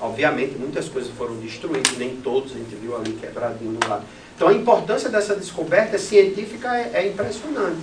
Obviamente, 0.00 0.56
muitas 0.58 0.88
coisas 0.88 1.10
foram 1.12 1.36
destruídas, 1.36 1.96
nem 1.96 2.16
todos, 2.16 2.52
a 2.52 2.58
gente 2.58 2.74
viu 2.74 2.96
ali 2.96 3.12
quebradinho 3.12 3.72
do 3.72 3.88
lado. 3.88 4.04
Então, 4.36 4.48
a 4.48 4.52
importância 4.52 5.08
dessa 5.08 5.34
descoberta 5.36 5.98
científica 5.98 6.76
é, 6.76 6.90
é 6.94 7.08
impressionante. 7.08 7.80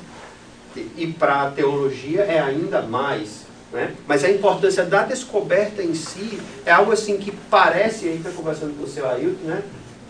E, 0.75 0.91
e 0.97 1.15
para 1.17 1.43
a 1.43 1.51
teologia 1.51 2.21
é 2.21 2.39
ainda 2.39 2.81
mais. 2.81 3.45
Né? 3.72 3.93
Mas 4.06 4.23
a 4.23 4.30
importância 4.30 4.84
da 4.84 5.03
descoberta 5.03 5.81
em 5.81 5.93
si 5.93 6.39
é 6.65 6.72
algo 6.72 6.91
assim 6.91 7.18
que 7.18 7.31
parece, 7.31 8.07
aí 8.07 8.19
foi 8.22 8.34
conversando 8.34 8.77
com 8.77 8.84
o 8.84 8.88
seu 8.88 9.10
Ailton, 9.10 9.45
né? 9.45 9.64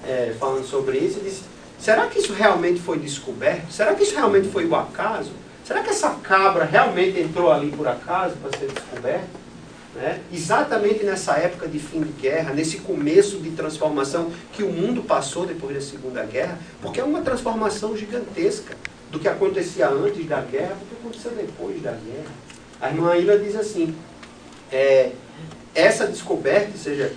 É, 0.04 0.34
falando 0.40 0.66
sobre 0.66 0.98
isso, 0.98 1.20
e 1.20 1.24
disse, 1.26 1.44
será 1.78 2.08
que 2.08 2.18
isso 2.18 2.34
realmente 2.34 2.82
foi 2.82 2.98
descoberto? 2.98 3.72
Será 3.72 3.94
que 3.94 4.02
isso 4.02 4.16
realmente 4.16 4.50
foi 4.50 4.66
o 4.66 4.76
acaso? 4.76 5.32
Será 5.64 5.84
que 5.84 5.92
essa 5.92 6.10
cabra 6.24 6.66
realmente 6.66 7.20
entrou 7.20 7.52
ali 7.52 7.72
por 7.72 7.88
acaso 7.88 8.36
para 8.38 8.58
ser 8.58 8.68
descoberta? 8.68 9.42
Né? 9.94 10.22
Exatamente 10.34 11.04
nessa 11.04 11.38
época 11.38 11.68
de 11.68 11.78
fim 11.78 12.02
de 12.02 12.14
guerra, 12.14 12.54
nesse 12.54 12.78
começo 12.78 13.38
de 13.38 13.52
transformação 13.52 14.32
que 14.54 14.64
o 14.64 14.72
mundo 14.72 15.04
passou 15.04 15.46
depois 15.46 15.76
da 15.76 15.82
Segunda 15.82 16.24
Guerra, 16.24 16.58
porque 16.82 17.00
é 17.00 17.04
uma 17.04 17.22
transformação 17.22 17.96
gigantesca 17.96 18.76
do 19.12 19.20
que 19.20 19.28
acontecia 19.28 19.90
antes 19.90 20.26
da 20.26 20.42
guerra, 20.42 20.76
do 20.76 20.86
que 20.88 20.96
aconteceu 21.00 21.32
depois 21.32 21.82
da 21.82 21.92
guerra. 21.92 22.32
A 22.82 22.90
irmã 22.90 23.16
Ilha 23.16 23.38
diz 23.38 23.56
assim, 23.56 23.96
é, 24.72 25.12
essa 25.76 26.08
descoberta, 26.08 26.72
ou 26.72 26.78
seja, 26.80 27.14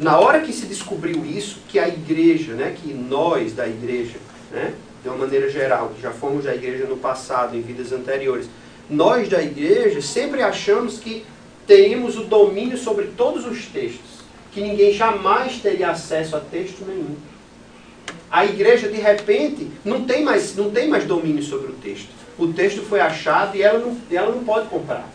na 0.00 0.18
hora 0.18 0.40
que 0.40 0.52
se 0.52 0.66
descobriu 0.66 1.24
isso, 1.24 1.60
que 1.68 1.78
a 1.78 1.86
igreja, 1.86 2.54
né, 2.54 2.74
que 2.76 2.92
nós 2.92 3.52
da 3.52 3.68
igreja, 3.68 4.18
né, 4.50 4.74
de 5.02 5.08
uma 5.08 5.18
maneira 5.18 5.48
geral, 5.48 5.92
que 5.94 6.02
já 6.02 6.10
fomos 6.10 6.44
da 6.44 6.54
igreja 6.54 6.86
no 6.86 6.96
passado, 6.96 7.56
em 7.56 7.62
vidas 7.62 7.92
anteriores, 7.92 8.48
nós 8.90 9.28
da 9.28 9.40
igreja 9.40 10.02
sempre 10.02 10.42
achamos 10.42 10.98
que 10.98 11.24
teríamos 11.68 12.18
o 12.18 12.24
domínio 12.24 12.76
sobre 12.76 13.06
todos 13.16 13.46
os 13.46 13.64
textos, 13.66 14.24
que 14.50 14.60
ninguém 14.60 14.92
jamais 14.92 15.60
teria 15.60 15.90
acesso 15.90 16.34
a 16.34 16.40
texto 16.40 16.84
nenhum. 16.84 17.14
A 18.28 18.44
igreja, 18.44 18.88
de 18.88 18.98
repente, 18.98 19.70
não 19.84 20.04
tem 20.04 20.24
mais, 20.24 20.56
não 20.56 20.68
tem 20.68 20.88
mais 20.88 21.04
domínio 21.04 21.44
sobre 21.44 21.68
o 21.68 21.74
texto 21.74 22.25
o 22.38 22.52
texto 22.52 22.82
foi 22.82 23.00
achado 23.00 23.56
e 23.56 23.62
ela 23.62 23.78
não, 23.78 23.96
ela 24.10 24.34
não 24.34 24.44
pode 24.44 24.68
comprar. 24.68 25.08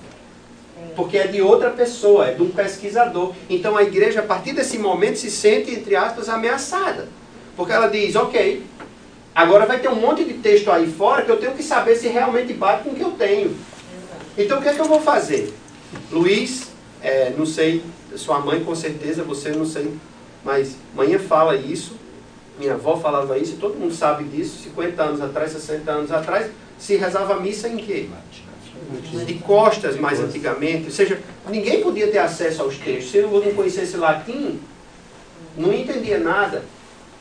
Porque 0.95 1.17
é 1.17 1.27
de 1.27 1.41
outra 1.41 1.69
pessoa, 1.69 2.27
é 2.27 2.33
de 2.33 2.41
um 2.41 2.49
pesquisador. 2.49 3.33
Então 3.49 3.77
a 3.77 3.83
igreja, 3.83 4.19
a 4.19 4.23
partir 4.23 4.53
desse 4.53 4.77
momento, 4.77 5.17
se 5.17 5.29
sente, 5.29 5.71
entre 5.71 5.95
aspas, 5.95 6.27
ameaçada. 6.27 7.07
Porque 7.55 7.71
ela 7.71 7.87
diz, 7.87 8.15
ok, 8.15 8.63
agora 9.35 9.65
vai 9.65 9.79
ter 9.79 9.89
um 9.89 9.95
monte 9.95 10.23
de 10.23 10.33
texto 10.35 10.71
aí 10.71 10.91
fora 10.91 11.23
que 11.23 11.31
eu 11.31 11.37
tenho 11.37 11.53
que 11.53 11.63
saber 11.63 11.95
se 11.95 12.07
realmente 12.07 12.53
bate 12.53 12.83
com 12.83 12.91
o 12.91 12.95
que 12.95 13.03
eu 13.03 13.11
tenho. 13.11 13.55
Então 14.37 14.59
o 14.59 14.61
que 14.61 14.69
é 14.69 14.73
que 14.73 14.81
eu 14.81 14.85
vou 14.85 15.01
fazer? 15.01 15.53
Luiz, 16.11 16.69
é, 17.01 17.31
não 17.37 17.45
sei, 17.45 17.83
sua 18.15 18.39
mãe 18.39 18.63
com 18.63 18.75
certeza, 18.75 19.23
você 19.23 19.49
não 19.49 19.65
sei, 19.65 19.93
mas 20.43 20.75
manhã 20.95 21.19
fala 21.19 21.55
isso, 21.55 21.93
minha 22.61 22.73
avó 22.75 22.95
falava 22.95 23.37
isso, 23.39 23.57
todo 23.57 23.77
mundo 23.77 23.93
sabe 23.93 24.23
disso, 24.25 24.61
50 24.63 25.01
anos 25.01 25.21
atrás, 25.21 25.51
60 25.51 25.91
anos 25.91 26.11
atrás, 26.11 26.51
se 26.77 26.95
rezava 26.95 27.33
a 27.33 27.39
missa 27.39 27.67
em 27.67 27.77
quê? 27.77 28.07
De 29.25 29.33
costas, 29.35 29.97
mais 29.97 30.19
antigamente. 30.19 30.85
Ou 30.85 30.91
seja, 30.91 31.19
ninguém 31.49 31.81
podia 31.81 32.07
ter 32.11 32.19
acesso 32.19 32.61
aos 32.61 32.77
textos. 32.77 33.11
Se 33.11 33.17
eu 33.17 33.31
não 33.31 33.53
conhecesse 33.53 33.97
latim, 33.97 34.59
não 35.57 35.73
entendia 35.73 36.19
nada. 36.19 36.63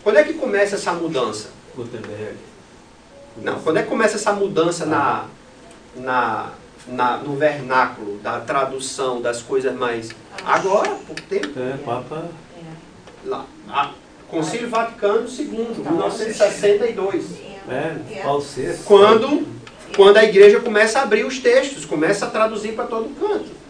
Quando 0.02 0.16
é 0.16 0.24
que 0.24 0.34
começa 0.34 0.76
essa 0.76 0.92
mudança? 0.92 1.48
Gutenberg. 1.74 2.36
Não, 3.38 3.60
quando 3.60 3.78
é 3.78 3.82
que 3.82 3.88
começa 3.88 4.16
essa 4.16 4.32
mudança 4.32 4.84
na, 4.84 5.26
na, 5.96 6.50
na, 6.86 7.16
no 7.18 7.36
vernáculo, 7.36 8.18
da 8.18 8.40
tradução 8.40 9.22
das 9.22 9.40
coisas 9.40 9.74
mais. 9.74 10.10
Agora, 10.44 10.90
por 11.06 11.16
tempo. 11.20 11.58
É, 11.58 11.78
Papa. 11.78 12.28
Lá, 13.24 13.44
a, 13.68 13.90
Concílio 14.30 14.68
Vaticano 14.68 15.28
II, 15.28 15.46
1962. 15.78 17.24
É, 17.68 18.22
Paulo 18.22 18.40
VI. 18.40 18.78
Quando, 18.84 19.46
quando 19.96 20.16
a 20.16 20.24
igreja 20.24 20.60
começa 20.60 20.98
a 20.98 21.02
abrir 21.02 21.24
os 21.24 21.38
textos, 21.38 21.84
começa 21.84 22.26
a 22.26 22.30
traduzir 22.30 22.72
para 22.72 22.86
todo 22.86 23.08
canto. 23.18 23.60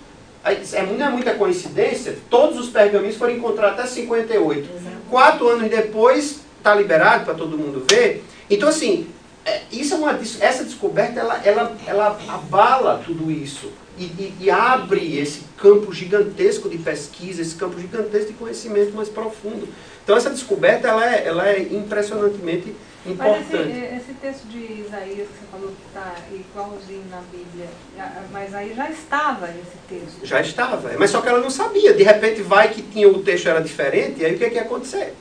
É, 0.45 0.83
não 0.87 1.07
é 1.07 1.11
muita 1.11 1.35
coincidência, 1.35 2.17
todos 2.31 2.59
os 2.59 2.71
pergaminhos 2.71 3.17
foram 3.17 3.35
encontrados 3.35 3.81
até 3.81 3.89
58. 3.89 4.69
Quatro 5.11 5.49
anos 5.49 5.69
depois, 5.69 6.41
está 6.57 6.75
liberado 6.75 7.25
para 7.25 7.35
todo 7.35 7.59
mundo 7.59 7.85
ver. 7.91 8.25
Então, 8.49 8.69
assim, 8.69 9.07
é, 9.45 9.63
isso 9.71 9.95
é 9.95 9.97
uma, 9.97 10.19
essa 10.41 10.65
descoberta 10.65 11.21
ela, 11.21 11.41
ela, 11.45 11.77
ela 11.87 12.19
abala 12.29 13.03
tudo 13.05 13.31
isso 13.31 13.71
e, 13.99 14.05
e, 14.05 14.35
e, 14.41 14.51
abre 14.51 15.19
esse 15.19 15.43
campo 15.57 15.93
gigantesco 15.93 16.69
de 16.69 16.79
pesquisa, 16.79 17.43
esse 17.43 17.55
campo 17.55 17.79
gigantesco 17.79 18.29
de 18.29 18.39
conhecimento 18.39 18.95
mais 18.95 19.09
profundo. 19.09 19.69
Então, 20.11 20.19
essa 20.19 20.31
descoberta 20.31 20.89
ela 20.89 21.15
é, 21.15 21.25
ela 21.25 21.49
é 21.49 21.61
impressionantemente 21.61 22.75
importante. 23.07 23.47
Mas 23.53 23.69
esse, 23.69 23.95
esse, 23.95 24.15
texto 24.21 24.49
de 24.49 24.59
Isaías 24.59 25.29
que 25.29 25.39
você 25.39 25.47
falou 25.53 25.69
que 25.69 25.87
está 25.87 26.17
igualzinho 26.33 27.05
na 27.09 27.23
Bíblia, 27.31 27.69
mas 28.33 28.53
aí 28.53 28.75
já 28.75 28.91
estava 28.91 29.49
esse 29.51 29.79
texto. 29.89 30.27
Já 30.27 30.41
estava, 30.41 30.91
mas 30.99 31.13
só 31.13 31.21
que 31.21 31.29
ela 31.29 31.39
não 31.39 31.49
sabia. 31.49 31.95
De 31.95 32.03
repente 32.03 32.43
vai 32.43 32.71
que 32.71 32.83
tinha 32.83 33.09
o 33.09 33.23
texto 33.23 33.49
era 33.49 33.61
diferente, 33.61 34.21
e 34.21 34.27
aí 34.27 34.35
o 34.35 34.39
que, 34.39 34.45
é 34.47 34.49
que 34.51 34.57
ia 34.57 34.63
acontecer? 34.63 35.15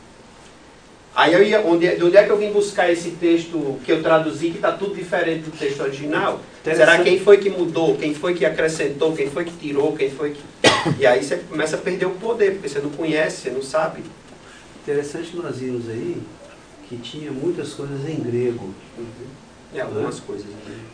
Aí 1.15 1.33
eu 1.33 1.43
ia, 1.43 1.61
onde, 1.61 1.95
de 1.95 2.03
onde 2.03 2.17
é 2.17 2.23
que 2.23 2.31
eu 2.31 2.37
vim 2.37 2.51
buscar 2.51 2.91
esse 2.91 3.11
texto 3.11 3.79
que 3.85 3.91
eu 3.91 4.01
traduzi, 4.01 4.49
que 4.49 4.55
está 4.55 4.71
tudo 4.71 4.95
diferente 4.95 5.41
do 5.41 5.51
texto 5.51 5.81
original? 5.81 6.41
Será 6.63 7.03
quem 7.03 7.19
foi 7.19 7.37
que 7.37 7.51
mudou, 7.51 7.95
quem 7.95 8.15
foi 8.15 8.33
que 8.33 8.43
acrescentou, 8.43 9.15
quem 9.15 9.29
foi 9.29 9.45
que 9.45 9.51
tirou, 9.51 9.95
quem 9.95 10.09
foi 10.09 10.31
que. 10.31 10.41
E 10.97 11.05
aí 11.05 11.23
você 11.23 11.37
começa 11.37 11.75
a 11.75 11.79
perder 11.79 12.07
o 12.07 12.11
poder, 12.11 12.53
porque 12.53 12.69
você 12.69 12.79
não 12.79 12.89
conhece, 12.89 13.41
você 13.41 13.49
não 13.51 13.61
sabe. 13.61 14.01
Interessante 14.81 15.35
nós 15.35 15.57
vimos 15.57 15.89
aí 15.89 16.21
que 16.87 16.97
tinha 16.97 17.31
muitas 17.31 17.73
coisas 17.73 18.07
em 18.09 18.19
grego. 18.19 18.73
Uhum. 18.97 19.27
É, 19.73 19.81
algumas 19.81 20.15
né? 20.15 20.23
coisas. 20.25 20.47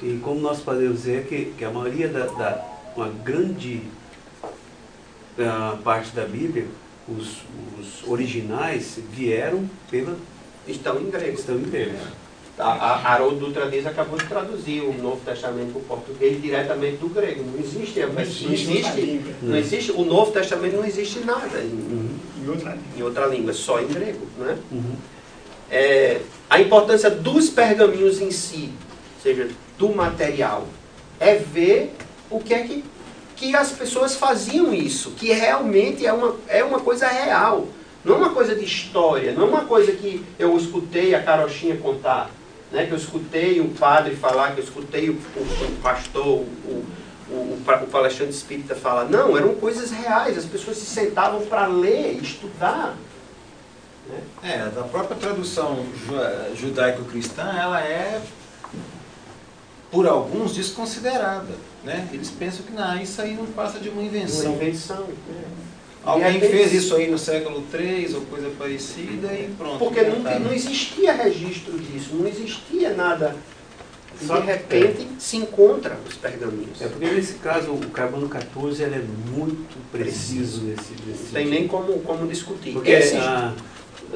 E 0.04 0.20
como 0.22 0.42
nós 0.42 0.60
podemos 0.60 0.98
dizer 0.98 1.26
que, 1.28 1.54
que 1.58 1.64
a 1.64 1.72
maioria 1.72 2.10
da, 2.10 2.26
da 2.26 2.76
uma 2.96 3.10
grande 3.10 3.82
uh, 5.38 5.78
parte 5.84 6.16
da 6.16 6.26
Bíblia, 6.26 6.66
os, 7.08 7.42
os 7.80 8.08
originais 8.08 9.00
vieram 9.12 9.70
pela. 9.90 10.18
Estão 10.68 11.00
em 11.00 11.10
grego. 11.10 11.38
Estão 11.38 11.56
em 11.56 11.64
grego. 11.64 11.98
A, 12.58 13.14
Haroldo 13.14 13.48
Dutra 13.48 13.70
Dias 13.70 13.86
acabou 13.86 14.18
de 14.18 14.26
traduzir 14.26 14.82
o 14.82 14.94
Novo 14.94 15.20
Testamento 15.26 15.74
para 15.74 15.80
o 15.80 15.84
português 15.84 16.42
diretamente 16.42 16.98
do 16.98 17.10
grego. 17.10 17.44
Não 17.44 17.60
existe, 17.60 18.00
não 18.00 18.22
existe, 18.22 19.22
não 19.42 19.56
existe, 19.58 19.92
o 19.92 20.06
Novo 20.06 20.32
Testamento 20.32 20.78
não 20.78 20.86
existe 20.86 21.20
nada 21.20 21.60
em, 21.60 21.68
uhum. 21.68 22.10
em, 22.42 22.50
outra, 22.50 22.78
em 22.98 23.04
outra 23.04 23.26
língua, 23.28 23.52
só 23.52 23.82
em 23.82 23.88
grego. 23.88 24.26
Né? 24.38 24.58
Uhum 24.72 24.96
é, 25.70 26.22
a 26.50 26.60
importância 26.60 27.10
dos 27.10 27.50
pergaminhos 27.50 28.22
em 28.22 28.32
si, 28.32 28.72
ou 29.16 29.22
seja, 29.22 29.50
do 29.78 29.90
material, 29.90 30.68
é 31.20 31.36
ver 31.36 31.94
o 32.30 32.40
que 32.40 32.54
é 32.54 32.62
que, 32.64 32.84
que 33.36 33.56
as 33.56 33.72
pessoas 33.72 34.16
faziam 34.16 34.74
isso, 34.74 35.12
que 35.12 35.32
realmente 35.32 36.06
é 36.06 36.14
uma, 36.14 36.36
é 36.48 36.64
uma 36.64 36.80
coisa 36.80 37.08
real. 37.08 37.68
Não 38.04 38.16
é 38.16 38.18
uma 38.20 38.30
coisa 38.30 38.56
de 38.56 38.64
história, 38.64 39.34
não 39.34 39.44
é 39.44 39.50
uma 39.50 39.66
coisa 39.66 39.92
que 39.92 40.24
eu 40.38 40.56
escutei 40.56 41.16
a 41.16 41.24
carochinha 41.24 41.76
contar, 41.78 42.30
né, 42.72 42.86
que 42.86 42.92
eu 42.92 42.98
escutei 42.98 43.60
o 43.62 43.70
padre 43.70 44.16
falar, 44.16 44.54
que 44.54 44.60
eu 44.60 44.64
escutei 44.64 45.10
o, 45.10 45.14
o, 45.14 45.80
pastor, 45.82 46.26
o, 46.26 46.86
o, 47.30 47.34
o, 47.34 47.88
palestrante 47.92 48.34
espírita 48.34 48.76
falar. 48.76 49.06
Não, 49.06 49.38
eram 49.38 49.56
coisas 49.56 49.92
reais, 49.92 50.38
as 50.38 50.46
pessoas 50.46 50.78
se 50.78 50.86
sentavam 50.86 51.46
para 51.46 51.68
ler, 51.68 52.20
estudar. 52.22 52.96
Né? 54.08 54.22
É, 54.44 54.80
a 54.80 54.84
própria 54.84 55.18
tradução 55.18 55.86
judaico-cristã, 56.56 57.44
ela 57.44 57.82
é, 57.82 58.22
por 59.92 60.08
alguns, 60.08 60.54
desconsiderada. 60.54 61.54
Né? 61.84 62.10
Eles 62.12 62.30
pensam 62.32 62.66
que 62.66 62.72
não, 62.72 63.00
isso 63.00 63.22
aí 63.22 63.36
não 63.36 63.46
passa 63.48 63.80
de 63.80 63.90
uma 63.90 64.02
invenção. 64.02 64.54
Uma 64.54 64.64
invenção. 64.64 65.08
Alguém 66.06 66.40
fez 66.40 66.72
isso 66.74 66.96
aí 66.96 67.10
no 67.10 67.18
século 67.18 67.64
III 67.74 68.14
ou 68.16 68.22
coisa 68.22 68.50
parecida 68.58 69.34
e 69.34 69.50
pronto. 69.58 69.80
Porque 69.80 70.02
não, 70.04 70.20
não 70.40 70.54
existia 70.54 71.14
registro 71.14 71.78
disso, 71.80 72.16
não 72.16 72.28
existia 72.28 72.94
nada 72.94 73.36
E 74.22 74.26
Só- 74.26 74.40
de 74.40 74.46
repente 74.46 75.08
se 75.20 75.38
encontra 75.38 75.98
os 76.08 76.14
pergaminhos. 76.16 76.80
É 76.82 76.88
porque 76.88 77.06
nesse 77.08 77.34
caso 77.36 77.72
o 77.72 77.80
carbono 77.90 78.30
14 78.30 78.84
ele 78.84 78.96
é 78.96 79.04
muito 79.36 79.76
preciso 79.92 80.62
nesse, 80.62 80.92
Não 81.08 81.32
tem 81.34 81.48
nem 81.48 81.68
como, 81.68 82.00
como 82.02 82.28
discutir. 82.28 82.74
Porque, 82.74 82.92
Esse- 82.92 83.18
ah, 83.18 83.54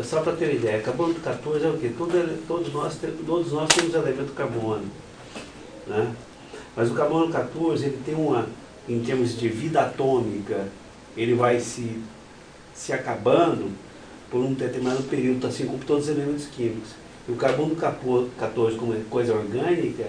só 0.04 0.22
para 0.22 0.34
ter 0.34 0.46
uma 0.46 0.54
ideia, 0.54 0.80
carbono 0.82 1.16
14 1.16 1.66
é 1.66 1.70
o 1.70 1.78
quê? 1.78 1.92
Todo 1.98 2.16
ele- 2.16 2.38
todos, 2.48 2.72
nós, 2.72 2.98
todos 3.26 3.52
nós 3.52 3.68
temos 3.70 3.94
elemento 3.96 4.32
carbono. 4.34 4.86
Né? 5.88 6.14
Mas 6.76 6.90
o 6.92 6.94
carbono 6.94 7.30
14, 7.32 7.86
ele 7.86 8.00
tem 8.06 8.14
uma, 8.16 8.48
em 8.88 9.00
termos 9.02 9.38
de 9.38 9.50
vida 9.50 9.82
atômica, 9.82 10.68
ele 11.18 11.34
vai 11.34 11.60
se, 11.60 12.00
se 12.74 12.94
acabando 12.94 13.72
por 14.30 14.40
um 14.42 14.54
determinado 14.54 15.04
período, 15.04 15.46
assim 15.48 15.66
como 15.66 15.80
todos 15.80 16.06
os 16.08 16.16
elementos 16.16 16.46
químicos. 16.48 16.90
E 17.28 17.32
o 17.32 17.36
carbono 17.36 17.76
capo- 17.76 18.30
14, 18.40 18.78
como 18.78 18.94
é 18.94 18.98
coisa 19.10 19.34
orgânica, 19.34 20.06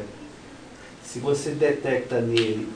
se 1.05 1.18
você 1.18 1.51
detecta 1.51 2.20
nele 2.20 2.68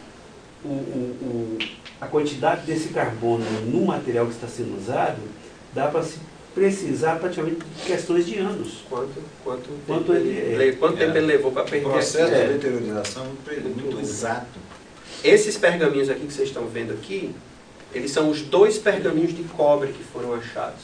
o, 0.65 0.69
o- 0.69 1.17
o- 1.23 1.59
a 2.01 2.07
quantidade 2.07 2.67
desse 2.67 2.89
carbono 2.89 3.45
no 3.67 3.85
material 3.87 4.27
que 4.27 4.33
está 4.33 4.49
sendo 4.49 4.77
usado, 4.79 5.19
dá 5.73 5.89
para 5.89 6.03
se 6.03 6.19
precisar 6.55 7.17
praticamente 7.19 7.59
de 7.59 7.83
questões 7.87 8.27
de 8.27 8.39
anos. 8.39 8.85
Quanto, 8.89 9.13
quanto, 9.43 9.69
Quanto 9.87 10.05
tempo, 10.13 10.13
ele- 10.15 10.31
ele, 10.63 10.73
quanto 10.77 10.97
tempo 10.97 11.13
é. 11.15 11.19
ele 11.19 11.27
levou 11.27 11.53
para 11.53 11.63
O 11.63 11.67
perder 11.69 11.89
processo 11.91 12.33
aquilo? 12.33 12.47
de 12.47 12.53
deteriorização 12.55 13.25
é 13.49 13.61
muito, 13.61 13.83
muito 13.83 14.01
exato. 14.01 14.47
Esses 15.23 15.57
pergaminhos 15.57 16.09
aqui 16.11 16.27
que 16.27 16.33
vocês 16.33 16.49
estão 16.49 16.67
vendo 16.67 16.93
aqui, 16.93 17.35
eles 17.95 18.11
são 18.11 18.29
os 18.29 18.43
dois 18.43 18.77
pergaminhos 18.77 19.35
de 19.35 19.45
cobre 19.45 19.93
que 19.93 20.03
foram 20.03 20.35
achados. 20.35 20.83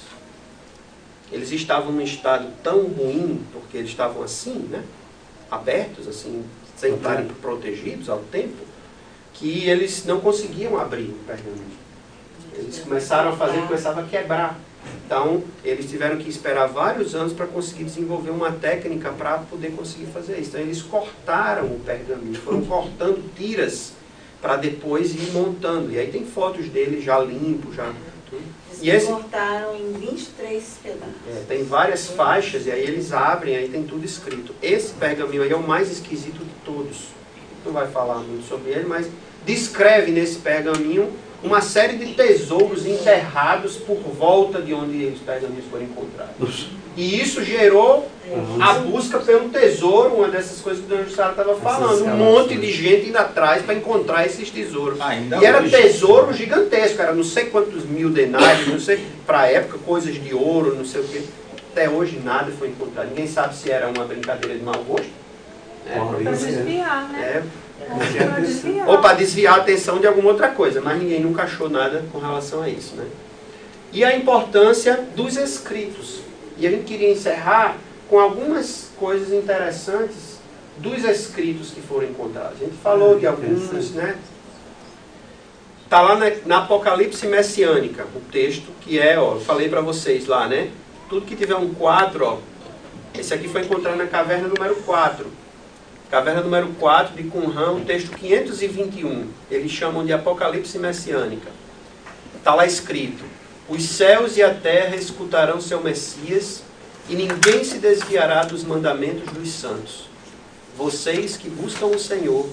Eles 1.33 1.51
estavam 1.51 1.93
num 1.93 2.01
estado 2.01 2.49
tão 2.63 2.83
ruim, 2.83 3.45
porque 3.53 3.77
eles 3.77 3.91
estavam 3.91 4.23
assim, 4.23 4.69
né? 4.71 4.85
Abertos, 5.51 6.07
assim, 6.07 6.45
sem 6.77 6.95
estarem 6.95 7.27
protegidos 7.27 8.09
ao 8.09 8.19
tempo, 8.19 8.65
que 9.35 9.69
eles 9.69 10.05
não 10.05 10.21
conseguiam 10.21 10.79
abrir 10.79 11.09
o 11.09 11.19
pergaminho. 11.27 11.81
Eles 12.55 12.79
começaram 12.79 13.31
a 13.31 13.37
fazer, 13.37 13.61
começava 13.63 14.01
a 14.03 14.05
quebrar. 14.05 14.59
Então, 15.05 15.43
eles 15.65 15.91
tiveram 15.91 16.17
que 16.17 16.29
esperar 16.29 16.67
vários 16.67 17.15
anos 17.15 17.33
para 17.33 17.47
conseguir 17.47 17.85
desenvolver 17.85 18.31
uma 18.31 18.53
técnica 18.53 19.11
para 19.11 19.39
poder 19.39 19.73
conseguir 19.73 20.07
fazer 20.07 20.39
isso. 20.39 20.51
Então, 20.51 20.61
eles 20.61 20.83
cortaram 20.83 21.67
o 21.67 21.81
pergaminho, 21.81 22.41
foram 22.41 22.65
cortando 22.65 23.23
tiras 23.37 23.93
para 24.41 24.57
depois 24.57 25.15
ir 25.15 25.31
montando. 25.33 25.93
E 25.93 25.99
aí 25.99 26.11
tem 26.11 26.25
fotos 26.25 26.67
dele 26.69 27.01
já 27.01 27.19
limpo, 27.19 27.73
já 27.73 27.85
tudo. 28.29 28.43
Eles 28.71 28.83
E 28.83 28.91
esse- 28.91 29.07
cortaram 29.07 29.77
em 29.77 29.93
23 29.93 30.65
pedaços. 30.83 31.15
É, 31.29 31.43
tem 31.49 31.65
várias 31.65 32.07
faixas 32.09 32.67
e 32.67 32.71
aí 32.71 32.83
eles 32.83 33.13
abrem, 33.13 33.57
aí 33.57 33.69
tem 33.69 33.83
tudo 33.85 34.05
escrito. 34.05 34.55
Esse 34.63 34.93
pergaminho 34.95 35.43
aí 35.43 35.51
é 35.53 35.57
o 35.57 35.63
mais 35.67 35.91
esquisito 35.91 36.39
de 36.39 36.51
todos. 36.65 37.09
Não 37.65 37.73
vai 37.73 37.89
falar 37.89 38.19
muito 38.19 38.47
sobre 38.49 38.71
ele, 38.71 38.87
mas 38.87 39.07
descreve 39.45 40.11
nesse 40.13 40.39
pergaminho 40.39 41.11
uma 41.43 41.61
série 41.61 41.97
de 41.97 42.15
tesouros 42.15 42.87
enterrados 42.87 43.77
por 43.77 43.97
volta 43.97 44.61
de 44.61 44.75
onde 44.75 45.07
os 45.07 45.21
pergaminhos 45.21 45.65
foram 45.71 45.85
encontrados. 45.85 46.69
E 46.97 47.21
isso 47.21 47.43
gerou 47.43 48.11
a 48.61 48.75
busca 48.75 49.19
pelo 49.21 49.49
tesouro, 49.49 50.17
uma 50.17 50.29
dessas 50.29 50.61
coisas 50.61 50.85
que 50.85 50.93
o 50.93 50.97
Dona 50.97 51.09
Jussara 51.09 51.31
estava 51.31 51.55
falando. 51.57 52.05
Um 52.05 52.17
monte 52.17 52.57
de 52.57 52.71
gente 52.71 53.09
indo 53.09 53.17
atrás 53.17 53.63
para 53.63 53.75
encontrar 53.75 54.27
esses 54.27 54.51
tesouros. 54.51 55.01
Ainda 55.01 55.39
E 55.39 55.45
era 55.45 55.61
hoje. 55.63 55.71
tesouro 55.71 56.33
gigantesco, 56.33 57.01
era 57.01 57.15
não 57.15 57.25
sei 57.25 57.47
quantos 57.47 57.85
mil 57.85 58.11
denários, 58.11 58.67
não 58.69 58.79
sei, 58.81 59.01
para 59.27 59.41
a 59.41 59.47
época, 59.47 59.79
coisas 59.79 60.15
de 60.23 60.35
ouro, 60.35 60.75
não 60.75 60.85
sei 60.85 61.01
o 61.01 61.05
quê. 61.05 61.23
Até 61.73 61.89
hoje 61.89 62.21
nada 62.23 62.51
foi 62.59 62.69
encontrado. 62.69 63.09
Ninguém 63.09 63.29
sabe 63.29 63.55
se 63.55 63.71
era 63.71 63.89
uma 63.89 64.05
brincadeira 64.05 64.59
de 64.59 64.65
mau 64.65 64.75
gosto. 64.87 65.09
É, 65.89 65.95
Talvez, 65.95 66.23
Para 66.23 66.33
desviar, 66.33 67.09
né? 67.09 67.21
é. 67.21 67.43
Ou 68.87 68.99
para 68.99 69.15
desviar 69.15 69.55
a 69.55 69.63
atenção 69.63 69.99
de 69.99 70.07
alguma 70.07 70.31
outra 70.31 70.49
coisa, 70.49 70.81
mas 70.81 70.99
ninguém 70.99 71.21
nunca 71.21 71.43
achou 71.43 71.69
nada 71.69 72.05
com 72.13 72.19
relação 72.19 72.63
a 72.63 72.69
isso. 72.69 72.95
Né? 72.95 73.07
E 73.93 74.05
a 74.05 74.17
importância 74.17 75.05
dos 75.17 75.37
escritos. 75.37 76.21
E 76.57 76.67
a 76.67 76.71
gente 76.71 76.85
queria 76.85 77.11
encerrar 77.11 77.77
com 78.09 78.19
algumas 78.19 78.91
coisas 78.99 79.33
interessantes 79.33 80.39
dos 80.79 81.05
escritos 81.05 81.71
que 81.71 81.81
foram 81.81 82.09
encontrados. 82.09 82.61
A 82.61 82.65
gente 82.65 82.77
falou 82.83 83.19
de 83.19 83.27
alguns, 83.27 83.93
né? 83.93 84.17
Está 85.85 86.03
lá 86.03 86.17
na, 86.17 86.31
na 86.47 86.59
Apocalipse 86.59 87.27
Messiânica, 87.27 88.07
o 88.15 88.21
texto 88.31 88.71
que 88.81 88.99
é, 88.99 89.19
ó, 89.19 89.35
eu 89.35 89.41
falei 89.41 89.69
para 89.69 89.81
vocês 89.81 90.27
lá, 90.27 90.47
né? 90.47 90.71
Tudo 91.09 91.27
que 91.27 91.35
tiver 91.35 91.57
um 91.57 91.75
4, 91.75 92.25
ó. 92.25 92.39
Esse 93.19 93.35
aqui 93.35 93.49
foi 93.49 93.63
encontrado 93.63 93.97
na 93.97 94.07
caverna 94.07 94.49
número 94.49 94.77
4. 94.77 95.27
Caverna 96.11 96.41
número 96.41 96.75
4 96.75 97.15
de 97.15 97.31
Qumran, 97.31 97.75
o 97.75 97.85
texto 97.85 98.11
521. 98.17 99.29
Eles 99.49 99.71
chamam 99.71 100.05
de 100.05 100.13
Apocalipse 100.13 100.77
Messiânica. 100.77 101.49
Está 102.37 102.53
lá 102.53 102.67
escrito: 102.67 103.23
Os 103.69 103.85
céus 103.85 104.37
e 104.37 104.43
a 104.43 104.53
terra 104.53 104.97
escutarão 104.97 105.61
seu 105.61 105.81
Messias, 105.81 106.65
e 107.09 107.15
ninguém 107.15 107.63
se 107.63 107.79
desviará 107.79 108.43
dos 108.43 108.65
mandamentos 108.65 109.33
dos 109.33 109.53
santos. 109.53 110.09
Vocês 110.77 111.37
que 111.37 111.49
buscam 111.49 111.87
o 111.87 111.99
Senhor, 111.99 112.49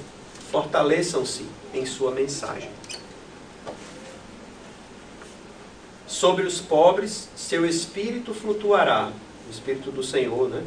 fortaleçam-se 0.52 1.48
em 1.74 1.84
sua 1.84 2.12
mensagem. 2.12 2.70
Sobre 6.06 6.46
os 6.46 6.62
pobres, 6.62 7.28
seu 7.36 7.66
espírito 7.66 8.36
flutuará. 8.36 9.12
O 9.48 9.52
espírito 9.52 9.90
do 9.90 10.04
Senhor, 10.04 10.48
né? 10.48 10.62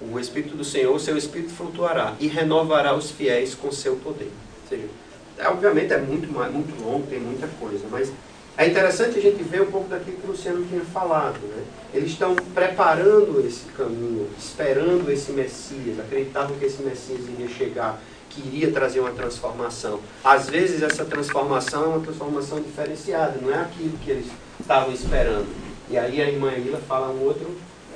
O 0.00 0.18
espírito 0.18 0.56
do 0.56 0.64
Senhor, 0.64 0.98
seu 0.98 1.16
espírito 1.16 1.52
flutuará 1.52 2.14
e 2.18 2.26
renovará 2.26 2.94
os 2.94 3.10
fiéis 3.10 3.54
com 3.54 3.70
seu 3.70 3.96
poder. 3.96 4.30
Ou 4.62 4.68
seja, 4.68 4.88
é, 5.38 5.48
obviamente 5.48 5.92
é 5.92 5.98
muito, 5.98 6.30
muito 6.32 6.82
longo, 6.82 7.06
tem 7.06 7.20
muita 7.20 7.46
coisa, 7.58 7.84
mas 7.90 8.10
é 8.56 8.66
interessante 8.66 9.18
a 9.18 9.22
gente 9.22 9.42
ver 9.42 9.62
um 9.62 9.70
pouco 9.70 9.88
daquilo 9.88 10.18
que 10.18 10.26
o 10.26 10.30
Luciano 10.30 10.64
tinha 10.66 10.82
falado. 10.82 11.38
Né? 11.40 11.64
Eles 11.94 12.10
estão 12.10 12.34
preparando 12.54 13.42
esse 13.46 13.64
caminho, 13.76 14.28
esperando 14.38 15.10
esse 15.10 15.32
Messias, 15.32 15.98
acreditavam 15.98 16.56
que 16.58 16.64
esse 16.64 16.82
Messias 16.82 17.20
iria 17.28 17.48
chegar, 17.48 18.00
que 18.28 18.40
iria 18.40 18.70
trazer 18.70 19.00
uma 19.00 19.12
transformação. 19.12 20.00
Às 20.22 20.48
vezes 20.48 20.82
essa 20.82 21.04
transformação 21.04 21.84
é 21.84 21.86
uma 21.88 22.00
transformação 22.00 22.60
diferenciada, 22.60 23.38
não 23.40 23.50
é 23.50 23.60
aquilo 23.60 23.96
que 23.98 24.10
eles 24.10 24.26
estavam 24.60 24.92
esperando. 24.92 25.48
E 25.88 25.98
aí 25.98 26.20
a 26.20 26.28
irmã 26.28 26.52
Ila 26.52 26.78
fala 26.86 27.08
um 27.08 27.24
outro, 27.24 27.50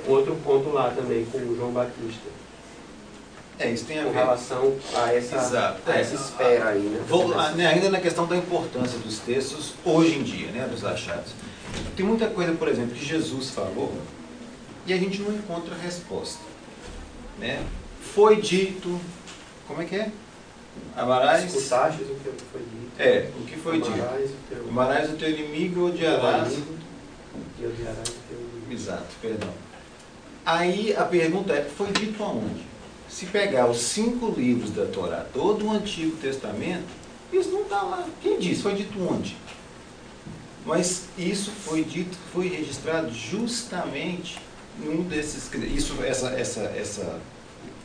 outro 0.07 0.35
ponto 0.43 0.69
lá 0.69 0.89
também 0.91 1.25
com 1.25 1.37
o 1.37 1.55
João 1.55 1.71
Batista, 1.71 2.29
É, 3.57 3.71
isso 3.71 3.85
tem 3.85 3.99
a 3.99 4.03
com 4.03 4.11
ver. 4.11 4.17
relação 4.19 4.75
a 4.93 5.13
essa, 5.13 5.35
Exato. 5.37 5.89
a 5.89 5.95
essa 5.97 6.15
espera 6.15 6.69
aí. 6.69 6.79
Né? 6.81 7.03
Vou, 7.07 7.33
ah, 7.39 7.51
né, 7.51 7.67
ainda 7.67 7.89
na 7.89 7.99
questão 8.01 8.27
da 8.27 8.35
importância 8.35 8.99
dos 8.99 9.19
textos 9.19 9.73
hoje 9.85 10.17
em 10.19 10.23
dia, 10.23 10.51
né, 10.51 10.67
dos 10.69 10.83
achados. 10.83 11.31
Tem 11.95 12.05
muita 12.05 12.27
coisa, 12.27 12.51
por 12.53 12.67
exemplo, 12.67 12.93
que 12.95 13.05
Jesus 13.05 13.49
falou 13.51 13.93
e 14.85 14.93
a 14.93 14.97
gente 14.97 15.21
não 15.21 15.33
encontra 15.33 15.73
resposta. 15.75 16.41
Né? 17.39 17.63
Foi 18.13 18.35
dito, 18.41 18.99
como 19.67 19.81
é 19.81 19.85
que 19.85 19.95
é? 19.95 20.11
Amarás, 20.97 21.45
Escutastes 21.45 22.07
o 22.09 22.15
que 22.15 22.29
foi 22.51 22.61
dito. 22.61 22.91
é, 22.99 23.29
o 23.39 23.45
que 23.45 23.55
foi 23.57 23.79
dito. 23.81 23.93
Amarás 23.93 24.29
o 24.29 24.33
teu 24.49 24.65
Amarás 24.69 25.09
o 25.09 25.13
teu 25.13 25.29
inimigo 25.29 25.87
odiarás. 25.87 26.47
amigo 26.47 26.75
e 27.59 27.65
odiarás 27.65 27.99
o 28.09 28.15
teu 28.27 28.37
inimigo. 28.37 28.73
Exato, 28.73 29.07
perdão. 29.21 29.49
Aí 30.45 30.95
a 30.95 31.03
pergunta 31.03 31.53
é, 31.53 31.63
foi 31.63 31.91
dito 31.91 32.23
aonde? 32.23 32.61
Se 33.09 33.25
pegar 33.25 33.67
os 33.67 33.79
cinco 33.79 34.29
livros 34.29 34.69
da 34.69 34.85
Torá, 34.85 35.25
todo 35.33 35.65
o 35.65 35.71
Antigo 35.71 36.15
Testamento, 36.17 36.85
isso 37.33 37.49
não 37.49 37.63
está 37.63 37.81
lá. 37.81 38.07
Quem 38.21 38.37
disse? 38.37 38.61
Foi 38.61 38.75
dito 38.75 38.99
onde? 39.01 39.35
Mas 40.63 41.05
isso 41.17 41.51
foi 41.51 41.83
dito, 41.83 42.15
foi 42.31 42.47
registrado 42.47 43.11
justamente 43.11 44.39
num 44.77 45.01
desses. 45.03 45.51
Isso, 45.53 45.95
essa, 46.03 46.29
essa, 46.29 46.61
essa, 46.61 47.19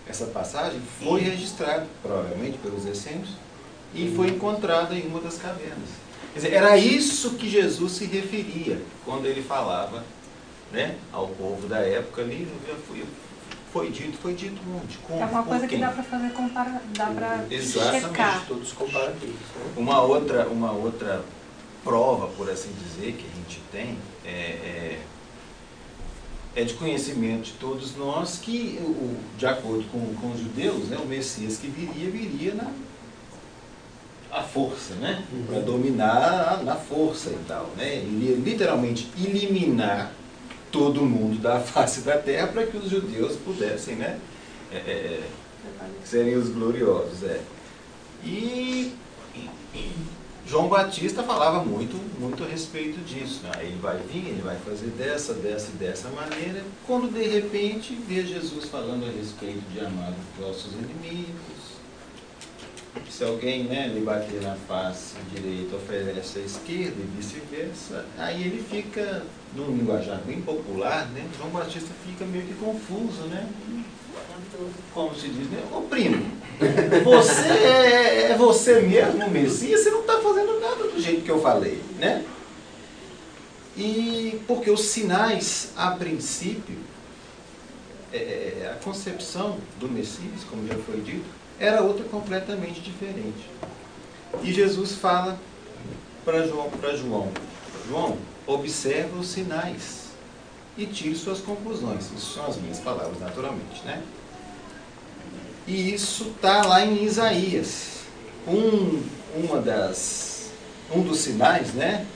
essa 0.07 0.27
passagem 0.27 0.81
foi 1.03 1.21
registrada, 1.21 1.87
provavelmente, 2.03 2.59
pelos 2.59 2.85
essênios, 2.85 3.31
e 3.95 4.13
foi 4.15 4.29
encontrada 4.29 4.95
em 4.95 5.07
uma 5.07 5.21
das 5.21 5.39
cavernas. 5.39 5.89
Quer 6.33 6.39
dizer, 6.41 6.53
era 6.53 6.77
isso 6.77 7.35
que 7.35 7.49
Jesus 7.49 7.93
se 7.93 8.05
referia 8.05 8.81
quando 9.05 9.27
ele 9.27 9.43
falava 9.43 10.05
né, 10.73 10.97
ao 11.13 11.29
povo 11.29 11.67
da 11.67 11.79
época 11.79 12.23
ali, 12.23 12.49
foi, 12.87 13.05
foi 13.73 13.91
dito, 13.91 14.17
foi 14.19 14.35
dito 14.35 14.61
onde? 14.83 14.99
Como? 14.99 15.21
É 15.21 15.25
uma 15.25 15.43
coisa 15.43 15.67
que 15.67 15.77
dá 15.77 15.91
para 15.91 16.03
fazer 16.03 16.33
compara, 16.33 16.83
dá 16.97 17.07
para 17.07 17.45
Exatamente. 17.51 18.07
checar. 18.07 18.45
Todos 18.47 18.73
comparativos. 18.73 19.35
Né? 19.35 19.73
Uma 19.77 20.03
outra, 20.03 20.49
uma 20.49 20.73
outra 20.73 21.23
prova, 21.83 22.29
por 22.29 22.51
assim 22.51 22.71
dizer, 22.73 23.13
que 23.13 23.27
a 23.27 23.37
gente 23.37 23.61
tem 23.73 23.97
é, 24.25 24.31
é, 24.31 25.01
é 26.57 26.65
de 26.65 26.75
conhecimento 26.75 27.45
de 27.45 27.53
todos 27.53 27.97
nós 27.97 28.39
que, 28.39 28.79
o, 28.81 29.17
de 29.37 29.47
acordo 29.47 29.85
com, 29.91 30.15
com 30.15 30.33
os 30.33 30.41
judeus, 30.41 30.89
né, 30.89 30.99
o 31.03 31.07
Messias 31.07 31.57
que 31.57 31.69
viria, 31.69 32.11
viria 32.11 32.55
na 32.55 32.71
a 34.33 34.43
força, 34.43 34.95
né? 34.95 35.25
Para 35.49 35.59
dominar 35.59 36.63
na 36.63 36.77
força 36.77 37.31
e 37.31 37.39
tal, 37.49 37.69
né? 37.77 37.97
Ele 37.97 38.29
ia 38.29 38.37
literalmente 38.37 39.11
eliminar 39.19 40.13
todo 40.71 41.03
mundo 41.03 41.41
da 41.41 41.59
face 41.61 42.01
da 42.03 42.17
terra 42.19 42.49
para 42.49 42.67
que 42.67 42.77
os 42.77 42.89
judeus 42.89 43.37
pudessem, 43.37 43.97
né? 43.97 44.19
é, 44.73 44.77
é, 44.77 45.21
Seriam 46.05 46.41
os 46.41 46.49
gloriosos, 46.49 47.23
é. 47.23 47.41
E 48.25 48.93
João 50.51 50.69
Batista 50.69 51.23
falava 51.23 51.65
muito, 51.65 51.97
muito 52.19 52.43
a 52.43 52.47
respeito 52.47 52.99
disso. 53.05 53.41
Né? 53.45 53.53
Ele 53.61 53.79
vai 53.81 53.99
vir, 53.99 54.27
ele 54.31 54.43
vai 54.43 54.57
fazer 54.57 54.89
dessa, 54.89 55.33
dessa 55.33 55.71
e 55.71 55.77
dessa 55.77 56.09
maneira. 56.09 56.65
Quando 56.85 57.13
de 57.13 57.23
repente 57.23 57.95
vê 57.95 58.27
Jesus 58.27 58.65
falando 58.65 59.07
a 59.07 59.13
respeito 59.13 59.63
de 59.73 59.79
amar 59.79 60.13
os 60.13 60.45
nossos 60.45 60.73
inimigos. 60.73 61.71
Se 63.09 63.23
alguém 63.23 63.63
né, 63.65 63.87
lhe 63.87 64.01
bater 64.01 64.43
na 64.43 64.57
face 64.57 65.15
direita, 65.33 65.77
oferece 65.77 66.41
a 66.41 66.43
esquerda 66.43 66.97
e 66.99 67.17
vice-versa. 67.17 68.05
Aí 68.19 68.43
ele 68.43 68.65
fica, 68.69 69.23
num 69.55 69.77
linguajar 69.77 70.21
bem 70.27 70.41
popular, 70.41 71.09
né? 71.11 71.27
João 71.37 71.51
Batista 71.51 71.91
fica 72.07 72.25
meio 72.25 72.45
que 72.45 72.55
confuso, 72.55 73.23
né? 73.25 73.49
como 74.93 75.15
se 75.15 75.29
diz, 75.29 75.49
né? 75.51 75.63
Ô 75.73 75.83
primo, 75.83 76.25
você 77.05 77.49
é, 77.49 78.31
é 78.33 78.37
você 78.37 78.81
mesmo 78.81 79.27
o 79.27 79.31
Messias, 79.31 79.81
você 79.81 79.91
não 79.91 80.01
está 80.01 80.21
fazendo 80.21 80.61
nada 80.61 80.85
do 80.85 81.01
jeito 81.01 81.23
que 81.23 81.31
eu 81.31 81.41
falei, 81.41 81.81
né? 81.99 82.25
E 83.77 84.41
porque 84.47 84.71
os 84.71 84.83
sinais, 84.83 85.73
a 85.77 85.93
princípio, 85.93 86.77
é, 88.13 88.17
é, 88.17 88.73
a 88.73 88.85
concepção 88.85 89.59
do 89.79 89.89
Messias, 89.89 90.45
como 90.49 90.67
já 90.67 90.75
foi 90.75 91.01
dito, 91.01 91.25
era 91.59 91.83
outra 91.83 92.05
completamente 92.05 92.81
diferente. 92.81 93.49
E 94.43 94.53
Jesus 94.53 94.93
fala 94.93 95.39
para 96.25 96.47
João, 96.47 96.71
para 96.71 96.97
João, 96.97 97.31
João, 97.89 98.19
observa 98.53 99.19
os 99.19 99.29
sinais 99.29 100.11
e 100.77 100.87
tire 100.87 101.15
suas 101.15 101.41
conclusões. 101.41 102.11
Isso 102.17 102.35
são 102.35 102.47
as 102.47 102.57
minhas 102.57 102.79
palavras, 102.79 103.19
naturalmente, 103.21 103.83
né? 103.85 104.03
E 105.67 105.95
isso 105.95 106.33
está 106.37 106.67
lá 106.67 106.85
em 106.85 107.05
Isaías. 107.05 108.01
Um, 108.47 109.03
uma 109.37 109.61
das, 109.61 110.51
um 110.91 111.03
dos 111.03 111.19
sinais, 111.19 111.75
né? 111.75 112.07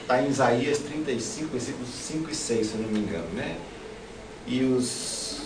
Está 0.00 0.22
em 0.22 0.28
Isaías 0.28 0.78
35, 0.78 1.48
versículos 1.48 1.88
5 1.88 2.30
e 2.30 2.34
6, 2.34 2.66
se 2.66 2.74
eu 2.74 2.80
não 2.82 2.88
me 2.88 3.00
engano, 3.00 3.28
né? 3.34 3.56
E 4.46 4.62
os 4.62 5.44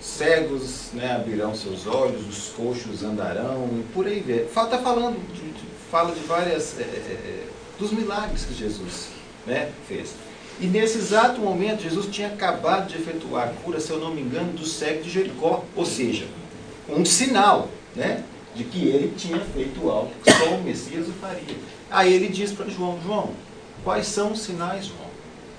cegos 0.00 0.90
né, 0.94 1.14
abrirão 1.14 1.54
seus 1.54 1.86
olhos, 1.86 2.26
os 2.26 2.48
coxos 2.48 3.04
andarão, 3.04 3.68
e 3.78 3.82
por 3.92 4.06
aí 4.06 4.20
vai. 4.20 4.64
Está 4.64 4.78
falando, 4.78 5.20
de, 5.32 5.52
de, 5.52 5.66
fala 5.90 6.12
de 6.12 6.20
várias, 6.20 6.80
é, 6.80 6.82
é, 6.82 7.46
dos 7.78 7.92
milagres 7.92 8.44
que 8.44 8.54
Jesus 8.54 9.21
né, 9.46 9.70
fez. 9.88 10.14
E 10.60 10.66
nesse 10.66 10.98
exato 10.98 11.40
momento, 11.40 11.82
Jesus 11.82 12.06
tinha 12.06 12.28
acabado 12.28 12.88
de 12.88 12.96
efetuar 12.96 13.48
a 13.48 13.52
cura, 13.62 13.80
se 13.80 13.90
eu 13.90 13.98
não 13.98 14.14
me 14.14 14.20
engano, 14.20 14.52
do 14.52 14.66
cego 14.66 15.02
de 15.02 15.10
Jericó. 15.10 15.64
Ou 15.74 15.84
seja, 15.84 16.26
um 16.88 17.04
sinal 17.04 17.68
né, 17.96 18.22
de 18.54 18.64
que 18.64 18.86
ele 18.86 19.14
tinha 19.16 19.40
feito 19.40 19.88
algo 19.88 20.12
que 20.22 20.30
só 20.30 20.54
o 20.54 20.62
Messias 20.62 21.08
o 21.08 21.12
faria. 21.12 21.56
Aí 21.90 22.12
ele 22.12 22.28
diz 22.28 22.52
para 22.52 22.68
João, 22.68 23.00
João, 23.02 23.30
quais 23.82 24.06
são 24.06 24.32
os 24.32 24.40
sinais, 24.40 24.86
João? 24.86 25.10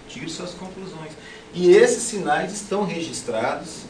Tire 0.07 0.29
suas 0.29 0.51
conclusões. 0.51 1.11
E 1.53 1.71
esses 1.71 2.03
sinais 2.03 2.53
estão 2.53 2.83
registrados 2.83 3.83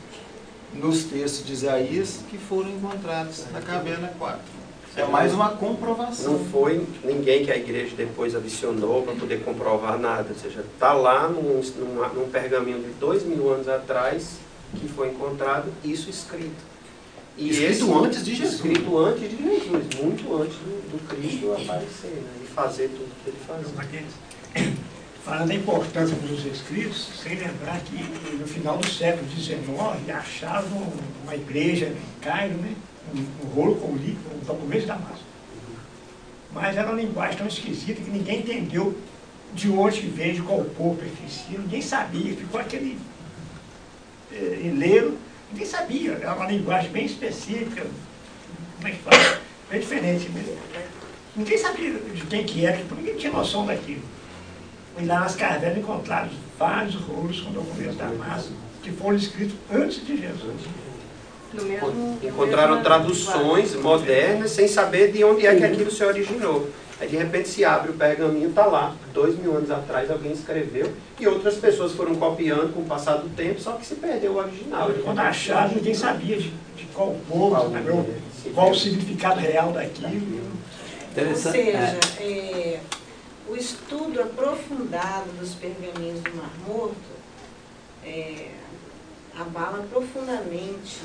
nos 0.74 1.04
textos 1.04 1.46
de 1.46 1.54
Isaías 1.54 2.20
que 2.30 2.38
foram 2.38 2.70
encontrados 2.70 3.46
na 3.52 3.62
caverna 3.62 4.12
4. 4.18 4.63
É 4.96 5.04
mais 5.06 5.34
uma 5.34 5.50
comprovação. 5.50 6.34
Não 6.34 6.46
foi 6.46 6.86
ninguém 7.04 7.44
que 7.44 7.52
a 7.52 7.58
igreja 7.58 7.96
depois 7.96 8.36
adicionou 8.36 9.02
para 9.02 9.16
poder 9.16 9.44
comprovar 9.44 9.98
nada. 9.98 10.28
Ou 10.30 10.36
seja, 10.36 10.62
está 10.62 10.94
lá 10.94 11.28
num, 11.28 11.62
num, 11.78 12.10
num 12.14 12.30
pergaminho 12.30 12.80
de 12.80 12.92
dois 13.00 13.24
mil 13.24 13.52
anos 13.52 13.68
atrás 13.68 14.38
que 14.80 14.88
foi 14.88 15.10
encontrado 15.10 15.72
isso 15.84 16.10
escrito. 16.10 16.74
E 17.36 17.50
escrito 17.50 17.72
esse, 17.72 17.92
antes 17.92 18.26
de 18.26 18.36
Jesus. 18.36 18.56
Escrito 18.56 18.98
antes 19.00 19.30
de 19.30 19.38
Jesus, 19.38 19.96
muito 20.00 20.42
antes 20.42 20.58
do, 20.58 20.92
do 20.92 21.08
Cristo 21.08 21.52
aparecer 21.54 22.12
né, 22.12 22.42
e 22.44 22.48
fazer 22.48 22.90
tudo 22.90 23.10
que 23.24 23.30
ele 23.32 23.38
fazia. 23.48 24.04
Falando 25.26 25.48
da 25.48 25.56
importância 25.56 26.16
dos 26.18 26.46
escritos, 26.46 27.08
sem 27.24 27.36
lembrar 27.36 27.80
que 27.80 27.96
no 28.38 28.46
final 28.46 28.78
do 28.78 28.88
século 28.88 29.28
XIX 29.32 29.60
achavam 30.10 30.84
uma 31.24 31.34
igreja 31.34 31.88
em 31.88 32.22
Cairo, 32.22 32.56
né, 32.58 32.76
um, 33.14 33.46
um 33.46 33.50
rolo 33.50 33.76
com 33.76 33.94
o 33.94 33.98
livro, 33.98 34.22
um 34.36 34.46
documento 34.46 34.82
de 34.82 34.88
Damasco. 34.88 35.24
Mas 36.54 36.78
era 36.78 36.88
uma 36.88 37.02
linguagem 37.02 37.38
tão 37.38 37.48
esquisita 37.48 38.02
que 38.02 38.12
ninguém 38.12 38.40
entendeu 38.40 38.96
de 39.54 39.70
onde 39.70 40.02
veio, 40.02 40.36
de 40.36 40.42
qual 40.42 40.64
povo 40.64 40.96
pertencia, 40.96 41.58
ninguém 41.58 41.82
sabia, 41.82 42.36
ficou 42.36 42.60
aquele 42.60 42.98
é, 44.32 45.12
Ninguém 45.52 45.68
sabia, 45.68 46.14
era 46.14 46.34
uma 46.34 46.48
linguagem 46.48 46.92
bem 46.92 47.06
específica, 47.06 47.86
é? 48.84 49.38
Bem 49.70 49.80
diferente 49.80 50.30
mesmo. 50.30 50.58
Ninguém 51.36 51.58
sabia 51.58 51.94
de 51.94 52.26
quem 52.26 52.44
que 52.44 52.66
era, 52.66 52.78
porque 52.78 52.96
ninguém 52.96 53.18
tinha 53.18 53.32
noção 53.32 53.66
daquilo. 53.66 54.02
E 55.00 55.06
lá 55.06 55.22
nas 55.22 55.36
cavernas 55.36 55.78
encontraram 55.78 56.30
vários 56.58 56.96
rolos 56.96 57.40
com 57.42 57.52
documentos 57.52 57.98
da 57.98 58.08
massa 58.08 58.50
que 58.82 58.92
foram 58.92 59.16
escritos 59.16 59.56
antes 59.72 60.06
de 60.06 60.18
Jesus. 60.18 60.62
Mesmo, 61.62 62.20
Encontraram 62.24 62.82
traduções 62.82 63.76
modernas 63.76 64.52
sem 64.52 64.68
saber 64.68 65.12
de 65.12 65.24
onde 65.24 65.46
é 65.46 65.56
que 65.56 65.64
aquilo 65.64 65.92
se 65.92 66.04
originou. 66.04 66.70
Aí 67.00 67.08
de 67.08 67.18
repente 67.18 67.50
se 67.50 67.66
abre 67.66 67.92
o 67.92 67.94
pergaminho, 67.94 68.50
está 68.50 68.66
lá, 68.66 68.96
dois 69.14 69.38
mil 69.38 69.58
anos 69.58 69.70
atrás 69.70 70.10
alguém 70.10 70.32
escreveu 70.32 70.94
e 71.20 71.28
outras 71.28 71.56
pessoas 71.56 71.92
foram 71.92 72.16
copiando 72.16 72.74
com 72.74 72.82
o 72.82 72.86
passar 72.86 73.18
do 73.18 73.30
tempo, 73.36 73.60
só 73.60 73.74
que 73.74 73.86
se 73.86 73.96
perdeu 73.96 74.34
o 74.34 74.38
original. 74.38 74.90
Quando 75.04 75.20
acharam, 75.20 75.76
ninguém 75.76 75.94
sabia 75.94 76.38
de, 76.38 76.50
de 76.76 76.86
qual 76.94 77.16
povo, 77.28 77.50
qual, 77.50 77.70
né, 77.70 77.84
qual 78.54 78.72
o 78.72 78.76
significado 78.76 79.40
real 79.40 79.72
daquilo. 79.72 80.40
Ou 81.16 81.36
seja, 81.36 82.00
é, 82.20 82.80
o 83.48 83.56
estudo 83.56 84.22
aprofundado 84.22 85.30
dos 85.40 85.54
pergaminhos 85.56 86.22
do 86.22 86.36
Mar 86.36 86.54
Morto 86.66 86.96
é, 88.06 88.48
abala 89.38 89.86
profundamente 89.92 91.02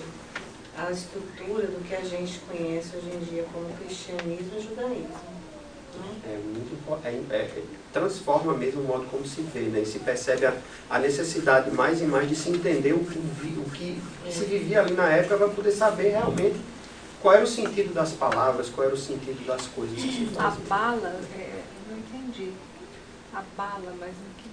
a 0.79 0.91
estrutura 0.93 1.67
do 1.67 1.87
que 1.87 1.95
a 1.95 2.01
gente 2.01 2.39
conhece 2.41 2.97
hoje 2.97 3.11
em 3.13 3.19
dia 3.19 3.45
como 3.53 3.67
cristianismo 3.79 4.53
e 4.57 4.63
judaísmo. 4.63 5.39
É 6.25 6.37
muito 6.37 7.05
é, 7.05 7.35
é, 7.35 7.63
transforma 7.93 8.55
mesmo 8.55 8.83
o 8.83 8.85
modo 8.85 9.07
como 9.07 9.27
se 9.27 9.41
vê, 9.41 9.63
né? 9.63 9.81
E 9.81 9.87
se 9.87 9.99
percebe 9.99 10.47
a, 10.47 10.55
a 10.89 10.99
necessidade 11.01 11.73
mais 11.73 12.01
e 12.01 12.05
mais 12.05 12.29
de 12.29 12.37
se 12.37 12.51
entender 12.51 12.93
o 12.93 13.05
que, 13.05 13.19
o 13.19 13.71
que 13.71 14.01
se 14.31 14.45
vivia 14.45 14.81
ali 14.81 14.95
na 14.95 15.11
época 15.11 15.37
para 15.37 15.49
poder 15.49 15.73
saber 15.73 16.11
realmente 16.11 16.61
qual 17.21 17.35
era 17.35 17.43
o 17.43 17.47
sentido 17.49 17.93
das 17.93 18.13
palavras, 18.13 18.69
qual 18.69 18.87
era 18.87 18.95
o 18.95 18.99
sentido 18.99 19.45
das 19.45 19.67
coisas 19.67 19.97
que 19.97 20.03
se 20.03 20.27
faziam. 20.27 20.47
A 20.47 20.69
bala, 20.69 21.21
é, 21.37 21.63
não 21.91 21.99
entendi. 21.99 22.53
A 23.35 23.43
bala, 23.57 23.93
mas 23.99 24.11
o 24.11 24.43
que... 24.43 24.49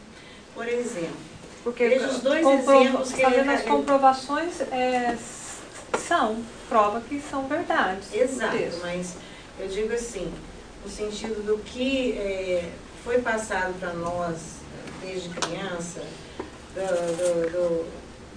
Por 0.55 0.67
exemplo, 0.67 1.15
porque 1.63 1.97
os 1.97 2.21
dois 2.21 2.45
exemplos 2.45 3.11
que 3.11 3.21
fazendo 3.21 3.49
as 3.49 3.63
comprovações 3.63 4.61
é, 4.71 5.17
são 5.97 6.43
prova 6.67 7.01
que 7.01 7.21
são 7.21 7.47
verdades. 7.47 8.13
Exato, 8.13 8.57
mas 8.81 9.15
eu 9.59 9.67
digo 9.67 9.93
assim, 9.93 10.31
no 10.83 10.89
sentido 10.89 11.45
do 11.45 11.57
que 11.59 12.13
é, 12.13 12.71
foi 13.03 13.21
passado 13.21 13.73
para 13.79 13.93
nós 13.93 14.55
desde 15.01 15.29
criança, 15.29 16.01
do, 16.73 16.81
do, 17.17 17.51
do, 17.51 17.85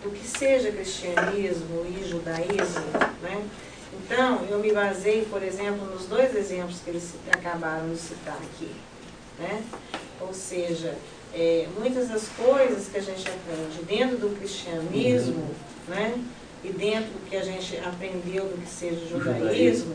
do, 0.05 0.11
que 0.11 0.27
seja 0.27 0.71
cristianismo 0.71 1.85
e 1.87 2.09
judaísmo, 2.09 2.85
né? 3.23 3.49
Então, 3.93 4.45
eu 4.49 4.59
me 4.59 4.73
basei, 4.73 5.27
por 5.29 5.43
exemplo, 5.43 5.87
nos 5.87 6.07
dois 6.07 6.35
exemplos 6.37 6.81
que 6.85 6.91
eles 6.91 7.15
acabaram 7.31 7.91
de 7.91 7.99
citar 7.99 8.37
aqui, 8.37 8.71
né? 9.39 9.63
Ou 10.21 10.33
seja, 10.33 10.95
é, 11.35 11.67
muitas 11.79 12.09
das 12.09 12.29
coisas 12.29 12.89
que 12.89 12.99
a 12.99 13.03
gente 13.03 13.27
aprende 13.29 13.83
dentro 13.85 14.19
do 14.19 14.37
cristianismo, 14.39 15.41
uhum. 15.41 15.95
né? 15.95 16.25
E 16.65 16.69
dentro 16.71 17.11
do 17.11 17.29
que 17.29 17.37
a 17.37 17.43
gente 17.43 17.77
aprendeu 17.79 18.45
do 18.45 18.61
que 18.61 18.69
seja 18.69 19.07
judaísmo, 19.07 19.95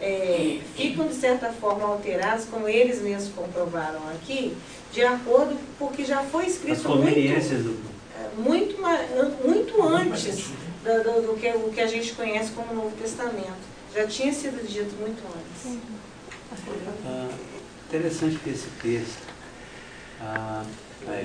é, 0.00 0.60
ficam 0.74 1.08
de 1.08 1.14
certa 1.14 1.50
forma 1.52 1.84
alteradas, 1.84 2.44
como 2.44 2.68
eles 2.68 3.00
mesmos 3.00 3.32
comprovaram 3.34 4.00
aqui, 4.10 4.56
de 4.92 5.02
acordo 5.02 5.56
porque 5.78 6.04
já 6.04 6.22
foi 6.22 6.46
escrito 6.46 6.88
muito, 6.88 7.18
é, 7.18 8.30
muito, 8.36 8.80
muito 9.44 9.82
antes 9.82 10.50
do, 10.84 11.02
do, 11.02 11.26
do, 11.28 11.40
que, 11.40 11.48
o 11.48 11.72
que 11.72 11.80
a 11.80 11.86
gente 11.86 12.12
conhece 12.12 12.52
como 12.52 12.74
Novo 12.74 12.96
Testamento. 12.96 13.76
Já 13.94 14.06
tinha 14.06 14.32
sido 14.32 14.66
dito 14.66 14.94
muito 15.00 15.22
antes. 15.26 15.78
Ah, 17.04 17.28
interessante 17.88 18.38
que 18.38 18.50
esse 18.50 18.68
texto. 18.82 19.22
Ah, 20.20 20.64
é, 21.08 21.24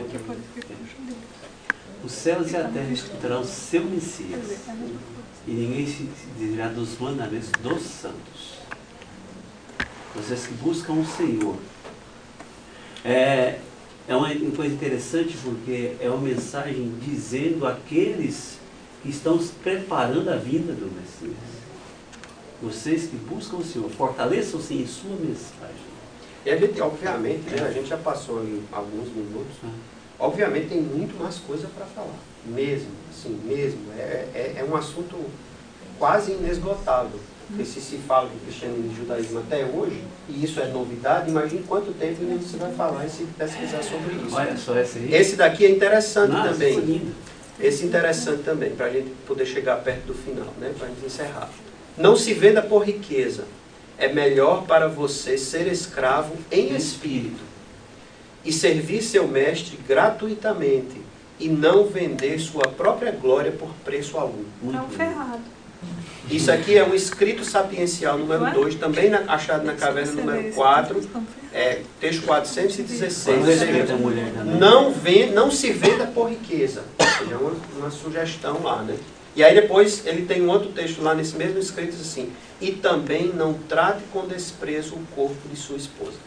os 2.04 2.12
céus 2.12 2.52
e 2.52 2.58
a 2.58 2.64
terra 2.64 2.92
escutarão 2.92 3.44
seu 3.44 3.84
Messias, 3.86 4.60
e 5.48 5.52
ninguém 5.52 5.88
se 5.88 6.08
dirá 6.38 6.68
dos 6.68 6.98
mandamentos 7.00 7.50
dos 7.62 7.82
santos 7.82 8.62
vocês 10.16 10.46
que 10.46 10.54
buscam 10.56 10.94
o 10.94 11.06
Senhor. 11.06 11.56
É, 13.04 13.60
é 14.08 14.16
uma 14.16 14.30
coisa 14.56 14.74
interessante 14.74 15.38
porque 15.44 15.96
é 16.00 16.10
uma 16.10 16.20
mensagem 16.22 16.94
dizendo 17.02 17.66
àqueles 17.66 18.60
que 19.02 19.10
estão 19.10 19.40
se 19.40 19.52
preparando 19.64 20.30
a 20.30 20.36
vinda 20.36 20.74
do 20.74 20.92
Messias. 20.94 21.62
Vocês 22.62 23.08
que 23.08 23.16
buscam 23.16 23.58
o 23.58 23.64
Senhor, 23.64 23.90
fortaleçam-se 23.90 24.74
em 24.76 24.86
sua 24.86 25.16
mensagem. 25.16 25.92
E 26.46 26.52
a 26.52 26.58
gente, 26.58 26.80
obviamente, 26.82 27.50
né, 27.50 27.64
a 27.64 27.72
gente 27.72 27.88
já 27.88 27.98
passou 27.98 28.38
alguns 28.72 29.10
minutos, 29.10 29.56
obviamente 30.22 30.68
tem 30.70 30.82
muito 30.82 31.22
mais 31.22 31.38
coisa 31.40 31.68
para 31.76 31.86
falar. 31.88 32.16
Mesmo, 32.46 32.90
assim, 33.10 33.40
mesmo. 33.44 33.80
É, 33.98 34.28
é, 34.34 34.56
é 34.60 34.64
um 34.64 34.76
assunto 34.76 35.18
quase 35.98 36.34
inesgotável. 36.34 37.20
Porque 37.48 37.66
se 37.66 37.82
se 37.82 37.98
fala 37.98 38.30
de 38.30 38.38
cristianismo 38.38 38.92
e 38.94 38.96
judaísmo 38.96 39.40
até 39.40 39.66
hoje, 39.66 40.02
e 40.30 40.46
isso 40.46 40.62
é 40.62 40.68
novidade, 40.68 41.30
imagine 41.30 41.64
quanto 41.68 41.92
tempo 41.92 42.22
ainda 42.22 42.38
você 42.38 42.56
vai 42.56 42.72
falar 42.72 43.06
e 43.06 43.10
se 43.10 43.26
pesquisar 43.38 43.84
sobre 43.84 44.16
isso. 44.26 44.34
Olha 44.34 44.56
só 44.56 44.78
essa 44.78 45.00
aí. 45.00 45.14
Esse 45.14 45.36
daqui 45.36 45.66
é 45.66 45.70
interessante 45.70 46.32
Nossa, 46.32 46.54
também. 46.54 46.80
lindo. 46.80 47.14
Esse 47.60 47.84
é 47.84 47.88
interessante 47.88 48.44
também, 48.44 48.72
para 48.72 48.86
a 48.86 48.90
gente 48.90 49.10
poder 49.28 49.46
chegar 49.46 49.78
perto 49.84 50.06
do 50.06 50.14
final, 50.14 50.48
né? 50.60 50.74
para 50.78 50.88
a 50.88 50.90
gente 50.90 51.06
encerrar. 51.06 51.50
Não 51.98 52.16
se 52.16 52.34
venda 52.34 52.62
por 52.62 52.86
riqueza. 52.86 53.44
É 53.98 54.08
melhor 54.08 54.64
para 54.66 54.88
você 54.88 55.38
ser 55.38 55.68
escravo 55.68 56.34
em 56.50 56.74
espírito 56.74 57.51
e 58.44 58.52
servir 58.52 59.02
seu 59.02 59.28
mestre 59.28 59.78
gratuitamente 59.88 61.02
e 61.40 61.48
não 61.48 61.86
vender 61.88 62.40
sua 62.40 62.64
própria 62.68 63.12
glória 63.12 63.52
por 63.52 63.70
preço 63.84 64.18
algum. 64.18 64.44
Muito 64.62 64.78
É 64.78 64.82
um 64.82 64.90
ferrado. 64.90 65.42
Isso 66.30 66.52
aqui 66.52 66.78
é 66.78 66.84
um 66.86 66.94
escrito 66.94 67.44
sapiencial 67.44 68.18
número 68.18 68.44
Ué? 68.44 68.52
2, 68.52 68.76
também 68.76 69.10
na- 69.10 69.24
achado 69.28 69.66
na 69.66 69.74
caverna 69.74 70.14
número 70.14 70.48
isso, 70.48 70.56
4, 70.56 70.94
eles 70.94 71.06
estão 71.06 71.26
ferrados. 71.26 71.54
é, 71.54 71.82
texto 72.00 72.22
416. 72.26 73.24
Quando 73.26 73.38
ou 73.40 73.44
ele 73.48 73.54
seja, 73.54 73.66
escreve 73.66 73.92
a 73.94 73.98
mulher 73.98 74.32
também. 74.34 74.56
não, 74.58 74.92
ven, 74.92 75.32
não 75.32 75.52
se 75.52 75.72
venda 75.72 76.06
por 76.08 76.30
riqueza. 76.30 76.84
É 77.00 77.36
uma, 77.36 77.52
uma 77.78 77.90
sugestão 77.92 78.62
lá, 78.64 78.82
né? 78.84 78.96
E 79.36 79.44
aí 79.44 79.56
depois 79.56 80.06
ele 80.06 80.26
tem 80.26 80.42
um 80.42 80.50
outro 80.50 80.70
texto 80.72 81.02
lá 81.02 81.16
nesse 81.16 81.36
mesmo 81.36 81.58
escrito 81.58 81.96
assim, 82.00 82.30
e 82.62 82.72
também 82.72 83.28
não 83.34 83.54
trate 83.54 84.04
com 84.14 84.26
desprezo 84.28 84.96
o 84.96 85.02
corpo 85.16 85.50
de 85.50 85.56
sua 85.58 85.78
esposa. 85.78 86.18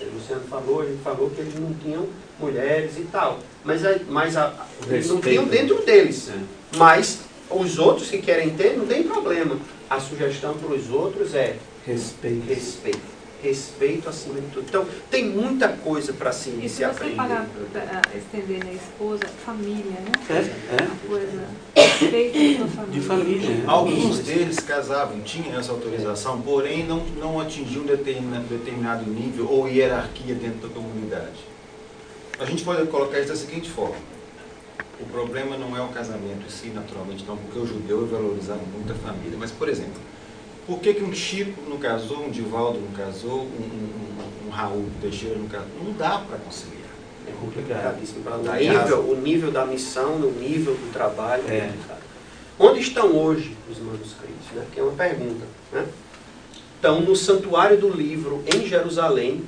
O 0.00 0.14
Luciano 0.14 0.42
falou, 0.48 0.82
a 0.82 0.84
gente 0.86 1.02
falou 1.02 1.30
que 1.30 1.40
eles 1.40 1.54
não 1.58 1.74
tinham 1.74 2.06
mulheres 2.38 2.92
e 2.98 3.02
tal. 3.10 3.38
Mas, 3.64 3.84
a- 3.84 3.98
mas 4.08 4.36
a, 4.36 4.52
eles 4.88 5.08
não 5.08 5.20
tinham 5.20 5.44
dentro 5.44 5.84
deles. 5.84 6.30
Mas 6.76 7.20
os 7.50 7.78
outros 7.78 8.08
que 8.08 8.18
querem 8.18 8.50
ter, 8.50 8.76
não 8.76 8.86
tem 8.86 9.02
problema. 9.02 9.56
A 9.90 9.98
sugestão 9.98 10.54
para 10.54 10.74
os 10.74 10.90
outros 10.90 11.34
é 11.34 11.56
Respeito. 11.86 12.46
respeito. 12.46 13.17
Respeito 13.42 14.08
acima 14.08 14.40
de 14.40 14.48
tudo. 14.48 14.64
Então, 14.68 14.84
tem 15.10 15.28
muita 15.28 15.68
coisa 15.68 16.12
para 16.12 16.32
se, 16.32 16.50
E 16.50 16.62
se 16.62 16.68
se 16.68 16.74
você 16.78 16.84
aprender. 16.84 17.14
parar 17.14 17.46
pra 17.72 18.02
estender 18.16 18.64
na 18.64 18.72
esposa, 18.72 19.24
família, 19.44 20.00
né? 20.00 20.10
É, 20.28 20.34
é. 20.34 20.86
Uma 20.86 20.96
coisa, 21.08 21.44
respeito 21.76 22.66
família. 22.66 22.92
De 22.92 23.00
família. 23.00 23.48
né? 23.50 23.64
Alguns 23.66 24.18
deles 24.20 24.58
casavam, 24.58 25.20
tinham 25.20 25.56
essa 25.58 25.70
autorização, 25.70 26.40
porém 26.40 26.84
não, 26.84 26.98
não 27.20 27.40
atingiam 27.40 27.84
determinado, 27.84 28.44
determinado 28.46 29.08
nível 29.08 29.48
ou 29.48 29.68
hierarquia 29.68 30.34
dentro 30.34 30.66
da 30.68 30.74
comunidade. 30.74 31.38
A 32.40 32.44
gente 32.44 32.64
pode 32.64 32.84
colocar 32.88 33.20
isso 33.20 33.28
da 33.28 33.36
seguinte 33.36 33.70
forma. 33.70 33.96
O 35.00 35.04
problema 35.06 35.56
não 35.56 35.76
é 35.76 35.80
o 35.80 35.88
casamento 35.88 36.44
em 36.44 36.50
si, 36.50 36.68
naturalmente 36.74 37.24
não, 37.24 37.36
porque 37.36 37.58
o 37.58 37.64
judeu 37.66 38.04
valorizava 38.06 38.60
muito 38.74 38.90
a 38.92 38.96
família. 38.96 39.38
Mas, 39.38 39.52
por 39.52 39.68
exemplo, 39.68 40.00
por 40.68 40.78
que, 40.80 40.92
que 40.94 41.02
um 41.02 41.12
Chico 41.14 41.62
não 41.68 41.78
casou, 41.78 42.26
um 42.26 42.30
Divaldo 42.30 42.78
não 42.78 42.92
casou, 42.92 43.40
um, 43.40 43.62
um, 43.62 44.44
um- 44.44 44.48
um 44.48 44.50
Raul 44.50 44.84
Teixeira 45.00 45.36
não 45.38 45.48
casou? 45.48 45.66
Não 45.82 45.92
dá 45.94 46.18
para 46.18 46.36
conciliar. 46.38 46.76
É 47.26 47.32
complicadíssimo. 47.40 48.22
Para 48.22 48.36
o 48.36 48.42
nível, 48.54 49.00
o 49.10 49.16
nível 49.20 49.50
da 49.50 49.64
missão, 49.64 50.16
o 50.16 50.30
nível 50.38 50.74
do 50.74 50.92
trabalho 50.92 51.42
é 51.48 51.56
É. 51.56 51.60
complicado. 51.68 51.98
Onde 52.58 52.80
estão 52.80 53.16
hoje 53.16 53.56
os 53.70 53.78
manuscritos? 53.78 54.46
Né? 54.54 54.64
Que 54.72 54.80
é 54.80 54.82
uma 54.82 54.92
pergunta. 54.92 55.46
Né? 55.72 55.86
Estão 56.76 57.00
no 57.00 57.16
santuário 57.16 57.78
do 57.80 57.88
livro 57.88 58.42
em 58.54 58.66
Jerusalém 58.66 59.42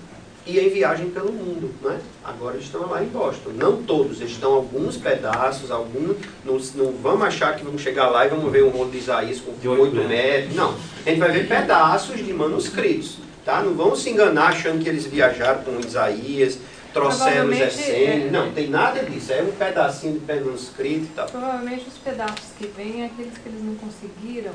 e 0.46 0.58
em 0.58 0.68
viagem 0.68 1.10
pelo 1.10 1.32
mundo. 1.32 1.70
Né? 1.82 2.00
Agora 2.24 2.56
estão 2.56 2.88
lá 2.88 3.02
em 3.02 3.06
Boston. 3.06 3.50
Não 3.54 3.82
todos, 3.82 4.20
estão 4.20 4.52
alguns 4.52 4.96
pedaços, 4.96 5.70
alguns. 5.70 6.16
Não, 6.44 6.58
não 6.74 6.92
vamos 6.92 7.26
achar 7.26 7.56
que 7.56 7.64
vamos 7.64 7.82
chegar 7.82 8.08
lá 8.08 8.26
e 8.26 8.28
vamos 8.28 8.50
ver 8.50 8.64
um 8.64 8.70
rolo 8.70 8.90
de 8.90 8.98
Isaías 8.98 9.40
com 9.40 9.52
De 9.54 9.68
oito 9.68 9.82
8 9.82 10.08
metros. 10.08 10.54
Não. 10.54 10.74
A 11.04 11.08
gente 11.08 11.18
vai 11.18 11.30
ver 11.30 11.48
pedaços 11.48 12.24
de 12.24 12.32
manuscritos. 12.32 13.18
Tá? 13.44 13.62
Não 13.62 13.74
vamos 13.74 14.02
se 14.02 14.10
enganar 14.10 14.48
achando 14.48 14.82
que 14.82 14.88
eles 14.88 15.06
viajaram 15.06 15.62
com 15.62 15.80
Isaías, 15.80 16.58
trouxeram 16.92 17.48
os 17.48 17.58
essênios. 17.58 18.26
é. 18.26 18.30
Não, 18.30 18.52
tem 18.52 18.68
nada 18.68 19.02
disso. 19.02 19.32
É 19.32 19.42
um 19.42 19.52
pedacinho 19.52 20.18
de 20.18 20.32
manuscrito 20.32 21.04
e 21.04 21.10
tal. 21.14 21.26
Provavelmente 21.26 21.86
os 21.88 21.96
pedaços 21.98 22.50
que 22.58 22.66
vêm 22.66 23.02
é 23.02 23.06
aqueles 23.06 23.38
que 23.38 23.48
eles 23.48 23.62
não 23.62 23.74
conseguiram. 23.76 24.52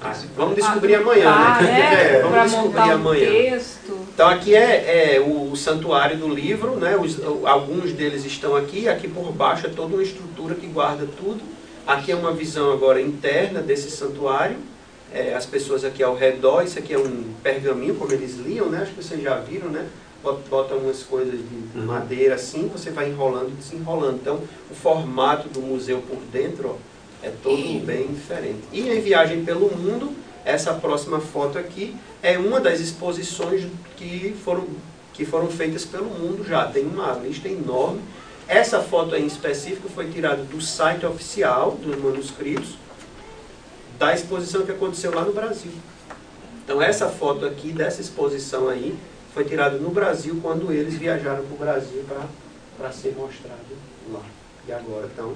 Ah, 0.00 0.12
vamos 0.36 0.56
descobrir 0.56 0.94
amanhã, 0.96 1.28
Ah, 1.28 1.62
né? 1.62 1.80
É, 2.16 2.22
vamos 2.22 2.50
descobrir 2.52 2.80
um 2.80 2.92
amanhã. 2.92 3.30
texto. 3.30 3.98
Então 4.14 4.28
aqui 4.28 4.54
é, 4.54 5.14
é 5.16 5.20
o, 5.20 5.50
o 5.52 5.56
santuário 5.56 6.16
do 6.18 6.28
livro, 6.28 6.76
né? 6.76 6.96
Os- 6.96 7.18
alguns 7.44 7.92
deles 7.92 8.24
estão 8.24 8.54
aqui, 8.54 8.88
aqui 8.88 9.08
por 9.08 9.32
baixo 9.32 9.66
é 9.66 9.70
toda 9.70 9.94
uma 9.94 10.02
estrutura 10.02 10.54
que 10.54 10.66
guarda 10.66 11.06
tudo. 11.18 11.40
Aqui 11.86 12.12
é 12.12 12.16
uma 12.16 12.32
visão 12.32 12.72
agora 12.72 13.00
interna 13.00 13.60
desse 13.60 13.90
santuário. 13.90 14.56
É, 15.12 15.34
as 15.34 15.46
pessoas 15.46 15.84
aqui 15.84 16.02
ao 16.02 16.14
redor, 16.16 16.62
isso 16.62 16.78
aqui 16.78 16.92
é 16.92 16.98
um 16.98 17.24
pergaminho, 17.42 17.94
como 17.94 18.12
eles 18.12 18.36
liam, 18.36 18.66
né? 18.66 18.80
Acho 18.82 18.92
que 18.92 19.02
vocês 19.02 19.22
já 19.22 19.36
viram, 19.38 19.68
né? 19.70 19.86
Bot- 20.22 20.42
Botam 20.50 20.78
umas 20.78 21.02
coisas 21.04 21.38
de 21.38 21.78
madeira 21.78 22.34
assim, 22.34 22.68
você 22.72 22.90
vai 22.90 23.08
enrolando 23.08 23.48
e 23.50 23.52
desenrolando. 23.52 24.18
Então 24.20 24.40
o 24.70 24.74
formato 24.74 25.48
do 25.48 25.60
museu 25.60 26.02
por 26.08 26.18
dentro 26.32 26.70
ó, 26.70 26.74
é 27.26 27.32
todo 27.42 27.84
bem 27.84 28.06
diferente. 28.08 28.60
E 28.72 28.88
em 28.88 29.00
viagem 29.00 29.44
pelo 29.44 29.68
mundo, 29.76 30.12
essa 30.44 30.72
próxima 30.74 31.20
foto 31.20 31.58
aqui 31.58 31.96
é 32.22 32.38
uma 32.38 32.60
das 32.60 32.78
exposições 32.78 33.66
que 33.96 34.34
foram, 34.44 34.66
que 35.12 35.24
foram 35.24 35.48
feitas 35.48 35.84
pelo 35.84 36.06
mundo 36.06 36.44
já. 36.46 36.66
Tem 36.66 36.86
uma 36.86 37.12
lista 37.14 37.48
enorme. 37.48 38.00
Essa 38.46 38.80
foto 38.80 39.16
em 39.16 39.26
específico 39.26 39.88
foi 39.88 40.08
tirada 40.08 40.42
do 40.44 40.60
site 40.60 41.04
oficial 41.04 41.72
dos 41.72 41.96
manuscritos 41.96 42.78
da 43.98 44.14
exposição 44.14 44.64
que 44.64 44.70
aconteceu 44.70 45.12
lá 45.12 45.22
no 45.22 45.32
Brasil. 45.32 45.72
Então 46.64 46.80
essa 46.80 47.08
foto 47.08 47.44
aqui 47.44 47.72
dessa 47.72 48.00
exposição 48.00 48.68
aí 48.68 48.96
foi 49.34 49.44
tirada 49.44 49.78
no 49.78 49.90
Brasil 49.90 50.38
quando 50.40 50.72
eles 50.72 50.94
viajaram 50.94 51.44
para 51.44 51.54
o 51.54 51.58
Brasil 51.58 52.04
para 52.78 52.92
ser 52.92 53.16
mostrado 53.16 53.58
lá. 54.12 54.22
E 54.68 54.72
agora 54.72 55.06
estão 55.06 55.34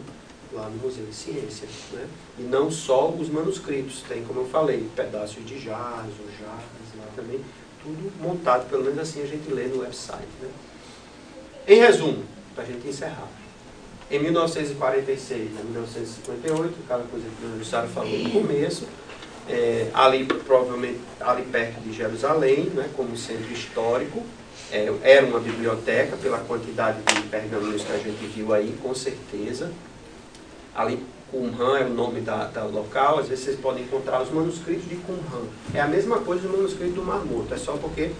lá 0.52 0.68
no 0.68 0.76
Museu 0.76 1.04
de 1.06 1.14
Ciências. 1.14 1.70
Né? 1.92 2.06
E 2.38 2.42
não 2.42 2.70
só 2.70 3.08
os 3.08 3.28
manuscritos, 3.28 4.02
tem, 4.08 4.24
como 4.24 4.40
eu 4.40 4.48
falei, 4.48 4.88
pedaços 4.94 5.44
de 5.44 5.58
jarros, 5.58 6.14
ou 6.20 6.26
jarras 6.38 6.64
lá 6.98 7.06
também, 7.14 7.40
tudo 7.82 8.12
montado, 8.20 8.68
pelo 8.68 8.84
menos 8.84 8.98
assim 8.98 9.22
a 9.22 9.26
gente 9.26 9.50
lê 9.52 9.64
no 9.64 9.80
website. 9.80 10.28
Né? 10.40 10.48
Em 11.66 11.78
resumo, 11.78 12.24
para 12.54 12.64
a 12.64 12.66
gente 12.66 12.86
encerrar. 12.86 13.28
Em 14.10 14.18
1946 14.18 15.50
a 15.60 15.62
1958, 15.62 16.74
aquela 16.84 17.04
coisa 17.04 17.26
que 17.28 17.46
o 17.46 17.58
Jussara 17.58 17.86
falou 17.86 18.10
no 18.10 18.30
começo, 18.30 18.86
é, 19.48 19.88
ali 19.94 20.24
provavelmente 20.24 20.98
ali 21.20 21.42
perto 21.42 21.80
de 21.80 21.92
Jerusalém, 21.92 22.64
né, 22.74 22.90
como 22.96 23.16
centro 23.16 23.52
histórico, 23.52 24.24
é, 24.72 24.92
era 25.02 25.26
uma 25.26 25.40
biblioteca 25.40 26.16
pela 26.16 26.38
quantidade 26.38 27.02
de 27.02 27.22
pergaminhos 27.22 27.82
que 27.82 27.92
a 27.92 27.98
gente 27.98 28.24
viu 28.26 28.52
aí, 28.52 28.76
com 28.82 28.94
certeza. 28.94 29.72
Ali 30.74 31.04
Qumran 31.30 31.78
é 31.78 31.84
o 31.84 31.90
nome 31.90 32.20
da, 32.20 32.46
da 32.46 32.64
local, 32.64 33.20
às 33.20 33.28
vezes 33.28 33.44
vocês 33.44 33.60
podem 33.60 33.84
encontrar 33.84 34.22
os 34.22 34.30
manuscritos 34.30 34.88
de 34.88 34.96
Qumran. 34.96 35.46
É 35.72 35.80
a 35.80 35.86
mesma 35.86 36.18
coisa 36.18 36.42
do 36.42 36.56
manuscrito 36.56 36.94
do 36.94 37.02
Mar 37.02 37.24
Morto, 37.24 37.54
é 37.54 37.56
só 37.56 37.72
porque 37.76 38.10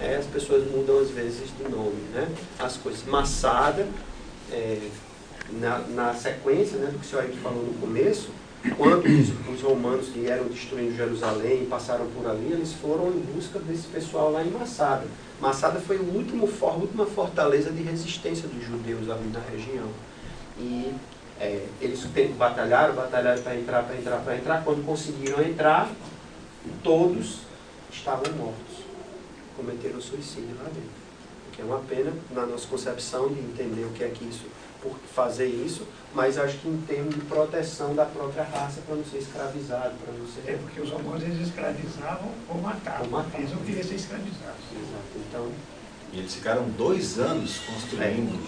é, 0.00 0.16
as 0.16 0.26
pessoas 0.26 0.70
mudam 0.70 0.98
às 0.98 1.10
vezes 1.10 1.48
de 1.56 1.64
nome, 1.64 2.00
né? 2.12 2.28
As 2.58 2.76
coisas. 2.76 3.04
Massada, 3.06 3.86
é, 4.52 4.88
na, 5.52 5.78
na 5.88 6.14
sequência 6.14 6.76
né, 6.78 6.90
do 6.90 6.98
que 6.98 7.06
o 7.06 7.08
senhor 7.08 7.24
aí 7.24 7.36
falou 7.42 7.62
no 7.62 7.74
começo, 7.74 8.30
quando 8.76 9.04
os, 9.06 9.54
os 9.54 9.62
romanos 9.62 10.08
vieram 10.08 10.44
destruindo 10.44 10.94
Jerusalém 10.94 11.62
e 11.62 11.66
passaram 11.66 12.06
por 12.08 12.28
ali, 12.28 12.52
eles 12.52 12.72
foram 12.72 13.08
em 13.08 13.20
busca 13.34 13.58
desse 13.60 13.86
pessoal 13.86 14.32
lá 14.32 14.42
em 14.42 14.50
Massada. 14.50 15.06
Massada 15.40 15.80
foi 15.80 15.96
o 15.96 16.14
último, 16.14 16.48
a 16.62 16.72
última 16.72 17.06
fortaleza 17.06 17.70
de 17.70 17.82
resistência 17.82 18.48
dos 18.48 18.66
judeus 18.66 19.08
ali 19.08 19.30
na 19.32 19.40
região. 19.40 19.88
E 20.58 20.92
é, 21.40 21.66
eles 21.80 22.04
batalharam, 22.36 22.94
batalharam 22.94 23.42
para 23.42 23.56
entrar, 23.56 23.82
para 23.84 23.96
entrar, 23.96 24.18
para 24.18 24.36
entrar. 24.36 24.64
Quando 24.64 24.84
conseguiram 24.84 25.40
entrar, 25.42 25.88
todos 26.82 27.40
estavam 27.92 28.32
mortos. 28.34 28.78
Cometeram 29.56 30.00
suicídio 30.00 30.56
lá 30.58 30.64
dentro. 30.64 30.98
O 31.48 31.50
que 31.52 31.62
é 31.62 31.64
uma 31.64 31.80
pena 31.80 32.12
na 32.32 32.46
nossa 32.46 32.66
concepção 32.66 33.28
de 33.28 33.40
entender 33.40 33.84
o 33.84 33.90
que 33.90 34.04
é 34.04 34.08
que 34.08 34.24
isso, 34.24 34.46
por 34.82 34.96
fazer 35.12 35.46
isso, 35.46 35.82
mas 36.14 36.38
acho 36.38 36.58
que 36.58 36.68
em 36.68 36.80
termos 36.82 37.14
de 37.14 37.20
proteção 37.22 37.94
da 37.94 38.04
própria 38.04 38.44
raça 38.44 38.80
para 38.86 38.94
não 38.94 39.04
ser 39.04 39.18
escravizado, 39.18 39.94
para 40.04 40.12
não 40.12 40.26
ser. 40.26 40.52
É 40.52 40.56
porque 40.56 40.80
os 40.80 40.90
romanos 40.90 41.22
eles 41.22 41.48
escravizavam 41.48 42.30
ou 42.48 42.60
matavam. 42.60 43.04
Ou 43.04 43.10
matavam. 43.10 43.40
Eles 43.40 43.50
não 43.50 43.62
queriam 43.62 43.84
ser 43.84 43.94
escravizados. 43.94 44.64
Exato. 44.72 45.26
Então, 45.28 45.52
E 46.12 46.18
eles 46.18 46.34
ficaram 46.34 46.68
dois 46.70 47.18
anos 47.18 47.58
construindo, 47.58 48.38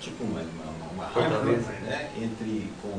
tipo 0.00 0.24
uma, 0.24 0.40
uma, 0.40 0.92
uma 0.92 1.04
Fortaleza. 1.08 1.70
né, 1.82 2.10
entre, 2.16 2.70
com 2.82 2.98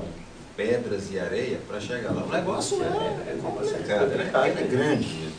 pedras 0.55 1.11
e 1.11 1.19
areia 1.19 1.59
para 1.67 1.79
chegar 1.79 2.11
lá. 2.11 2.23
O 2.23 2.29
negócio 2.29 2.81
é, 2.81 2.85
é 2.87 3.37
complicado, 3.41 3.89
é, 3.89 4.17
complicado, 4.17 4.45
é 4.45 4.53
né? 4.53 4.67
grande. 4.69 5.29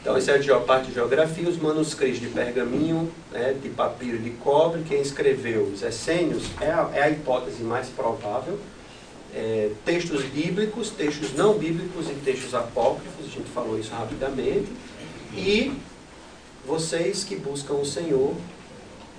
Então, 0.00 0.16
essa 0.16 0.30
é 0.30 0.52
a 0.52 0.60
parte 0.60 0.86
de 0.86 0.94
geografia, 0.94 1.48
os 1.48 1.58
manuscritos 1.58 2.20
de 2.20 2.28
pergaminho, 2.28 3.10
né, 3.32 3.56
de 3.60 3.68
papiro 3.70 4.16
de 4.18 4.30
cobre. 4.30 4.84
Quem 4.88 5.00
escreveu 5.00 5.64
os 5.64 5.82
essênios 5.82 6.44
é 6.60 6.70
a, 6.70 6.90
é 6.94 7.02
a 7.02 7.10
hipótese 7.10 7.64
mais 7.64 7.88
provável. 7.88 8.56
É, 9.34 9.72
textos 9.84 10.22
bíblicos, 10.22 10.90
textos 10.90 11.34
não 11.34 11.58
bíblicos 11.58 12.08
e 12.08 12.14
textos 12.24 12.54
apócrifos, 12.54 13.26
a 13.26 13.28
gente 13.28 13.50
falou 13.50 13.78
isso 13.78 13.90
rapidamente. 13.90 14.68
E 15.34 15.72
vocês 16.64 17.24
que 17.24 17.34
buscam 17.34 17.74
o 17.74 17.84
Senhor, 17.84 18.34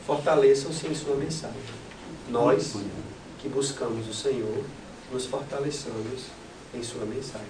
fortaleçam-se 0.08 0.88
em 0.88 0.96
sua 0.96 1.16
mensagem. 1.16 1.62
Nós 2.30 2.76
que 3.40 3.50
buscamos 3.50 4.08
o 4.08 4.14
Senhor, 4.14 4.64
nos 5.12 5.26
fortaleçamos 5.26 6.28
em 6.74 6.82
sua 6.82 7.06
mensagem. 7.06 7.48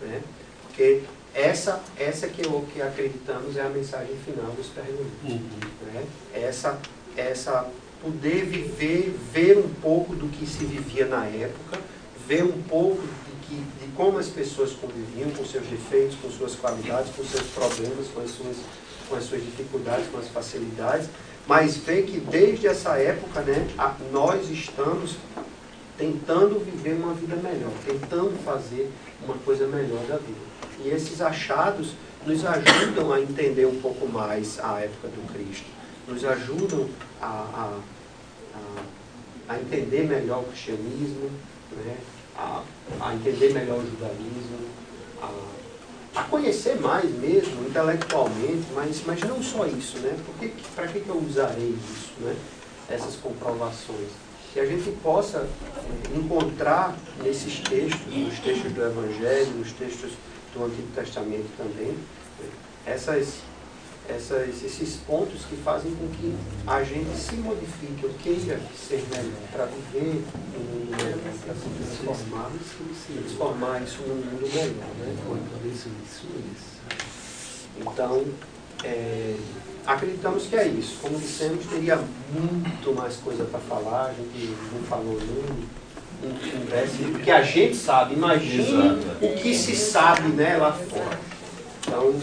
Né? 0.00 0.22
Porque 0.62 1.02
essa, 1.34 1.80
essa 1.98 2.26
que, 2.28 2.44
eu, 2.44 2.66
que 2.72 2.80
acreditamos 2.80 3.56
é 3.56 3.62
a 3.62 3.68
mensagem 3.68 4.16
final 4.24 4.50
dos 4.52 4.68
pergaminhos. 4.68 5.52
Né? 5.92 6.04
Essa, 6.34 6.78
essa 7.16 7.70
poder 8.02 8.44
viver, 8.44 9.14
ver 9.32 9.58
um 9.58 9.68
pouco 9.80 10.14
do 10.14 10.28
que 10.28 10.46
se 10.46 10.64
vivia 10.64 11.06
na 11.06 11.26
época, 11.26 11.78
ver 12.26 12.44
um 12.44 12.62
pouco 12.62 13.02
de, 13.02 13.46
que, 13.46 13.54
de 13.54 13.92
como 13.96 14.18
as 14.18 14.28
pessoas 14.28 14.72
conviviam 14.72 15.30
com 15.30 15.44
seus 15.44 15.66
defeitos, 15.66 16.16
com 16.22 16.30
suas 16.30 16.54
qualidades, 16.54 17.14
com 17.14 17.24
seus 17.24 17.46
problemas, 17.48 18.06
com 18.08 18.20
as 18.20 18.30
suas, 18.30 18.56
com 19.08 19.16
as 19.16 19.24
suas 19.24 19.42
dificuldades, 19.42 20.06
com 20.10 20.18
as 20.18 20.28
facilidades, 20.28 21.08
mas 21.46 21.76
ver 21.76 22.04
que 22.04 22.20
desde 22.20 22.66
essa 22.66 22.96
época 22.98 23.40
né, 23.40 23.66
nós 24.12 24.50
estamos 24.50 25.16
tentando 25.96 26.60
viver 26.60 26.94
uma 26.94 27.14
vida 27.14 27.36
melhor, 27.36 27.72
tentando 27.84 28.38
fazer 28.44 28.90
uma 29.24 29.34
coisa 29.38 29.66
melhor 29.66 30.04
da 30.06 30.16
vida. 30.16 30.38
E 30.84 30.90
esses 30.90 31.20
achados 31.20 31.94
nos 32.24 32.44
ajudam 32.44 33.12
a 33.12 33.20
entender 33.20 33.66
um 33.66 33.80
pouco 33.80 34.06
mais 34.06 34.60
a 34.60 34.80
época 34.80 35.08
do 35.08 35.32
Cristo, 35.32 35.66
nos 36.06 36.24
ajudam 36.24 36.88
a, 37.20 37.26
a, 37.26 37.80
a, 38.54 39.54
a 39.54 39.58
entender 39.58 40.04
melhor 40.04 40.40
o 40.40 40.44
cristianismo, 40.44 41.30
né? 41.84 41.96
a, 42.36 42.62
a 43.00 43.14
entender 43.14 43.52
melhor 43.52 43.78
o 43.78 43.86
judaísmo, 43.86 44.68
a, 45.20 45.30
a 46.18 46.24
conhecer 46.24 46.80
mais 46.80 47.08
mesmo, 47.10 47.68
intelectualmente, 47.68 48.66
mas, 48.74 49.02
mas 49.06 49.20
não 49.20 49.40
só 49.40 49.64
isso, 49.66 49.98
né? 49.98 50.18
Para 50.74 50.88
que, 50.88 51.00
que 51.00 51.08
eu 51.08 51.16
usarei 51.16 51.68
isso, 51.68 52.12
né? 52.18 52.34
essas 52.90 53.14
comprovações? 53.16 54.08
Que 54.52 54.58
a 54.58 54.66
gente 54.66 54.90
possa 55.02 55.38
eh, 55.38 56.16
encontrar 56.18 56.96
nesses 57.22 57.60
textos, 57.60 58.06
nos 58.12 58.38
textos 58.40 58.72
do 58.72 58.82
Evangelho, 58.82 59.50
nos 59.58 59.70
textos 59.72 60.10
do 60.52 60.64
Antigo 60.64 60.88
Testamento 60.92 61.48
também, 61.56 61.92
né? 61.92 62.48
essas, 62.84 63.42
essas, 64.08 64.62
esses 64.62 64.96
pontos 65.06 65.44
que 65.44 65.56
fazem 65.56 65.94
com 65.94 66.08
que 66.08 66.34
a 66.66 66.82
gente 66.82 67.14
se 67.16 67.36
modifique, 67.36 68.04
ou 68.06 68.10
queira 68.14 68.58
ser 68.74 69.04
melhor, 69.10 69.48
para 69.52 69.66
viver 69.66 70.24
um 70.56 70.60
mundo 70.60 70.90
melhor, 70.90 71.18
para 71.44 71.54
se 71.54 71.68
transformar, 71.68 72.50
transformar 73.06 73.82
isso 73.82 74.02
num 74.02 74.16
mundo 74.16 74.48
melhor. 74.54 74.88
Né? 74.98 75.16
Então, 77.80 78.24
é, 78.82 79.36
acreditamos 79.86 80.46
que 80.46 80.56
é 80.56 80.66
isso. 80.68 80.98
Como 81.02 81.18
dissemos, 81.18 81.66
teria 81.66 81.96
muito 82.32 82.94
mais 82.94 83.16
coisa 83.16 83.44
para 83.44 83.60
falar, 83.60 84.06
a 84.06 84.14
gente 84.14 84.56
não 84.72 84.82
falou 84.84 85.18
em 86.22 86.64
décimo, 86.70 87.12
porque 87.12 87.30
a 87.30 87.42
gente 87.42 87.76
sabe, 87.76 88.14
imagine 88.14 88.62
Exato. 88.62 89.24
o 89.24 89.34
que 89.36 89.54
se 89.54 89.76
sabe 89.76 90.28
né, 90.28 90.56
lá 90.56 90.72
fora. 90.72 91.18
Então, 91.86 92.14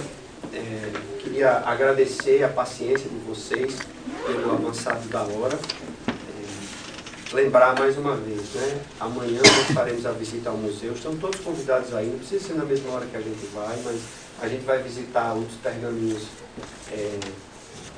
é, 0.56 0.92
queria 1.20 1.58
agradecer 1.66 2.44
a 2.44 2.50
paciência 2.50 3.10
de 3.10 3.18
vocês 3.28 3.78
pelo 4.26 4.52
avançado 4.54 5.08
da 5.10 5.22
hora. 5.22 5.60
É, 6.08 7.36
lembrar 7.36 7.78
mais 7.78 7.98
uma 7.98 8.16
vez, 8.16 8.54
né? 8.54 8.82
Amanhã 9.00 9.42
nós 9.42 9.76
faremos 9.76 10.06
a 10.06 10.12
visita 10.12 10.50
ao 10.50 10.58
museu. 10.58 10.94
Estão 10.94 11.16
todos 11.18 11.40
convidados 11.42 11.94
aí, 11.94 12.08
não 12.08 12.20
precisa 12.20 12.48
ser 12.48 12.54
na 12.54 12.64
mesma 12.64 12.94
hora 12.94 13.06
que 13.06 13.18
a 13.18 13.22
gente 13.22 13.46
vai, 13.54 13.78
mas 13.84 14.02
a 14.42 14.48
gente 14.48 14.64
vai 14.64 14.82
visitar 14.82 15.34
outros 15.34 15.58
pergaminhos 15.58 16.24
é, 16.92 17.20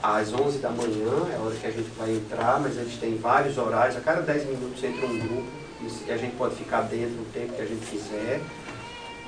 às 0.02 0.34
11 0.34 0.60
da 0.60 0.70
manhã, 0.70 1.28
é 1.32 1.36
a 1.36 1.40
hora 1.40 1.56
que 1.56 1.68
a 1.68 1.72
gente 1.72 1.90
vai 1.98 2.12
entrar, 2.12 2.60
mas 2.60 2.78
eles 2.78 2.98
têm 2.98 3.18
vários 3.18 3.58
horários, 3.58 3.96
a 3.98 4.02
cada 4.02 4.22
10 4.22 4.46
minutos 4.46 4.84
entra 4.84 5.06
um 5.06 5.20
grupo, 5.20 5.48
e 6.08 6.12
a 6.12 6.18
gente 6.18 6.36
pode 6.36 6.56
ficar 6.56 6.82
dentro 6.82 7.22
o 7.22 7.26
tempo 7.34 7.54
que 7.54 7.62
a 7.62 7.66
gente 7.66 7.86
quiser. 7.86 8.42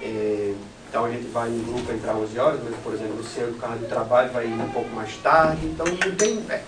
É, 0.02 0.54
então 0.90 1.06
a 1.06 1.10
gente 1.12 1.28
vai 1.28 1.50
no 1.50 1.64
grupo 1.72 1.92
entrar 1.92 2.16
11 2.16 2.40
horas, 2.40 2.60
mas, 2.64 2.76
por 2.84 2.94
exemplo, 2.94 3.14
o 3.14 3.18
Luciano, 3.18 3.52
do 3.52 3.60
carro 3.60 3.78
de 3.78 3.86
trabalho, 3.86 4.32
vai 4.32 4.46
ir 4.46 4.54
um 4.54 4.70
pouco 4.70 4.90
mais 4.90 5.16
tarde. 5.18 5.66
Então 5.68 5.86
não 5.86 6.16
tem. 6.16 6.44
É, 6.50 6.62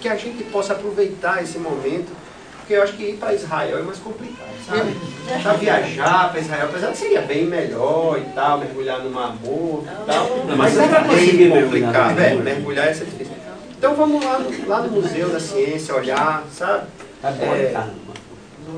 que 0.00 0.08
a 0.08 0.16
gente 0.16 0.44
possa 0.44 0.72
aproveitar 0.74 1.42
esse 1.42 1.58
momento, 1.58 2.12
porque 2.58 2.74
eu 2.74 2.82
acho 2.82 2.92
que 2.92 3.02
ir 3.02 3.16
para 3.16 3.34
Israel 3.34 3.78
é 3.78 3.82
mais 3.82 3.98
complicado, 3.98 4.48
sabe? 4.64 4.96
Para 5.42 5.52
viajar 5.54 6.30
para 6.30 6.40
Israel, 6.40 6.66
apesar 6.70 6.90
de 6.92 6.98
seria 6.98 7.20
bem 7.22 7.46
melhor 7.46 8.16
e 8.18 8.32
tal, 8.32 8.58
mergulhar 8.58 9.00
no 9.00 9.10
Mar 9.10 9.34
Morto 9.42 9.84
e 9.84 10.06
tal, 10.06 10.28
Não, 10.46 10.56
mas 10.56 10.74
mas 10.74 10.92
é 10.92 11.00
conseguir 11.02 11.36
bem 11.36 11.48
no 11.48 11.62
complicado, 11.62 12.20
é, 12.20 12.30
Morto. 12.30 12.44
mergulhar 12.44 12.86
é 12.86 12.92
difícil. 12.92 13.34
Então 13.76 13.94
vamos 13.96 14.24
lá 14.24 14.38
no, 14.38 14.68
lá 14.68 14.80
no 14.82 14.90
Museu 14.90 15.28
da 15.30 15.40
Ciência 15.40 15.94
olhar, 15.94 16.44
sabe? 16.52 16.86
Tá 17.20 17.30
bom, 17.32 17.54
É, 17.54 17.70
caramba. 17.72 17.92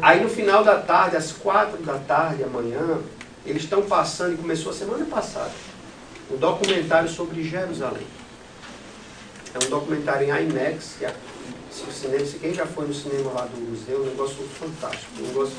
Aí 0.01 0.23
no 0.23 0.29
final 0.31 0.65
da 0.65 0.77
tarde, 0.79 1.17
às 1.17 1.33
quatro 1.33 1.77
da 1.83 1.99
tarde, 1.99 2.45
amanhã, 2.45 2.99
eles 3.51 3.65
estão 3.65 3.83
passando, 3.83 4.35
e 4.35 4.37
começou 4.37 4.73
a 4.73 4.75
semana 4.75 5.05
passada, 5.05 5.51
um 6.31 6.37
documentário 6.37 7.09
sobre 7.09 7.43
Jerusalém. 7.43 8.07
É 9.53 9.65
um 9.65 9.69
documentário 9.69 10.29
em 10.29 10.49
IMAX, 10.49 10.95
que 10.99 11.05
é, 11.05 11.15
se 11.71 11.83
o 11.83 11.93
cinema, 11.93 12.25
se 12.25 12.39
quem 12.39 12.55
já 12.55 12.65
foi 12.65 12.87
no 12.87 12.95
cinema 12.95 13.33
lá 13.33 13.47
do 13.47 13.61
museu, 13.61 13.97
é 13.97 14.01
um 14.01 14.11
negócio 14.11 14.37
fantástico, 14.59 15.13
um 15.19 15.27
negócio 15.27 15.57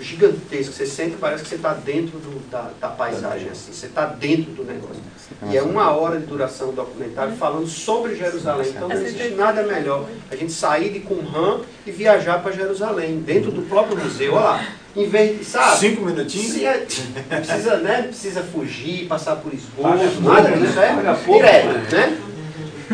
gigantesco. 0.00 0.72
Você 0.72 0.86
sente, 0.86 1.16
parece 1.16 1.42
que 1.42 1.48
você 1.48 1.54
está 1.56 1.72
dentro 1.74 2.18
do- 2.18 2.50
da, 2.50 2.70
da 2.80 2.88
paisagem, 2.88 3.48
assim, 3.50 3.72
você 3.72 3.86
está 3.86 4.06
dentro 4.06 4.52
do 4.52 4.64
negócio. 4.64 5.02
E 5.50 5.56
é 5.56 5.62
uma 5.62 5.90
hora 5.90 6.18
de 6.18 6.26
duração 6.26 6.70
o 6.70 6.72
documentário 6.72 7.34
falando 7.36 7.66
sobre 7.66 8.14
Jerusalém. 8.14 8.68
Então 8.68 8.88
não 8.88 8.96
existe 8.96 9.30
nada 9.30 9.62
melhor 9.62 10.06
a 10.30 10.36
gente 10.36 10.52
sair 10.52 10.90
de 10.92 11.00
Qumran 11.00 11.60
e 11.86 11.90
viajar 11.90 12.42
para 12.42 12.52
Jerusalém, 12.52 13.18
dentro 13.20 13.50
do 13.50 13.62
próprio 13.62 13.96
museu. 13.98 14.34
Olha 14.34 14.44
lá, 14.44 14.66
em 14.94 15.08
vez 15.08 15.38
de, 15.38 15.44
sabe? 15.44 15.78
Cinco 15.78 16.02
minutinhos? 16.06 16.56
É- 16.62 16.86
não 17.30 17.38
precisa, 17.42 17.76
né? 17.78 18.02
Precisa 18.02 18.42
fugir, 18.42 19.06
passar 19.06 19.36
por 19.36 19.52
esgoto, 19.52 19.88
nada 20.22 20.50
disso, 20.52 20.78
é 20.80 21.16
direto, 21.32 21.94
né? 21.94 22.18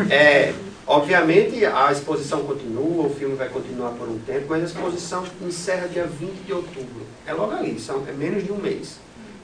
É, 0.09 0.53
obviamente 0.85 1.65
a 1.65 1.91
exposição 1.91 2.43
continua, 2.43 3.05
o 3.07 3.09
filme 3.13 3.35
vai 3.35 3.49
continuar 3.49 3.91
por 3.91 4.07
um 4.09 4.19
tempo, 4.19 4.47
mas 4.49 4.61
a 4.63 4.65
exposição 4.65 5.23
encerra 5.41 5.87
dia 5.87 6.05
20 6.05 6.45
de 6.45 6.53
outubro. 6.53 7.01
É 7.25 7.33
logo 7.33 7.53
ali, 7.53 7.79
são, 7.79 8.03
é 8.07 8.11
menos 8.11 8.43
de 8.43 8.51
um 8.51 8.57
mês. 8.57 8.97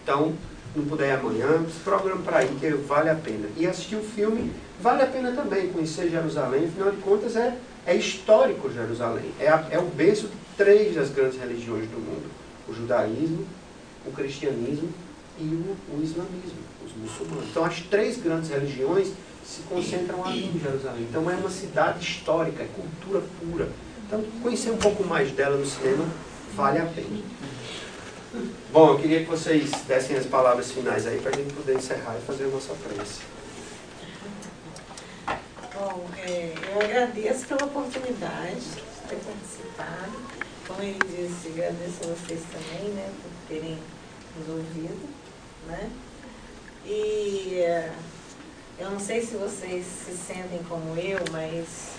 Então, 0.03 0.33
não 0.75 0.85
puder 0.85 1.13
amanhã, 1.17 1.63
programa 1.83 2.21
para 2.21 2.43
ir, 2.43 2.49
que 2.59 2.69
vale 2.69 3.09
a 3.09 3.15
pena. 3.15 3.47
E 3.57 3.65
assistir 3.65 3.95
o 3.95 4.03
filme 4.03 4.51
vale 4.81 5.01
a 5.01 5.07
pena 5.07 5.31
também, 5.31 5.69
conhecer 5.69 6.09
Jerusalém, 6.09 6.65
afinal 6.65 6.91
de 6.91 6.97
contas 6.97 7.35
é, 7.35 7.55
é 7.85 7.95
histórico 7.95 8.71
Jerusalém. 8.71 9.31
É, 9.39 9.47
a- 9.49 9.65
é 9.71 9.79
o 9.79 9.85
berço 9.85 10.27
de 10.27 10.33
três 10.57 10.95
das 10.95 11.09
grandes 11.09 11.39
religiões 11.39 11.85
do 11.89 11.97
mundo. 11.97 12.29
O 12.67 12.73
judaísmo, 12.73 13.45
o 14.05 14.11
cristianismo 14.11 14.89
e 15.39 15.43
o, 15.43 15.75
o 15.97 16.01
islamismo, 16.03 16.59
os 16.85 16.91
muçulmanos. 16.95 17.45
Então 17.49 17.65
as 17.65 17.79
três 17.81 18.17
grandes 18.21 18.49
religiões 18.49 19.11
se 19.49 19.61
concentram 19.63 20.23
ali 20.23 20.45
em 20.45 20.59
Jerusalém. 20.59 21.07
Então 21.09 21.29
é 21.29 21.33
uma 21.33 21.49
cidade 21.49 22.05
histórica, 22.05 22.61
é 22.61 22.67
cultura 22.67 23.23
pura. 23.39 23.67
Então 24.05 24.23
conhecer 24.43 24.69
um 24.69 24.77
pouco 24.77 25.03
mais 25.03 25.31
dela 25.31 25.57
no 25.57 25.65
cinema 25.65 26.05
vale 26.55 26.77
a 26.77 26.85
pena. 26.85 27.23
Bom, 28.71 28.91
eu 28.91 28.99
queria 28.99 29.23
que 29.23 29.29
vocês 29.29 29.71
dessem 29.87 30.15
as 30.15 30.27
palavras 30.27 30.71
finais 30.71 31.07
aí 31.07 31.19
para 31.19 31.31
a 31.31 31.35
gente 31.35 31.51
poder 31.51 31.75
encerrar 31.75 32.15
e 32.15 32.21
fazer 32.21 32.43
a 32.43 32.47
nossa 32.49 32.75
prece. 32.75 33.21
Bom, 35.73 36.07
é, 36.19 36.53
eu 36.71 36.81
agradeço 36.81 37.47
pela 37.47 37.65
oportunidade 37.65 38.59
de 38.59 39.09
ter 39.09 39.15
participado. 39.15 40.11
Como 40.67 40.81
ele 40.83 40.99
disse, 40.99 41.47
agradeço 41.47 42.03
a 42.03 42.07
vocês 42.07 42.41
também, 42.51 42.93
né, 42.93 43.09
por 43.23 43.31
terem 43.47 43.79
nos 44.37 44.49
ouvido, 44.49 45.09
né? 45.65 45.89
E 46.85 47.55
é, 47.55 47.91
eu 48.79 48.89
não 48.89 48.99
sei 48.99 49.21
se 49.21 49.35
vocês 49.35 49.85
se 49.85 50.15
sentem 50.15 50.59
como 50.69 50.95
eu, 50.97 51.19
mas 51.31 51.91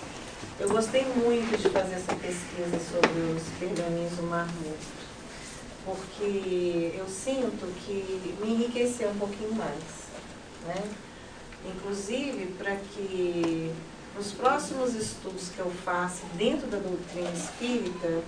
eu 0.59 0.69
gostei 0.69 1.05
muito 1.05 1.61
de 1.61 1.69
fazer 1.69 1.94
essa 1.94 2.15
pesquisa 2.15 2.78
sobre 2.90 3.20
os 3.36 3.43
pergaminhos 3.59 4.16
do 4.16 4.23
Mar 4.23 4.47
Morto, 4.47 4.86
porque 5.85 6.94
eu 6.97 7.07
sinto 7.07 7.66
que 7.85 8.35
me 8.40 8.55
enriqueceu 8.55 9.11
um 9.11 9.19
pouquinho 9.19 9.52
mais, 9.55 9.82
né? 10.66 10.82
inclusive 11.66 12.47
para 12.57 12.77
que 12.77 13.73
nos 14.16 14.32
próximos 14.32 14.94
estudos 14.94 15.51
que 15.51 15.59
eu 15.59 15.70
faça 15.85 16.23
dentro 16.35 16.66
da 16.69 16.78
doutrina 16.78 17.31
espírita, 17.31 18.23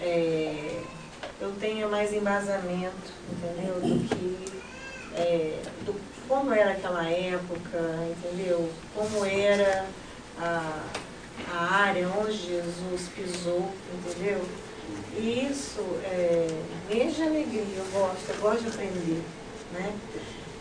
é, 0.00 0.82
eu 1.40 1.52
tenha 1.58 1.88
mais 1.88 2.12
embasamento, 2.12 3.12
entendeu? 3.32 3.74
Do 3.80 4.08
que 4.08 4.60
é, 5.14 5.62
do, 5.84 5.94
como 6.30 6.54
era 6.54 6.70
aquela 6.70 7.10
época, 7.10 7.80
entendeu? 8.08 8.70
Como 8.94 9.24
era 9.26 9.84
a, 10.38 10.84
a 11.52 11.74
área 11.74 12.08
onde 12.08 12.36
Jesus 12.36 13.08
pisou, 13.16 13.68
entendeu? 13.92 14.40
E 15.16 15.48
isso 15.50 15.80
é, 16.04 16.46
de 16.88 17.22
alegria, 17.22 17.64
eu 17.76 17.84
gosto, 17.92 18.30
eu 18.30 18.40
gosto 18.40 18.62
de 18.62 18.68
aprender, 18.68 19.22
né? 19.72 19.92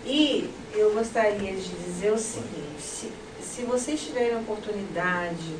E 0.04 0.50
eu 0.74 0.92
gostaria 0.96 1.56
de 1.56 1.70
dizer 1.70 2.14
o 2.14 2.18
seguinte, 2.18 2.82
se, 2.82 3.12
se 3.40 3.62
vocês 3.62 4.02
tiverem 4.02 4.34
a 4.34 4.40
oportunidade 4.40 5.56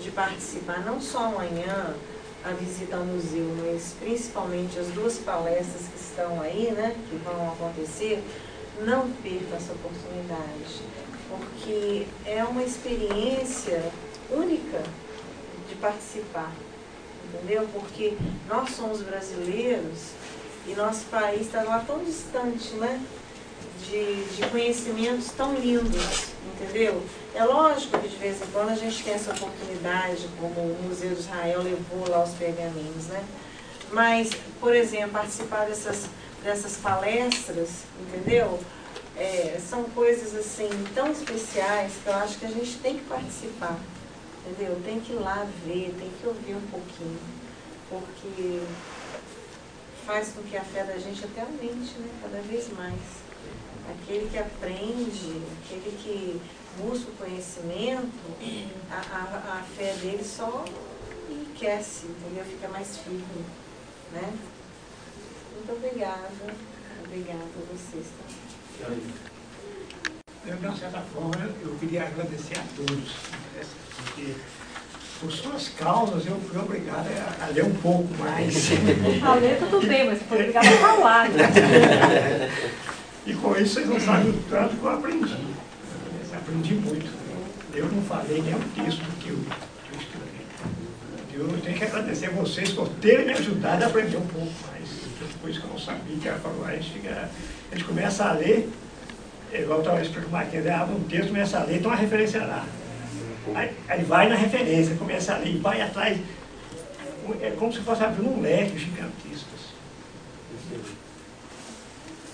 de 0.00 0.10
participar, 0.10 0.82
não 0.86 0.98
só 0.98 1.26
amanhã, 1.26 1.94
a 2.42 2.52
visita 2.52 2.96
ao 2.96 3.04
museu, 3.04 3.54
mas 3.62 3.94
principalmente 4.00 4.78
as 4.78 4.86
duas 4.88 5.18
palestras 5.18 5.82
que 5.82 6.00
estão 6.00 6.40
aí, 6.40 6.70
né, 6.70 6.96
que 7.10 7.16
vão 7.16 7.52
acontecer, 7.52 8.24
não 8.84 9.10
perca 9.22 9.56
essa 9.56 9.72
oportunidade, 9.72 10.82
porque 11.28 12.06
é 12.26 12.42
uma 12.44 12.62
experiência 12.62 13.82
única 14.30 14.82
de 15.68 15.74
participar, 15.76 16.52
entendeu? 17.24 17.68
Porque 17.72 18.16
nós 18.48 18.70
somos 18.70 19.02
brasileiros 19.02 20.10
e 20.66 20.74
nosso 20.74 21.04
país 21.06 21.42
está 21.42 21.62
lá 21.62 21.82
tão 21.86 22.02
distante, 22.04 22.74
né? 22.74 23.00
De, 23.88 24.24
de 24.36 24.46
conhecimentos 24.50 25.30
tão 25.32 25.54
lindos, 25.54 26.32
entendeu? 26.54 27.02
É 27.34 27.44
lógico 27.44 27.98
que 27.98 28.08
de 28.08 28.16
vez 28.16 28.42
em 28.42 28.46
quando 28.52 28.68
a 28.70 28.74
gente 28.74 29.02
tem 29.02 29.14
essa 29.14 29.32
oportunidade, 29.32 30.28
como 30.38 30.60
o 30.60 30.82
Museu 30.86 31.14
de 31.14 31.20
Israel 31.20 31.62
levou 31.62 32.08
lá 32.08 32.22
os 32.22 32.34
pergaminhos, 32.34 33.06
né? 33.06 33.24
Mas, 33.92 34.30
por 34.60 34.74
exemplo, 34.74 35.12
participar 35.12 35.66
dessas, 35.66 36.06
dessas 36.42 36.76
palestras, 36.76 37.68
entendeu? 38.00 38.58
É, 39.16 39.60
são 39.60 39.84
coisas 39.84 40.34
assim 40.34 40.68
tão 40.94 41.10
especiais 41.10 41.92
que 42.02 42.08
eu 42.08 42.14
acho 42.14 42.38
que 42.38 42.46
a 42.46 42.50
gente 42.50 42.78
tem 42.78 42.98
que 42.98 43.04
participar, 43.04 43.78
entendeu? 44.46 44.80
Tem 44.84 45.00
que 45.00 45.12
ir 45.12 45.16
lá 45.16 45.46
ver, 45.64 45.94
tem 45.98 46.10
que 46.20 46.26
ouvir 46.26 46.54
um 46.54 46.66
pouquinho, 46.70 47.18
porque 47.88 48.62
faz 50.06 50.32
com 50.32 50.42
que 50.42 50.56
a 50.56 50.64
fé 50.64 50.84
da 50.84 50.96
gente 50.98 51.24
até 51.24 51.42
aumente, 51.42 51.98
né? 51.98 52.08
Cada 52.22 52.40
vez 52.40 52.68
mais. 52.72 53.00
Aquele 53.90 54.30
que 54.30 54.38
aprende, 54.38 55.42
aquele 55.64 55.96
que 56.02 56.40
busca 56.78 57.10
o 57.10 57.16
conhecimento, 57.16 58.10
a, 58.90 58.96
a, 58.96 59.58
a 59.58 59.62
fé 59.76 59.92
dele 59.94 60.24
só 60.24 60.64
enriquece, 61.28 62.06
entendeu? 62.06 62.44
Fica 62.44 62.68
mais 62.68 62.96
firme, 62.98 63.44
né? 64.12 64.32
Muito 65.70 65.86
obrigada. 65.86 66.28
Obrigada 67.04 67.44
a 67.44 67.72
vocês 67.72 68.06
também. 68.80 68.98
Eu, 70.46 70.56
de 70.56 70.66
uma 70.66 70.76
certa 70.76 71.00
forma, 71.00 71.48
eu 71.62 71.76
queria 71.78 72.02
agradecer 72.02 72.58
a 72.58 72.64
todos, 72.74 72.98
né, 72.98 73.62
porque 73.96 74.34
por 75.20 75.30
suas 75.30 75.68
causas 75.68 76.26
eu 76.26 76.40
fui 76.40 76.58
obrigado 76.58 77.06
a, 77.06 77.44
a 77.44 77.48
ler 77.50 77.64
um 77.64 77.74
pouco 77.74 78.08
mais. 78.18 78.70
A 79.22 79.34
ler 79.34 79.58
tudo 79.70 79.86
bem, 79.86 80.06
mas 80.06 80.20
foi 80.22 80.38
obrigado 80.38 80.66
a 80.66 80.78
falar. 80.78 81.28
Né? 81.28 82.50
E 83.26 83.34
com 83.34 83.54
isso 83.54 83.74
vocês 83.74 83.86
não 83.86 84.00
sabem 84.00 84.30
o 84.30 84.42
tanto 84.48 84.76
que 84.76 84.82
eu 84.82 84.90
aprendi. 84.90 85.36
Eu 86.32 86.38
aprendi 86.38 86.74
muito. 86.74 87.06
Eu 87.74 87.86
não 87.86 88.02
falei 88.02 88.40
nem 88.40 88.54
o 88.54 88.58
texto 88.74 89.04
que 89.20 89.28
eu, 89.28 89.36
que 89.36 89.92
eu 89.92 90.00
escrevi. 90.00 90.40
Eu 91.34 91.60
tenho 91.60 91.76
que 91.76 91.84
agradecer 91.84 92.26
a 92.26 92.30
vocês 92.30 92.70
por 92.72 92.88
terem 92.88 93.26
me 93.26 93.34
ajudado 93.34 93.84
a 93.84 93.86
aprender 93.88 94.16
um 94.16 94.26
pouco 94.26 94.50
mais. 94.66 94.79
Coisa 95.40 95.58
que 95.58 95.64
eu 95.64 95.70
não 95.70 95.78
sabia, 95.78 96.16
que 96.16 96.28
ela 96.28 96.38
falou, 96.38 96.64
a 96.64 96.72
gente, 96.72 96.92
fica, 96.92 97.30
a 97.70 97.74
gente 97.74 97.86
começa 97.86 98.24
a 98.24 98.32
ler, 98.32 98.68
igual 99.52 99.78
eu 99.78 99.84
estava 99.84 100.02
explicando 100.02 100.30
mais, 100.30 100.48
abre 100.54 100.94
um 100.94 101.04
texto, 101.04 101.28
começa 101.28 101.58
a 101.58 101.64
ler, 101.64 101.78
tem 101.78 101.86
uma 101.86 101.96
referência 101.96 102.44
lá. 102.44 102.66
Aí, 103.54 103.70
aí, 103.88 104.04
vai 104.04 104.28
na 104.28 104.34
referência, 104.34 104.94
começa 104.96 105.34
a 105.34 105.38
ler, 105.38 105.58
vai 105.58 105.80
atrás. 105.80 106.18
É 107.40 107.50
como 107.50 107.72
se 107.72 107.80
fosse 107.80 108.02
abrir 108.02 108.26
um 108.26 108.40
leque 108.40 108.78
gigantesco. 108.78 109.50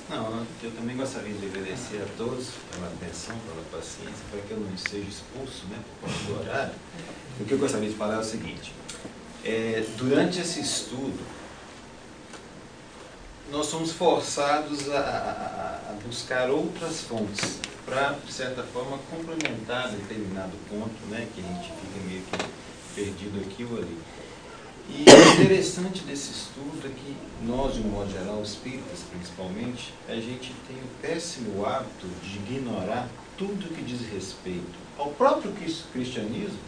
Não, 0.09 0.47
eu 0.63 0.71
também 0.71 0.97
gostaria 0.97 1.33
de 1.33 1.47
agradecer 1.47 2.01
a 2.01 2.07
todos 2.17 2.51
pela 2.71 2.87
atenção, 2.87 3.35
pela 3.41 3.63
paciência, 3.73 4.25
para 4.31 4.41
que 4.41 4.53
eu 4.53 4.61
não 4.61 4.77
seja 4.79 5.09
expulso 5.09 5.67
né, 5.69 5.79
por 6.01 6.09
conta 6.09 6.25
do 6.25 6.41
horário. 6.41 6.75
O 7.41 7.45
que 7.45 7.53
eu 7.53 7.59
gostaria 7.59 7.89
de 7.89 7.97
falar 7.97 8.15
é 8.15 8.19
o 8.19 8.25
seguinte, 8.25 8.73
é, 9.45 9.85
durante 9.97 10.41
esse 10.41 10.61
estudo, 10.61 11.19
nós 13.51 13.67
somos 13.67 13.93
forçados 13.93 14.91
a, 14.91 14.99
a, 14.99 16.07
buscar 16.07 16.51
outras 16.51 17.03
fontes 17.03 17.61
para, 17.85 18.17
de 18.25 18.33
certa 18.33 18.63
forma, 18.63 18.99
complementar 19.11 19.91
determinado 19.91 20.53
ponto, 20.69 21.07
né, 21.09 21.27
que 21.35 21.41
a 21.41 21.45
gente 21.45 21.73
fica 21.73 22.07
meio 22.07 22.23
que 22.23 22.95
perdido 22.95 23.41
aqui 23.41 23.65
ou 23.65 23.79
ali. 23.79 23.99
E 24.89 25.05
o 25.11 25.43
interessante 25.43 26.03
desse 26.05 26.31
estudo 26.31 26.87
é 26.87 26.89
que 26.89 27.17
nós, 27.45 27.75
de 27.75 27.81
um 27.81 27.91
modo 27.91 28.11
geral, 28.11 28.41
espíritas 28.43 29.01
principalmente, 29.11 29.93
a 30.09 30.15
gente 30.15 30.55
tem 30.69 30.77
o 30.77 30.89
péssimo 31.03 31.67
hábito 31.67 32.07
de 32.23 32.37
ignorar 32.37 33.09
tudo 33.37 33.75
que 33.75 33.83
diz 33.83 34.01
respeito 34.13 34.87
ao 34.97 35.11
próprio 35.11 35.53
cristianismo, 35.93 36.59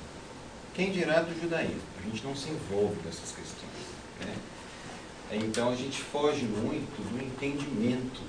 quem 0.74 0.92
dirá 0.92 1.22
do 1.22 1.40
judaísmo. 1.40 1.80
A 2.00 2.02
gente 2.06 2.24
não 2.24 2.34
se 2.34 2.50
envolve 2.50 2.96
nessas 3.04 3.30
questões. 3.30 3.88
Né? 4.20 4.34
Então 5.30 5.70
a 5.70 5.76
gente 5.76 6.00
foge 6.00 6.44
muito 6.44 7.02
do 7.10 7.22
entendimento 7.22 8.20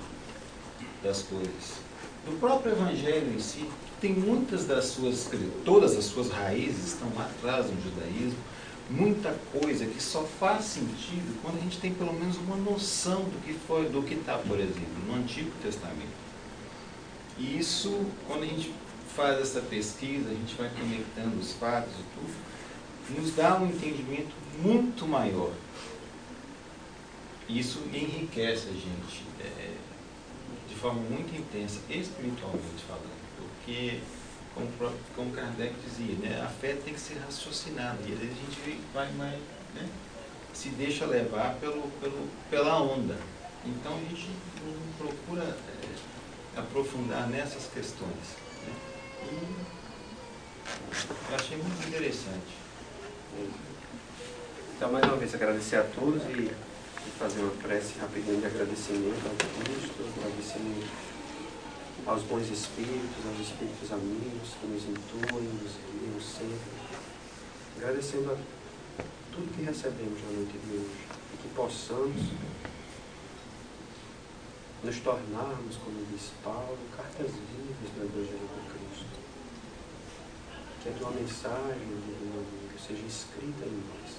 das 1.02 1.22
coisas. 1.22 1.80
Do 2.26 2.38
próprio 2.38 2.72
evangelho 2.72 3.32
em 3.34 3.40
si, 3.40 3.66
tem 4.00 4.12
muitas 4.12 4.66
das 4.66 4.86
suas, 4.86 5.30
todas 5.64 5.96
as 5.96 6.04
suas 6.04 6.30
raízes 6.30 6.92
estão 6.92 7.10
lá 7.16 7.24
atrás 7.24 7.66
no 7.66 7.82
judaísmo, 7.82 8.38
muita 8.90 9.34
coisa 9.52 9.86
que 9.86 10.02
só 10.02 10.24
faz 10.24 10.64
sentido 10.64 11.40
quando 11.42 11.56
a 11.56 11.60
gente 11.60 11.78
tem 11.78 11.94
pelo 11.94 12.12
menos 12.12 12.36
uma 12.36 12.56
noção 12.56 13.22
do 13.22 13.40
que 13.44 13.54
foi, 13.54 13.88
do 13.88 14.02
que 14.02 14.14
está, 14.14 14.36
por 14.36 14.58
exemplo, 14.58 15.04
no 15.06 15.14
Antigo 15.14 15.50
Testamento. 15.62 16.20
E 17.38 17.58
isso, 17.58 18.06
quando 18.26 18.42
a 18.42 18.46
gente 18.46 18.74
faz 19.16 19.40
essa 19.40 19.60
pesquisa, 19.60 20.28
a 20.28 20.34
gente 20.34 20.54
vai 20.56 20.68
conectando 20.68 21.38
os 21.38 21.52
fatos 21.52 21.92
e 21.92 22.04
tudo, 22.14 23.20
nos 23.20 23.34
dá 23.34 23.58
um 23.58 23.66
entendimento 23.66 24.30
muito 24.62 25.06
maior. 25.06 25.50
Isso 27.52 27.80
enriquece 27.92 28.68
a 28.68 28.72
gente 28.72 29.24
é, 29.40 29.74
de 30.68 30.74
forma 30.76 31.00
muito 31.00 31.36
intensa, 31.36 31.80
espiritualmente 31.90 32.84
falando, 32.86 33.10
porque 33.36 33.98
como, 34.54 34.68
como 35.16 35.32
Kardec 35.32 35.74
dizia, 35.84 36.14
né, 36.16 36.40
a 36.42 36.48
fé 36.48 36.74
tem 36.74 36.94
que 36.94 37.00
ser 37.00 37.18
raciocinada, 37.18 37.98
e 38.06 38.12
às 38.12 38.20
vezes 38.20 38.36
a 38.36 38.40
gente 38.40 38.80
vai 38.94 39.10
mais, 39.14 39.40
né, 39.74 39.88
se 40.54 40.68
deixa 40.70 41.04
levar 41.06 41.56
pelo, 41.56 41.82
pelo, 42.00 42.28
pela 42.48 42.80
onda. 42.80 43.18
Então 43.66 43.96
a 43.96 44.00
gente 44.00 44.30
procura 44.96 45.42
é, 45.42 46.60
aprofundar 46.60 47.28
nessas 47.28 47.66
questões. 47.66 48.36
Né? 48.64 48.72
E 49.24 49.80
eu 51.30 51.36
achei 51.36 51.56
muito 51.56 51.88
interessante. 51.88 52.60
Então, 54.76 54.92
mais 54.92 55.04
uma 55.04 55.16
vez, 55.16 55.34
agradecer 55.34 55.76
a 55.76 55.82
todos 55.82 56.22
e, 56.24 56.50
fazer 57.18 57.40
uma 57.40 57.52
prece 57.62 57.98
rapidinho 57.98 58.40
de 58.40 58.46
agradecimento 58.46 59.26
ao 59.26 59.64
Cristo, 59.64 60.04
agradecimento 60.18 60.88
aos 62.06 62.22
bons 62.22 62.50
espíritos, 62.50 63.26
aos 63.26 63.40
espíritos 63.40 63.92
amigos 63.92 64.54
que 64.60 64.66
nos 64.66 64.82
intuem, 64.84 65.44
nos 65.44 65.72
guiam 65.92 66.20
sempre, 66.20 66.70
agradecendo 67.76 68.32
a 68.32 68.36
tudo 69.32 69.54
que 69.54 69.62
recebemos 69.62 70.20
na 70.22 70.30
noite 70.32 70.58
de 70.58 70.76
hoje 70.76 70.90
e 71.34 71.36
que 71.36 71.48
possamos 71.54 72.16
nos 74.82 74.98
tornarmos, 75.00 75.76
como 75.76 76.04
disse 76.10 76.30
Paulo, 76.42 76.78
cartas 76.96 77.30
vivas 77.30 77.90
do 77.94 78.02
Evangelho 78.02 78.48
de 78.48 78.70
Cristo. 78.72 79.20
Que 80.82 80.88
a 80.88 80.92
tua 80.92 81.10
mensagem, 81.10 81.86
divino 81.86 82.40
amigo, 82.40 82.78
seja 82.78 83.06
escrita 83.06 83.66
em 83.66 83.82
nós, 83.88 84.16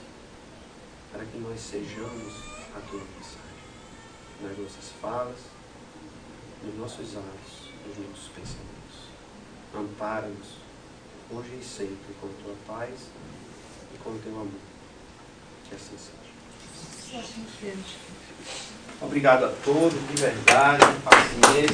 para 1.11 1.25
que 1.25 1.37
nós 1.39 1.59
sejamos 1.59 2.50
a 2.75 2.79
tua 2.89 2.99
mensagem, 2.99 3.41
nas 4.41 4.57
nossas 4.57 4.91
falas, 5.01 5.39
nos 6.63 6.75
nossos 6.77 7.17
atos, 7.17 7.69
os 7.89 7.97
nossos 7.97 8.29
pensamentos. 8.29 8.71
Ampara-nos, 9.75 10.47
hoje 11.31 11.59
e 11.59 11.63
sempre, 11.63 12.13
com 12.19 12.27
a 12.27 12.31
tua 12.43 12.55
paz 12.67 13.09
e 13.93 13.97
com 13.99 14.11
o 14.11 14.19
teu 14.19 14.33
amor. 14.33 14.51
Que 15.67 15.75
assim 15.75 15.97
seja. 15.97 16.21
Obrigado 19.01 19.45
a 19.45 19.49
todos, 19.63 19.99
de 20.07 20.21
verdade, 20.21 20.85
paciência. 21.03 21.69